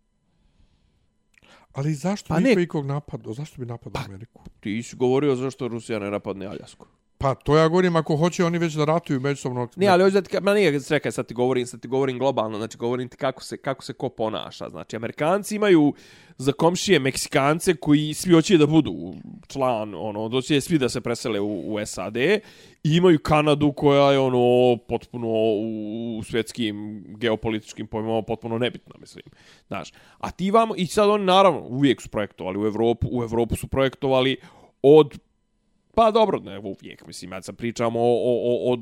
Ali 1.73 1.95
zašto 1.95 2.29
Pa 2.29 2.35
pa 2.35 2.41
ne- 2.41 2.49
niko 2.49 2.61
ikog 2.61 2.87
napadao? 2.87 3.33
Zašto 3.33 3.57
bi 3.59 3.66
napadao 3.66 4.03
Ameriku? 4.05 4.43
Ti 4.61 4.83
si 4.83 4.97
govorio 4.97 5.37
zašto 5.37 5.68
Rusija 5.68 5.99
ne 5.99 6.11
napadne 6.11 6.47
Aljasku. 6.47 6.87
Pa 7.21 7.35
to 7.35 7.57
ja 7.57 7.68
govorim, 7.68 7.97
ako 7.97 8.16
hoće 8.16 8.45
oni 8.45 8.59
već 8.59 8.75
da 8.75 8.85
ratuju 8.85 9.21
međusobno. 9.21 9.68
Ne, 9.77 9.87
ali 9.87 10.03
hoće 10.03 10.21
da 10.21 10.23
ti, 10.23 10.37
ma 10.41 10.55
nije, 10.55 10.81
čekaj, 10.89 11.12
sad 11.12 11.27
ti 11.27 11.35
govorim, 11.35 11.66
sad 11.66 11.81
ti 11.81 11.89
govorim 11.89 12.18
globalno, 12.18 12.59
znači 12.59 12.79
govorim 12.79 13.09
ti 13.09 13.16
kako 13.16 13.43
se, 13.43 13.57
kako 13.57 13.85
se 13.85 13.93
ko 13.93 14.09
ponaša. 14.09 14.68
Znači, 14.68 14.97
Amerikanci 14.97 15.57
imaju 15.57 15.95
za 16.39 16.53
komšije 16.53 16.99
Meksikance 16.99 17.75
koji 17.75 18.14
svi 18.14 18.33
hoće 18.33 18.57
da 18.59 18.66
budu 18.66 19.14
član, 19.49 19.95
ono, 19.95 20.29
doće 20.29 20.61
svi 20.61 20.79
da 20.79 20.89
se 20.89 21.01
presele 21.01 21.41
u, 21.41 21.75
u 21.75 21.87
SAD 21.87 22.16
i 22.16 22.41
imaju 22.85 23.18
Kanadu 23.18 23.73
koja 23.73 24.12
je, 24.12 24.18
ono, 24.18 24.77
potpuno 24.89 25.29
u, 25.29 26.18
u 26.18 26.23
svjetskim 26.23 27.05
geopolitičkim 27.18 27.87
pojmama 27.87 28.23
potpuno 28.23 28.59
nebitna, 28.59 28.95
mislim. 29.01 29.25
Znaš, 29.68 29.93
a 30.18 30.31
ti 30.31 30.51
vamo, 30.51 30.75
i 30.77 30.87
sad 30.87 31.11
oni 31.11 31.25
naravno 31.25 31.61
uvijek 31.61 32.03
su 32.03 32.09
projektovali 32.09 32.59
u 32.59 32.66
Evropu, 32.66 33.09
u 33.12 33.23
Evropu 33.23 33.57
su 33.57 33.66
projektovali 33.66 34.37
od 34.83 35.18
Pa 35.95 36.11
dobro, 36.11 36.38
ne 36.38 36.59
uvijek, 36.59 37.07
mislim, 37.07 37.32
ja 37.32 37.43
sad 37.43 37.57
pričamo 37.57 38.01
o, 38.01 38.05
o, 38.05 38.72
o, 38.72 38.72
o 38.72 38.78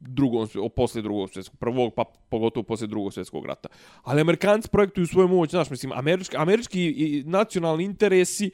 drugom, 0.00 0.48
o 0.62 0.68
poslije 0.68 1.02
drugog 1.02 1.30
svjetskog, 1.30 1.58
prvog, 1.58 1.94
pa 1.94 2.04
pogotovo 2.28 2.64
poslije 2.64 2.88
drugog 2.88 3.12
svjetskog 3.12 3.46
rata. 3.46 3.68
Ali 4.02 4.20
Amerikanci 4.20 4.68
projektuju 4.68 5.06
svoju 5.06 5.28
moć, 5.28 5.50
znaš, 5.50 5.70
mislim, 5.70 5.92
američki, 5.92 6.36
američki 6.36 6.84
i 6.86 7.22
nacionalni 7.26 7.84
interesi 7.84 8.50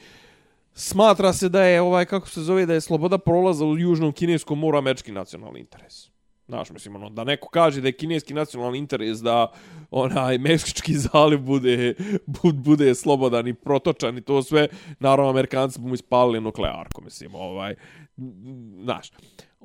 smatra 0.75 1.33
se 1.33 1.49
da 1.49 1.65
je, 1.65 1.81
ovaj, 1.81 2.05
kako 2.05 2.29
se 2.29 2.41
zove, 2.41 2.67
da 2.67 2.75
je 2.75 2.81
sloboda 2.81 3.19
prolaza 3.19 3.65
u 3.65 3.79
Južnom 3.79 4.13
kineskom 4.13 4.59
moru 4.59 4.79
američki 4.79 5.13
nacionalni 5.13 5.61
interes. 5.61 6.14
Znaš, 6.49 6.71
mislim, 6.71 6.97
ono, 6.97 7.11
da 7.11 7.25
neko 7.25 7.49
kaže 7.49 7.81
da 7.81 7.89
je 7.89 7.93
kineski 7.93 8.35
nacionalni 8.35 8.79
interes 8.79 9.19
da 9.19 9.53
onaj 9.91 10.39
Meksički 10.39 10.95
zaliv 10.95 11.39
bude, 11.39 11.95
bud, 12.27 12.55
bude 12.55 12.95
slobodan 12.95 13.49
i 13.49 13.55
protočan 13.55 14.19
i 14.19 14.21
to 14.21 14.43
sve, 14.43 14.69
naravno, 15.01 15.31
Amerikanci 15.31 15.81
bi 15.81 15.89
mu 15.89 15.95
ispalili 15.95 16.41
nuklearku, 16.41 17.03
mislim, 17.05 17.35
ovaj, 17.35 17.75
znaš. 18.83 19.11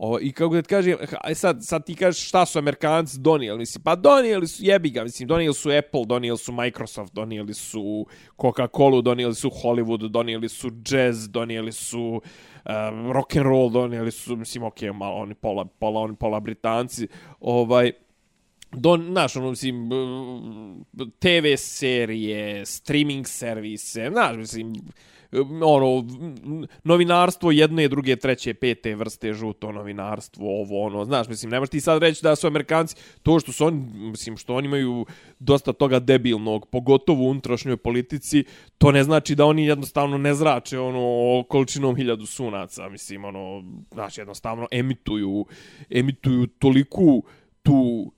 O, 0.02 0.20
I 0.20 0.32
kako 0.32 0.56
da 0.56 0.62
ti 0.62 0.68
kažem, 0.70 0.97
aj 1.22 1.32
e 1.32 1.36
sad, 1.36 1.58
sad 1.62 1.86
ti 1.86 1.95
kažeš 1.95 2.28
šta 2.28 2.45
su 2.45 2.60
Amerikanci 2.60 3.20
donijeli, 3.20 3.60
mislim, 3.60 3.84
pa 3.84 3.95
donijeli 3.95 4.47
su, 4.47 4.64
jebi 4.64 4.89
ga, 4.89 5.04
mislim, 5.04 5.28
donijeli 5.28 5.54
su 5.54 5.70
Apple, 5.70 6.06
donijeli 6.06 6.38
su 6.38 6.52
Microsoft, 6.52 7.14
donijeli 7.14 7.54
su 7.54 8.06
Coca-Cola, 8.38 9.02
donijeli 9.02 9.36
su 9.36 9.50
Hollywood, 9.50 10.08
donijeli 10.08 10.50
su 10.50 10.72
jazz, 10.86 11.30
donijeli 11.30 11.72
su 11.72 12.22
um, 12.66 13.12
rock 13.12 13.36
and 13.36 13.45
roll, 13.45 13.72
donijeli 13.72 14.12
su, 14.12 14.36
mislim, 14.36 14.64
ok, 14.64 14.82
malo 14.93 15.16
oni 15.16 15.34
pola, 15.34 15.66
pola, 15.66 16.00
oni 16.00 16.16
pola 16.16 16.39
Britanci, 16.39 17.08
ovaj, 17.39 17.91
Don, 18.72 19.05
znaš, 19.11 19.36
ono, 19.36 19.49
mislim, 19.49 19.89
TV 21.20 21.55
serije, 21.57 22.65
streaming 22.65 23.28
servise, 23.28 24.09
znaš, 24.11 24.38
mislim, 24.38 24.74
ono, 25.65 26.07
novinarstvo 26.84 27.51
jedne, 27.51 27.88
druge, 27.88 28.15
treće, 28.15 28.53
pete 28.53 28.95
vrste, 28.95 29.34
žuto 29.34 29.72
novinarstvo, 29.72 30.61
ovo, 30.61 30.82
ono, 30.86 31.05
znaš, 31.05 31.28
mislim, 31.28 31.51
nemaš 31.51 31.70
ti 31.70 31.82
sad 31.82 32.01
reći 32.01 32.24
da 32.24 32.36
su 32.36 32.47
Amerikanci, 32.47 32.95
to 33.24 33.39
što 33.39 33.51
su 33.51 33.65
oni, 33.65 33.78
mislim, 33.93 34.38
što 34.38 34.55
oni 34.55 34.65
imaju 34.65 35.05
dosta 35.39 35.74
toga 35.74 35.99
debilnog, 35.99 36.67
pogotovo 36.72 37.24
u 37.24 37.30
unutrašnjoj 37.30 37.78
politici, 37.78 38.43
to 38.78 38.91
ne 38.91 39.03
znači 39.03 39.36
da 39.36 39.45
oni 39.45 39.65
jednostavno 39.65 40.17
ne 40.17 40.34
zrače, 40.34 40.80
ono, 40.80 41.43
količinom 41.43 41.95
hiljadu 41.95 42.26
sunaca, 42.26 42.89
mislim, 42.89 43.26
ono, 43.26 43.63
znaš, 43.93 44.17
jednostavno 44.17 44.67
emituju, 44.72 45.45
emituju 45.89 46.47
toliku 46.47 47.24
tu 47.63 48.11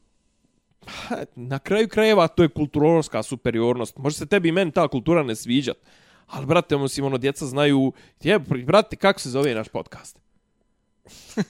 na 1.35 1.59
kraju 1.59 1.87
krajeva 1.87 2.27
to 2.27 2.43
je 2.43 2.49
kulturološka 2.49 3.23
superiornost. 3.23 3.97
Može 3.97 4.15
se 4.15 4.25
tebi 4.25 4.49
i 4.49 4.51
meni 4.51 4.71
ta 4.71 4.87
kultura 4.87 5.23
ne 5.23 5.35
sviđat. 5.35 5.77
Ali, 6.27 6.45
brate, 6.45 6.77
mislim, 6.77 7.05
ono, 7.05 7.17
djeca 7.17 7.45
znaju... 7.45 7.93
Je, 8.23 8.39
brate, 8.39 8.95
kako 8.95 9.19
se 9.19 9.29
zove 9.29 9.55
naš 9.55 9.67
podcast? 9.67 10.19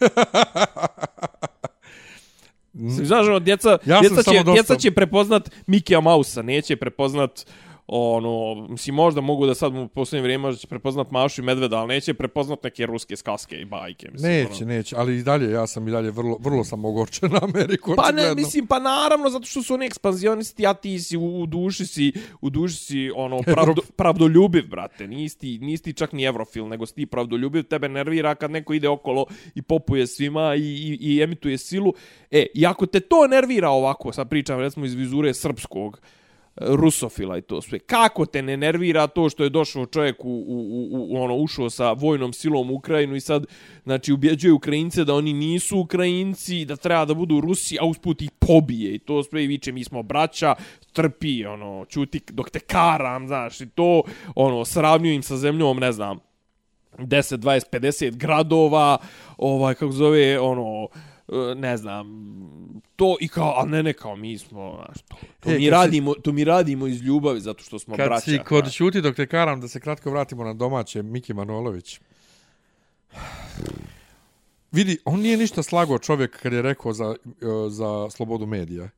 Znaš, 2.74 3.28
ono, 3.28 3.40
djeca, 3.40 3.78
Ja 3.86 4.00
djeca, 4.02 4.24
će, 4.24 4.44
djeca 4.54 4.76
će 4.76 4.92
prepoznat 4.92 5.52
Mikija 5.68 6.02
Mausa, 6.02 6.42
neće 6.42 6.76
prepoznat 6.76 7.46
ono, 7.94 8.68
mislim, 8.70 8.96
možda 8.96 9.22
mogu 9.22 9.46
da 9.46 9.56
sad 9.56 9.76
u 9.76 9.88
posljednje 9.88 10.22
vrijeme 10.22 10.42
možda 10.42 10.60
će 10.60 10.68
prepoznat 10.68 11.12
Mašu 11.12 11.42
i 11.42 11.46
Medveda, 11.46 11.78
ali 11.78 11.88
neće 11.88 12.14
prepoznat 12.14 12.64
neke 12.64 12.86
ruske 12.86 13.16
skaske 13.16 13.56
i 13.56 13.66
bajke. 13.66 14.10
Mislim, 14.12 14.32
Neće, 14.32 14.64
ono. 14.64 14.74
neće, 14.74 14.96
ali 14.96 15.18
i 15.18 15.24
dalje, 15.24 15.52
ja 15.52 15.68
sam 15.68 15.88
i 15.88 15.92
dalje 15.92 16.12
vrlo, 16.12 16.38
vrlo 16.40 16.64
sam 16.64 16.86
ogorčen 16.86 17.32
na 17.34 17.40
Ameriku. 17.42 17.94
Pa 17.96 18.12
ne, 18.12 18.36
mislim, 18.36 18.68
pa 18.68 18.80
naravno, 18.80 19.30
zato 19.30 19.46
što 19.46 19.64
su 19.64 19.74
oni 19.74 19.86
ekspanzionisti, 19.86 20.68
a 20.68 20.74
ti 20.74 21.00
si 21.00 21.18
u, 21.18 21.42
u 21.42 21.46
duši 21.46 21.86
si, 21.86 22.14
u 22.42 22.50
duši 22.50 22.76
si, 22.76 23.12
ono, 23.16 23.42
pravdo, 23.56 23.82
pravdoljubiv, 23.96 24.68
brate. 24.68 25.08
Nisi 25.08 25.40
ti, 25.40 25.60
nisi 25.62 25.84
ti 25.84 25.94
čak 25.94 26.14
ni 26.14 26.24
evrofil, 26.24 26.68
nego 26.68 26.86
si 26.86 26.96
ti 26.96 27.06
pravdoljubiv, 27.06 27.64
tebe 27.64 27.90
nervira 27.90 28.36
kad 28.36 28.52
neko 28.52 28.74
ide 28.74 28.90
okolo 28.90 29.26
i 29.56 29.62
popuje 29.62 30.08
svima 30.08 30.56
i, 30.56 30.62
i, 30.62 30.98
i 31.02 31.22
emituje 31.22 31.58
silu. 31.58 31.94
E, 32.32 32.46
i 32.54 32.66
ako 32.66 32.86
te 32.86 33.00
to 33.00 33.28
nervira 33.28 33.70
ovako, 33.70 34.14
sad 34.14 34.30
pričam, 34.30 34.60
recimo, 34.60 34.86
iz 34.86 34.94
vizure 34.94 35.34
srpskog, 35.34 36.02
rusofila 36.58 37.38
i 37.38 37.42
to 37.42 37.62
sve. 37.62 37.80
Kako 37.80 38.26
te 38.26 38.42
ne 38.42 38.58
nervira 38.58 39.08
to 39.08 39.30
što 39.30 39.44
je 39.44 39.50
došao 39.50 39.86
čovjek 39.86 40.26
u, 40.26 40.30
u, 40.30 40.90
u, 40.92 41.08
u 41.10 41.22
ono 41.22 41.36
ušao 41.36 41.70
sa 41.70 41.92
vojnom 41.92 42.34
silom 42.34 42.72
u 42.72 42.76
Ukrajinu 42.76 43.16
i 43.16 43.22
sad 43.22 43.46
znači 43.84 44.14
ubjeđuje 44.14 44.54
Ukrajince 44.54 45.04
da 45.04 45.14
oni 45.14 45.34
nisu 45.34 45.80
Ukrajinci, 45.80 46.66
da 46.66 46.76
treba 46.76 47.06
da 47.06 47.14
budu 47.14 47.42
Rusi, 47.42 47.78
a 47.82 47.86
usput 47.86 48.22
ih 48.22 48.32
pobije 48.40 48.96
i 48.96 49.00
to 49.00 49.24
sve 49.24 49.44
i 49.44 49.48
viče 49.48 49.72
mi 49.72 49.84
smo 49.84 50.04
braća, 50.04 50.56
trpi, 50.94 51.46
ono, 51.46 51.86
čuti 51.86 52.22
dok 52.32 52.50
te 52.50 52.60
karam, 52.60 53.28
znaš, 53.28 53.62
i 53.62 53.70
to, 53.70 54.04
ono, 54.36 54.66
sravnju 54.66 55.12
im 55.12 55.24
sa 55.24 55.38
zemljom, 55.38 55.78
ne 55.78 55.92
znam, 55.92 56.20
10, 56.98 57.38
20, 57.38 57.70
50 57.72 58.16
gradova, 58.16 58.98
ovaj, 59.38 59.76
kako 59.76 59.92
zove, 59.92 60.40
ono, 60.40 60.88
ne 61.56 61.78
znam, 61.78 62.08
to 62.96 63.18
i 63.20 63.28
kao, 63.28 63.54
a 63.58 63.66
ne, 63.66 63.84
ne, 63.84 63.94
kao 63.94 64.16
mi 64.16 64.38
smo, 64.38 64.84
znaš, 64.86 65.02
to, 65.02 65.16
to, 65.40 65.52
e, 65.52 65.58
mi 65.58 65.70
radimo, 65.70 66.14
si, 66.14 66.22
to 66.22 66.32
mi 66.32 66.44
radimo 66.44 66.88
iz 66.88 67.02
ljubavi 67.02 67.40
zato 67.40 67.64
što 67.64 67.80
smo 67.80 67.96
kad 67.96 68.06
braća. 68.06 68.26
Kad 68.26 68.34
si 68.34 68.40
kod 68.40 68.64
znaš. 68.64 69.04
dok 69.04 69.16
te 69.16 69.28
karam, 69.28 69.62
da 69.62 69.68
se 69.68 69.80
kratko 69.80 70.12
vratimo 70.12 70.44
na 70.44 70.54
domaće, 70.54 71.04
Miki 71.04 71.34
Manolović. 71.34 72.00
Vidi, 74.72 74.98
on 75.06 75.20
nije 75.20 75.38
ništa 75.38 75.64
slago 75.64 76.00
čovjek 76.00 76.42
kad 76.42 76.54
je 76.54 76.62
rekao 76.62 76.94
za, 76.94 77.16
e, 77.26 77.70
za 77.70 78.10
slobodu 78.10 78.46
medija. 78.46 78.90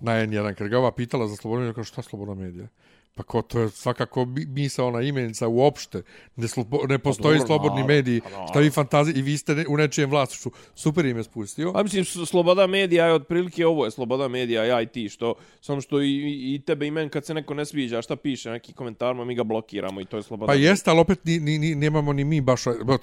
Na 0.00 0.12
N1, 0.12 0.54
kad 0.54 0.68
ga 0.68 0.78
ova 0.78 0.92
pitala 0.92 1.28
za 1.28 1.36
slobodu 1.36 1.62
medija, 1.62 1.84
šta 1.84 2.02
sloboda 2.02 2.34
medija? 2.34 2.68
Pa 3.14 3.22
ko 3.22 3.42
to 3.42 3.60
je 3.60 3.70
svakako 3.70 4.26
misa 4.48 4.84
ona 4.84 5.00
imenica 5.00 5.48
uopšte. 5.48 6.02
Ne, 6.36 6.48
slobo, 6.48 6.86
ne 6.88 6.98
postoji 6.98 7.38
pa, 7.38 7.46
slobodni 7.46 7.80
no, 7.80 7.86
mediji. 7.86 8.20
No, 8.32 8.46
šta 8.48 8.58
vi 8.58 8.70
fantazi 8.70 9.12
i 9.12 9.22
vi 9.22 9.38
ste 9.38 9.64
u 9.68 9.76
nečijem 9.76 10.10
vlastišu. 10.10 10.50
Super 10.74 11.06
ime 11.06 11.22
spustio. 11.22 11.72
Pa 11.72 11.82
mislim, 11.82 12.04
sloboda 12.04 12.66
medija 12.66 13.06
je 13.06 13.12
otprilike 13.12 13.66
ovo 13.66 13.84
je 13.84 13.90
sloboda 13.90 14.28
medija, 14.28 14.64
ja 14.64 14.80
i 14.82 14.86
ti. 14.86 15.08
Što, 15.08 15.34
samo 15.60 15.80
što 15.80 16.00
i, 16.02 16.54
i 16.54 16.62
tebe 16.66 16.86
i 16.86 16.90
men 16.90 17.08
kad 17.08 17.26
se 17.26 17.34
neko 17.34 17.54
ne 17.54 17.64
sviđa, 17.64 18.02
šta 18.02 18.16
piše, 18.16 18.50
neki 18.50 18.72
komentar, 18.72 19.14
mi 19.14 19.34
ga 19.34 19.44
blokiramo 19.44 20.00
i 20.00 20.04
to 20.04 20.16
je 20.16 20.22
sloboda 20.22 20.46
Pa 20.46 20.54
jeste, 20.54 20.90
ali 20.90 21.00
opet 21.00 21.24
ni, 21.24 21.38
ni, 21.38 21.58
ni, 21.58 21.74
nemamo 21.74 22.12
ni 22.12 22.24
mi 22.24 22.40
baš, 22.40 22.62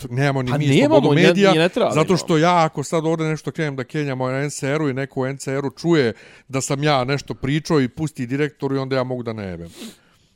nemamo 0.09 0.41
ni 0.41 0.51
pa 0.51 0.57
mi 0.57 0.65
nemamo, 0.65 1.01
slobodu 1.01 1.21
medija. 1.21 1.53
Ne, 1.53 1.59
ne 1.59 1.69
zato 1.91 2.17
što 2.17 2.37
ja 2.37 2.65
ako 2.65 2.83
sad 2.83 3.05
ovdje 3.05 3.27
nešto 3.27 3.51
krenem 3.51 3.75
da 3.75 3.83
kenjamo 3.83 4.27
na 4.27 4.45
NCR-u 4.45 4.89
i 4.89 4.93
neko 4.93 5.21
u 5.21 5.27
NCR-u 5.27 5.69
čuje 5.69 6.13
da 6.47 6.61
sam 6.61 6.83
ja 6.83 7.03
nešto 7.03 7.33
pričao 7.33 7.81
i 7.81 7.89
pusti 7.89 8.25
direktoru 8.25 8.75
i 8.75 8.79
onda 8.79 8.95
ja 8.95 9.03
mogu 9.03 9.23
da 9.23 9.33
ne 9.33 9.43
jebem. 9.43 9.69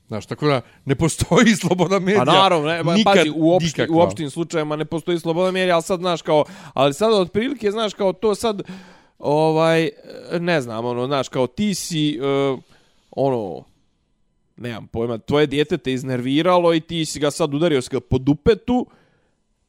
Znaš, 0.07 0.25
tako 0.25 0.47
da 0.47 0.61
ne 0.85 0.95
postoji 0.95 1.55
sloboda 1.61 1.99
medija. 1.99 2.25
Pa 2.25 2.31
naravno, 2.31 2.67
ne, 2.67 2.83
nikad, 2.83 3.13
pazi, 3.13 3.31
u, 3.35 3.55
opšti, 3.55 3.87
u 3.89 3.99
opštim 3.99 4.29
slučajima 4.29 4.75
ne 4.75 4.85
postoji 4.85 5.19
sloboda 5.19 5.51
medija, 5.51 5.75
ali 5.75 5.83
sad, 5.83 5.99
znaš, 5.99 6.21
kao, 6.21 6.45
ali 6.73 6.93
sad 6.93 7.13
otprilike, 7.13 7.71
znaš, 7.71 7.93
kao 7.93 8.13
to 8.13 8.35
sad, 8.35 8.61
ovaj, 9.19 9.89
ne 10.39 10.61
znam, 10.61 10.85
ono, 10.85 11.05
znaš, 11.05 11.29
kao 11.29 11.47
ti 11.47 11.75
si, 11.75 12.19
uh, 12.19 12.59
ono, 13.11 13.63
nemam 14.57 14.87
pojma, 14.87 15.17
tvoje 15.17 15.47
dijete 15.47 15.77
te 15.77 15.93
iznerviralo 15.93 16.73
i 16.73 16.79
ti 16.79 17.05
si 17.05 17.19
ga 17.19 17.31
sad 17.31 17.53
udario 17.53 17.81
s 17.81 17.89
po 18.09 18.17
dupetu, 18.17 18.85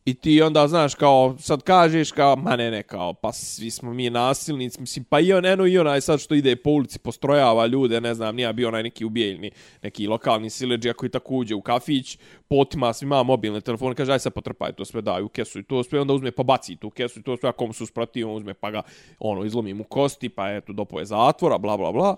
I 0.07 0.15
ti 0.15 0.43
onda, 0.43 0.69
znaš, 0.69 0.95
kao, 0.95 1.35
sad 1.39 1.63
kažeš, 1.63 2.13
kao, 2.13 2.37
ma 2.37 2.57
ne, 2.57 2.71
ne, 2.71 2.83
kao, 2.83 3.13
pa 3.13 3.33
svi 3.33 3.71
smo 3.71 3.95
mi 3.95 4.11
nasilnici, 4.11 4.81
mislim, 4.81 5.05
pa 5.05 5.21
i 5.21 5.33
on, 5.33 5.47
eno, 5.47 5.67
i 5.67 5.79
onaj 5.79 6.01
sad 6.01 6.21
što 6.21 6.35
ide 6.35 6.57
po 6.57 6.71
ulici, 6.71 6.99
postrojava 6.99 7.67
ljude, 7.67 8.01
ne 8.01 8.15
znam, 8.15 8.37
nije 8.37 8.53
bio 8.53 8.69
onaj 8.69 8.83
neki 8.83 9.05
ubijeljni, 9.05 9.51
neki 9.83 10.07
lokalni 10.07 10.51
sileđija 10.51 10.95
koji 10.95 11.11
tako 11.11 11.35
uđe 11.35 11.55
u 11.55 11.63
kafić, 11.63 12.19
potima, 12.49 12.93
svi 12.93 13.05
ima 13.05 13.23
mobilne 13.23 13.61
telefone, 13.61 13.95
kaže, 13.95 14.13
aj 14.13 14.19
sad 14.19 14.33
potrpaj, 14.33 14.73
to 14.73 14.85
sve 14.85 15.03
daj 15.03 15.23
u 15.23 15.29
kesu 15.29 15.59
i 15.59 15.65
to 15.65 15.83
sve, 15.83 16.01
onda 16.01 16.15
uzme, 16.15 16.31
pa 16.31 16.43
baci 16.43 16.77
tu 16.77 16.91
kesu 16.91 17.21
i 17.21 17.23
to 17.23 17.37
sve, 17.37 17.49
ako 17.49 17.67
mu 17.67 17.73
su 17.73 17.87
on 18.27 18.37
uzme, 18.37 18.55
pa 18.55 18.71
ga, 18.71 18.83
ono, 19.19 19.45
izlomi 19.45 19.75
mu 19.75 19.85
kosti, 19.85 20.29
pa 20.29 20.53
eto, 20.53 20.73
dopoje 20.73 21.05
zatvora, 21.05 21.59
bla, 21.59 21.77
bla, 21.77 21.93
bla. 21.93 22.17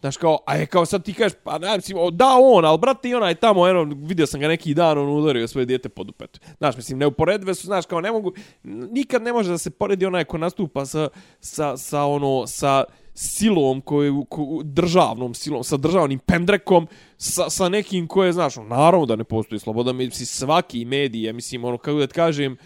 Znaš 0.00 0.16
kao, 0.16 0.38
a 0.46 0.56
je 0.56 0.66
kao 0.66 0.86
sad 0.86 1.04
ti 1.04 1.12
kažeš, 1.14 1.38
pa 1.44 1.58
ne, 1.58 1.76
mislim, 1.76 1.98
da 2.12 2.26
on, 2.40 2.64
ali 2.64 2.78
brate 2.78 3.08
i 3.08 3.14
onaj 3.14 3.34
tamo, 3.34 3.68
eno, 3.68 3.82
vidio 3.96 4.26
sam 4.26 4.40
ga 4.40 4.48
neki 4.48 4.74
dan, 4.74 4.98
on 4.98 5.08
udario 5.08 5.48
svoje 5.48 5.66
dijete 5.66 5.88
pod 5.88 6.10
upet. 6.10 6.40
Znaš, 6.58 6.76
mislim, 6.76 6.98
neuporedive 6.98 7.54
su, 7.54 7.66
znaš, 7.66 7.86
kao 7.86 8.00
ne 8.00 8.12
mogu, 8.12 8.32
nikad 8.64 9.22
ne 9.22 9.32
može 9.32 9.50
da 9.50 9.58
se 9.58 9.70
poredi 9.70 10.06
onaj 10.06 10.24
ko 10.24 10.38
nastupa 10.38 10.86
sa, 10.86 11.08
sa, 11.40 11.76
sa 11.76 12.04
ono, 12.04 12.46
sa 12.46 12.84
silom 13.14 13.80
koju, 13.80 14.24
ko, 14.24 14.60
državnom 14.64 15.34
silom, 15.34 15.64
sa 15.64 15.76
državnim 15.76 16.18
pendrekom, 16.18 16.86
sa, 17.16 17.50
sa 17.50 17.68
nekim 17.68 18.06
koje, 18.06 18.32
znaš, 18.32 18.56
ono, 18.56 18.68
naravno 18.68 19.06
da 19.06 19.16
ne 19.16 19.24
postoji 19.24 19.58
sloboda, 19.58 19.92
mislim, 19.92 20.26
svaki 20.26 20.84
medije, 20.84 21.32
mislim, 21.32 21.64
ono, 21.64 21.78
kako 21.78 21.98
da 21.98 22.06
ti 22.06 22.14
kažem, 22.14 22.56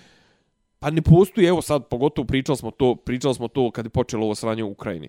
pa 0.79 0.91
ne 0.91 1.03
postoji, 1.03 1.47
evo 1.47 1.63
sad, 1.63 1.89
pogotovo 1.89 2.27
pričali 2.27 2.59
smo 2.59 2.71
to, 2.71 2.95
pričali 2.95 3.35
smo 3.35 3.49
to 3.49 3.71
kad 3.71 3.87
je 3.87 3.91
počelo 3.91 4.25
ovo 4.25 4.35
sranje 4.35 4.65
u 4.65 4.71
Ukrajini. 4.71 5.09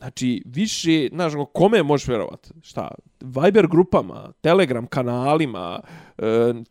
Znači, 0.00 0.42
više, 0.46 1.08
znaš, 1.12 1.32
kome 1.52 1.82
možeš 1.82 2.08
vjerovat? 2.08 2.52
Šta? 2.62 2.88
Viber 3.20 3.66
grupama, 3.66 4.32
Telegram 4.40 4.86
kanalima, 4.86 5.80
e, 6.18 6.22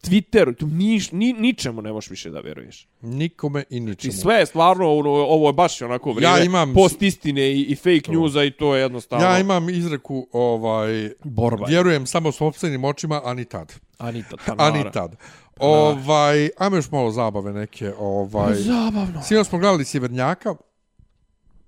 Twitteru, 0.03 0.56
tu 0.56 0.68
niš, 0.68 1.11
ni, 1.11 1.34
ničemu 1.34 1.81
ne 1.81 1.91
možeš 1.91 2.10
više 2.10 2.30
da 2.30 2.39
vjeruješ. 2.39 2.88
Nikome 3.01 3.64
i 3.69 3.80
ničemu. 3.80 4.11
Znači, 4.11 4.22
sve 4.22 4.35
je 4.35 4.45
stvarno, 4.45 4.93
ono, 4.93 5.10
ovo 5.10 5.49
je 5.49 5.53
baš 5.53 5.81
onako 5.81 6.11
vrijeme, 6.11 6.38
ja 6.38 6.43
imam, 6.43 6.73
post 6.73 7.01
istine 7.01 7.51
i, 7.51 7.61
i 7.61 7.76
fake 7.76 8.01
to. 8.01 8.11
newsa 8.11 8.47
i 8.47 8.51
to 8.51 8.76
je 8.76 8.81
jednostavno. 8.81 9.26
Ja 9.26 9.39
imam 9.39 9.69
izreku, 9.69 10.27
ovaj, 10.31 11.11
Borba. 11.23 11.65
vjerujem 11.65 12.06
samo 12.06 12.31
s 12.31 12.38
sobstvenim 12.38 12.84
očima, 12.84 13.22
a 13.26 13.34
ni 13.34 13.45
tad. 13.45 13.73
A 13.97 14.11
ni 14.11 14.23
tad, 14.30 14.56
a 14.57 14.72
ni 14.72 14.84
tad. 14.93 15.15
Ovaj, 15.60 16.49
ajmo 16.57 16.76
još 16.76 16.91
malo 16.91 17.11
zabave 17.11 17.53
neke. 17.53 17.93
Ovaj, 17.99 18.56
Zabavno. 18.56 19.22
Sino 19.23 19.43
smo 19.43 19.60
gledali 19.60 19.85
Sjevernjaka. 19.85 20.56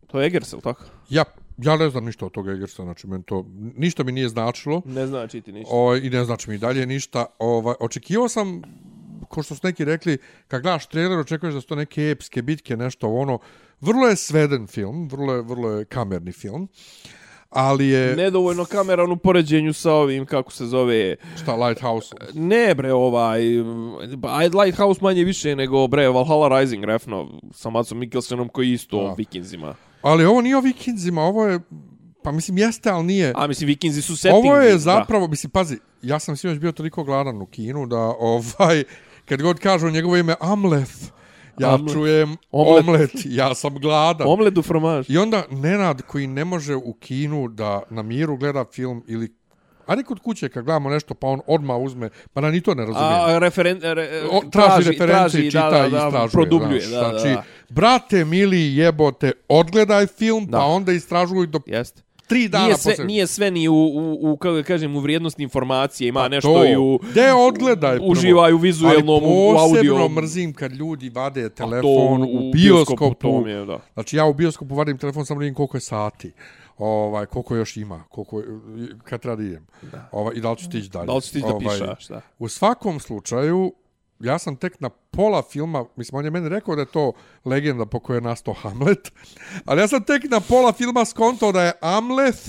To 0.07 0.21
je 0.21 0.27
Egersel, 0.27 0.61
tako? 0.61 0.83
Ja, 1.09 1.23
Ja 1.63 1.77
ne 1.77 1.89
znam 1.89 2.05
ništa 2.05 2.25
od 2.25 2.31
toga 2.31 2.51
Egersa, 2.51 2.83
znači 2.83 3.07
meni 3.07 3.23
to 3.23 3.45
ništa 3.75 4.03
mi 4.03 4.11
nije 4.11 4.29
značilo. 4.29 4.81
Ne 4.85 5.07
znači 5.07 5.41
ti 5.41 5.51
ništa. 5.51 5.73
O, 5.73 5.77
ovaj, 5.77 5.99
I 6.03 6.09
ne 6.09 6.25
znači 6.25 6.49
mi 6.49 6.57
dalje 6.57 6.85
ništa. 6.85 7.25
Ovaj, 7.39 7.75
očekivao 7.79 8.29
sam, 8.29 8.61
ko 9.27 9.43
što 9.43 9.55
su 9.55 9.61
neki 9.63 9.85
rekli, 9.85 10.17
kad 10.47 10.61
gledaš 10.61 10.85
trailer, 10.85 11.19
očekuješ 11.19 11.53
da 11.53 11.61
su 11.61 11.67
to 11.67 11.75
neke 11.75 12.09
epske 12.09 12.41
bitke, 12.41 12.77
nešto 12.77 13.09
ono. 13.09 13.39
Vrlo 13.81 14.07
je 14.07 14.15
sveden 14.15 14.67
film, 14.67 15.07
vrlo 15.11 15.33
je, 15.33 15.41
vrlo 15.41 15.69
je 15.71 15.85
kamerni 15.85 16.31
film. 16.31 16.67
Ali 17.49 17.87
je... 17.87 18.15
Nedovoljno 18.15 18.65
kameran 18.65 19.11
u 19.11 19.17
poređenju 19.17 19.73
sa 19.73 19.93
ovim, 19.93 20.25
kako 20.25 20.51
se 20.51 20.65
zove... 20.65 21.15
Šta, 21.41 21.55
Lighthouse? 21.55 22.15
Ne, 22.33 22.75
bre, 22.75 22.93
ovaj... 22.93 23.41
Lighthouse 24.63 24.99
manje 25.03 25.23
više 25.23 25.55
nego, 25.55 25.87
bre, 25.87 26.09
Valhalla 26.09 26.59
Rising, 26.59 26.83
refno, 26.83 27.39
sa 27.53 27.69
Matsom 27.69 27.99
Mikkelsenom 27.99 28.49
koji 28.49 28.71
isto 28.71 28.97
A. 28.97 29.13
vikinzima. 29.17 29.75
Ali 30.01 30.25
ovo 30.25 30.41
nije 30.41 30.57
o 30.57 30.61
vikinzima, 30.61 31.21
ovo 31.21 31.45
je... 31.45 31.59
Pa 32.23 32.31
mislim, 32.31 32.57
jeste, 32.57 32.89
ali 32.89 33.03
nije... 33.05 33.33
A 33.35 33.47
mislim, 33.47 33.67
vikinzi 33.67 34.01
su 34.01 34.17
setting. 34.17 34.45
Ovo 34.45 34.57
je 34.57 34.77
zapravo, 34.77 35.27
da. 35.27 35.31
mislim, 35.31 35.49
pazi, 35.51 35.77
ja 36.01 36.19
sam 36.19 36.37
sinoć 36.37 36.59
bio 36.59 36.71
toliko 36.71 37.03
gladan 37.03 37.41
u 37.41 37.45
kinu 37.45 37.85
da, 37.85 37.99
ovaj, 37.99 38.83
kad 39.25 39.41
god 39.41 39.59
kažu 39.59 39.89
njegovo 39.89 40.17
ime 40.17 40.35
Amleth, 40.39 41.11
ja 41.59 41.73
Amlet. 41.73 41.93
čujem 41.93 42.37
omlet. 42.51 42.87
omlet, 42.87 43.11
ja 43.25 43.55
sam 43.55 43.79
gladan. 43.79 44.27
Omlet 44.27 44.57
u 44.57 44.61
fromaž. 44.61 45.09
I 45.09 45.17
onda 45.17 45.43
Nenad 45.49 46.01
koji 46.01 46.27
ne 46.27 46.45
može 46.45 46.75
u 46.75 46.93
kinu 46.93 47.47
da 47.47 47.81
na 47.89 48.01
miru 48.01 48.37
gleda 48.37 48.65
film 48.73 49.03
ili 49.07 49.40
A 49.87 50.03
kod 50.03 50.19
kuće 50.19 50.49
kad 50.49 50.65
gledamo 50.65 50.89
nešto 50.89 51.13
pa 51.13 51.27
on 51.27 51.41
odma 51.47 51.77
uzme, 51.77 52.09
pa 52.33 52.41
na 52.41 52.51
ni 52.51 52.61
to 52.61 52.73
ne 52.73 52.85
razumije. 52.85 53.35
A 53.35 53.39
referen, 53.39 53.79
re, 53.81 54.21
o, 54.31 54.41
traži, 54.51 54.51
traži 54.51 54.91
reference 54.91 55.39
i 55.39 55.51
čita 55.51 55.69
da, 55.69 55.77
da, 55.77 55.89
da, 55.89 55.95
i 55.95 56.07
istražuje. 56.07 56.31
Produbljuje, 56.31 56.81
znaš, 56.81 57.01
da, 57.01 57.09
znači, 57.09 57.27
da, 57.27 57.35
da. 57.35 57.43
brate 57.69 58.25
mili 58.25 58.75
jebote, 58.75 59.31
odgledaj 59.47 60.07
film 60.07 60.45
da. 60.45 60.57
pa 60.57 60.65
onda 60.65 60.91
istražuj 60.91 61.47
do 61.47 61.59
Jest. 61.65 62.03
tri 62.27 62.47
dana 62.47 62.65
nije 62.65 62.77
sve, 62.77 62.91
posle. 62.91 63.05
Nije 63.05 63.27
sve 63.27 63.51
ni 63.51 63.67
u, 63.67 63.73
u, 63.73 64.31
u 64.31 64.37
kako 64.37 64.55
da 64.55 64.63
kažem, 64.63 64.95
u 64.95 64.99
vrijednosti 64.99 65.43
informacije, 65.43 66.07
ima 66.07 66.19
pa 66.19 66.27
nešto 66.27 66.53
to. 66.53 66.65
i 66.65 66.75
u... 66.75 66.99
Gde 67.11 67.33
odgledaj 67.33 67.97
prvo? 67.97 68.11
Uživaju 68.11 68.57
vizuelnom, 68.57 69.23
u 69.23 69.55
audio. 69.57 69.95
Ali 69.95 70.09
mrzim 70.09 70.53
kad 70.53 70.71
ljudi 70.71 71.09
vade 71.09 71.49
telefon 71.49 72.21
u, 72.21 72.25
u 72.25 72.51
bioskopu. 72.53 73.05
bioskopu 73.05 73.47
je, 73.47 73.65
da. 73.65 73.79
Znači 73.93 74.17
ja 74.17 74.25
u 74.25 74.33
bioskopu 74.33 74.75
vadim 74.75 74.97
telefon 74.97 75.25
samo 75.25 75.39
vidim 75.39 75.55
koliko 75.55 75.77
je 75.77 75.81
sati 75.81 76.31
ovaj 76.81 77.25
koliko 77.25 77.55
još 77.55 77.77
ima, 77.77 78.03
koliko 78.09 78.41
kad 79.03 79.21
treba 79.21 79.35
da 79.35 79.43
idem. 79.43 79.67
Da. 79.81 80.09
Ovaj 80.11 80.35
i 80.35 80.41
da 80.41 80.51
li 80.51 80.57
ću 80.57 80.65
stići 80.65 80.89
dalje. 80.89 81.05
Da 81.05 81.13
li 81.13 81.21
ću 81.21 81.27
stići 81.27 81.45
ovaj, 81.45 81.59
da 81.59 81.69
pišaš, 81.69 82.07
da. 82.07 82.21
U 82.39 82.47
svakom 82.47 82.99
slučaju 82.99 83.73
ja 84.19 84.39
sam 84.39 84.55
tek 84.55 84.79
na 84.79 84.89
pola 84.89 85.41
filma, 85.51 85.85
mislim 85.95 86.19
on 86.19 86.25
je 86.25 86.31
meni 86.31 86.49
rekao 86.49 86.75
da 86.75 86.81
je 86.81 86.85
to 86.85 87.13
legenda 87.45 87.85
po 87.85 87.99
kojoj 87.99 88.17
je 88.17 88.21
nastao 88.21 88.53
Hamlet, 88.53 89.11
ali 89.65 89.81
ja 89.81 89.87
sam 89.87 90.03
tek 90.03 90.23
na 90.23 90.39
pola 90.39 90.73
filma 90.73 91.05
skontao 91.05 91.51
da 91.51 91.63
je 91.63 91.73
Amleth 91.81 92.47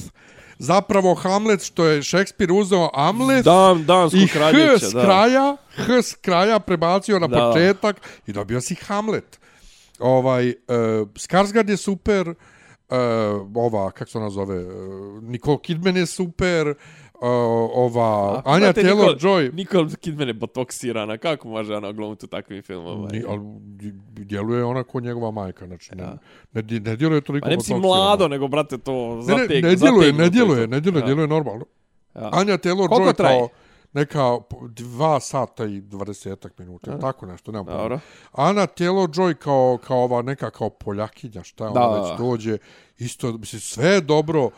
zapravo 0.59 1.14
Hamlet 1.14 1.62
što 1.62 1.84
je 1.84 2.02
Šekspir 2.02 2.52
uzeo 2.52 2.90
Amleth 2.94 3.44
Dan, 3.44 3.86
i 4.12 4.26
H 4.26 4.78
s 4.78 4.92
kraja, 4.92 5.56
H 5.76 6.02
s 6.02 6.14
kraja 6.14 6.59
prebacio 6.59 7.18
na 7.18 7.26
da. 7.26 7.36
početak 7.36 7.96
i 8.26 8.32
dobio 8.32 8.60
si 8.60 8.74
Hamlet. 8.74 9.40
Ovaj, 9.98 10.48
uh, 10.48 10.54
Skarsgård 11.14 11.70
je 11.70 11.76
super, 11.76 12.28
uh, 12.28 12.34
uh, 12.93 13.47
ova, 13.55 13.90
kako 13.90 14.10
se 14.10 14.19
ona 14.19 14.31
zove, 14.31 14.59
uh, 14.64 15.23
Nicole 15.23 15.59
Kidman 15.62 15.97
je 15.97 16.06
super, 16.06 16.69
uh, 16.69 16.74
ova, 17.74 18.36
A, 18.36 18.43
Anja 18.44 18.73
Taylor-Joy. 18.73 19.55
Nicole 19.55 19.89
Kidman 20.01 20.28
je 20.28 20.35
botoksirana, 20.35 21.19
kako 21.19 21.48
može 21.48 21.74
ona 21.74 21.93
glumiti 21.93 22.27
u 22.27 22.28
takvim 22.28 22.62
filmama? 22.62 23.09
Ni, 23.12 23.23
ali 23.28 23.40
djeluje 24.10 24.64
ona 24.64 24.82
ko 24.85 25.01
njegova 25.01 25.31
majka, 25.31 25.66
znači, 25.66 25.90
ne, 25.94 26.05
ne, 26.52 26.81
ne 26.81 26.97
djeluje 26.97 27.20
toliko 27.20 27.48
botoksirana. 27.48 27.82
Pa 27.82 27.86
ne 27.86 27.89
si 27.89 27.89
mlado, 27.89 28.28
nego, 28.28 28.48
brate, 28.48 28.78
to 28.78 29.19
zateg, 29.23 29.51
ne, 29.51 29.60
ne, 29.62 29.69
ne 29.69 29.77
djeluje, 29.77 30.12
ne 30.12 30.31
djeluje, 30.31 30.66
ne 30.66 30.81
djeluje, 30.81 31.05
djeluje 31.05 31.28
normalno. 31.28 31.64
Ja. 32.14 32.31
Anja 32.32 32.59
Taylor 32.59 32.89
Koliko 32.89 33.10
Joy 33.10 33.14
traje? 33.14 33.48
Neka 33.93 34.39
dva 34.69 35.20
sata 35.20 35.64
i 35.64 35.81
20 35.81 36.48
minuta, 36.59 36.98
tako 36.98 37.27
nešto, 37.27 37.52
nemam 37.52 37.66
pojma. 37.66 38.01
Ana 38.32 38.66
Taylor 38.66 39.09
Joy 39.09 39.35
kao, 39.35 39.78
kao 39.86 39.98
ova 39.98 40.23
neka 40.23 40.51
kao 40.51 40.70
poljakinja, 40.70 41.43
šta 41.43 41.64
ona 41.64 41.81
Da, 41.81 42.01
već 42.01 42.19
dođe, 42.19 42.59
isto, 42.98 43.32
mislim, 43.32 43.60
sve 43.60 43.89
je 43.89 44.01
dobro, 44.01 44.51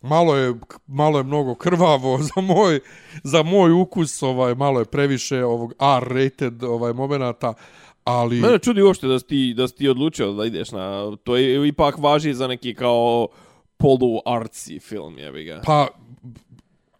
malo 0.00 0.36
je, 0.36 0.54
malo 0.86 1.18
je 1.18 1.24
mnogo 1.24 1.54
krvavo 1.54 2.18
za 2.34 2.40
moj, 2.40 2.80
za 3.22 3.42
moj 3.42 3.72
ukus, 3.72 4.22
ovaj, 4.22 4.54
malo 4.54 4.78
je 4.78 4.84
previše 4.84 5.44
ovog 5.44 5.72
R-rated 6.00 6.64
ovaj, 6.64 6.92
momenata, 6.92 7.54
ali... 8.04 8.40
Mene 8.40 8.58
čudi 8.58 8.82
uopšte 8.82 9.06
da 9.06 9.18
si 9.18 9.26
ti, 9.26 9.54
da 9.56 9.68
si 9.68 9.74
ti 9.74 9.88
odlučio 9.88 10.32
da 10.32 10.44
ideš 10.44 10.72
na... 10.72 11.16
To 11.16 11.36
je 11.36 11.68
ipak 11.68 11.98
važi 11.98 12.34
za 12.34 12.46
neki 12.46 12.74
kao 12.74 13.28
polu 13.76 14.20
artsy 14.26 14.80
film, 14.80 15.18
jebi 15.18 15.44
ga. 15.44 15.60
Pa, 15.64 15.88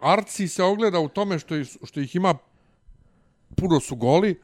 Arci 0.05 0.49
se 0.49 0.63
ogleda 0.63 1.01
u 1.01 1.09
tome 1.09 1.39
što, 1.39 1.57
ih- 1.57 1.77
što 1.85 2.01
ih 2.01 2.17
ima 2.17 2.35
puno 3.57 3.81
su 3.81 3.97
goli 3.97 4.41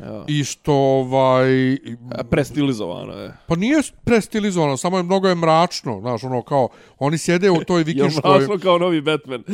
Evo. 0.00 0.24
i 0.28 0.44
što 0.44 0.72
ovaj 0.74 1.72
A, 2.10 2.24
Prestilizovano 2.24 3.12
je. 3.12 3.32
pa 3.46 3.56
nije 3.56 3.76
prestilizovano, 4.04 4.76
samo 4.76 4.96
je 4.96 5.02
mnogo 5.02 5.28
je 5.28 5.34
mračno, 5.34 6.00
znaš, 6.00 6.24
ono 6.24 6.42
kao 6.42 6.68
oni 6.98 7.18
sjede 7.18 7.50
u 7.50 7.64
toj 7.64 7.80
Je 7.80 7.84
vikinškoj 7.84 8.30
mračno 8.32 8.58
kao 8.58 8.78
novi 8.78 9.00
Batman. 9.00 9.44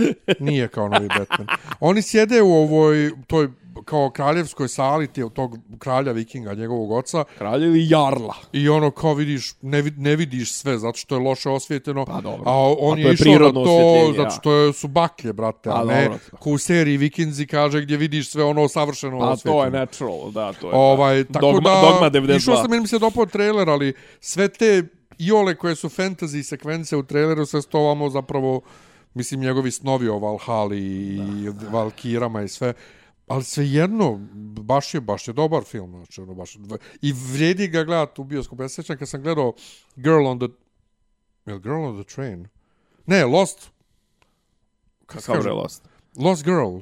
nije 0.40 0.68
kao 0.68 0.88
novi 0.88 1.08
Batman. 1.08 1.46
Oni 1.80 2.02
sjede 2.02 2.42
u 2.42 2.52
ovoj 2.52 3.10
toj 3.26 3.48
kao 3.84 4.10
kraljevskoj 4.10 4.68
sali 4.68 5.06
te, 5.06 5.22
tog 5.34 5.58
kralja 5.78 6.12
vikinga, 6.12 6.54
njegovog 6.54 6.90
oca, 6.90 7.24
Kralj 7.38 7.62
ili 7.64 7.86
Jarla. 7.90 8.34
i 8.52 8.68
ono 8.68 8.90
kao 8.90 9.14
vidiš, 9.14 9.54
ne, 9.62 9.82
ne 9.82 10.16
vidiš 10.16 10.52
sve 10.52 10.78
zato 10.78 10.98
što 10.98 11.14
je 11.14 11.20
loše 11.20 11.50
osvjetljeno, 11.50 12.04
Pa 12.04 12.20
dobro. 12.20 12.42
a 12.46 12.74
on 12.78 12.92
A 12.92 12.94
to 12.94 13.00
je 13.00 13.06
je 13.06 13.12
išao 13.14 13.38
na 13.38 13.52
to 13.52 14.12
zato 14.16 14.30
što 14.30 14.52
je, 14.52 14.72
su 14.72 14.88
baklje, 14.88 15.32
brate, 15.32 15.70
a 15.70 15.72
Pa 15.72 15.84
ne 15.84 16.02
dobro. 16.02 16.18
ko 16.38 16.50
u 16.50 16.58
seriji 16.58 16.96
Vikinzi 16.96 17.46
kaže 17.46 17.80
gdje 17.80 17.96
vidiš 17.96 18.30
sve 18.30 18.44
ono 18.44 18.68
savršeno 18.68 19.18
Pa 19.18 19.26
to 19.26 19.32
osvjetljeno. 19.32 19.64
je 19.64 19.70
natural, 19.70 20.30
da, 20.30 20.52
to 20.52 20.66
je. 20.68 20.72
Ovaj, 20.74 21.24
da. 21.24 21.32
tako 21.32 21.46
dogma, 21.46 21.70
da, 21.70 21.80
dogma 21.80 22.10
92. 22.10 22.36
išao 22.36 22.56
sam, 22.56 22.70
meni 22.70 22.80
mi 22.80 22.88
se 22.88 22.98
dopao 22.98 23.26
trailer, 23.26 23.70
ali 23.70 23.94
sve 24.20 24.48
te 24.48 24.82
iole 25.18 25.54
koje 25.54 25.76
su 25.76 25.88
fantasy 25.88 26.42
sekvence 26.42 26.96
u 26.96 27.02
traileru, 27.02 27.46
sve 27.46 27.62
stovamo 27.62 28.10
zapravo, 28.10 28.60
mislim, 29.14 29.40
njegovi 29.40 29.70
snovi 29.70 30.08
o 30.08 30.18
Valhali 30.18 30.78
i 30.78 31.18
Valkirama 31.70 32.42
i 32.42 32.48
sve, 32.48 32.72
ali 33.26 33.44
svejedno, 33.44 34.20
baš 34.62 34.94
je, 34.94 35.00
baš 35.00 35.28
je 35.28 35.34
dobar 35.34 35.64
film, 35.64 35.90
znači, 35.90 36.20
ono, 36.20 36.34
baš, 36.34 36.56
i 37.02 37.12
vredi 37.32 37.68
ga 37.68 37.84
gledati 37.84 38.20
u 38.20 38.24
bioskopu. 38.24 38.62
Ja 38.62 38.68
se 38.68 38.74
sjećam 38.74 38.98
kad 38.98 39.08
sam 39.08 39.22
gledao 39.22 39.54
Girl 39.96 40.26
on 40.26 40.38
the, 40.38 40.48
jel 41.46 41.58
Girl 41.58 41.84
on 41.84 42.02
the 42.02 42.14
Train? 42.14 42.48
Ne, 43.06 43.24
Lost, 43.24 43.70
kako 45.06 45.32
je 45.32 45.52
Lost? 45.52 45.88
Lost 46.16 46.44
Girl. 46.44 46.78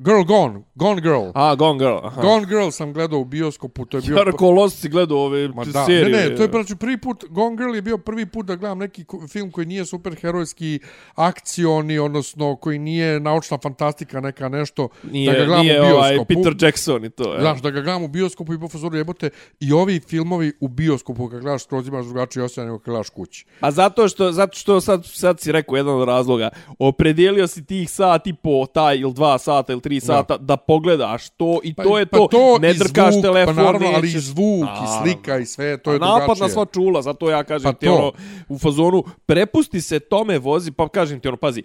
Girl 0.00 0.22
Gone, 0.22 0.62
Gone 0.74 1.00
Girl. 1.00 1.30
A, 1.34 1.54
Gone 1.54 1.78
Girl. 1.78 1.98
Aha. 2.06 2.22
Gone 2.22 2.46
Girl 2.46 2.68
sam 2.70 2.92
gledao 2.92 3.18
u 3.18 3.24
bioskopu, 3.24 3.84
to 3.84 3.96
je 3.96 4.02
bio... 4.06 4.16
Ja 4.16 4.22
rekao 4.22 4.50
Lost 4.50 4.80
si 4.80 4.88
gledao 4.88 5.18
ove 5.18 5.48
Ma 5.48 5.64
da, 5.64 5.84
serije. 5.84 6.16
ne, 6.16 6.28
ne, 6.30 6.36
to 6.36 6.42
je 6.42 6.48
znači 6.50 6.76
prvi 6.76 7.00
put, 7.00 7.24
Gone 7.30 7.56
Girl 7.56 7.74
je 7.74 7.82
bio 7.82 7.98
prvi 7.98 8.26
put 8.26 8.46
da 8.46 8.56
gledam 8.56 8.78
neki 8.78 9.04
film 9.32 9.50
koji 9.50 9.66
nije 9.66 9.86
superherojski, 9.86 10.80
akcioni, 11.14 11.98
odnosno 11.98 12.56
koji 12.56 12.78
nije 12.78 13.20
naučna 13.20 13.58
fantastika, 13.62 14.20
neka 14.20 14.48
nešto, 14.48 14.88
Nije, 15.12 15.32
da 15.32 15.38
ga 15.38 15.44
gledam 15.44 15.64
nije 15.64 15.82
u 15.82 15.84
ovaj 15.84 16.12
bioskopu. 16.12 16.34
Peter 16.34 16.54
Jackson 16.60 17.04
i 17.04 17.10
to. 17.10 17.34
Ja. 17.34 17.40
Znaš, 17.40 17.62
da 17.62 17.70
ga 17.70 17.80
gledam 17.80 18.02
u 18.02 18.08
bioskopu 18.08 18.54
i 18.54 18.60
po 18.60 18.68
fazoru 18.68 18.96
jebote, 18.96 19.30
i 19.60 19.72
ovi 19.72 20.00
filmovi 20.00 20.52
u 20.60 20.68
bioskopu, 20.68 21.28
kad 21.28 21.40
gledaš 21.40 21.64
skroz 21.64 21.88
imaš 21.88 22.04
drugačiji 22.04 22.42
osjećaj 22.42 22.64
nego 22.64 22.78
kad 22.78 22.86
gledaš 22.86 23.10
kući. 23.10 23.46
A 23.60 23.70
zato 23.70 24.08
što, 24.08 24.32
zato 24.32 24.58
što 24.58 24.80
sad, 24.80 25.06
sad 25.06 25.40
si 25.40 25.52
rekao 25.52 25.76
jedan 25.76 25.94
od 25.94 26.08
razloga, 26.08 26.48
opredijelio 26.78 27.46
si 27.46 27.64
tih 27.64 27.90
sat 27.90 28.26
i 28.26 28.34
po 28.34 28.66
taj 28.74 28.96
ili 28.96 29.12
dva 29.12 29.38
sata 29.38 29.72
ili 29.72 29.80
tri 29.88 30.00
sata 30.00 30.36
da, 30.38 30.56
pogledaš 30.58 31.30
to 31.30 31.60
i 31.62 31.74
to 31.74 31.98
je 31.98 32.06
to, 32.06 32.28
ne 32.60 32.70
i 32.70 32.74
drkaš 32.74 33.12
zvuk, 33.12 33.22
telefon, 33.22 33.56
pa 33.56 33.62
naravno, 33.62 33.86
ali 33.88 34.08
i 34.08 34.10
nećeš- 34.10 34.20
zvuk, 34.20 34.38
i 34.58 34.64
Naravno. 34.64 35.00
slika, 35.02 35.38
i 35.38 35.46
sve, 35.46 35.78
to 35.78 35.92
je 35.92 35.96
A 35.96 35.98
napad 35.98 36.38
na 36.38 36.48
sva 36.48 36.64
čula, 36.66 37.02
zato 37.02 37.30
ja 37.30 37.44
kažem 37.44 37.64
Pa 37.64 37.78
ti 37.78 37.86
to. 37.86 37.94
ono, 37.94 38.12
u 38.48 38.58
fazonu, 38.58 39.04
prepusti 39.26 39.80
se 39.80 40.00
tome 40.00 40.38
vozi, 40.38 40.72
pa 40.72 40.88
kažem 40.88 41.20
ti 41.20 41.28
ono, 41.28 41.36
pazi, 41.36 41.62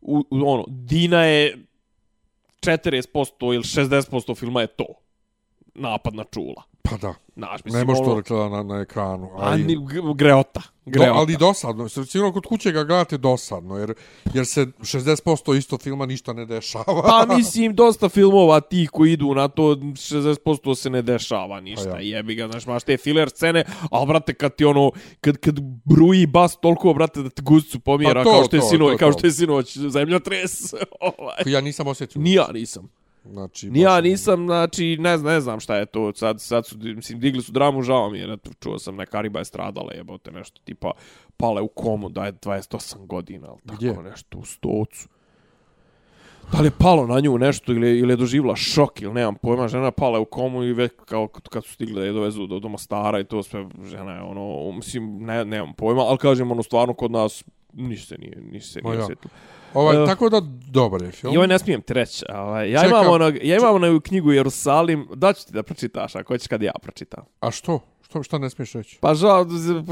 u, 0.00 0.22
ono, 0.32 0.64
Dina 0.68 1.24
je 1.24 1.66
40% 2.60 3.02
ili 3.44 3.62
60% 3.64 4.36
filma 4.36 4.60
je 4.60 4.66
to. 4.68 4.86
Napad 5.76 6.14
na 6.14 6.24
čula. 6.24 6.62
Pa 6.82 6.96
da, 6.96 7.14
Znaš, 7.36 7.64
mislim, 7.64 7.80
ne 7.80 7.84
možeš 7.84 8.00
ono, 8.00 8.08
to 8.08 8.34
da 8.34 8.48
gleda 8.48 8.56
na, 8.56 8.62
na 8.64 8.80
ekranu. 8.80 9.26
A, 9.26 9.30
ali- 9.36 9.64
ni, 9.64 9.76
g- 9.76 10.14
greota. 10.14 10.60
Do, 10.60 10.90
greota. 10.90 11.12
ali 11.12 11.36
dosadno, 11.36 11.88
sigurno 11.88 12.32
kod 12.32 12.46
kuće 12.46 12.72
ga 12.72 12.84
gledate 12.84 13.18
dosadno, 13.18 13.78
jer, 13.78 13.94
jer 14.34 14.46
se 14.46 14.66
60% 14.66 15.58
isto 15.58 15.78
filma 15.78 16.06
ništa 16.06 16.32
ne 16.32 16.46
dešava. 16.46 17.02
Pa 17.02 17.26
mislim, 17.36 17.74
dosta 17.74 18.08
filmova 18.08 18.60
tih 18.60 18.90
koji 18.90 19.12
idu 19.12 19.34
na 19.34 19.48
to, 19.48 19.62
60% 19.62 20.74
se 20.74 20.90
ne 20.90 21.02
dešava 21.02 21.60
ništa. 21.60 21.90
Pa 21.90 21.96
Ja. 21.96 22.16
Jebi 22.16 22.34
ga, 22.34 22.48
znaš, 22.48 22.66
maš 22.66 22.82
te 22.82 22.96
filler 22.96 23.30
scene, 23.30 23.64
ali, 23.90 24.06
brate, 24.06 24.34
kad 24.34 24.54
ti 24.54 24.64
ono, 24.64 24.90
kad, 25.20 25.36
kad 25.36 25.54
bruji 25.84 26.26
bas 26.26 26.56
toliko, 26.56 26.94
brate, 26.94 27.22
da 27.22 27.30
te 27.30 27.42
guscu 27.42 27.80
pomjera, 27.80 28.14
Pa 28.14 28.24
to, 28.24 28.30
kao 28.30 28.44
što 28.44 28.56
je 28.56 28.60
to, 28.60 28.66
sinoć, 28.66 28.86
to 28.88 28.92
je 28.92 28.98
kao 28.98 29.12
to. 29.12 29.18
što 29.18 29.26
je 29.26 29.32
sinoć 29.32 29.76
zemljotres. 29.78 30.72
ovaj. 31.00 31.42
ja 31.46 31.60
nisam 31.60 31.86
osjetio. 31.86 32.22
Ni 32.22 32.32
ja 32.32 32.46
nisam. 32.52 32.88
Znači, 33.30 33.70
Ni 33.70 33.80
ja 33.80 33.88
baš- 33.90 34.04
nisam, 34.04 34.46
znači, 34.46 34.96
ne 35.00 35.18
znam, 35.18 35.32
ne 35.32 35.40
znam 35.40 35.60
šta 35.60 35.76
je 35.76 35.86
to. 35.86 36.12
Sad, 36.14 36.40
sad 36.40 36.66
su, 36.66 36.76
mislim, 36.78 37.20
digli 37.20 37.42
su 37.42 37.52
dramu, 37.52 37.82
žao 37.82 38.10
mi 38.10 38.18
je, 38.18 38.32
eto, 38.32 38.50
čuo 38.60 38.78
sam, 38.78 38.96
neka 38.96 39.20
riba 39.20 39.38
je 39.38 39.44
stradala, 39.44 39.92
jebote, 39.92 40.30
nešto, 40.30 40.60
tipa, 40.64 40.90
pale 41.36 41.62
u 41.62 41.68
komu, 41.68 42.08
da 42.08 42.26
je 42.26 42.32
28 42.32 43.06
godina, 43.06 43.48
ali 43.48 43.60
tako 43.66 43.76
Gdje? 43.76 44.02
nešto, 44.02 44.38
u 44.38 44.44
stocu. 44.44 45.08
Da 46.52 46.60
li 46.60 46.66
je 46.66 46.72
palo 46.78 47.06
na 47.06 47.20
nju 47.20 47.38
nešto 47.38 47.72
ili, 47.72 47.98
ili 47.98 48.12
je 48.12 48.16
doživjela 48.16 48.56
šok 48.56 49.02
ili 49.02 49.14
nemam 49.14 49.34
pojma, 49.34 49.68
žena 49.68 49.84
je 49.84 49.92
pala 49.92 50.18
u 50.18 50.24
komu 50.24 50.64
i 50.64 50.72
već 50.72 50.92
kao 51.04 51.28
kad 51.28 51.64
su 51.64 51.72
stigli 51.72 51.94
da 51.94 52.04
je 52.04 52.12
dovezu 52.12 52.46
do, 52.46 52.58
do 52.58 52.68
Mostara 52.68 53.20
i 53.20 53.24
to 53.24 53.42
sve, 53.42 53.66
žena 53.84 54.12
je 54.12 54.22
ono, 54.22 54.72
mislim, 54.72 55.18
ne, 55.18 55.44
nemam 55.44 55.74
pojma, 55.74 56.02
ali 56.02 56.18
kažem 56.18 56.50
ono, 56.50 56.62
stvarno 56.62 56.94
kod 56.94 57.10
nas 57.10 57.44
ništa 57.72 58.14
se 58.14 58.20
nije, 58.20 58.36
ništa 58.52 58.72
se 58.72 58.80
Ma 58.82 58.90
nije 58.90 59.00
ja. 59.00 59.06
Ovaj, 59.74 60.02
Eh, 60.02 60.06
tako 60.06 60.28
da, 60.28 60.40
dobar 60.70 61.02
je 61.02 61.12
film. 61.12 61.34
I 61.34 61.36
ovaj 61.36 61.48
ne 61.48 61.58
smijem 61.58 61.82
ti 61.82 61.94
reći. 61.94 62.24
Ovaj, 62.34 62.70
ja, 62.70 62.82
Čekam. 62.82 63.00
imam 63.00 63.12
onog, 63.12 63.34
ja 63.42 63.56
imam 63.56 63.74
onu 63.74 64.00
knjigu 64.00 64.32
Jerusalim, 64.32 65.08
da 65.14 65.32
ću 65.32 65.46
ti 65.46 65.52
da 65.52 65.62
pročitaš, 65.62 66.16
ako 66.16 66.34
hoćeš 66.34 66.48
kad 66.48 66.62
ja 66.62 66.72
pročitam. 66.82 67.24
A 67.40 67.50
što? 67.50 67.80
Što, 68.02 68.22
šta 68.22 68.38
ne 68.38 68.50
smiješ 68.50 68.72
reći? 68.72 68.98
Pa 69.00 69.14
žao, 69.14 69.46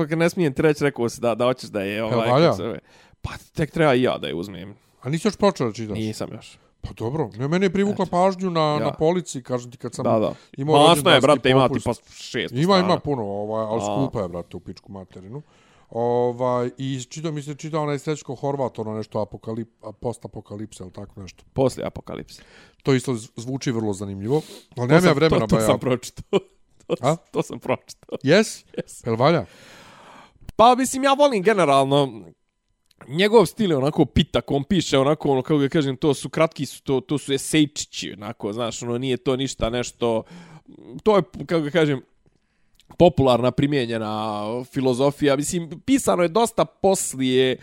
pa 0.08 0.16
ne 0.16 0.30
smijem 0.30 0.54
ti 0.54 0.62
reći, 0.62 0.84
rekao 0.84 1.08
si 1.08 1.20
da, 1.20 1.34
da 1.34 1.44
hoćeš 1.44 1.70
da 1.70 1.80
je 1.80 2.04
ovaj... 2.04 2.30
valja? 2.30 2.52
zove. 2.52 2.78
Pa 3.22 3.30
tek 3.54 3.70
treba 3.70 3.94
i 3.94 4.02
ja 4.02 4.18
da 4.18 4.26
je 4.26 4.34
uzmem. 4.34 4.74
A 5.02 5.08
nisi 5.08 5.28
još 5.28 5.36
počeo 5.36 5.66
da 5.66 5.72
čitaš? 5.72 5.98
Nisam 5.98 6.28
još. 6.32 6.58
Pa 6.80 6.90
dobro, 6.92 7.30
ne, 7.36 7.48
meni 7.48 7.66
je 7.66 7.70
privukla 7.70 8.06
pažnju 8.06 8.50
na, 8.50 8.60
Ja. 8.60 8.78
na 8.78 8.92
polici, 8.92 9.42
kažem 9.42 9.70
ti 9.70 9.76
kad 9.78 9.94
sam 9.94 10.04
Da, 10.04 10.18
da. 10.18 10.32
imao 10.56 10.88
Masno 10.88 11.10
je, 11.10 11.20
brate, 11.20 11.50
ima 11.50 11.68
popust. 11.68 11.84
tipa 11.84 12.14
šest 12.14 12.54
Ima, 12.54 12.62
strana. 12.64 12.84
ima 12.84 12.98
puno, 12.98 13.22
ovaj, 13.22 13.64
ali 13.64 13.80
A. 13.80 13.84
skupa 13.84 14.20
je, 14.22 14.28
brate, 14.28 14.56
u 14.56 14.60
pičku 14.60 14.92
materinu. 14.92 15.42
Ovaj, 15.94 16.70
I 16.78 17.02
čitao 17.08 17.32
mi 17.32 17.42
se 17.42 17.54
čitao 17.54 17.82
onaj 17.82 17.98
Srećko 17.98 18.34
Horvat, 18.34 18.78
ono 18.78 18.94
nešto 18.94 19.18
apokalip, 19.18 19.68
post-apokalipse, 20.00 20.82
ili 20.82 20.92
tako 20.92 21.20
nešto. 21.20 21.44
Poslije 21.52 21.86
apokalipse. 21.86 22.42
To 22.82 22.94
isto 22.94 23.14
zvuči 23.36 23.72
vrlo 23.72 23.92
zanimljivo. 23.92 24.42
Ali 24.76 24.88
nemam 24.88 25.04
ja 25.04 25.12
vremena, 25.12 25.40
to, 25.40 25.46
to 25.46 25.56
ba 25.56 25.62
ja. 25.62 25.66
sam 25.66 25.78
pročitao. 25.78 26.38
to, 26.86 26.94
A? 27.00 27.16
to 27.16 27.42
sam 27.42 27.58
pročitao. 27.58 28.18
Yes? 28.24 28.64
Yes. 28.76 29.06
Jel 29.06 29.16
valja? 29.16 29.44
Pa 30.56 30.74
mislim 30.74 31.04
ja 31.04 31.12
volim 31.12 31.42
generalno 31.42 32.24
njegov 33.08 33.46
stil 33.46 33.70
je 33.70 33.76
onako 33.76 34.04
pitak, 34.04 34.50
on 34.50 34.64
piše 34.64 34.98
onako, 34.98 35.30
ono, 35.30 35.42
kako 35.42 35.58
ga 35.58 35.68
kažem, 35.68 35.96
to 35.96 36.14
su 36.14 36.28
kratki, 36.28 36.66
su, 36.66 36.82
to, 36.82 37.00
to 37.00 37.18
su 37.18 37.32
esejčići, 37.32 38.12
onako, 38.12 38.52
znaš, 38.52 38.82
ono, 38.82 38.98
nije 38.98 39.16
to 39.16 39.36
ništa 39.36 39.70
nešto, 39.70 40.22
to 41.02 41.16
je, 41.16 41.22
kako 41.46 41.60
ga 41.60 41.70
kažem, 41.70 42.02
popularna 42.98 43.50
primijenjena 43.50 44.44
filozofija. 44.64 45.36
Mislim, 45.36 45.80
pisano 45.86 46.22
je 46.22 46.28
dosta 46.28 46.64
poslije, 46.64 47.56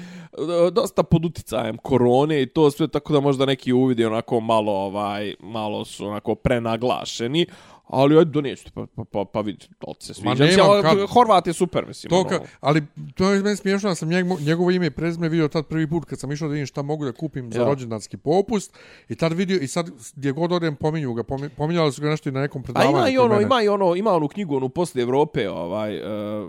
dosta 0.72 1.04
pod 1.04 1.26
uticajem 1.26 1.78
korone 1.78 2.42
i 2.42 2.46
to 2.46 2.72
sve 2.72 2.88
tako 2.88 3.14
da 3.14 3.20
možda 3.20 3.46
neki 3.46 3.74
uvidi 3.74 4.06
onako 4.06 4.40
malo, 4.40 4.72
ovaj, 4.72 5.36
malo 5.40 5.86
su 5.86 6.08
onako 6.08 6.36
prenaglašeni. 6.36 7.46
Ali 7.84 8.18
ajde 8.18 8.32
donijeću 8.32 8.70
pa, 8.74 8.86
pa, 8.88 9.04
pa, 9.06 9.26
pa 9.26 9.42
vidi, 9.42 9.68
to 9.80 9.94
se 10.00 10.14
sviđa. 10.14 10.30
Ma 10.30 10.36
nemam 10.36 10.60
ali 10.62 10.82
kad- 10.84 11.10
Horvat 11.10 11.48
je 11.48 11.54
super, 11.54 11.86
mislim. 11.88 12.10
To 12.10 12.16
ono. 12.18 12.30
ka, 12.30 12.40
ali 12.60 12.84
to 13.16 13.30
je 13.30 13.42
meni 13.42 13.56
smiješno, 13.56 13.90
da 13.90 13.96
sam 13.96 14.10
njegov, 14.10 14.38
njegovo 14.42 14.72
ime 14.72 14.86
i 14.86 14.92
prezime 14.92 15.30
vidio 15.30 15.48
tad 15.48 15.68
prvi 15.68 15.88
put 15.88 16.06
kad 16.06 16.20
sam 16.20 16.32
išao 16.32 16.48
da 16.48 16.52
vidim 16.52 16.66
šta 16.68 16.82
mogu 16.82 17.06
da 17.06 17.12
kupim 17.12 17.52
za 17.52 17.60
Ja. 17.60 17.66
rođendanski 17.66 18.18
popust 18.18 18.78
i 19.10 19.16
tad 19.16 19.34
vidio 19.34 19.58
i 19.58 19.68
sad 19.68 19.86
gdje 20.16 20.32
god 20.32 20.52
odem 20.52 20.76
pominju 20.76 21.14
ga, 21.14 21.24
pomi- 21.24 21.50
pominjali 21.50 21.92
su 21.92 22.02
ga 22.02 22.10
nešto 22.10 22.30
i 22.30 22.34
na 22.34 22.42
nekom 22.42 22.62
A 22.62 22.64
predavanju. 22.64 22.90
ima 22.92 23.10
i 23.10 23.18
ono, 23.18 23.30
mene. 23.30 23.44
ima 23.44 23.62
i 23.62 23.68
ono, 23.68 23.96
ima 23.96 24.12
onu 24.12 24.28
knjigu, 24.28 24.56
onu 24.56 24.70
poslije 24.70 25.04
Evrope, 25.04 25.50
ovaj, 25.50 25.96
e, 25.96 26.02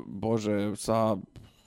bože, 0.07 0.77
sa 0.77 1.17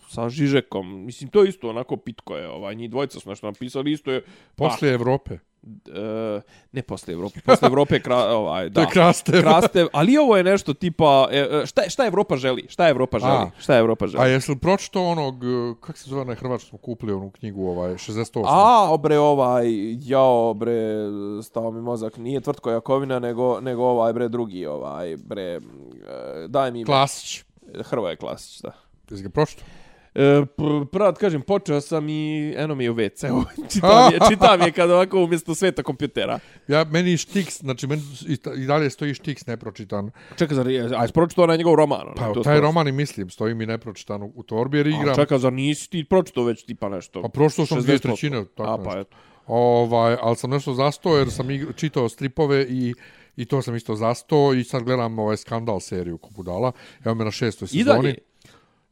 sa 0.07 0.29
Žižekom. 0.29 1.05
Mislim, 1.05 1.29
to 1.29 1.43
je 1.43 1.49
isto 1.49 1.69
onako 1.69 1.97
pitko 1.97 2.37
je, 2.37 2.49
ovaj, 2.49 2.75
njih 2.75 2.89
dvojica 2.89 3.19
su 3.19 3.29
nešto 3.29 3.47
napisali, 3.47 3.91
isto 3.91 4.11
je... 4.11 4.23
Poslije 4.55 4.93
Evrope. 4.93 5.37
E, 5.65 6.41
ne 6.71 6.81
posle 6.81 7.13
Evrope. 7.13 7.39
Posle 7.45 7.67
Evrope 7.67 7.99
kra, 7.99 8.17
ovaj, 8.39 8.69
da. 8.69 8.85
Krastev. 8.85 9.41
Krastev, 9.41 9.87
ali 9.93 10.17
ovo 10.17 10.37
je 10.37 10.43
nešto 10.43 10.73
tipa 10.73 11.27
e, 11.31 11.47
e, 11.51 11.65
šta 11.65 11.89
šta 11.89 12.05
Evropa 12.05 12.35
želi? 12.35 12.65
Šta 12.69 12.89
Evropa 12.89 13.19
želi? 13.19 13.33
A. 13.33 13.49
Šta 13.59 13.77
Evropa 13.77 14.07
želi? 14.07 14.23
A 14.23 14.27
jesi 14.27 14.51
li 14.51 14.57
pročitao 14.57 15.03
onog, 15.03 15.43
kako 15.81 15.97
se 15.97 16.09
zove 16.09 16.25
na 16.25 16.35
hrvatskom 16.35 16.79
kupili 16.79 17.13
onu 17.13 17.31
knjigu, 17.31 17.67
ovaj, 17.67 17.93
68? 17.93 18.43
A, 18.47 18.87
obre, 18.89 19.19
ovaj, 19.19 19.65
jao, 19.99 20.53
bre, 20.53 20.81
stao 21.43 21.71
mi 21.71 21.81
mozak, 21.81 22.17
nije 22.17 22.41
Tvrtko 22.41 22.71
Jakovina, 22.71 23.19
nego, 23.19 23.61
nego 23.61 23.83
ovaj, 23.83 24.13
bre, 24.13 24.27
drugi, 24.27 24.65
ovaj, 24.65 25.17
bre, 25.17 25.59
daj 26.47 26.71
mi. 26.71 26.85
Klasić. 26.85 27.43
Hrvoje 27.83 28.15
Klasić, 28.15 28.61
da. 28.61 28.71
Jesi 29.09 29.23
ga 29.23 29.29
pročitao? 29.29 29.65
E, 30.15 30.21
pr- 30.47 30.85
pravo 30.85 31.11
da 31.11 31.17
kažem, 31.17 31.41
počeo 31.41 31.81
sam 31.81 32.09
i 32.09 32.53
eno 32.57 32.75
mi 32.75 32.83
je 32.83 32.91
u 32.91 32.95
WC-u. 32.95 33.43
čitam, 33.71 34.13
je, 34.13 34.19
čitam 34.29 34.61
je 34.61 34.71
kad 34.71 34.91
ovako 34.91 35.19
umjesto 35.19 35.55
sveta 35.55 35.83
kompjutera. 35.83 36.39
Ja, 36.67 36.83
meni 36.85 37.17
Štiks, 37.17 37.59
znači 37.59 37.87
meni 37.87 38.01
i, 38.21 38.33
i 38.55 38.65
dalje 38.65 38.89
stoji 38.89 39.13
Štiks 39.13 39.47
nepročitan. 39.47 40.11
Čekaj, 40.35 40.55
zar, 40.55 40.67
je- 40.67 40.89
aj, 40.97 41.07
pročitao 41.07 41.43
onaj 41.43 41.57
njegov 41.57 41.75
roman? 41.75 42.05
Pa 42.07 42.21
onaj, 42.21 42.33
to 42.33 42.43
taj 42.43 42.53
skoro. 42.53 42.59
roman 42.61 42.87
i 42.87 42.91
mislim, 42.91 43.29
stoji 43.29 43.53
mi 43.53 43.65
nepročitan 43.65 44.23
u, 44.23 44.31
u 44.35 44.43
torbi 44.43 44.77
jer 44.77 44.87
A, 44.87 44.89
igram. 44.91 45.15
čekaj, 45.15 45.37
zar 45.39 45.53
nisi 45.53 45.89
ti 45.89 46.03
pročitao 46.05 46.43
već 46.43 46.65
tipa 46.65 46.89
nešto? 46.89 47.21
Pa 47.21 47.27
prošlo 47.29 47.65
sam 47.65 47.81
dvije 47.81 47.97
60%. 47.97 48.01
trećine, 48.01 48.45
tako 48.47 48.69
A, 48.71 48.77
pa 48.77 48.83
nešto. 48.85 48.99
eto. 48.99 49.17
Ovaj, 49.47 50.17
ali 50.21 50.35
sam 50.35 50.49
nešto 50.49 50.73
zastao 50.73 51.17
jer 51.17 51.31
sam 51.31 51.51
igr, 51.51 51.73
čitao 51.75 52.09
stripove 52.09 52.63
i 52.63 52.93
i 53.35 53.45
to 53.45 53.61
sam 53.61 53.75
isto 53.75 53.95
zastao 53.95 54.53
i 54.53 54.63
sad 54.63 54.83
gledam 54.83 55.19
ovaj 55.19 55.37
skandal 55.37 55.79
seriju 55.79 56.17
ko 56.17 56.29
budala. 56.31 56.71
Evo 57.05 57.15
me 57.15 57.25
na 57.25 57.31
šestoj 57.31 57.65
I 57.65 57.69
sezoni. 57.69 57.85
dalje? 57.97 58.15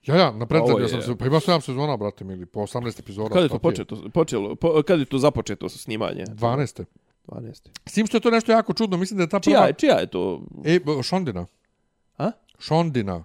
Ja, 0.05 0.15
ja, 0.15 0.31
na 0.31 0.45
predzadnje 0.45 0.73
Ovo 0.73 0.81
je- 0.81 0.89
sam 0.89 1.01
se, 1.01 1.15
pa 1.15 1.25
ima 1.25 1.39
7 1.39 1.61
sezona, 1.61 1.97
brate 1.97 2.23
mili, 2.23 2.45
po 2.45 2.59
18 2.59 2.99
epizoda. 2.99 3.29
Kad 3.29 3.43
je 3.43 3.49
to 3.49 3.59
početo, 3.59 4.09
počelo, 4.13 4.55
po, 4.55 4.83
kad 4.87 4.99
je 4.99 5.05
to 5.05 5.17
započeto 5.17 5.69
snimanje? 5.69 6.23
12. 6.25 6.83
12. 7.27 7.69
S 7.85 7.93
tim 7.93 8.07
što 8.07 8.17
je 8.17 8.21
to 8.21 8.31
nešto 8.31 8.51
jako 8.51 8.73
čudno, 8.73 8.97
mislim 8.97 9.17
da 9.17 9.23
je 9.23 9.29
ta 9.29 9.39
prva... 9.39 9.55
Čija, 9.55 9.65
je- 9.67 9.73
čija 9.73 9.95
je 9.95 10.07
to? 10.07 10.41
E, 10.65 10.79
Šondina. 11.03 11.45
A? 12.17 12.31
Shondina. 12.59 13.23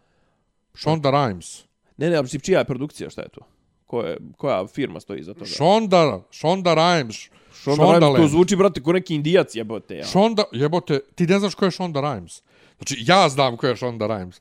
Shonda 0.74 1.10
Rhimes. 1.10 1.64
Ne, 1.96 2.10
ne, 2.10 2.16
ali 2.16 2.28
čija 2.40 2.58
je 2.58 2.64
produkcija, 2.64 3.10
šta 3.10 3.22
je 3.22 3.28
to? 3.28 3.40
Ko 3.86 4.02
je, 4.02 4.16
koja 4.36 4.66
firma 4.66 5.00
stoji 5.00 5.20
iza 5.20 5.34
toga? 5.34 5.46
Shonda, 5.46 6.22
Shonda 6.30 6.74
Rhimes. 6.74 7.16
Shonda 7.52 7.82
Rhimes, 7.82 8.00
to 8.00 8.00
Shondaland. 8.00 8.30
zvuči, 8.30 8.56
brate, 8.56 8.82
ko 8.82 8.92
neki 8.92 9.14
indijac 9.14 9.54
jebote. 9.54 9.96
Ja. 9.96 10.06
Shonda, 10.06 10.44
jebote, 10.52 11.00
ti 11.14 11.26
ne 11.26 11.38
znaš 11.38 11.54
ko 11.54 11.64
je 11.64 11.70
Shonda 11.70 12.00
Rhimes. 12.00 12.42
Znači, 12.78 12.96
ja 13.06 13.28
znam 13.28 13.56
ko 13.56 13.66
je 13.66 13.76
Shonda 13.76 14.06
Rhimes. 14.06 14.40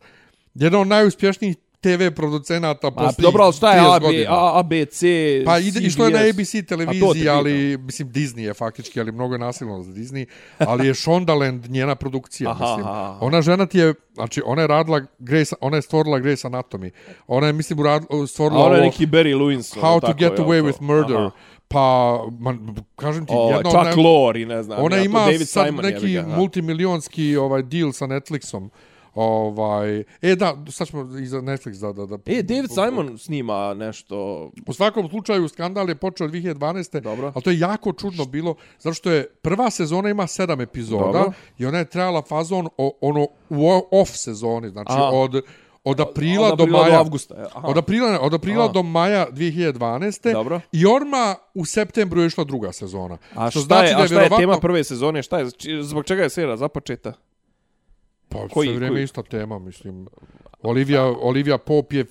Jedan 0.53 0.81
od 0.81 0.87
najuspješnijih 0.87 1.57
TV 1.87 2.11
producenata 2.11 2.87
A, 2.87 2.91
posljednjih 2.91 3.23
dobro, 3.23 3.43
ali 3.43 3.53
šta 3.53 3.73
je 3.73 3.81
30 3.81 3.85
A, 3.85 3.99
B, 3.99 4.05
godina. 4.05 4.25
A, 4.29 4.59
A, 4.59 4.63
B, 4.63 4.85
C, 4.85 5.07
Pa 5.45 5.59
ide, 5.59 5.79
išlo 5.79 6.05
je 6.05 6.11
na? 6.11 6.19
ABC 6.19 6.67
televiziji, 6.67 7.23
te 7.23 7.29
ali, 7.29 7.77
mislim, 7.77 8.11
Disney 8.11 8.39
je 8.39 8.53
faktički, 8.53 8.99
ali 8.99 9.11
mnogo 9.11 9.33
je 9.33 9.39
nasilno 9.39 9.83
za 9.83 9.91
Disney, 9.91 10.25
ali 10.59 10.87
je 10.87 10.95
Shondaland 10.95 11.69
njena 11.69 11.95
produkcija, 11.95 12.49
Aha, 12.49 12.65
mislim. 12.65 12.87
aha. 12.87 13.17
Ona 13.21 13.41
žena 13.41 13.65
ti 13.65 13.77
je, 13.77 13.93
znači, 14.13 14.41
ona 14.45 14.61
je 14.61 14.67
radila 14.67 15.01
Grace, 15.19 15.55
ona 15.61 15.75
je 15.75 15.81
stvorila 15.81 16.19
Grace 16.19 16.47
Anatomy. 16.47 16.89
Ona 17.27 17.47
je, 17.47 17.53
mislim, 17.53 17.79
urad, 17.79 18.03
stvorila 18.27 18.61
A 18.61 18.65
ono 18.65 18.75
je 18.75 18.81
neki 18.81 19.07
Barry 19.07 19.35
Lewinson. 19.35 19.79
How 19.79 19.99
to 20.01 20.07
tako, 20.07 20.19
get 20.19 20.31
away 20.31 20.61
to? 20.61 20.67
with 20.67 20.81
murder. 20.81 21.17
Aha. 21.17 21.31
Pa, 21.69 22.17
man, 22.39 22.75
kažem 22.95 23.25
ti, 23.25 23.33
O, 23.35 23.49
jedna 23.49 23.69
od 23.69 23.75
Chuck 23.75 23.97
naj- 23.97 24.03
Lorre, 24.03 24.45
ne 24.45 24.63
znam. 24.63 24.83
Ona 24.83 24.95
ja, 24.95 25.03
ima 25.03 25.19
David 25.19 25.47
sad 25.47 25.65
Simon, 25.65 25.85
neki 25.85 26.19
multimilionski 26.37 27.35
ovaj 27.35 27.63
deal 27.63 27.91
sa 27.91 28.05
Netflixom. 28.05 28.69
Ovaj, 29.17 29.99
e 30.21 30.35
da, 30.35 30.57
sad 30.69 30.87
ćemo 30.87 31.17
i 31.17 31.25
za 31.25 31.37
Netflix 31.37 31.81
da, 31.81 31.93
da, 31.93 32.05
da. 32.07 32.17
E, 32.27 32.43
David 32.43 32.69
Simon 32.71 33.17
snima 33.17 33.73
nešto... 33.73 34.49
U 34.67 34.73
svakom 34.73 35.09
slučaju 35.09 35.47
skandal 35.47 35.89
je 35.89 35.95
počeo 35.95 36.27
2012. 36.27 36.99
Dobro. 36.99 37.31
Ali 37.35 37.43
to 37.43 37.49
je 37.49 37.59
jako 37.59 37.93
čudno 37.93 38.25
bilo, 38.25 38.55
zato 38.79 38.93
što 38.93 39.11
je 39.11 39.25
prva 39.41 39.69
sezona 39.69 40.09
ima 40.09 40.27
sedam 40.27 40.61
epizoda 40.61 41.03
Dobro. 41.03 41.31
i 41.57 41.65
ona 41.65 41.77
je 41.77 41.85
trajala 41.85 42.21
fazon 42.21 42.67
o, 42.77 42.97
ono 43.01 43.27
u 43.49 43.69
off 43.91 44.11
sezoni, 44.13 44.69
znači 44.69 44.91
Aha. 44.91 45.03
od 45.03 45.41
od 45.83 45.99
aprila, 45.99 46.47
Od 46.47 46.57
do 46.57 46.63
aprila 46.63 46.79
do 46.79 46.85
maja. 46.85 46.99
avgusta, 46.99 47.35
e, 47.35 47.45
aha. 47.53 47.67
Od 47.67 47.77
aprila, 47.77 48.19
od 48.21 48.33
aprila 48.33 48.63
Aha. 48.63 48.73
do 48.73 48.83
maja 48.83 49.27
2012. 49.31 50.33
Dobro. 50.33 50.61
I 50.71 50.85
orma 50.85 51.35
u 51.53 51.65
septembru 51.65 52.21
je 52.21 52.27
išla 52.27 52.43
druga 52.43 52.71
sezona. 52.71 53.17
A 53.35 53.51
Što 53.51 53.59
šta, 53.59 53.67
znači 53.67 53.87
je, 53.87 53.95
da 53.95 54.01
a 54.01 54.05
šta 54.05 54.13
je 54.13 54.19
vjerovatno- 54.19 54.37
tema 54.37 54.59
prve 54.59 54.83
sezone? 54.83 55.23
Šta 55.23 55.39
je, 55.39 55.45
zbog 55.81 56.05
čega 56.05 56.23
je 56.23 56.29
serija 56.29 56.57
započeta? 56.57 57.13
Pa 58.29 58.47
Koji- 58.47 58.67
sve 58.67 58.75
vrijeme 58.75 58.95
koji? 58.95 59.03
ista 59.03 59.23
tema, 59.23 59.59
mislim. 59.59 60.07
Olivia, 60.63 61.03
Olivia 61.03 61.57
Pop 61.57 61.93
je 61.93 62.05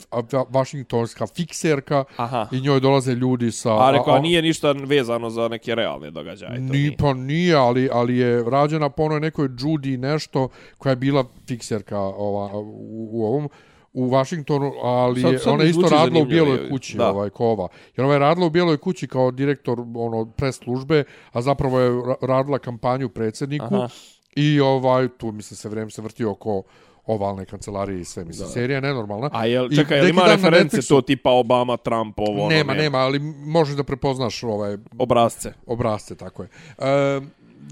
vašingtonska 0.50 1.26
fikserka 1.26 2.04
Aha. 2.16 2.48
i 2.52 2.60
njoj 2.60 2.80
dolaze 2.80 3.12
ljudi 3.12 3.50
sa... 3.52 3.76
A 3.78 3.90
rekao, 3.90 4.14
a- 4.14 4.16
a 4.16 4.20
nije 4.20 4.42
ništa 4.42 4.72
vezano 4.72 5.30
za 5.30 5.48
neke 5.48 5.74
realne 5.74 6.10
događaje. 6.10 6.56
to 6.56 6.62
Ni, 6.62 6.70
nije. 6.70 6.96
pa 6.98 7.14
nije, 7.14 7.54
ali, 7.54 7.88
ali 7.92 8.16
je 8.16 8.44
rađena 8.44 8.88
po 8.90 9.02
onoj 9.02 9.20
nekoj 9.20 9.48
Judy 9.48 9.96
nešto 9.98 10.48
koja 10.78 10.90
je 10.90 10.96
bila 10.96 11.24
fikserka 11.46 11.98
ova, 11.98 12.50
u, 12.54 12.72
u 13.12 13.24
ovom 13.24 13.48
u 13.92 14.06
Washingtonu, 14.06 14.72
ali 14.82 15.20
Sad- 15.20 15.40
sad 15.40 15.52
ona 15.52 15.64
je 15.64 15.70
isto 15.70 15.88
radila 15.88 16.22
u 16.22 16.26
Bijeloj 16.26 16.56
je- 16.56 16.68
kući, 16.70 16.96
da. 16.96 17.10
ovaj, 17.10 17.30
kova. 17.30 17.68
Jer 17.96 18.04
ona 18.04 18.14
je 18.14 18.18
radila 18.18 18.46
u 18.46 18.50
Bijeloj 18.50 18.76
kući 18.76 19.06
kao 19.08 19.30
direktor 19.30 19.78
ono, 19.96 20.24
pres 20.26 20.56
službe, 20.56 21.04
a 21.32 21.42
zapravo 21.42 21.80
je 21.80 21.90
ra- 21.90 22.16
radila 22.22 22.58
kampanju 22.58 23.08
predsjedniku 23.08 23.74
Aha. 23.74 23.88
I 24.36 24.60
ovaj, 24.60 25.08
tu 25.08 25.32
mislim 25.32 25.56
se 25.56 25.68
vreme 25.68 25.90
se 25.90 26.02
vrti 26.02 26.24
oko 26.24 26.62
ovalne 27.06 27.44
kancelarije 27.44 28.00
i 28.00 28.04
sve, 28.04 28.24
mislim, 28.24 28.48
serija 28.48 28.76
je 28.76 28.80
nenormalna. 28.80 29.30
A 29.32 29.46
jel, 29.46 29.68
čekaj, 29.76 29.98
jel 29.98 30.08
ima 30.08 30.22
reference 30.26 30.76
Netflixu- 30.76 30.88
to 30.88 31.00
tipa 31.00 31.30
Obama, 31.30 31.76
Trump, 31.76 32.18
ovo, 32.18 32.40
ono, 32.40 32.48
Nema, 32.48 32.74
ne, 32.74 32.82
nema, 32.82 32.98
ali 32.98 33.18
možeš 33.46 33.76
da 33.76 33.84
prepoznaš 33.84 34.42
ovaj, 34.42 34.76
Obrazce. 34.98 35.52
obrazce, 35.66 36.14
tako 36.14 36.42
je. 36.42 36.48
E, 36.78 37.20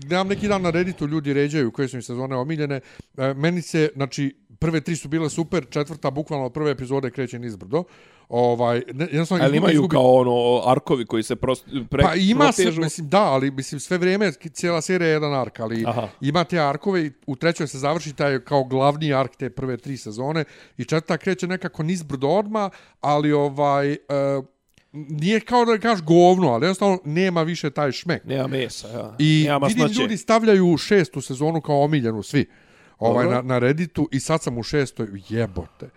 gledam 0.09 0.29
neki 0.29 0.49
dan 0.49 0.63
na 0.63 0.71
Redditu, 0.71 1.07
ljudi 1.07 1.33
ređaju 1.33 1.71
koje 1.71 1.89
su 1.89 1.97
im 1.97 2.03
sezone 2.03 2.37
omiljene. 2.37 2.81
E, 3.17 3.35
meni 3.35 3.63
se, 3.63 3.91
znači, 3.95 4.37
prve 4.59 4.81
tri 4.81 4.97
su 4.97 5.09
bile 5.09 5.31
super, 5.31 5.67
četvrta, 5.71 6.11
bukvalno 6.11 6.47
od 6.47 6.53
prve 6.53 6.71
epizode 6.71 7.11
kreće 7.11 7.39
nizbrdo. 7.39 7.85
Ovaj, 8.29 8.83
ne, 8.93 9.05
jednostavno 9.05 9.45
Ali 9.45 9.57
imaju 9.57 9.75
izgubi- 9.75 9.91
kao 9.93 10.15
ono 10.15 10.63
arkovi 10.67 11.07
koji 11.07 11.23
se 11.23 11.37
prost, 11.37 11.67
pre, 11.91 12.03
Pa 12.03 12.15
ima 12.15 12.53
se, 12.53 12.63
protežu? 12.63 12.81
mislim, 12.83 13.09
da, 13.09 13.23
ali 13.23 13.51
mislim, 13.51 13.81
sve 13.81 13.99
vrijeme, 13.99 14.33
cijela 14.33 14.81
serija 14.81 15.09
je 15.09 15.13
jedan 15.13 15.35
ark, 15.35 15.61
ali 15.61 15.85
Aha. 15.87 16.09
Ima 16.21 16.45
te 16.45 16.59
arkove 16.59 17.07
i 17.07 17.11
u 17.27 17.37
trećoj 17.37 17.67
se 17.67 17.79
završi 17.79 18.13
taj 18.13 18.41
kao 18.41 18.65
glavni 18.65 19.15
ark 19.15 19.37
te 19.37 19.51
prve 19.51 19.77
tri 19.77 19.97
sezone 19.97 20.45
i 20.79 20.85
četvrta 20.85 21.17
kreće 21.17 21.47
nekako 21.47 21.83
nizbrdo 21.83 22.29
odma, 22.29 22.71
ali 23.01 23.33
ovaj... 23.33 23.93
E, 23.93 23.97
nije 24.93 25.41
kao 25.41 25.65
da 25.65 25.79
kažeš 25.79 26.05
govno, 26.05 26.49
ali 26.49 26.65
jednostavno 26.65 26.99
nema 27.05 27.43
više 27.43 27.71
taj 27.71 27.93
šmek. 27.93 28.25
Nema 28.25 28.47
mesa, 28.47 28.89
ja. 28.89 29.17
I 29.19 29.45
Nema 29.47 29.67
vidim 29.67 29.87
ljudi 29.87 30.17
stavljaju 30.17 30.77
šestu 30.77 31.21
sezonu 31.21 31.61
kao 31.61 31.83
omiljenu 31.83 32.23
svi. 32.23 32.47
Ovaj, 33.05 33.25
Dobro. 33.25 33.43
na, 33.43 33.43
na 33.43 33.59
Redditu 33.59 34.09
i 34.13 34.21
sad 34.21 34.43
sam 34.43 34.59
u 34.59 34.63
šestoj, 34.63 35.09
jebote. 35.29 35.91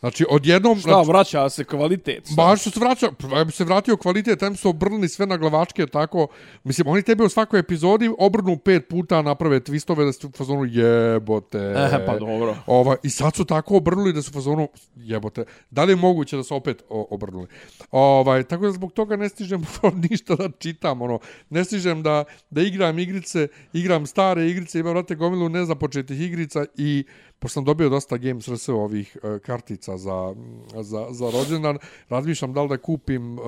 Znači, 0.00 0.24
odjednom... 0.30 0.78
Šta, 0.78 0.90
znači, 0.90 1.08
vraća 1.08 1.48
se 1.48 1.64
kvalitet? 1.64 2.26
sad? 2.26 2.36
Baš 2.36 2.62
se 2.62 2.70
vraća, 2.80 3.06
ja 3.36 3.44
bi 3.44 3.52
se 3.52 3.64
vratio 3.64 3.96
kvalitet, 3.96 4.38
tam 4.38 4.56
su 4.56 4.68
obrnuli 4.68 5.08
sve 5.08 5.26
na 5.26 5.36
glavačke, 5.36 5.86
tako, 5.86 6.26
mislim, 6.64 6.88
oni 6.88 7.02
tebi 7.02 7.24
u 7.24 7.28
svakoj 7.28 7.60
epizodi 7.60 8.10
obrnu 8.18 8.58
pet 8.58 8.88
puta, 8.88 9.22
naprave 9.22 9.60
twistove 9.60 10.04
da 10.04 10.12
su 10.12 10.28
u 10.28 10.30
fazonu 10.30 10.64
jebote. 10.64 11.58
E, 11.88 12.06
pa 12.06 12.18
dobro. 12.18 12.56
Ova, 12.66 12.96
I 13.02 13.10
sad 13.10 13.34
su 13.34 13.44
tako 13.44 13.76
obrnuli 13.76 14.12
da 14.12 14.22
su 14.22 14.30
u 14.30 14.34
fazonu 14.34 14.68
jebote. 14.96 15.44
Da 15.70 15.84
li 15.84 15.92
je 15.92 15.96
moguće 15.96 16.36
da 16.36 16.42
su 16.42 16.56
opet 16.56 16.82
obrnuli? 16.88 17.46
Ovaj, 17.90 18.42
tako 18.42 18.64
da 18.64 18.72
zbog 18.72 18.92
toga 18.92 19.16
ne 19.16 19.28
stižem 19.28 19.62
ništa 20.10 20.34
da 20.34 20.48
čitam, 20.58 21.02
ono, 21.02 21.18
ne 21.50 21.64
stižem 21.64 22.02
da, 22.02 22.24
da 22.50 22.62
igram 22.62 22.98
igrice, 22.98 23.48
igram 23.72 24.06
stare 24.06 24.50
igrice, 24.50 24.78
imam, 24.78 24.92
vrate, 24.92 25.14
gomilu 25.14 25.48
nezapočetih 25.48 26.20
igrica 26.20 26.64
i 26.76 27.04
pošto 27.38 27.54
sam 27.54 27.64
dobio 27.64 27.88
dosta 27.88 28.16
Games 28.16 28.48
RS 28.48 28.68
ovih 28.68 29.16
uh, 29.22 29.38
kartica 29.38 29.96
za, 29.96 30.34
za, 30.82 31.06
za 31.10 31.30
rođendan, 31.30 31.78
razmišljam 32.08 32.52
da 32.52 32.62
li 32.62 32.68
da 32.68 32.78
kupim 32.78 33.38
uh, 33.38 33.44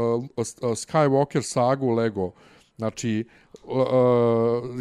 Skywalker 0.77 1.43
sagu 1.43 1.91
Lego, 1.91 2.33
Znači, 2.81 3.25
uh, 3.65 3.77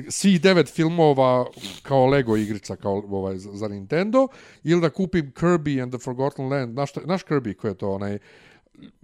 svih 0.09 0.41
devet 0.41 0.69
filmova 0.69 1.45
kao 1.83 2.05
Lego 2.05 2.37
igrica 2.37 2.75
kao 2.75 3.03
ovaj 3.11 3.37
za 3.37 3.67
Nintendo 3.67 4.27
ili 4.63 4.81
da 4.81 4.89
kupim 4.89 5.31
Kirby 5.31 5.83
and 5.83 5.91
the 5.91 5.99
Forgotten 5.99 6.49
Land. 6.49 6.75
Naš, 6.75 6.95
naš 6.95 7.23
Kirby 7.23 7.53
koji 7.53 7.71
je 7.71 7.77
to 7.77 7.91
onaj 7.91 8.19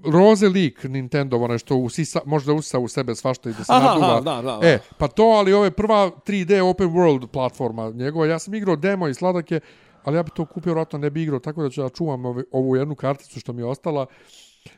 roze 0.03 0.47
lik 0.47 0.83
Nintendo, 0.83 1.37
onaj 1.37 1.57
što 1.57 1.75
usisa, 1.75 2.19
možda 2.25 2.53
usisa 2.53 2.79
u 2.79 2.87
sebe 2.87 3.15
svašta 3.15 3.49
i 3.49 3.53
da 3.53 3.63
se 3.63 3.73
Aha, 3.73 3.87
naduva. 3.87 4.11
aha, 4.11 4.21
da, 4.21 4.41
da, 4.41 4.57
da. 4.57 4.67
E, 4.67 4.79
pa 4.97 5.07
to, 5.07 5.23
ali 5.23 5.53
ovo 5.53 5.65
je 5.65 5.71
prva 5.71 6.11
3D 6.27 6.61
open 6.61 6.89
world 6.89 7.27
platforma 7.27 7.89
njegova. 7.89 8.25
Ja 8.25 8.39
sam 8.39 8.53
igrao 8.53 8.75
demo 8.75 9.07
i 9.07 9.13
sladak 9.13 9.51
je, 9.51 9.59
ali 10.05 10.17
ja 10.17 10.23
bi 10.23 10.31
to 10.35 10.45
kupio, 10.45 10.73
vratno 10.73 10.99
ne 10.99 11.09
bi 11.09 11.23
igrao, 11.23 11.39
tako 11.39 11.63
da 11.63 11.69
ću 11.69 11.81
da 11.81 11.89
čuvam 11.89 12.25
ovu, 12.25 12.43
ovu 12.51 12.75
jednu 12.75 12.95
karticu 12.95 13.39
što 13.39 13.53
mi 13.53 13.61
je 13.61 13.65
ostala 13.65 14.05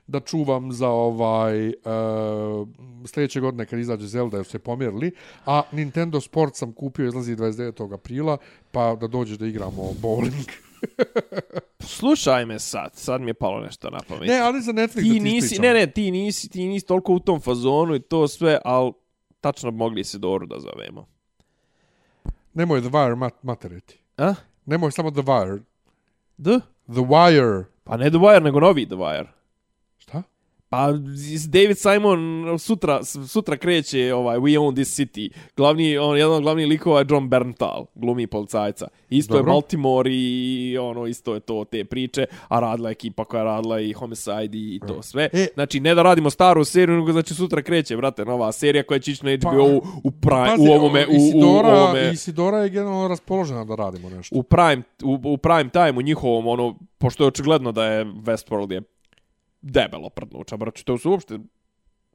da 0.07 0.19
čuvam 0.19 0.71
za 0.71 0.89
ovaj 0.89 1.67
uh, 1.67 1.73
sljedeće 3.05 3.39
godine 3.39 3.65
kad 3.65 3.79
izađe 3.79 4.07
Zelda 4.07 4.37
jer 4.37 4.45
se 4.45 4.59
pomjerili, 4.59 5.11
a 5.45 5.61
Nintendo 5.71 6.21
Sport 6.21 6.55
sam 6.55 6.73
kupio 6.73 7.07
izlazi 7.07 7.35
29. 7.35 7.93
aprila, 7.93 8.37
pa 8.71 8.95
da 8.95 9.07
dođeš 9.07 9.37
da 9.37 9.47
igramo 9.47 9.93
bowling. 10.01 10.49
Slušaj 11.97 12.45
me 12.45 12.59
sad, 12.59 12.91
sad 12.93 13.21
mi 13.21 13.29
je 13.29 13.33
palo 13.33 13.59
nešto 13.59 13.89
na 13.89 13.99
pamet. 14.07 14.27
ne, 14.27 14.39
ali 14.39 14.61
za 14.61 14.71
Netflix 14.71 15.01
ti 15.01 15.07
da 15.07 15.13
ti 15.13 15.19
nisi, 15.19 15.37
ispričam. 15.37 15.65
ne, 15.65 15.73
ne, 15.73 15.91
ti 15.91 16.11
nisi, 16.11 16.49
ti 16.49 16.67
nisi 16.67 16.85
toliko 16.85 17.13
u 17.13 17.19
tom 17.19 17.41
fazonu 17.41 17.95
i 17.95 17.99
to 17.99 18.27
sve, 18.27 18.59
al 18.65 18.93
tačno 19.41 19.71
mogli 19.71 20.01
Isidoru 20.01 20.45
da 20.45 20.59
zovemo. 20.59 21.05
Nemoj 22.53 22.81
The 22.81 22.89
Wire 22.89 23.15
mat, 23.15 23.43
materiti. 23.43 23.99
A? 24.17 24.33
Nemoj 24.67 24.91
samo 24.91 25.11
The 25.11 25.23
Wire. 25.23 25.59
The? 26.37 26.59
The 26.91 27.01
Wire. 27.01 27.65
Pa 27.83 27.97
ne 27.97 28.09
The 28.09 28.19
Wire, 28.19 28.39
nego 28.39 28.59
novi 28.59 28.85
The 28.85 28.95
Wire. 28.95 29.27
Šta? 29.97 30.23
Pa 30.69 30.91
David 31.47 31.77
Simon 31.77 32.45
sutra 32.59 33.03
sutra 33.03 33.57
kreće 33.57 34.13
ovaj 34.13 34.37
We 34.37 34.59
Own 34.59 34.75
This 34.75 34.99
City. 34.99 35.29
Glavni 35.57 35.97
on 35.97 36.17
jedan 36.17 36.33
od 36.33 36.41
glavnih 36.41 36.67
likova 36.67 36.99
je 36.99 37.05
John 37.09 37.29
Berntal, 37.29 37.85
glumi 37.95 38.27
policajca. 38.27 38.87
Isto 39.09 39.33
Dobro. 39.33 39.51
je 39.51 39.53
Baltimore 39.53 40.09
i 40.13 40.77
ono 40.81 41.07
isto 41.07 41.33
je 41.33 41.39
to 41.39 41.65
te 41.65 41.85
priče, 41.85 42.25
a 42.47 42.59
radila 42.59 42.89
ekipa 42.89 43.25
koja 43.25 43.43
radila 43.43 43.79
i 43.79 43.93
Homicide 43.93 44.57
i 44.57 44.79
to 44.87 45.01
sve. 45.01 45.29
E. 45.33 45.47
znači 45.53 45.79
ne 45.79 45.95
da 45.95 46.03
radimo 46.03 46.29
staru 46.29 46.63
seriju, 46.63 46.97
nego 46.97 47.11
znači 47.11 47.33
sutra 47.33 47.61
kreće, 47.61 47.97
brate, 47.97 48.25
nova 48.25 48.51
serija 48.51 48.83
koja 48.83 48.99
će 48.99 49.11
ići 49.11 49.25
na 49.25 49.31
HBO 49.35 49.63
u, 49.63 49.81
u, 50.03 50.11
prime, 50.11 50.45
Pazi, 50.45 50.69
u 50.69 50.71
ovome 50.71 51.07
u, 51.07 51.11
u, 51.11 51.15
Isidora, 51.15 51.67
ovome 51.67 52.11
Isidora 52.13 52.57
je 52.57 52.69
generalno 52.69 53.07
raspoložena 53.07 53.65
da 53.65 53.75
radimo 53.75 54.09
nešto. 54.09 54.35
u 54.35 54.43
prime 54.43 54.83
u, 55.03 55.19
u 55.23 55.37
prime 55.37 55.69
time 55.69 55.93
u 55.97 56.01
njihovom 56.01 56.47
ono 56.47 56.75
pošto 56.97 57.23
je 57.23 57.27
očigledno 57.27 57.71
da 57.71 57.85
je 57.85 58.05
Westworld 58.05 58.71
je 58.71 58.81
debelo 59.61 60.09
prdnuča, 60.09 60.57
brate, 60.57 60.83
to 60.83 60.97
su 60.97 61.11
uopšte 61.11 61.39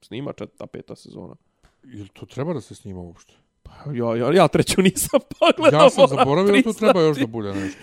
snima 0.03 0.33
četvrta, 0.33 0.67
peta 0.67 0.97
sezona. 0.97 1.35
Jel 1.83 2.07
to 2.13 2.27
treba 2.27 2.53
da 2.53 2.61
se 2.61 2.75
snima 2.75 3.01
uopšte? 3.01 3.35
Ja, 3.95 4.17
ja, 4.17 4.33
ja 4.35 4.49
treću 4.49 4.83
nisam 4.83 5.21
pogledao. 5.39 5.83
Ja 5.83 5.91
sam 5.91 6.09
zaboravio 6.09 6.53
da 6.53 6.63
tu 6.63 6.73
treba 6.73 7.01
još 7.01 7.19
da 7.19 7.27
bude 7.27 7.55
nešto. 7.55 7.81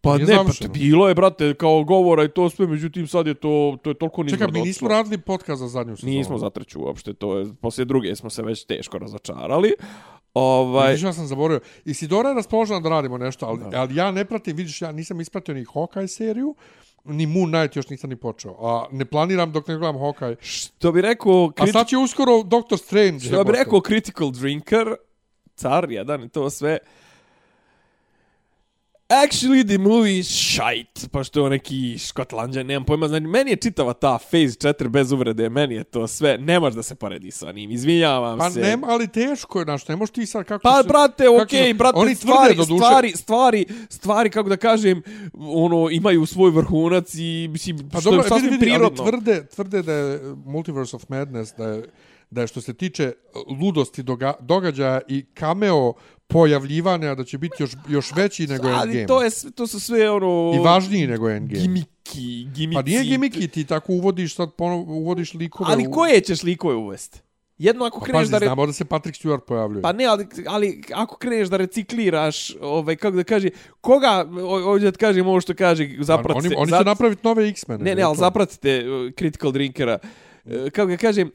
Pa 0.00 0.16
Nije 0.16 0.26
ne, 0.26 0.36
pa 0.36 0.68
bilo 0.68 1.08
je, 1.08 1.14
brate, 1.14 1.54
kao 1.54 1.84
govora 1.84 2.24
i 2.24 2.28
to 2.28 2.50
sve, 2.50 2.66
međutim 2.66 3.06
sad 3.06 3.26
je 3.26 3.34
to, 3.34 3.78
to 3.82 3.90
je 3.90 3.94
toliko 3.94 4.22
nizbrdo. 4.22 4.46
Čekaj, 4.46 4.60
mi 4.60 4.66
nismo 4.66 4.88
radili 4.88 5.18
podcast 5.18 5.60
za 5.60 5.68
zadnju 5.68 5.96
sezonu. 5.96 6.12
Nismo 6.12 6.38
za 6.38 6.50
treću 6.50 6.80
uopšte, 6.80 7.14
to 7.14 7.38
je, 7.38 7.46
poslije 7.60 7.84
druge 7.84 8.16
smo 8.16 8.30
se 8.30 8.42
već 8.42 8.64
teško 8.64 8.98
razočarali. 8.98 9.72
Ovaj, 10.34 10.88
Vidiš, 10.88 11.02
ja 11.02 11.12
sam 11.12 11.26
zaboravio. 11.26 11.60
Isidora 11.84 12.28
je 12.28 12.34
raspoložena 12.34 12.80
da 12.80 12.88
radimo 12.88 13.18
nešto, 13.18 13.46
ali, 13.46 13.76
ali 13.76 13.96
ja 13.96 14.10
ne 14.10 14.24
pratim, 14.24 14.56
vidiš, 14.56 14.82
ja 14.82 14.92
nisam 14.92 15.20
ispratio 15.20 15.54
ni 15.54 15.64
Hawkeye 15.64 16.06
seriju, 16.06 16.54
ni 17.04 17.26
Moon 17.26 17.52
Knight 17.52 17.76
još 17.76 17.88
nisam 17.88 18.10
ni 18.10 18.16
počeo. 18.16 18.56
A 18.60 18.86
ne 18.90 19.04
planiram 19.04 19.52
dok 19.52 19.68
ne 19.68 19.76
gledam 19.76 19.96
Hawkeye. 19.96 20.36
što 20.40 20.92
bi 20.92 21.00
rekao... 21.00 21.52
A 21.56 21.66
sad 21.66 21.88
će 21.88 21.96
uskoro 21.96 22.42
Doctor 22.42 22.78
Strange. 22.78 23.18
Što 23.18 23.44
bi 23.44 23.52
rekao 23.52 23.80
Critical 23.80 24.30
Drinker, 24.30 24.94
car 25.54 25.90
jedan 25.90 26.24
i 26.24 26.28
to 26.28 26.50
sve. 26.50 26.78
Actually, 29.14 29.64
the 29.64 29.78
movie 29.80 30.12
is 30.14 30.28
shite, 30.28 31.08
pa 31.08 31.24
što 31.24 31.40
je 31.40 31.44
on 31.44 31.50
neki 31.50 31.98
škotlanđan, 32.00 32.66
nemam 32.66 32.84
pojma, 32.84 33.08
znači, 33.08 33.20
meni 33.22 33.50
je 33.50 33.56
čitava 33.56 33.92
ta 33.92 34.18
Phase 34.20 34.36
4 34.58 34.88
bez 34.88 35.12
uvrede, 35.12 35.48
meni 35.48 35.74
je 35.74 35.84
to 35.84 36.06
sve, 36.06 36.38
ne 36.38 36.60
može 36.60 36.76
da 36.76 36.82
se 36.82 36.94
poredi 36.94 37.30
sa 37.30 37.52
njim, 37.52 37.70
izvinjavam 37.70 38.38
Pa 38.38 38.50
se. 38.50 38.60
nema, 38.60 38.86
ali 38.86 39.08
teško 39.08 39.58
je, 39.58 39.64
znaš, 39.64 39.88
ne 39.88 39.96
možeš 39.96 40.12
ti 40.12 40.26
sad 40.26 40.44
kako... 40.44 40.62
Pa, 40.62 40.82
se- 40.82 40.88
brate, 40.88 41.24
kako 41.24 41.42
okej, 41.42 41.64
se- 41.64 41.74
brate, 41.74 41.98
oni 41.98 42.14
stvari, 42.14 42.54
duše- 42.56 42.64
stvari, 42.76 43.10
stvari, 43.10 43.66
stvari, 43.88 44.30
kako 44.30 44.48
da 44.48 44.56
kažem, 44.56 45.02
ono, 45.34 45.88
imaju 45.90 46.26
svoj 46.26 46.50
vrhunac 46.50 47.14
i, 47.14 47.48
mislim, 47.48 47.88
Pa 47.90 48.00
što 48.00 48.10
dobro, 48.10 48.24
je 48.24 48.28
sasvim 48.28 48.44
vidi, 48.44 48.56
vidi, 48.56 48.72
ali 48.74 48.78
prirodno. 48.88 49.04
tvrde, 49.04 49.46
tvrde 49.46 49.82
da 49.82 49.92
je 49.92 50.20
Multiverse 50.46 50.96
of 50.96 51.08
Madness, 51.08 51.52
da 51.54 51.66
je, 51.66 51.82
da 52.30 52.40
je 52.40 52.46
što 52.46 52.60
se 52.60 52.74
tiče 52.74 53.12
ludosti 53.60 54.02
doga, 54.02 54.34
događaja 54.40 55.00
i 55.08 55.24
cameo 55.34 55.92
pojavljivanja, 56.26 57.14
da 57.14 57.24
će 57.24 57.38
biti 57.38 57.62
još, 57.62 57.70
još 57.88 58.12
veći 58.16 58.46
nego 58.46 58.68
Ali 58.68 58.80
Endgame. 58.82 59.06
to, 59.06 59.22
je, 59.22 59.30
to 59.54 59.66
su 59.66 59.80
sve, 59.80 60.10
ono... 60.10 60.52
I 60.56 60.58
važniji 60.58 61.06
nego 61.06 61.30
Endgame. 61.30 61.60
Gimiki, 61.60 62.48
gimici. 62.54 62.74
Pa 62.74 62.82
nije 62.82 63.04
gimiki, 63.04 63.48
ti 63.48 63.64
tako 63.64 63.92
uvodiš 63.92 64.34
sad 64.34 64.52
ponovo, 64.54 64.92
uvodiš 64.92 65.34
likove. 65.34 65.72
Ali 65.72 65.90
koje 65.90 66.20
ćeš 66.20 66.42
likove 66.42 66.74
uvesti? 66.74 67.20
Jedno 67.58 67.84
ako 67.84 67.98
Pa 68.00 68.04
kreneš 68.04 68.20
pazi, 68.20 68.32
da... 68.32 68.38
Re... 68.38 68.46
znamo 68.46 68.66
da 68.66 68.72
se 68.72 68.84
Patrick 68.84 69.18
Stewart 69.18 69.40
pojavljuje. 69.40 69.82
Pa 69.82 69.92
ne, 69.92 70.04
ali, 70.04 70.26
ali 70.46 70.82
ako 70.94 71.16
kreneš 71.16 71.48
da 71.48 71.56
recikliraš, 71.56 72.56
ovaj, 72.60 72.96
kako 72.96 73.16
da 73.16 73.24
kaže, 73.24 73.50
koga, 73.80 74.26
ovdje 74.64 74.90
da 74.90 74.98
kažem 74.98 75.26
ovo 75.26 75.40
što 75.40 75.54
kaže, 75.54 75.88
zapratite... 76.00 76.48
oni, 76.48 76.56
oni 76.56 76.70
za- 76.70 76.78
će 76.78 76.84
napraviti 76.84 77.20
nove 77.24 77.48
X-mene. 77.48 77.84
Ne, 77.84 77.94
ne, 77.94 78.02
ali 78.02 78.16
zapratite 78.16 78.84
uh, 78.90 79.12
Critical 79.18 79.52
Drinkera. 79.52 79.98
Uh, 80.44 80.52
kako 80.70 80.86
ga 80.86 80.96
kažem, 80.96 81.30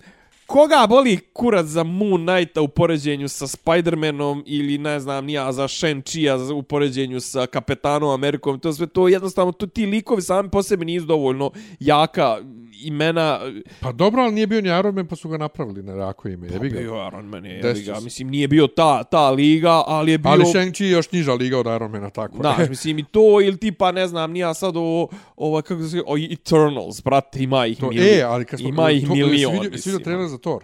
koga 0.48 0.88
boli 0.90 1.18
kurac 1.34 1.66
za 1.66 1.84
Moon 1.84 2.26
Knighta 2.26 2.62
u 2.62 2.68
poređenju 2.68 3.28
sa 3.28 3.48
Spider-Manom 3.48 4.44
ili 4.46 4.78
ne 4.78 5.00
znam 5.00 5.26
nija 5.26 5.52
za 5.52 5.64
Shang-Chi 5.64 6.54
u 6.54 6.64
poređenju 6.64 7.20
sa 7.20 7.46
Kapetanom 7.46 8.10
Amerikom, 8.10 8.60
to 8.60 8.74
sve 8.74 8.88
to 8.88 9.08
jednostavno, 9.08 9.52
to, 9.52 9.68
ti 9.68 9.86
likovi 9.86 10.22
sami 10.22 10.50
po 10.50 10.64
sebi 10.64 10.86
nisu 10.86 11.06
dovoljno 11.06 11.52
jaka 11.80 12.38
imena. 12.84 13.40
Pa 13.80 13.92
dobro, 13.92 14.22
ali 14.22 14.34
nije 14.34 14.48
bio 14.48 14.62
ni 14.62 14.70
Iron 14.80 14.96
Man, 14.96 15.08
pa 15.08 15.16
su 15.16 15.30
ga 15.30 15.38
napravili 15.38 15.84
na 15.84 15.96
rako 15.96 16.28
ime. 16.30 16.48
Jebi 16.48 16.70
ga. 16.70 16.80
Bio 16.80 17.08
Iron 17.08 17.26
Man, 17.26 17.46
je, 17.46 17.52
jebi 17.52 17.62
Desio 17.64 17.94
ga. 17.94 18.00
se. 18.00 18.04
Mislim, 18.04 18.28
nije 18.28 18.48
bio 18.48 18.68
ta, 18.68 19.04
ta 19.04 19.30
liga, 19.30 19.84
ali 19.88 20.12
je 20.12 20.18
bio... 20.18 20.32
Ali 20.32 20.44
Shang-Chi 20.44 20.84
je 20.84 20.92
još 20.92 21.12
niža 21.12 21.34
liga 21.34 21.60
od 21.60 21.66
Iron 21.66 21.92
Mana, 21.92 22.10
tako 22.10 22.36
je. 22.36 22.42
Znaš, 22.42 22.70
mislim 22.74 23.00
i 23.00 23.04
to 23.04 23.42
ili 23.42 23.58
tipa, 23.58 23.92
ne 23.92 24.08
znam, 24.08 24.32
nija 24.32 24.54
sad 24.54 24.78
ovo, 24.78 25.10
ovo 25.36 25.62
kako 25.62 25.84
se 25.84 26.02
o 26.08 26.18
Eternals, 26.32 27.04
brate, 27.04 27.44
ima 27.44 27.66
ih 27.66 27.78
To, 27.80 27.90
milion. 27.90 28.20
e, 28.20 28.22
ali 28.22 28.46
kad 28.46 28.60
smo... 28.60 28.70
ima 28.70 28.92
ih 28.92 29.08
to, 29.08 29.14
milion, 29.16 29.52
Svidio, 29.52 29.72
mislim. 29.72 29.82
svidio 29.82 30.00
trailer 30.00 30.28
za 30.28 30.38
Thor. 30.38 30.64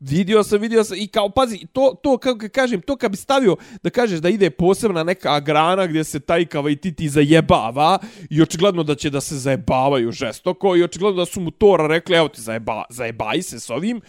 Vidio 0.00 0.42
sam, 0.42 0.60
vidio 0.60 0.84
sam 0.84 0.96
i 0.98 1.06
kao, 1.06 1.28
pazi, 1.28 1.66
to, 1.72 1.94
to 2.02 2.18
kako 2.18 2.48
kažem, 2.52 2.80
to 2.80 2.96
kad 2.96 3.10
bi 3.10 3.16
stavio 3.16 3.56
da 3.82 3.90
kažeš 3.90 4.20
da 4.20 4.28
ide 4.28 4.50
posebna 4.50 5.04
neka 5.04 5.40
grana 5.40 5.86
gdje 5.86 6.04
se 6.04 6.20
Tajkava 6.20 6.70
i 6.70 6.76
Titi 6.76 7.08
zajebava 7.08 7.98
i 8.30 8.42
očigledno 8.42 8.82
da 8.82 8.94
će 8.94 9.10
da 9.10 9.20
se 9.20 9.38
zajebavaju 9.38 10.12
žestoko 10.12 10.76
i 10.76 10.82
očigledno 10.82 11.18
da 11.18 11.26
su 11.26 11.40
mu 11.40 11.50
Tora 11.50 11.86
rekli, 11.86 12.16
evo 12.16 12.28
ti 12.28 12.40
zajeba, 12.40 12.84
zajebaj 12.90 13.42
se 13.42 13.60
s 13.60 13.70
ovim. 13.70 14.00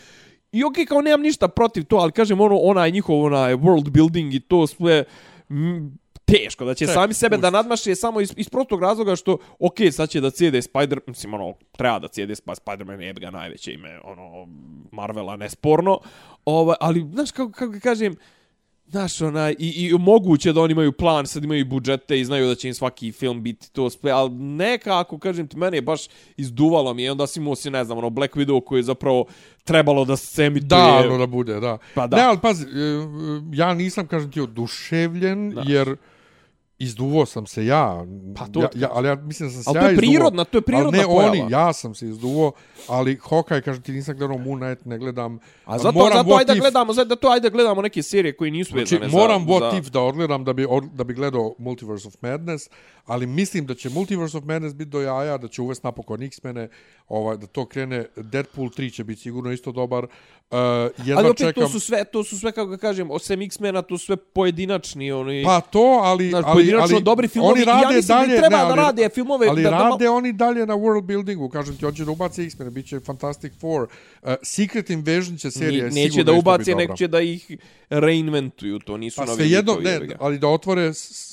I 0.52 0.64
okej, 0.64 0.86
kao 0.86 1.02
nemam 1.02 1.22
ništa 1.22 1.48
protiv 1.48 1.84
to, 1.84 1.96
ali 1.96 2.12
kažem, 2.12 2.42
ono, 2.42 2.58
onaj 2.58 2.92
njihov, 2.92 3.24
onaj 3.24 3.56
world 3.56 3.90
building 3.90 4.34
i 4.34 4.40
to 4.40 4.68
sve, 4.68 5.04
teško, 6.32 6.66
da 6.66 6.74
će 6.74 6.86
Ček, 6.86 6.94
sami 6.94 7.14
sebe 7.14 7.38
da 7.38 7.42
pusti. 7.42 7.54
nadmaše 7.54 7.96
samo 7.96 8.22
iz, 8.22 8.34
iz 8.38 8.50
prostog 8.50 8.82
razloga 8.82 9.16
što, 9.16 9.38
okej, 9.60 9.92
sad 9.92 10.10
će 10.10 10.22
da 10.22 10.30
cijede 10.30 10.62
Spider, 10.62 11.00
mislim, 11.08 11.34
ono, 11.34 11.54
treba 11.72 12.00
da 12.00 12.08
cijede 12.08 12.36
Sp- 12.36 12.56
Spider-Man, 12.56 13.02
je 13.02 13.14
ga 13.14 13.32
najveće 13.32 13.74
ime, 13.74 14.00
ono, 14.04 14.48
Marvela, 14.92 15.36
nesporno, 15.38 16.00
ovaj, 16.46 16.76
ali, 16.80 17.08
znaš, 17.14 17.32
kako, 17.32 17.52
kako 17.52 17.74
kažem, 17.84 18.16
Znaš, 18.88 19.22
onaj, 19.22 19.56
i, 19.60 19.70
i 19.70 19.94
moguće 20.00 20.54
da 20.54 20.62
oni 20.62 20.72
imaju 20.72 20.92
plan, 20.92 21.28
sad 21.28 21.44
imaju 21.44 21.60
i 21.60 21.64
budžete 21.64 22.20
i 22.20 22.26
znaju 22.26 22.48
da 22.48 22.56
će 22.56 22.68
im 22.68 22.74
svaki 22.74 23.12
film 23.12 23.44
biti 23.44 23.72
to 23.72 23.90
sve, 23.90 24.12
ali 24.12 24.30
nekako, 24.32 25.20
kažem 25.20 25.48
ti, 25.48 25.58
mene 25.58 25.78
je 25.78 25.82
baš 25.82 26.02
izduvalo 26.38 26.94
mi, 26.94 27.04
i 27.04 27.10
onda 27.10 27.28
si 27.28 27.40
imao 27.40 27.56
si, 27.56 27.70
ne 27.70 27.84
znam, 27.86 27.98
ono, 27.98 28.10
Black 28.10 28.36
Widow 28.36 28.64
koji 28.64 28.80
je 28.80 28.84
zapravo 28.84 29.26
trebalo 29.64 30.06
da 30.06 30.16
se 30.16 30.44
emituje. 30.44 30.68
Da, 30.82 31.04
ono 31.06 31.18
da 31.18 31.26
bude, 31.26 31.60
da. 31.60 31.78
Pa 31.96 32.08
da. 32.08 32.18
Ne, 32.18 32.24
ali 32.24 32.38
pazi, 32.42 32.66
e, 32.66 32.68
ja 33.54 33.74
nisam, 33.74 34.08
kažem 34.08 34.32
ti, 34.32 34.42
oduševljen, 34.42 35.50
Da. 35.50 35.64
jer 35.68 35.96
izduvo 36.84 37.26
sam 37.26 37.46
se 37.46 37.66
ja. 37.66 38.06
Pa 38.36 38.48
to 38.48 38.62
ja, 38.62 38.70
ja, 38.76 38.90
ali 38.92 39.08
ja 39.08 39.16
mislim 39.16 39.50
da 39.50 39.54
sam 39.54 39.64
se 39.64 39.70
Ali 39.70 39.78
ja 39.78 39.82
to 39.82 39.88
je 39.88 39.94
izduvo. 39.94 40.12
prirodna, 40.12 40.44
to 40.44 40.58
je 40.58 40.62
prirodna 40.62 40.88
ali 40.88 40.98
ne 40.98 41.04
pojava. 41.04 41.32
oni, 41.32 41.46
ja 41.52 41.74
sam 41.74 41.96
se 41.96 42.06
izduvo, 42.10 42.52
ali 42.88 43.18
Hawkeye, 43.18 43.62
kažem 43.62 43.84
ti, 43.84 43.92
nisam 43.92 44.18
gledao 44.18 44.38
Moon 44.38 44.60
Knight, 44.60 44.86
ne 44.86 44.98
gledam. 44.98 45.40
A 45.66 45.78
zato, 45.78 46.00
moram 46.00 46.18
zato 46.18 46.30
What 46.30 46.40
ajde 46.40 46.60
gledamo, 46.60 46.94
zato 46.94 47.16
to 47.16 47.28
ajde 47.28 47.50
da 47.50 47.54
gledamo 47.54 47.82
neke 47.82 48.04
serije 48.04 48.38
koje 48.38 48.52
nisu 48.52 48.72
Znači, 48.72 48.96
vezane 48.96 49.12
moram 49.12 49.42
za... 49.42 49.48
What 49.48 49.72
za... 49.72 49.78
If 49.78 49.90
da 49.90 50.02
odgledam 50.02 50.44
da 50.44 50.54
bi, 50.54 50.66
od, 50.70 50.84
da 50.94 51.04
bi 51.04 51.14
gledao 51.14 51.56
Multiverse 51.58 52.08
of 52.08 52.16
Madness, 52.22 52.70
ali 53.06 53.26
mislim 53.26 53.66
da 53.66 53.76
će 53.76 53.90
Multiverse 53.90 54.38
of 54.38 54.44
Madness 54.44 54.76
biti 54.76 54.90
do 54.90 55.02
jaja, 55.02 55.38
da 55.38 55.48
će 55.48 55.62
uvesti 55.62 55.88
napokon 55.88 56.24
X-mene, 56.24 56.70
ovaj, 57.08 57.38
da 57.38 57.48
to 57.48 57.66
krene, 57.66 58.06
Deadpool 58.16 58.70
3 58.70 58.94
će 58.94 59.04
biti 59.04 59.22
sigurno 59.22 59.52
isto 59.52 59.72
dobar. 59.72 60.04
Uh, 60.04 60.58
jedva 61.06 61.22
Ali 61.22 61.30
opet 61.30 61.38
čekam... 61.38 61.64
to 61.64 61.70
su 61.70 61.80
sve, 61.80 62.04
to 62.04 62.24
su 62.24 62.40
sve, 62.40 62.52
kako 62.52 62.70
ga 62.70 62.78
kažem, 62.78 63.12
osim 63.12 63.42
X-mena, 63.42 63.82
to 63.82 63.98
su 63.98 64.06
sve 64.06 64.16
pojedinačni, 64.16 65.12
oni... 65.12 65.44
Pa 65.46 65.62
to, 65.62 66.00
ali... 66.04 66.30
Znaš, 66.30 66.44
ali, 66.48 66.64
pojedinačno 66.72 66.96
ali 66.96 67.04
dobri 67.04 67.28
filmovi 67.28 67.52
oni 67.52 67.62
ja 67.62 67.66
rade 67.66 67.96
mislim 67.96 68.18
da 68.18 68.26
dalje, 68.26 68.38
treba 68.38 68.58
ne, 68.58 68.64
da 68.64 68.68
ali, 68.68 68.76
rade 68.76 69.10
filmove 69.10 69.48
Ali 69.48 69.64
da- 69.64 69.70
da 69.70 69.78
rade 69.78 70.10
oni 70.10 70.34
dalje 70.34 70.66
na 70.66 70.74
world 70.74 71.02
buildingu, 71.02 71.50
kažem 71.50 71.78
ti, 71.78 71.86
hoće 71.86 72.06
da 72.06 72.12
ubaci 72.12 72.44
X-Men, 72.44 72.74
bit 72.74 72.86
će 72.88 73.00
Fantastic 73.00 73.54
Four. 73.60 73.82
Uh, 73.84 74.34
Secret 74.44 74.90
Invasion 74.90 75.38
će 75.38 75.52
serija 75.52 75.86
Ni- 75.86 76.04
neće 76.04 76.24
da 76.24 76.34
biti 76.58 76.76
nek 76.76 76.98
će 76.98 77.08
da 77.08 77.22
ih 77.22 77.58
reinventuju, 77.90 78.80
to 78.80 78.98
nisu 78.98 79.16
Pa 79.18 79.26
novi 79.26 79.36
sve 79.36 79.50
jedno, 79.50 79.78
ne, 79.82 80.00
ali 80.20 80.40
da 80.40 80.48
otvore 80.48 80.94
s, 80.94 81.32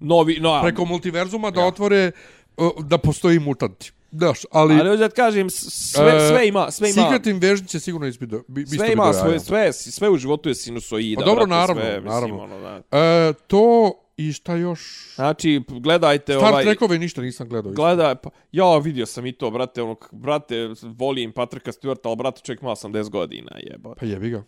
Novi, 0.00 0.38
no, 0.40 0.62
preko 0.62 0.84
multiverzuma, 0.84 1.50
da 1.50 1.64
otvore 1.64 2.10
uh, 2.56 2.84
da 2.84 2.98
postoji 2.98 3.38
mutanti. 3.38 3.92
Daš, 4.10 4.40
ali... 4.50 4.74
ali 4.74 4.88
hoću 4.88 5.00
da 5.00 5.08
kažem, 5.08 5.50
sve, 5.50 6.16
e, 6.16 6.28
sve 6.28 6.48
ima, 6.48 6.70
sve 6.70 6.90
ima, 6.90 7.02
Secret 7.02 7.26
Invasion 7.26 7.66
će 7.66 7.80
sigurno 7.80 8.06
isto 8.06 8.26
biti 8.26 8.36
bi, 8.48 8.62
isto 8.62 8.76
sve 8.76 8.92
ima 8.92 9.12
svoje, 9.12 9.40
sve, 9.40 9.72
sve 9.72 10.10
u 10.10 10.16
životu 10.16 10.48
je 10.48 10.54
sinusoida. 10.54 11.20
Pa 11.20 11.24
dobro, 11.26 11.46
brate, 11.46 11.60
naravno, 11.60 11.82
sve, 11.82 12.00
mislim, 12.00 12.12
naravno. 12.12 12.42
Ono, 12.42 12.60
da. 12.60 12.98
E, 12.98 13.32
to 13.46 13.92
i 14.16 14.32
šta 14.32 14.54
još? 14.54 15.14
Znači, 15.14 15.62
gledajte 15.68 16.32
Star 16.32 16.52
ovaj... 16.52 16.64
Trekove 16.64 16.98
ništa 16.98 17.22
nisam 17.22 17.48
gledao. 17.48 17.72
Gledaj, 17.72 18.14
pa, 18.14 18.30
ja 18.52 18.78
vidio 18.78 19.06
sam 19.06 19.26
i 19.26 19.32
to, 19.32 19.50
brate, 19.50 19.82
ono, 19.82 19.96
brate, 20.12 20.68
volim 20.82 21.32
Patrika 21.32 21.72
Stewarta, 21.72 22.08
ali 22.08 22.16
brate, 22.16 22.40
čovjek 22.44 22.62
ima 22.62 22.70
80 22.70 23.10
godina, 23.10 23.50
jeba. 23.70 23.94
Pa 23.94 24.06
jebi 24.06 24.30
ga. 24.30 24.42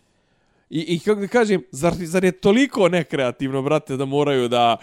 I, 0.70 0.80
i 0.80 0.98
kako 0.98 1.20
da 1.20 1.26
kažem, 1.26 1.62
zar, 1.70 1.92
zar 1.96 2.24
je 2.24 2.32
toliko 2.32 2.88
nekreativno, 2.88 3.62
brate, 3.62 3.96
da 3.96 4.04
moraju 4.04 4.48
da 4.48 4.76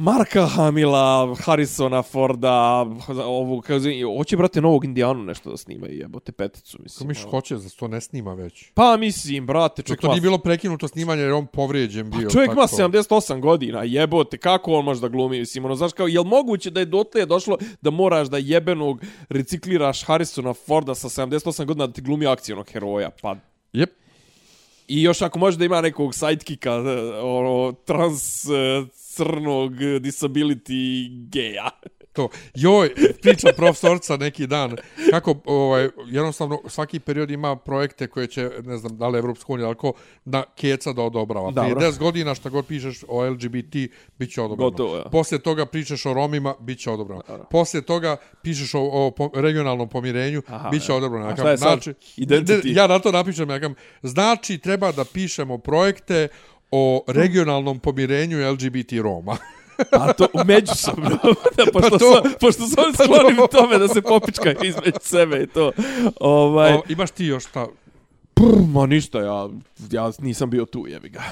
Marka 0.00 0.46
Hamila, 0.46 1.34
Harrisona 1.44 2.02
Forda, 2.02 2.86
ovu, 3.24 3.60
kaže, 3.60 3.90
hoće, 4.16 4.36
brate, 4.36 4.60
novog 4.60 4.84
Indijanu 4.84 5.24
nešto 5.24 5.50
da 5.50 5.56
snima 5.56 5.88
i 5.88 5.96
jebote 5.96 6.32
peticu, 6.32 6.78
mislim. 6.82 7.08
miš 7.08 7.18
hoće, 7.30 7.54
da 7.54 7.60
se 7.60 7.76
to 7.76 7.88
ne 7.88 8.00
snima 8.00 8.34
već. 8.34 8.64
Pa, 8.74 8.96
mislim, 8.96 9.46
brate, 9.46 9.82
To, 9.82 9.86
čovjek 9.86 10.00
to 10.00 10.06
ima, 10.06 10.14
nije 10.14 10.20
bilo 10.20 10.38
prekinuto 10.38 10.88
snimanje 10.88 11.22
jer 11.22 11.28
je 11.28 11.34
on 11.34 11.46
povrijeđen 11.46 12.10
bio. 12.10 12.28
Pa 12.28 12.32
čovjek 12.32 12.50
tako. 12.50 12.76
78 12.76 13.40
godina, 13.40 13.82
jebote, 13.82 14.38
kako 14.38 14.72
on 14.72 14.84
može 14.84 15.00
da 15.00 15.08
glumi, 15.08 15.38
mislim, 15.38 15.64
ono, 15.64 15.74
znaš 15.74 15.92
kao, 15.92 16.06
je 16.06 16.20
li 16.20 16.26
moguće 16.26 16.70
da 16.70 16.80
je 16.80 16.86
dotle 16.86 17.26
došlo 17.26 17.58
da 17.80 17.90
moraš 17.90 18.28
da 18.28 18.38
jebenog 18.38 19.02
recikliraš 19.28 20.04
Harrisona 20.04 20.54
Forda 20.54 20.94
sa 20.94 21.08
78 21.08 21.64
godina 21.64 21.86
da 21.86 21.92
ti 21.92 22.02
glumi 22.02 22.26
akcijnog 22.26 22.68
heroja, 22.70 23.10
pa 23.22 23.36
Jep. 23.72 23.99
I 24.90 25.02
još 25.02 25.22
ako 25.22 25.38
može 25.38 25.58
da 25.58 25.64
ima 25.64 25.80
nekog 25.80 26.14
sidekika, 26.14 26.74
ono, 27.22 27.72
trans 27.72 28.44
eh, 28.44 28.50
crnog 28.92 29.72
disability 29.74 31.08
geja. 31.28 31.70
To. 32.12 32.28
Joj, 32.54 32.94
priča 33.22 33.48
profesorca 33.56 34.16
neki 34.16 34.46
dan, 34.46 34.76
kako 35.10 35.34
ovaj, 35.44 35.88
jednostavno 36.06 36.60
svaki 36.68 37.00
period 37.00 37.30
ima 37.30 37.56
projekte 37.56 38.06
koje 38.06 38.26
će, 38.26 38.50
ne 38.64 38.76
znam, 38.76 38.96
da 38.96 39.08
li 39.08 39.18
Evropska 39.18 39.52
unija, 39.52 39.66
ali 39.66 39.76
ko, 39.76 39.92
na 40.24 40.42
keca 40.56 40.92
da 40.92 41.02
odobrava. 41.02 41.52
Prije 41.52 41.74
Dobro. 41.74 41.90
10 41.90 41.98
godina 41.98 42.34
šta 42.34 42.48
god 42.48 42.66
pišeš 42.66 43.04
o 43.08 43.30
LGBT, 43.30 43.74
bit 44.18 44.32
će 44.32 44.42
odobrano. 44.42 44.70
Gotovo, 44.70 44.96
ja. 44.96 45.04
Poslije 45.04 45.38
toga 45.38 45.66
pričaš 45.66 46.06
o 46.06 46.14
Romima, 46.14 46.54
bit 46.60 46.78
će 46.78 46.90
odobrano. 46.90 47.22
Poslije 47.50 47.82
toga 47.82 48.16
pišeš 48.42 48.74
o, 48.74 48.80
o 48.80 49.10
po, 49.10 49.30
regionalnom 49.34 49.88
pomirenju, 49.88 50.42
Aha, 50.46 50.68
bit 50.68 50.82
će 50.82 50.92
ja. 50.92 50.96
odobrano. 50.96 51.26
A 51.26 51.28
Ja 51.28 51.34
šta 51.34 51.42
kažem, 51.42 51.52
je 51.52 51.58
sad? 51.58 51.82
znači, 51.82 51.94
Identity? 52.16 52.76
ja 52.76 52.86
na 52.86 52.98
to 52.98 53.12
napišem, 53.12 53.50
ja 53.50 53.60
kažem, 53.60 53.74
znači 54.02 54.58
treba 54.58 54.92
da 54.92 55.04
pišemo 55.04 55.58
projekte 55.58 56.28
o 56.70 57.04
regionalnom 57.06 57.78
pomirenju 57.78 58.52
LGBT 58.52 58.92
Roma. 58.92 59.36
A 59.92 60.12
to 60.12 60.26
međusobno, 60.46 61.10
da, 61.56 61.64
pošto, 61.72 61.90
Pa 61.90 61.90
to- 61.90 61.98
to, 61.98 62.22
pošto 62.40 62.62
oni 62.62 62.92
pa 62.92 63.04
skloni 63.04 63.36
to- 63.36 63.46
tome 63.48 63.78
da 63.78 63.88
se 63.88 64.02
popičkaju 64.02 64.56
između 64.62 64.98
sebe 65.00 65.42
i 65.42 65.46
to. 65.46 65.72
Ovaj, 66.20 66.72
o, 66.72 66.82
imaš 66.88 67.10
ti 67.10 67.24
još 67.24 67.44
ta... 67.46 67.66
prr, 68.34 68.44
ma 68.68 68.86
ništa, 68.86 69.20
ja, 69.20 69.48
ja 69.90 70.10
nisam 70.18 70.50
bio 70.50 70.64
tu, 70.64 70.86
jebi 70.88 71.08
ga. 71.08 71.22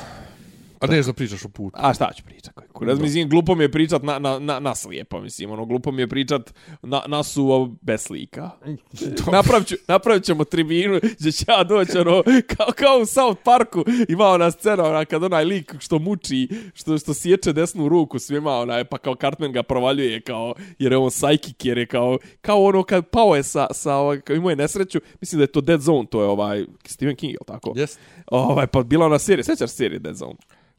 A 0.80 0.86
ne 0.86 1.02
da 1.02 1.12
pričaš 1.12 1.44
o 1.44 1.48
putu. 1.48 1.76
A 1.80 1.94
šta 1.94 2.10
ću 2.16 2.24
pričat? 2.24 2.54
Kurac, 2.72 2.98
mislim, 2.98 3.28
glupo 3.28 3.54
mi 3.54 3.64
je 3.64 3.70
pričat 3.70 4.02
na, 4.02 4.18
na, 4.18 4.38
na, 4.38 4.60
na 4.60 4.74
slijepo, 4.74 5.20
mislim, 5.20 5.50
ono, 5.50 5.66
glupo 5.66 5.92
mi 5.92 6.02
je 6.02 6.08
pričat 6.08 6.54
na, 6.82 7.02
na 7.06 7.22
suvo 7.22 7.76
bez 7.80 8.00
slika. 8.00 8.50
napravit, 9.32 9.68
ću, 9.68 9.74
napravit 9.88 10.24
ćemo 10.24 10.44
tribinu 10.44 11.00
gdje 11.18 11.32
će 11.32 11.44
ja 11.48 11.64
doći, 11.64 11.98
ono, 11.98 12.22
kao, 12.56 12.66
kao 12.76 12.98
u 13.02 13.06
South 13.06 13.42
Parku, 13.44 13.84
ima 14.08 14.24
ona 14.24 14.50
scena, 14.50 14.84
ona, 14.84 15.04
kad 15.04 15.22
onaj 15.22 15.44
lik 15.44 15.74
što 15.78 15.98
muči, 15.98 16.48
što, 16.74 16.98
što 16.98 17.14
sječe 17.14 17.52
desnu 17.52 17.88
ruku 17.88 18.18
svima, 18.18 18.56
onaj, 18.56 18.84
pa 18.84 18.98
kao 18.98 19.14
Cartman 19.14 19.52
ga 19.52 19.62
provaljuje, 19.62 20.20
kao, 20.20 20.54
jer 20.78 20.92
je 20.92 20.98
on 20.98 21.10
psychic, 21.10 21.66
jer 21.66 21.78
je 21.78 21.86
kao, 21.86 22.18
kao 22.40 22.64
ono, 22.64 22.82
kad 22.82 23.08
pao 23.08 23.36
je 23.36 23.42
sa, 23.42 23.66
sa 23.70 23.94
ovaj, 23.94 24.20
kao 24.20 24.36
imao 24.36 24.50
je 24.50 24.56
nesreću, 24.56 25.00
mislim 25.20 25.38
da 25.38 25.42
je 25.42 25.52
to 25.52 25.60
Dead 25.60 25.80
Zone, 25.80 26.06
to 26.10 26.22
je 26.22 26.28
ovaj, 26.28 26.64
Stephen 26.84 27.16
King, 27.16 27.32
je 27.32 27.38
tako? 27.46 27.70
Yes. 27.70 27.98
Ovaj, 28.26 28.66
pa 28.66 28.82
bila 28.82 29.06
ona 29.06 29.18
serija, 29.18 29.44
sjećaš 29.44 29.70
serije 29.70 29.98
Dead 29.98 30.16
Zone? 30.16 30.38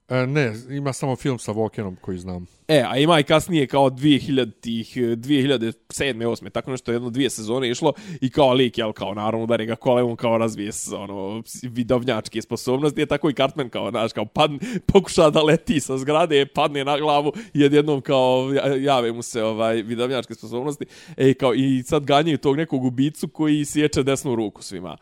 E, 0.09 0.27
ne, 0.27 0.53
ima 0.69 0.93
samo 0.93 1.15
film 1.15 1.39
sa 1.39 1.53
Walkenom 1.53 1.95
koji 2.01 2.17
znam. 2.17 2.45
E, 2.67 2.83
a 2.87 2.97
ima 2.97 3.19
i 3.19 3.23
kasnije 3.23 3.67
kao 3.67 3.89
2000-ih, 3.89 4.97
2007. 4.97 5.73
8. 5.89 6.49
tako 6.49 6.71
nešto, 6.71 6.91
jedno 6.91 7.09
dvije 7.09 7.29
sezone 7.29 7.69
išlo 7.69 7.93
i 8.21 8.29
kao 8.29 8.53
lik, 8.53 8.77
jel, 8.77 8.91
kao 8.91 9.13
naravno 9.13 9.45
da 9.45 9.57
ga 9.57 9.75
kole, 9.75 10.03
on 10.03 10.15
kao 10.15 10.37
razvije 10.37 10.71
s, 10.71 10.91
ono, 10.91 11.43
vidovnjačke 11.63 12.41
sposobnosti, 12.41 13.01
je 13.01 13.05
tako 13.05 13.29
i 13.29 13.33
Cartman 13.33 13.69
kao, 13.69 13.89
znaš, 13.89 14.13
kao 14.13 14.25
padne, 14.25 14.59
pokuša 14.93 15.29
da 15.29 15.43
leti 15.43 15.79
sa 15.79 15.97
zgrade, 15.97 16.45
padne 16.45 16.85
na 16.85 16.97
glavu 16.97 17.33
i 17.53 17.59
jednom 17.61 18.01
kao 18.01 18.51
jave 18.79 19.11
mu 19.11 19.21
se 19.21 19.43
ovaj 19.43 19.81
vidovnjačke 19.81 20.33
sposobnosti. 20.33 20.85
E, 21.17 21.33
kao, 21.33 21.53
i 21.53 21.83
sad 21.83 22.05
ganjaju 22.05 22.37
tog 22.37 22.57
nekog 22.57 22.83
ubicu 22.83 23.27
koji 23.27 23.65
sječe 23.65 24.03
desnu 24.03 24.35
ruku 24.35 24.63
svima. 24.63 24.97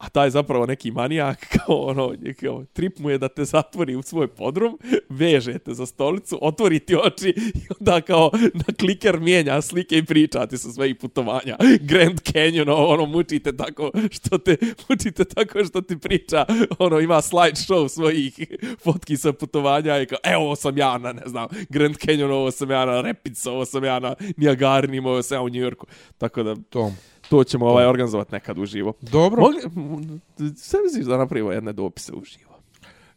A 0.00 0.08
taj 0.08 0.26
je 0.26 0.30
zapravo 0.30 0.66
neki 0.66 0.90
manijak, 0.90 1.46
kao 1.56 1.76
ono, 1.76 2.14
kao, 2.40 2.64
trip 2.72 2.98
mu 2.98 3.10
je 3.10 3.18
da 3.18 3.28
te 3.28 3.44
zatvori 3.44 3.96
u 3.96 4.02
svoj 4.02 4.28
podrum, 4.28 4.78
veže 5.08 5.58
te 5.58 5.74
za 5.74 5.86
stolicu, 5.86 6.38
otvori 6.42 6.78
ti 6.78 6.96
oči 6.96 7.28
i 7.28 7.60
onda 7.80 8.00
kao 8.00 8.30
na 8.54 8.74
kliker 8.78 9.20
mijenja 9.20 9.62
slike 9.62 9.98
i 9.98 10.04
priča 10.04 10.46
ti 10.46 10.58
sa 10.58 10.72
svojih 10.72 10.96
putovanja. 10.96 11.56
Grand 11.80 12.20
Canyon, 12.20 12.62
ono, 12.62 12.86
ono, 12.86 13.06
mučite 13.06 13.56
tako 13.56 13.90
što 14.10 14.38
te, 14.38 14.56
mučite 14.88 15.24
tako 15.24 15.64
što 15.64 15.80
ti 15.80 15.98
priča, 15.98 16.44
ono, 16.78 17.00
ima 17.00 17.22
slide 17.22 17.56
show 17.56 17.88
svojih 17.88 18.38
fotki 18.84 19.16
sa 19.16 19.32
putovanja 19.32 20.00
i 20.00 20.06
kao, 20.06 20.18
evo, 20.24 20.44
ovo 20.44 20.56
sam 20.56 20.78
ja 20.78 20.98
na, 20.98 21.12
ne 21.12 21.22
znam, 21.26 21.48
Grand 21.68 21.96
Canyon, 21.96 22.30
ovo 22.30 22.50
sam 22.50 22.70
ja 22.70 22.84
na 22.84 23.00
Rapids, 23.00 23.46
ovo 23.46 23.64
sam 23.64 23.84
ja 23.84 23.98
na 23.98 24.14
Niagarim, 24.36 25.06
ovo 25.06 25.22
sam 25.22 25.36
ja 25.36 25.42
u 25.42 25.48
New 25.48 25.62
Yorku. 25.62 25.86
Tako 26.18 26.42
da, 26.42 26.56
To 26.70 26.92
to 27.30 27.44
ćemo 27.44 27.66
ovaj 27.66 27.86
organizovati 27.86 28.32
nekad 28.32 28.58
uživo. 28.58 28.92
Dobro, 29.00 29.42
Mogli, 29.42 29.60
sve 30.56 30.80
misliš 30.84 31.06
da 31.06 31.16
napravimo 31.16 31.52
jedne 31.52 31.72
dopise 31.72 32.12
uživo? 32.12 32.50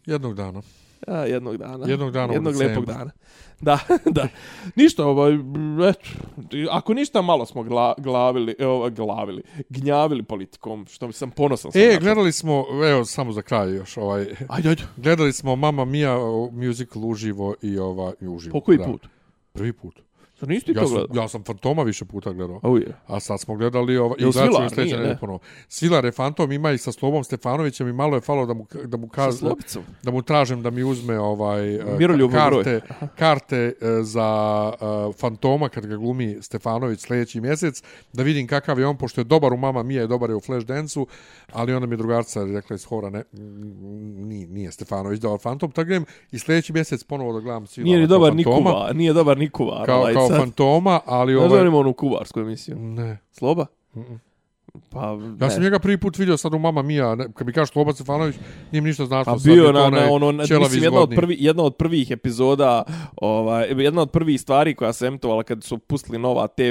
jednog 0.05 0.35
dana. 0.35 0.61
A, 1.07 1.17
jednog 1.17 1.57
dana. 1.57 1.85
Jednog 1.87 2.11
dana 2.11 2.33
Jednog 2.33 2.55
lepog 2.55 2.85
dana. 2.85 3.11
Da, 3.61 3.79
da. 4.17 4.27
Ništa, 4.75 5.05
ovaj, 5.05 5.33
eto, 5.89 6.09
ako 6.71 6.93
ništa 6.93 7.21
malo 7.21 7.45
smo 7.45 7.63
gla, 7.63 7.93
glavili, 7.97 8.55
evo, 8.59 8.89
glavili, 8.89 9.43
gnjavili 9.69 10.23
politikom, 10.23 10.85
što 10.85 11.07
mi 11.07 11.13
sam 11.13 11.31
ponosan. 11.31 11.71
sam 11.71 11.81
E, 11.81 11.93
to. 11.93 11.99
gledali 11.99 12.31
smo, 12.31 12.65
evo, 12.89 13.05
samo 13.05 13.31
za 13.31 13.41
kraj 13.41 13.75
još, 13.75 13.97
ovaj, 13.97 14.21
Ajde, 14.49 14.69
ajde. 14.69 14.83
gledali 14.97 15.33
smo 15.33 15.55
Mamma 15.55 15.85
Mia 15.85 16.17
musical 16.51 17.05
uživo 17.05 17.55
i 17.61 17.77
ovaj, 17.77 18.13
i 18.21 18.27
uživo. 18.27 18.53
Po 18.53 18.61
koji 18.65 18.77
da. 18.77 18.83
put? 18.83 19.07
Prvi 19.53 19.73
put. 19.73 20.01
Zar 20.43 20.49
nisi 20.49 20.65
ti 20.65 20.71
Ja 20.71 20.81
to 20.81 20.87
sam, 20.87 20.97
gledao? 20.97 21.23
ja 21.23 21.27
sam 21.27 21.43
Fantoma 21.43 21.83
više 21.83 22.05
puta 22.05 22.33
gledao. 22.33 22.59
Oh, 22.63 22.81
je. 22.81 22.95
A 23.07 23.19
sad 23.19 23.39
smo 23.39 23.55
gledali 23.55 23.93
Jel 23.93 24.11
i 24.17 24.19
ćemo 24.19 24.31
Svilar? 24.31 24.69
sljedeće 24.69 24.83
Nije, 24.83 24.95
nedelje 24.97 25.13
ne. 25.13 25.19
ponovo. 25.19 25.39
Svilar 25.67 26.11
Fantom, 26.11 26.51
ima 26.51 26.71
i 26.71 26.77
sa 26.77 26.91
Slobom 26.91 27.23
Stefanovićem 27.23 27.87
i 27.87 27.93
malo 27.93 28.15
je 28.15 28.21
falo 28.21 28.45
da 28.45 28.53
mu, 28.53 28.65
da 28.85 28.97
mu 28.97 29.09
slobicom. 29.39 29.83
da 30.03 30.11
mu 30.11 30.21
tražim 30.21 30.61
da 30.61 30.69
mi 30.69 30.83
uzme 30.83 31.19
ovaj 31.19 31.79
broj. 31.97 32.29
karte, 32.31 32.81
karte 33.17 33.57
eh, 33.57 34.03
za 34.03 34.23
uh, 35.07 35.15
Fantoma 35.15 35.69
kad 35.69 35.85
ga 35.85 35.95
glumi 35.97 36.37
Stefanović 36.41 36.99
sljedeći 36.99 37.41
mjesec, 37.41 37.83
da 38.13 38.23
vidim 38.23 38.47
kakav 38.47 38.79
je 38.79 38.87
on, 38.87 38.97
pošto 38.97 39.21
je 39.21 39.25
dobar 39.25 39.53
u 39.53 39.57
Mama 39.57 39.83
Mia, 39.83 40.01
je 40.01 40.07
dobar 40.07 40.29
je 40.29 40.35
u 40.35 40.39
Flashdance-u, 40.39 41.07
ali 41.51 41.73
onda 41.73 41.87
mi 41.87 41.93
je 41.93 41.97
drugarca 41.97 42.43
rekla 42.45 42.75
iz 42.75 42.85
hora, 42.85 43.09
ne, 43.09 43.23
nije, 44.27 44.47
nije 44.47 44.71
Stefanović 44.71 45.19
dobar 45.19 45.39
Fantom, 45.39 45.71
tako 45.71 45.89
idem 45.89 46.05
i 46.31 46.39
sljedeći 46.39 46.73
mjesec 46.73 47.03
ponovo 47.03 47.33
da 47.33 47.39
gledam 47.39 47.67
Svilara 47.67 47.87
Nije 47.87 47.99
ni 47.99 48.07
dobar 48.07 48.35
ni 48.35 48.43
Fantoma, 48.43 48.69
kuvar, 48.71 48.95
nije 48.95 49.13
dobar 49.13 49.37
ni 49.37 49.49
kuvar. 49.49 49.85
kao, 49.85 49.99
ovaj, 49.99 50.13
kao. 50.13 50.29
Fantoma, 50.37 50.99
ali 51.05 51.35
ovaj... 51.35 51.61
on 51.61 51.67
ima 51.67 51.77
onu 51.77 51.93
kuvarsku 51.93 52.39
emisiju? 52.39 52.75
Ne. 52.79 53.17
Sloba? 53.31 53.65
Mm-mm. 53.95 54.19
Pa, 54.89 55.17
Ja 55.41 55.49
sam 55.49 55.59
ne. 55.59 55.63
njega 55.65 55.79
prvi 55.79 55.97
put 55.97 56.17
vidio 56.17 56.37
sad 56.37 56.53
u 56.53 56.59
Mama 56.59 56.81
Mia, 56.81 57.15
ne, 57.15 57.27
kad 57.33 57.47
mi 57.47 57.53
kažeš 57.53 57.71
Sloba 57.71 57.93
Stefanović, 57.93 58.35
nije 58.71 58.81
mi 58.81 58.87
ništa 58.89 59.05
značilo. 59.05 59.35
A 59.35 59.39
sad 59.39 59.47
je 59.47 59.53
bio 59.53 59.65
to 59.65 59.71
na, 59.71 59.89
na 59.89 60.11
ono, 60.11 60.31
na, 60.31 60.43
mislim, 60.59 60.83
jedna 60.83 60.99
od, 60.99 61.09
prvi, 61.15 61.37
jedna 61.39 61.63
od 61.63 61.75
prvih 61.75 62.11
epizoda, 62.11 62.83
ovaj, 63.15 63.67
jedna 63.77 64.01
od 64.01 64.11
prvih 64.11 64.41
stvari 64.41 64.75
koja 64.75 64.93
se 64.93 65.07
emtovala 65.07 65.43
kad 65.43 65.63
su 65.63 65.77
pustili 65.77 66.19
Nova 66.19 66.47
TV 66.47 66.61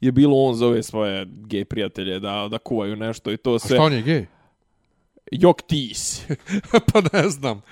je 0.00 0.12
bilo 0.12 0.36
on 0.36 0.54
zove 0.54 0.82
svoje 0.82 1.26
gej 1.26 1.64
prijatelje 1.64 2.20
da, 2.20 2.48
da 2.50 2.58
kuvaju 2.58 2.96
nešto 2.96 3.32
i 3.32 3.36
to 3.36 3.54
A 3.54 3.58
sve. 3.58 3.76
šta 3.76 3.82
on 3.84 3.92
je 3.92 4.02
gej? 4.02 4.26
Jok 5.32 5.62
tis. 5.62 6.22
pa 6.92 7.00
ne 7.12 7.28
znam. 7.28 7.62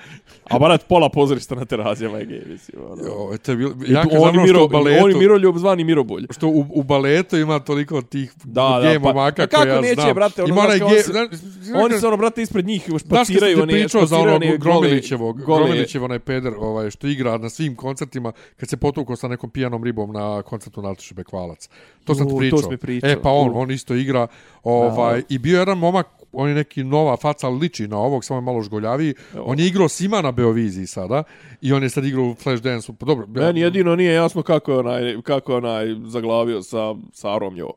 A 0.44 0.58
barat 0.58 0.88
pola 0.88 1.08
pozorišta 1.08 1.54
na 1.54 1.64
terazijama 1.64 2.18
je 2.18 2.26
gej, 2.26 2.42
mislim. 2.46 2.82
Ono. 2.82 3.02
Jo, 3.02 3.38
to 3.38 3.52
je 3.52 3.56
bil... 3.56 3.68
I 3.80 3.92
Ja 3.92 4.00
on, 4.02 4.08
i 4.12 4.16
ono 4.18 4.42
Miro, 4.42 4.68
baletu, 4.68 5.04
on 5.04 5.10
i 5.10 5.14
Miroljub 5.14 5.56
zvani 5.56 5.84
Mirobulj. 5.84 6.26
što 6.30 6.48
u, 6.48 6.66
u 6.70 6.82
baletu 6.82 7.36
ima 7.36 7.58
toliko 7.58 8.02
tih 8.02 8.32
Da, 8.44 8.80
gej 8.82 8.92
da, 8.92 9.00
pa- 9.00 9.08
momaka 9.08 9.42
a 9.42 9.46
kako 9.46 9.62
koje 9.62 9.70
ja 9.70 9.80
neće, 9.80 9.94
znam. 9.94 10.14
brate, 10.14 10.42
ono, 10.42 10.52
ima 10.52 10.62
znaš 10.62 10.78
kao 10.78 10.88
se- 10.90 11.02
znaš- 11.02 11.28
Oni 11.76 11.94
se 11.94 12.06
ono, 12.06 12.16
brate, 12.16 12.42
ispred 12.42 12.66
njih 12.66 12.82
Znaš 12.82 12.92
kad 12.92 13.08
špaciraju, 13.08 13.56
sam 13.56 13.58
ti 13.58 13.62
oni 13.64 13.72
pričao 13.74 14.06
za 14.06 14.16
onog 14.16 14.34
one 14.34 14.56
Gromilićevog, 14.58 15.36
gole- 15.38 15.58
Gromilićev 15.58 16.04
onaj 16.04 16.18
peder 16.18 16.52
ovaj, 16.58 16.90
što 16.90 17.06
igra 17.06 17.38
na 17.38 17.50
svim 17.50 17.76
koncertima 17.76 18.32
kad 18.56 18.68
se 18.68 18.76
potukao 18.76 19.16
sa 19.16 19.28
nekom 19.28 19.50
pijanom 19.50 19.84
ribom 19.84 20.12
na 20.12 20.42
koncertu 20.42 20.82
Nataše 20.82 21.14
Bekvalac. 21.14 21.68
To 22.04 22.14
sam 22.14 22.26
ti 22.30 22.50
to 22.52 22.76
pričao. 22.76 23.10
E 23.10 23.22
pa 23.22 23.30
on, 23.30 23.52
on 23.54 23.70
isto 23.70 23.94
igra 23.94 24.26
ovaj, 24.64 25.22
i 25.28 25.38
bio 25.38 25.52
je 25.52 25.60
jedan 25.60 25.78
momak 25.78 26.06
on 26.32 26.48
je 26.48 26.54
neki 26.54 26.84
nova 26.84 27.16
faca, 27.16 27.48
liči 27.48 27.88
na 27.88 27.98
ovog, 27.98 28.24
samo 28.24 28.38
je 28.38 28.42
malo 28.42 28.62
žgoljaviji. 28.62 29.14
On 29.34 29.58
je 29.58 29.66
igrao 29.66 29.88
svima 29.88 30.22
na 30.22 30.32
Beoviziji 30.32 30.86
sada 30.86 31.22
i 31.60 31.72
on 31.72 31.82
je 31.82 31.90
sad 31.90 32.04
igrao 32.04 32.24
u 32.24 32.34
Flashdance-u. 32.34 32.94
Pa 32.94 33.06
dobro, 33.06 33.26
Meni 33.26 33.60
jedino 33.60 33.96
nije 33.96 34.14
jasno 34.14 34.42
kako 34.42 34.72
je 34.72 34.78
onaj, 34.78 35.22
kako 35.22 35.52
je 35.52 35.58
onaj 35.58 35.86
zaglavio 36.06 36.62
sa 36.62 36.94
Sarom 37.12 37.56
Jo. 37.56 37.70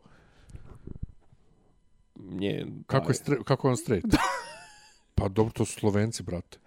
Nje, 2.16 2.66
kako, 2.88 3.10
je 3.10 3.14
stre, 3.14 3.38
kako 3.44 3.68
je 3.68 3.70
on 3.70 3.78
straight? 3.78 4.16
pa 5.16 5.28
dobro, 5.28 5.54
to 5.54 5.66
su 5.66 5.80
Slovenci, 5.80 6.24
brate. 6.24 6.63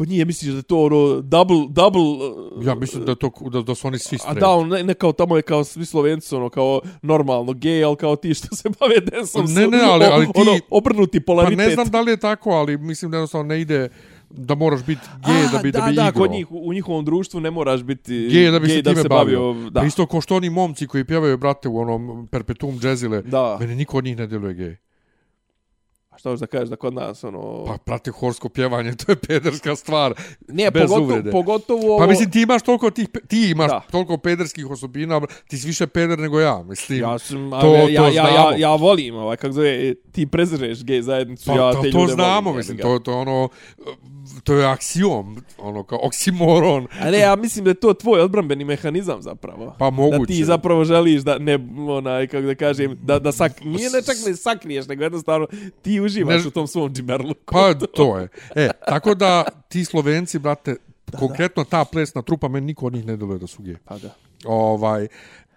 Kod 0.00 0.08
njih 0.08 0.26
misliš 0.26 0.50
da 0.50 0.56
je 0.56 0.62
to 0.62 0.78
ono 0.78 1.20
double, 1.22 1.56
double... 1.70 2.00
uh, 2.00 2.66
Ja 2.66 2.74
mislim 2.74 3.04
da, 3.04 3.14
to, 3.14 3.30
da, 3.42 3.62
da 3.62 3.74
su 3.74 3.86
oni 3.86 3.98
svi 3.98 4.14
A 4.14 4.18
straight. 4.18 4.40
da, 4.40 4.48
on 4.50 4.68
ne, 4.68 4.82
ne 4.82 4.94
kao 4.94 5.12
tamo 5.12 5.36
je 5.36 5.42
kao 5.42 5.64
svi 5.64 5.86
Slovenci, 5.86 6.34
ono 6.34 6.48
kao 6.48 6.80
normalno 7.02 7.52
gej, 7.54 7.84
ali 7.84 7.96
kao 7.96 8.16
ti 8.16 8.34
što 8.34 8.56
se 8.56 8.68
bave 8.70 9.00
densom 9.02 9.44
Ne, 9.46 9.66
ne, 9.68 9.80
ali- 9.82 10.04
ali 10.04 10.26
ti- 10.26 10.32
ono, 10.36 10.58
obrnuti 10.70 11.20
Pa 11.20 11.24
polaritet. 11.24 11.58
ne 11.58 11.70
znam 11.70 11.86
da 11.86 12.00
li 12.00 12.10
je 12.10 12.16
tako, 12.16 12.50
ali 12.50 12.78
mislim 12.78 13.10
da 13.10 13.16
jednostavno 13.16 13.44
ne 13.44 13.60
ide 13.60 13.88
da 14.30 14.54
moraš 14.54 14.80
biti 14.80 15.00
gej 15.26 15.48
da 15.52 15.58
bi 15.58 15.72
da, 15.72 15.80
da, 15.80 15.86
bi 15.86 15.94
da, 15.94 16.02
igrao. 16.02 16.12
kod 16.14 16.30
njih, 16.30 16.46
u 16.50 16.72
njihovom 16.72 17.04
društvu 17.04 17.40
ne 17.40 17.50
moraš 17.50 17.82
biti 17.82 18.28
Gej 18.28 18.50
da 18.50 18.58
bi 18.58 18.68
se 18.68 18.82
time 18.82 19.04
bavio. 19.04 19.52
Da. 19.70 19.80
Pa 19.80 19.86
isto 19.86 20.06
ko 20.06 20.20
što 20.20 20.36
oni 20.36 20.50
momci 20.50 20.86
koji 20.86 21.04
pjevaju, 21.04 21.38
brate, 21.38 21.68
u 21.68 21.78
onom 21.78 22.28
Perpetuum 22.28 22.80
Jazzile, 22.82 23.22
Da. 23.22 23.56
mene 23.60 23.74
niko 23.74 23.98
od 23.98 24.04
njih 24.04 24.16
ne 24.16 24.26
djeluje 24.26 24.54
gej. 24.54 24.76
Šta 26.20 26.28
hoćeš 26.30 26.40
da 26.40 26.46
kažeš 26.46 26.68
da 26.68 26.76
kod 26.76 26.94
nas, 26.94 27.24
ono... 27.24 27.64
Pa, 27.64 27.76
prate, 27.76 28.10
horsko 28.10 28.48
pjevanje, 28.48 28.94
to 29.06 29.12
je 29.12 29.16
pederska 29.16 29.76
stvar. 29.76 30.14
Nije, 30.48 30.70
bez 30.70 30.82
pogotovo, 30.82 31.04
uvrede. 31.04 31.30
pogotovo 31.30 31.86
ovo... 31.86 31.98
Pa 31.98 32.06
mislim, 32.06 32.30
ti 32.30 32.42
imaš 32.42 32.62
toliko 32.62 32.90
tih, 32.90 33.08
ti 33.28 33.50
imaš 33.50 33.70
Da. 33.70 33.80
toliko 33.90 34.16
pederskih 34.18 34.70
osobina, 34.70 35.20
ti 35.48 35.58
si 35.58 35.66
više 35.66 35.86
peder 35.86 36.18
nego 36.18 36.40
ja, 36.40 36.62
mislim. 36.62 37.00
Ja 37.00 37.18
sam, 37.18 37.50
to- 37.50 37.74
ja, 37.76 37.82
to 37.82 37.88
ja, 37.88 38.04
ja, 38.04 38.10
znamo. 38.12 38.28
ja, 38.50 38.56
ja 38.58 38.74
volim, 38.74 39.14
ovaj, 39.14 39.36
kako 39.36 39.52
zove, 39.52 39.94
ti 40.12 40.26
prezireš 40.26 40.84
gej 40.84 41.02
zajednicu, 41.02 41.46
Pa, 41.46 41.52
ja 41.54 41.72
to, 41.72 41.82
te 41.82 41.90
to 41.90 41.98
ljude 42.00 42.12
znamo, 42.12 42.40
volim. 42.40 42.56
mislim, 42.56 42.78
to, 42.78 42.98
to 42.98 43.18
ono, 43.18 43.48
to 44.44 44.54
je 44.54 44.66
aksiom, 44.66 45.42
ono, 45.58 45.82
kao 45.82 45.98
oksimoron. 46.02 46.86
A 47.00 47.10
ne, 47.10 47.18
ja 47.18 47.36
mislim 47.36 47.64
da 47.64 47.70
je 47.70 47.74
to 47.74 47.94
tvoj 47.94 48.20
odbrambeni 48.20 48.64
mehanizam 48.64 49.22
zapravo. 49.22 49.74
Pa 49.78 49.90
moguće. 49.90 50.18
Da 50.18 50.26
ti 50.26 50.44
zapravo 50.44 50.84
želiš 50.84 51.22
da 51.22 51.38
ne, 51.38 51.58
onaj, 51.88 52.26
kako 52.26 52.46
da 52.46 52.54
kažem, 52.54 52.98
da, 53.02 53.18
da 53.18 53.32
sak, 53.32 53.60
nije 53.60 53.90
ne 53.90 54.02
čak 54.02 54.16
ne 54.26 54.36
sakriješ, 54.36 54.86
nego 54.86 55.02
jednostavno 55.02 55.46
ti 55.82 56.00
uživaš 56.00 56.42
Ne- 56.42 56.48
u 56.48 56.50
tom 56.50 56.66
svom 56.66 56.92
džimerluku. 56.92 57.52
Pa, 57.54 57.74
to 57.74 58.18
je. 58.18 58.28
E, 58.54 58.68
tako 58.88 59.14
da, 59.14 59.44
ti 59.68 59.84
Slovenci, 59.84 60.38
brate, 60.38 60.76
konkretno 61.18 61.64
ta 61.64 61.84
plesna 61.84 62.22
trupa, 62.22 62.48
meni 62.48 62.66
niko 62.66 62.86
od 62.86 62.92
njih 62.92 63.06
ne 63.06 63.16
deluje 63.16 63.38
da 63.38 63.46
su 63.46 63.62
gej. 63.62 63.76
Pa 63.84 63.98
da. 63.98 64.14
Ovaj, 64.44 65.08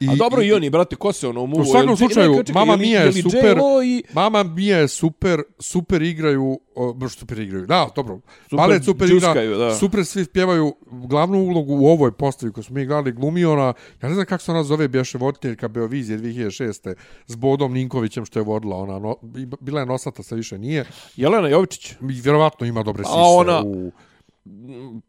I, 0.04 0.10
A 0.10 0.16
dobro 0.16 0.42
i 0.42 0.54
oni, 0.54 0.70
brate, 0.70 0.96
ko 0.96 1.14
se 1.14 1.28
ono 1.28 1.46
muvo? 1.46 1.62
U 1.62 1.66
svakom 1.66 1.98
slučaju, 1.98 2.38
čekaj, 2.38 2.54
Mama 2.56 2.76
Mia 2.76 3.02
je 3.02 3.14
super. 3.14 3.58
I... 3.86 4.04
Mama 4.14 4.44
Mia 4.44 4.78
je 4.78 4.88
super, 4.88 5.42
super 5.60 6.02
igraju, 6.02 6.60
baš 6.96 7.16
super 7.16 7.40
igraju, 7.40 7.66
da, 7.66 7.90
dobro. 7.96 8.20
Super 8.44 8.58
Balet 8.58 8.84
super 8.86 9.08
džuskaju, 9.08 9.52
igra, 9.52 9.66
da. 9.66 9.76
super 9.76 10.06
svi 10.06 10.26
pjevaju 10.26 10.76
glavnu 10.92 11.38
ulogu 11.40 11.74
u 11.74 11.86
ovoj 11.86 12.12
postavi 12.12 12.52
koju 12.52 12.64
smo 12.64 12.74
mi 12.74 12.82
igrali, 12.82 13.12
glumi 13.12 13.46
ona, 13.46 13.74
ja 14.02 14.10
ne 14.10 14.14
znam 14.14 14.26
kako 14.26 14.44
se 14.44 14.52
ona 14.52 14.64
zove, 14.64 14.88
bješe 14.88 15.18
voditeljka 15.18 15.68
Beovizije 15.68 16.20
2006. 16.20 16.96
s 17.28 17.36
Bodom 17.36 17.74
Ninkovićem 17.74 18.26
što 18.26 18.40
je 18.40 18.44
vodila, 18.44 18.78
ona, 18.78 19.00
no, 19.00 19.16
bila 19.60 19.80
je 19.80 19.86
nosata, 19.86 20.24
se 20.24 20.36
više 20.36 20.58
nije. 20.58 20.86
Jelena 21.16 21.48
Jovičić. 21.48 21.92
I 21.92 21.96
vjerovatno 22.02 22.66
ima 22.68 22.84
dobre 22.84 23.04
sise. 23.04 23.16
ona- 23.16 23.64
U... 23.66 23.92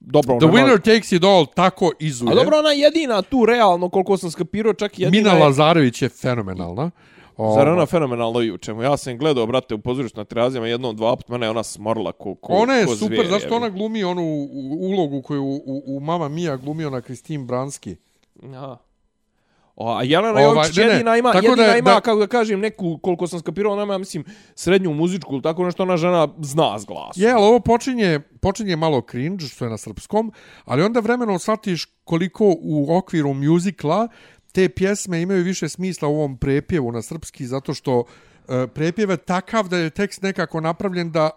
Dobro, 0.01 0.39
The 0.39 0.47
ona 0.47 0.61
ima- 0.61 0.69
winner 0.69 0.79
takes 0.79 1.13
it 1.13 1.25
all, 1.25 1.47
tako 1.55 1.93
izuje. 1.99 2.33
A 2.33 2.35
dobro, 2.35 2.59
ona 2.59 2.71
je 2.71 2.81
jedina 2.81 3.23
tu, 3.23 3.47
realno, 3.47 3.89
koliko 3.89 4.17
sam 4.17 4.31
skapirao, 4.31 4.73
čak 4.73 4.99
jedina 4.99 5.29
Mina 5.29 5.39
je... 5.39 5.45
Lazarević 5.45 6.03
je 6.03 6.09
fenomenalna. 6.09 6.91
O, 7.37 7.55
Zar 7.55 7.69
ona 7.69 7.87
fenomenalno 7.87 8.43
i 8.43 8.53
u 8.53 8.59
čemu? 8.59 8.83
Ja 8.83 8.97
sam 8.97 9.19
gledao, 9.19 9.47
brate, 9.47 9.75
u 9.75 9.79
pozorištu 9.79 10.21
na 10.21 10.25
terazijama 10.25 10.67
jednom, 10.67 10.97
dva 10.97 11.17
puta, 11.17 11.33
mene 11.33 11.47
je 11.47 11.51
ona 11.51 11.63
smorla 11.63 12.13
ko, 12.13 12.35
ko 12.35 12.53
Ona 12.53 12.75
je 12.75 12.87
ko 12.87 12.97
super, 12.97 13.17
zvijer, 13.17 13.27
zašto 13.31 13.57
ona 13.57 13.69
glumi 13.69 14.05
onu 14.05 14.49
ulogu 14.81 15.23
koju 15.23 15.45
u, 15.45 15.57
u, 15.67 15.83
u 15.87 16.01
Mama 16.01 16.29
Mia 16.29 16.57
glumi 16.57 16.85
ona 16.85 17.01
Kristin 17.01 17.47
Branski. 17.47 17.97
Ja. 18.43 18.79
O, 19.77 19.97
a 19.97 20.03
Jelena 20.03 20.31
Ovaj, 20.31 20.45
Jović 20.45 20.77
ne, 20.77 20.85
ne, 20.85 20.93
jedina 20.93 21.17
ima, 21.17 21.33
jedina 21.35 21.57
da 21.57 21.77
ima, 21.77 21.91
da- 21.91 22.01
kako 22.01 22.19
da 22.19 22.27
kažem, 22.27 22.61
neku, 22.61 22.99
koliko 22.99 23.27
sam 23.27 23.39
skapirao, 23.39 23.73
ona 23.73 23.83
ima, 23.83 23.99
mislim, 23.99 24.25
srednju 24.55 24.95
muzičku 24.95 25.33
ili 25.35 25.43
tako 25.43 25.65
nešto, 25.65 25.83
ona 25.83 25.97
žena 25.97 26.29
zna 26.43 26.79
s 26.79 26.85
glasom. 26.85 27.23
Je, 27.23 27.31
ali 27.31 27.45
ovo 27.45 27.61
počinje, 27.61 28.21
počinje 28.41 28.77
malo 28.77 29.03
cringe, 29.11 29.47
što 29.47 29.65
je 29.65 29.71
na 29.71 29.77
srpskom, 29.79 30.33
ali 30.65 30.83
onda 30.83 31.01
vremenom 31.01 31.39
shvatiš 31.39 31.85
koliko 32.05 32.55
u 32.61 32.97
okviru 32.97 33.35
muzikla 33.35 34.09
te 34.53 34.69
pjesme 34.69 35.23
imaju 35.23 35.45
više 35.45 35.69
smisla 35.69 36.09
u 36.09 36.15
ovom 36.15 36.37
prepjevu 36.37 36.93
na 36.93 37.03
srpski, 37.03 37.47
zato 37.47 37.75
što 37.75 38.05
e, 38.49 38.67
prepjev 38.67 39.11
je 39.11 39.17
takav 39.17 39.69
da 39.69 39.79
je 39.79 39.91
tekst 39.91 40.23
nekako 40.23 40.61
napravljen 40.61 41.11
da 41.13 41.31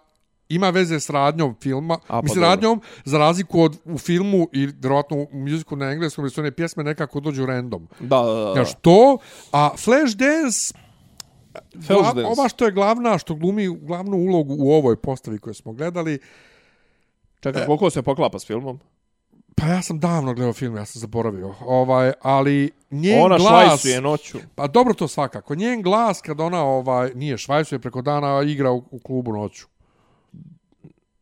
ima 0.48 0.70
veze 0.70 1.00
s 1.00 1.10
radnjom 1.10 1.56
filma, 1.60 1.94
A, 1.94 1.98
pa 2.08 2.22
mislim 2.22 2.40
dobro. 2.40 2.48
radnjom, 2.50 2.80
za 3.04 3.18
razliku 3.18 3.62
od 3.62 3.76
u 3.84 3.98
filmu 3.98 4.48
i 4.52 4.66
vjerovatno 4.66 5.16
u 5.16 5.28
muziku 5.32 5.76
na 5.76 5.90
engleskom, 5.90 6.24
gdje 6.24 6.34
su 6.34 6.40
one 6.40 6.50
pjesme 6.52 6.84
nekako 6.84 7.20
dođu 7.20 7.46
random. 7.46 7.88
Da, 8.00 8.22
da, 8.22 8.32
da. 8.34 8.52
Znaš, 8.52 8.74
to, 8.80 9.18
a 9.52 9.70
Flashdance, 9.76 10.74
Flashdance. 11.86 12.20
gla- 12.20 12.26
ova 12.28 12.48
što 12.48 12.64
je 12.64 12.72
glavna, 12.72 13.18
što 13.18 13.34
glumi 13.34 13.68
glavnu 13.78 14.16
ulogu 14.16 14.56
u 14.58 14.72
ovoj 14.72 14.96
postavi 14.96 15.38
koju 15.38 15.54
smo 15.54 15.72
gledali, 15.72 16.18
Čekaj, 17.40 17.66
koliko 17.66 17.90
se 17.90 18.02
poklapa 18.02 18.38
s 18.38 18.46
filmom? 18.46 18.80
pa 19.56 19.66
ja 19.66 19.82
sam 19.82 19.98
davno 19.98 20.34
gledao 20.34 20.52
film, 20.52 20.76
ja 20.76 20.84
sam 20.84 21.00
zaboravio, 21.00 21.54
ovaj, 21.60 22.12
ali 22.22 22.70
njen 22.90 23.22
Ona 23.22 23.36
glas... 23.36 23.48
švajsuje 23.48 24.00
noću. 24.00 24.38
Pa 24.54 24.66
dobro 24.66 24.94
to 24.94 25.08
svakako. 25.08 25.54
Njen 25.54 25.82
glas 25.82 26.20
kad 26.20 26.40
ona 26.40 26.64
ovaj 26.64 27.10
nije 27.14 27.38
švajsuje 27.38 27.78
preko 27.78 28.02
dana 28.02 28.42
igra 28.42 28.70
u, 28.70 28.84
u 28.90 28.98
klubu 28.98 29.32
noću. 29.32 29.66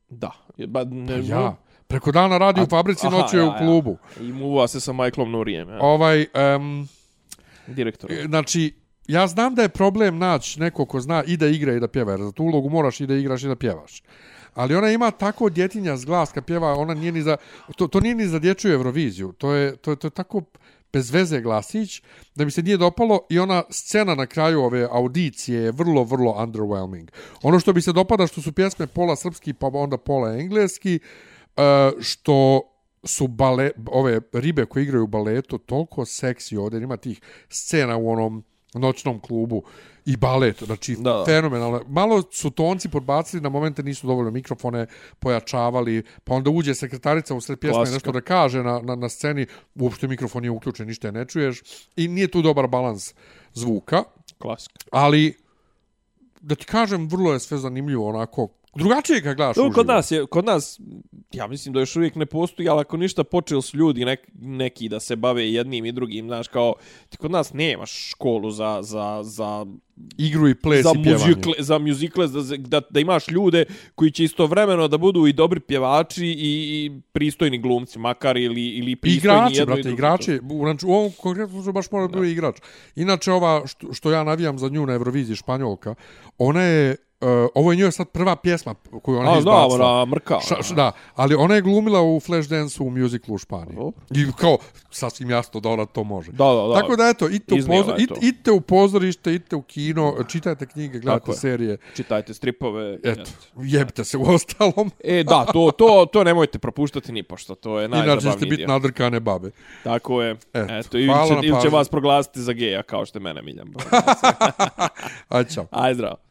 Da. 0.08 0.30
Ba, 0.66 0.84
ne, 0.84 1.06
Pa 1.06 1.26
ja. 1.26 1.56
Preko 1.86 2.12
dana 2.12 2.38
radi 2.38 2.62
u 2.62 2.66
fabrici, 2.66 3.06
aha, 3.06 3.28
je 3.32 3.38
ja, 3.38 3.44
u 3.44 3.46
ja. 3.46 3.58
klubu. 3.58 3.98
I 4.20 4.32
muva 4.32 4.68
se 4.68 4.80
sa 4.80 4.92
Michaelom 4.92 5.30
Nurijem, 5.30 5.68
ja. 5.68 5.78
Ovaj, 5.80 6.26
um, 6.56 6.88
direktor. 7.66 8.10
znači, 8.26 8.74
ja 9.08 9.26
znam 9.26 9.54
da 9.54 9.62
je 9.62 9.68
problem 9.68 10.18
naći 10.18 10.60
neko 10.60 10.84
ko 10.84 11.00
zna 11.00 11.24
i 11.26 11.36
da 11.36 11.46
igra 11.46 11.72
i 11.72 11.80
da 11.80 11.88
pjeva, 11.88 12.12
jer 12.12 12.20
za 12.20 12.32
tu 12.32 12.44
ulogu 12.44 12.70
moraš 12.70 13.00
i 13.00 13.06
da 13.06 13.14
igraš 13.14 13.42
i 13.42 13.48
da 13.48 13.56
pjevaš. 13.56 14.02
Ali 14.54 14.74
ona 14.74 14.90
ima 14.90 15.10
tako 15.10 15.48
djetinja 15.48 15.96
s 15.96 16.04
glas 16.04 16.32
kad 16.32 16.44
pjeva, 16.44 16.74
ona 16.74 16.94
nije 16.94 17.12
ni 17.12 17.22
za, 17.22 17.36
to, 17.76 17.86
to 17.86 18.00
nije 18.00 18.14
ni 18.14 18.26
za 18.26 18.38
dječju 18.38 18.72
Euroviziju. 18.72 19.32
To 19.32 19.52
je, 19.52 19.76
to 19.76 19.96
to 19.96 20.06
je 20.06 20.10
tako 20.10 20.42
bez 20.92 21.10
veze 21.10 21.40
glasić, 21.40 22.02
da 22.34 22.44
mi 22.44 22.50
se 22.50 22.62
nije 22.62 22.76
dopalo 22.76 23.20
i 23.30 23.38
ona 23.38 23.62
scena 23.70 24.14
na 24.14 24.26
kraju 24.26 24.60
ove 24.60 24.88
audicije 24.90 25.62
je 25.62 25.72
vrlo, 25.72 26.04
vrlo 26.04 26.42
underwhelming. 26.42 27.10
Ono 27.42 27.60
što 27.60 27.72
bi 27.72 27.82
se 27.82 27.92
dopada 27.92 28.26
što 28.26 28.42
su 28.42 28.52
pjesme 28.52 28.86
pola 28.86 29.16
srpski 29.16 29.52
pa 29.52 29.70
onda 29.72 29.98
pola 29.98 30.32
engleski, 30.32 30.98
e, 31.56 31.90
što 32.00 32.60
su 33.04 33.28
bale, 33.28 33.70
ove 33.86 34.20
ribe 34.32 34.66
koje 34.66 34.82
igraju 34.82 35.04
u 35.04 35.06
baletu 35.06 35.58
toliko 35.58 36.04
seksi 36.04 36.56
ovdje, 36.56 36.82
ima 36.82 36.96
tih 36.96 37.20
scena 37.48 37.96
u 37.96 38.10
onom 38.10 38.44
noćnom 38.78 39.20
klubu 39.20 39.62
i 40.04 40.16
balet, 40.16 40.62
znači 40.62 40.96
Da, 41.00 41.12
da. 41.12 41.24
fenomenalno. 41.24 41.80
Malo 41.88 42.22
su 42.32 42.50
tonci 42.50 42.88
podbacili, 42.88 43.40
na 43.42 43.48
momente 43.48 43.82
nisu 43.82 44.06
dovoljno 44.06 44.30
mikrofone 44.30 44.86
pojačavali, 45.18 46.02
pa 46.24 46.34
onda 46.34 46.50
uđe 46.50 46.74
sekretarica 46.74 47.34
u 47.34 47.40
sred 47.40 47.58
pjesme 47.58 47.76
Klasika. 47.78 47.94
nešto 47.94 48.12
da 48.12 48.20
kaže 48.20 48.62
na, 48.62 48.80
na, 48.82 48.94
na 48.94 49.08
sceni, 49.08 49.46
uopšte 49.74 50.08
mikrofon 50.08 50.42
nije 50.42 50.50
uključen, 50.50 50.86
ništa 50.86 51.08
je 51.08 51.12
ne 51.12 51.24
čuješ 51.24 51.62
i 51.96 52.08
nije 52.08 52.28
tu 52.28 52.42
dobar 52.42 52.66
balans 52.66 53.14
zvuka, 53.54 54.02
Klasika. 54.38 54.74
ali 54.90 55.34
da 56.40 56.54
ti 56.54 56.64
kažem, 56.64 57.08
vrlo 57.08 57.32
je 57.32 57.40
sve 57.40 57.58
zanimljivo 57.58 58.08
onako, 58.08 58.48
drugačije 58.76 59.22
kad 59.22 59.36
gledaš 59.36 59.56
uživo. 59.56 59.74
kod 59.74 59.86
nas 59.86 60.10
je, 60.10 60.26
kod 60.26 60.44
nas, 60.44 60.80
ja 61.32 61.46
mislim 61.46 61.74
da 61.74 61.80
još 61.80 61.96
uvijek 61.96 62.14
ne 62.14 62.26
postoji, 62.26 62.68
ali 62.68 62.80
ako 62.80 62.96
ništa 62.96 63.24
počeli 63.24 63.62
su 63.62 63.76
ljudi 63.76 64.04
nek, 64.04 64.20
neki 64.34 64.88
da 64.88 65.00
se 65.00 65.16
bave 65.16 65.52
jednim 65.52 65.84
i 65.84 65.92
drugim, 65.92 66.26
znaš, 66.26 66.48
kao, 66.48 66.74
ti 67.08 67.16
kod 67.16 67.30
nas 67.30 67.52
nemaš 67.52 68.10
školu 68.10 68.50
za, 68.50 68.78
za, 68.82 69.20
za, 69.22 69.66
Igru 70.18 70.48
i 70.48 70.54
ples 70.54 70.82
za 70.82 70.92
i 70.96 71.02
pjevanje. 71.02 71.24
muzikle, 71.24 71.52
za 71.58 71.78
muzikle, 71.78 72.26
da, 72.26 72.56
da, 72.58 72.80
da 72.90 73.00
imaš 73.00 73.28
ljude 73.28 73.64
koji 73.94 74.10
će 74.10 74.24
istovremeno 74.24 74.88
da 74.88 74.98
budu 74.98 75.26
i 75.26 75.32
dobri 75.32 75.60
pjevači 75.60 76.26
i, 76.26 76.34
i 76.38 77.00
pristojni 77.12 77.58
glumci, 77.58 77.98
makar 77.98 78.36
ili, 78.36 78.68
ili 78.68 78.96
pristojni 78.96 79.36
Igrači, 79.36 79.54
jedno 79.54 79.62
i 79.62 79.66
brate, 79.66 79.82
drugo. 79.82 79.94
igrači. 79.94 80.40
U, 80.50 80.58
znači, 80.58 80.86
u 80.86 80.90
ovom 80.90 81.12
konkretnom 81.22 81.56
slučaju 81.56 81.72
baš 81.72 81.90
mora 81.90 82.06
da 82.06 82.26
igrač. 82.26 82.56
Inače, 82.96 83.32
ova 83.32 83.66
što, 83.66 83.92
što 83.92 84.10
ja 84.10 84.24
navijam 84.24 84.58
za 84.58 84.68
nju 84.68 84.86
na 84.86 84.92
Euroviziji, 84.92 85.36
Španjolka, 85.36 85.94
ona 86.38 86.62
je, 86.62 86.96
uh, 87.20 87.28
ovo 87.54 87.72
je 87.72 87.76
njoj 87.76 87.92
sad 87.92 88.08
prva 88.08 88.36
pjesma 88.36 88.74
koju 89.02 89.18
ona 89.18 89.30
A, 89.30 89.32
da, 89.32 89.38
izbacila. 89.38 89.90
ona 89.92 90.04
mrka. 90.04 90.38
Ša, 90.48 90.62
š, 90.62 90.74
da, 90.74 90.92
ali 91.14 91.34
ona 91.34 91.54
je 91.54 91.62
glumila 91.62 92.02
u 92.02 92.20
Flashdance 92.20 92.82
u 92.82 92.90
muziklu 92.90 93.34
u 93.34 93.38
Španiji. 93.38 93.76
Dobro. 93.76 93.92
I 94.14 94.26
kao, 94.38 94.58
sasvim 94.90 95.30
jasno 95.30 95.60
da 95.60 95.68
ona 95.68 95.86
to 95.86 96.04
može. 96.04 96.32
Da, 96.32 96.44
da, 96.44 96.66
da. 96.68 96.80
Tako 96.80 96.96
da, 96.96 97.08
eto, 97.08 97.28
idite 97.28 97.54
u, 97.54 97.58
pozor, 97.66 97.94
it, 98.00 98.10
idite 98.22 98.50
u 98.50 98.60
pozorište, 98.60 99.34
idite 99.34 99.56
u 99.56 99.62
kino, 99.62 100.14
čitajte 100.28 100.66
knjige, 100.66 100.98
gledajte 100.98 101.32
serije. 101.32 101.76
Čitajte 101.96 102.34
stripove. 102.34 102.98
Eto, 103.04 103.30
jebite 103.56 104.04
se 104.04 104.16
u 104.18 104.22
ostalom. 104.22 104.90
E, 105.04 105.24
da, 105.24 105.44
to, 105.52 105.70
to, 105.78 106.06
to 106.12 106.24
nemojte 106.24 106.58
propuštati 106.58 107.12
ni 107.12 107.22
pošto, 107.22 107.54
to 107.54 107.78
je 107.80 107.84
Inače 107.86 108.06
najzabavniji 108.06 108.32
ćete 108.32 108.46
biti 108.46 108.56
dio. 108.56 108.66
nadrkane 108.66 109.20
babe. 109.20 109.50
Tako 109.84 110.22
je. 110.22 110.30
Eto, 110.52 110.74
Eto, 110.74 110.98
ili 110.98 111.12
će, 111.28 111.46
ili 111.46 111.60
će 111.62 111.68
vas 111.68 111.88
proglasiti 111.88 112.40
za 112.42 112.52
geja, 112.52 112.82
kao 112.82 113.06
što 113.06 113.18
je 113.18 113.22
mene 113.22 113.42
Miljan. 113.42 113.74
Ajde, 115.28 115.50
čao. 115.54 115.66
Aj, 115.70 115.94
zdravo. 115.94 116.25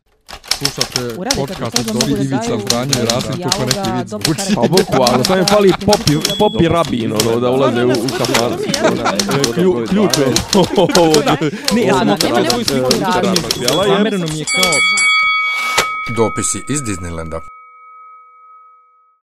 Slušate 0.58 1.16
Uradite 1.18 1.36
podcast 1.38 1.76
to, 1.76 1.92
od 1.94 2.08
da 2.08 2.24
Ivica 2.24 2.60
Zdanje 2.60 2.94
i 2.94 3.06
Rasim, 3.06 3.44
kako 3.44 3.62
neki 3.62 3.74
dijaloga, 3.74 3.98
vid 3.98 4.08
dobro 4.08 4.34
zvuči. 4.36 4.56
Pa 4.56 4.62
bukvalno, 4.62 5.24
samo 5.24 5.40
im 5.40 5.46
fali 5.46 5.74
popi, 5.86 6.14
popi 6.40 6.68
rabin, 6.68 7.14
ono, 7.14 7.40
da 7.40 7.50
ulaze 7.50 7.86
u, 7.86 7.90
u 7.90 8.08
kafanu. 8.18 8.58
Klju- 9.56 9.88
Ključ 9.88 10.12
je. 10.18 10.26
Ne, 11.74 11.82
ja 11.82 11.94
sam 11.94 12.08
nemoj 12.08 12.44
nemoj 12.44 12.64
sliku 12.64 12.90
je. 12.92 13.00
Zamereno 13.88 14.28
mi 14.28 14.40
je 14.40 14.46
kao 14.46 14.72
Dopisi 16.10 16.64
iz 16.68 16.82
Disneylanda. 16.82 17.40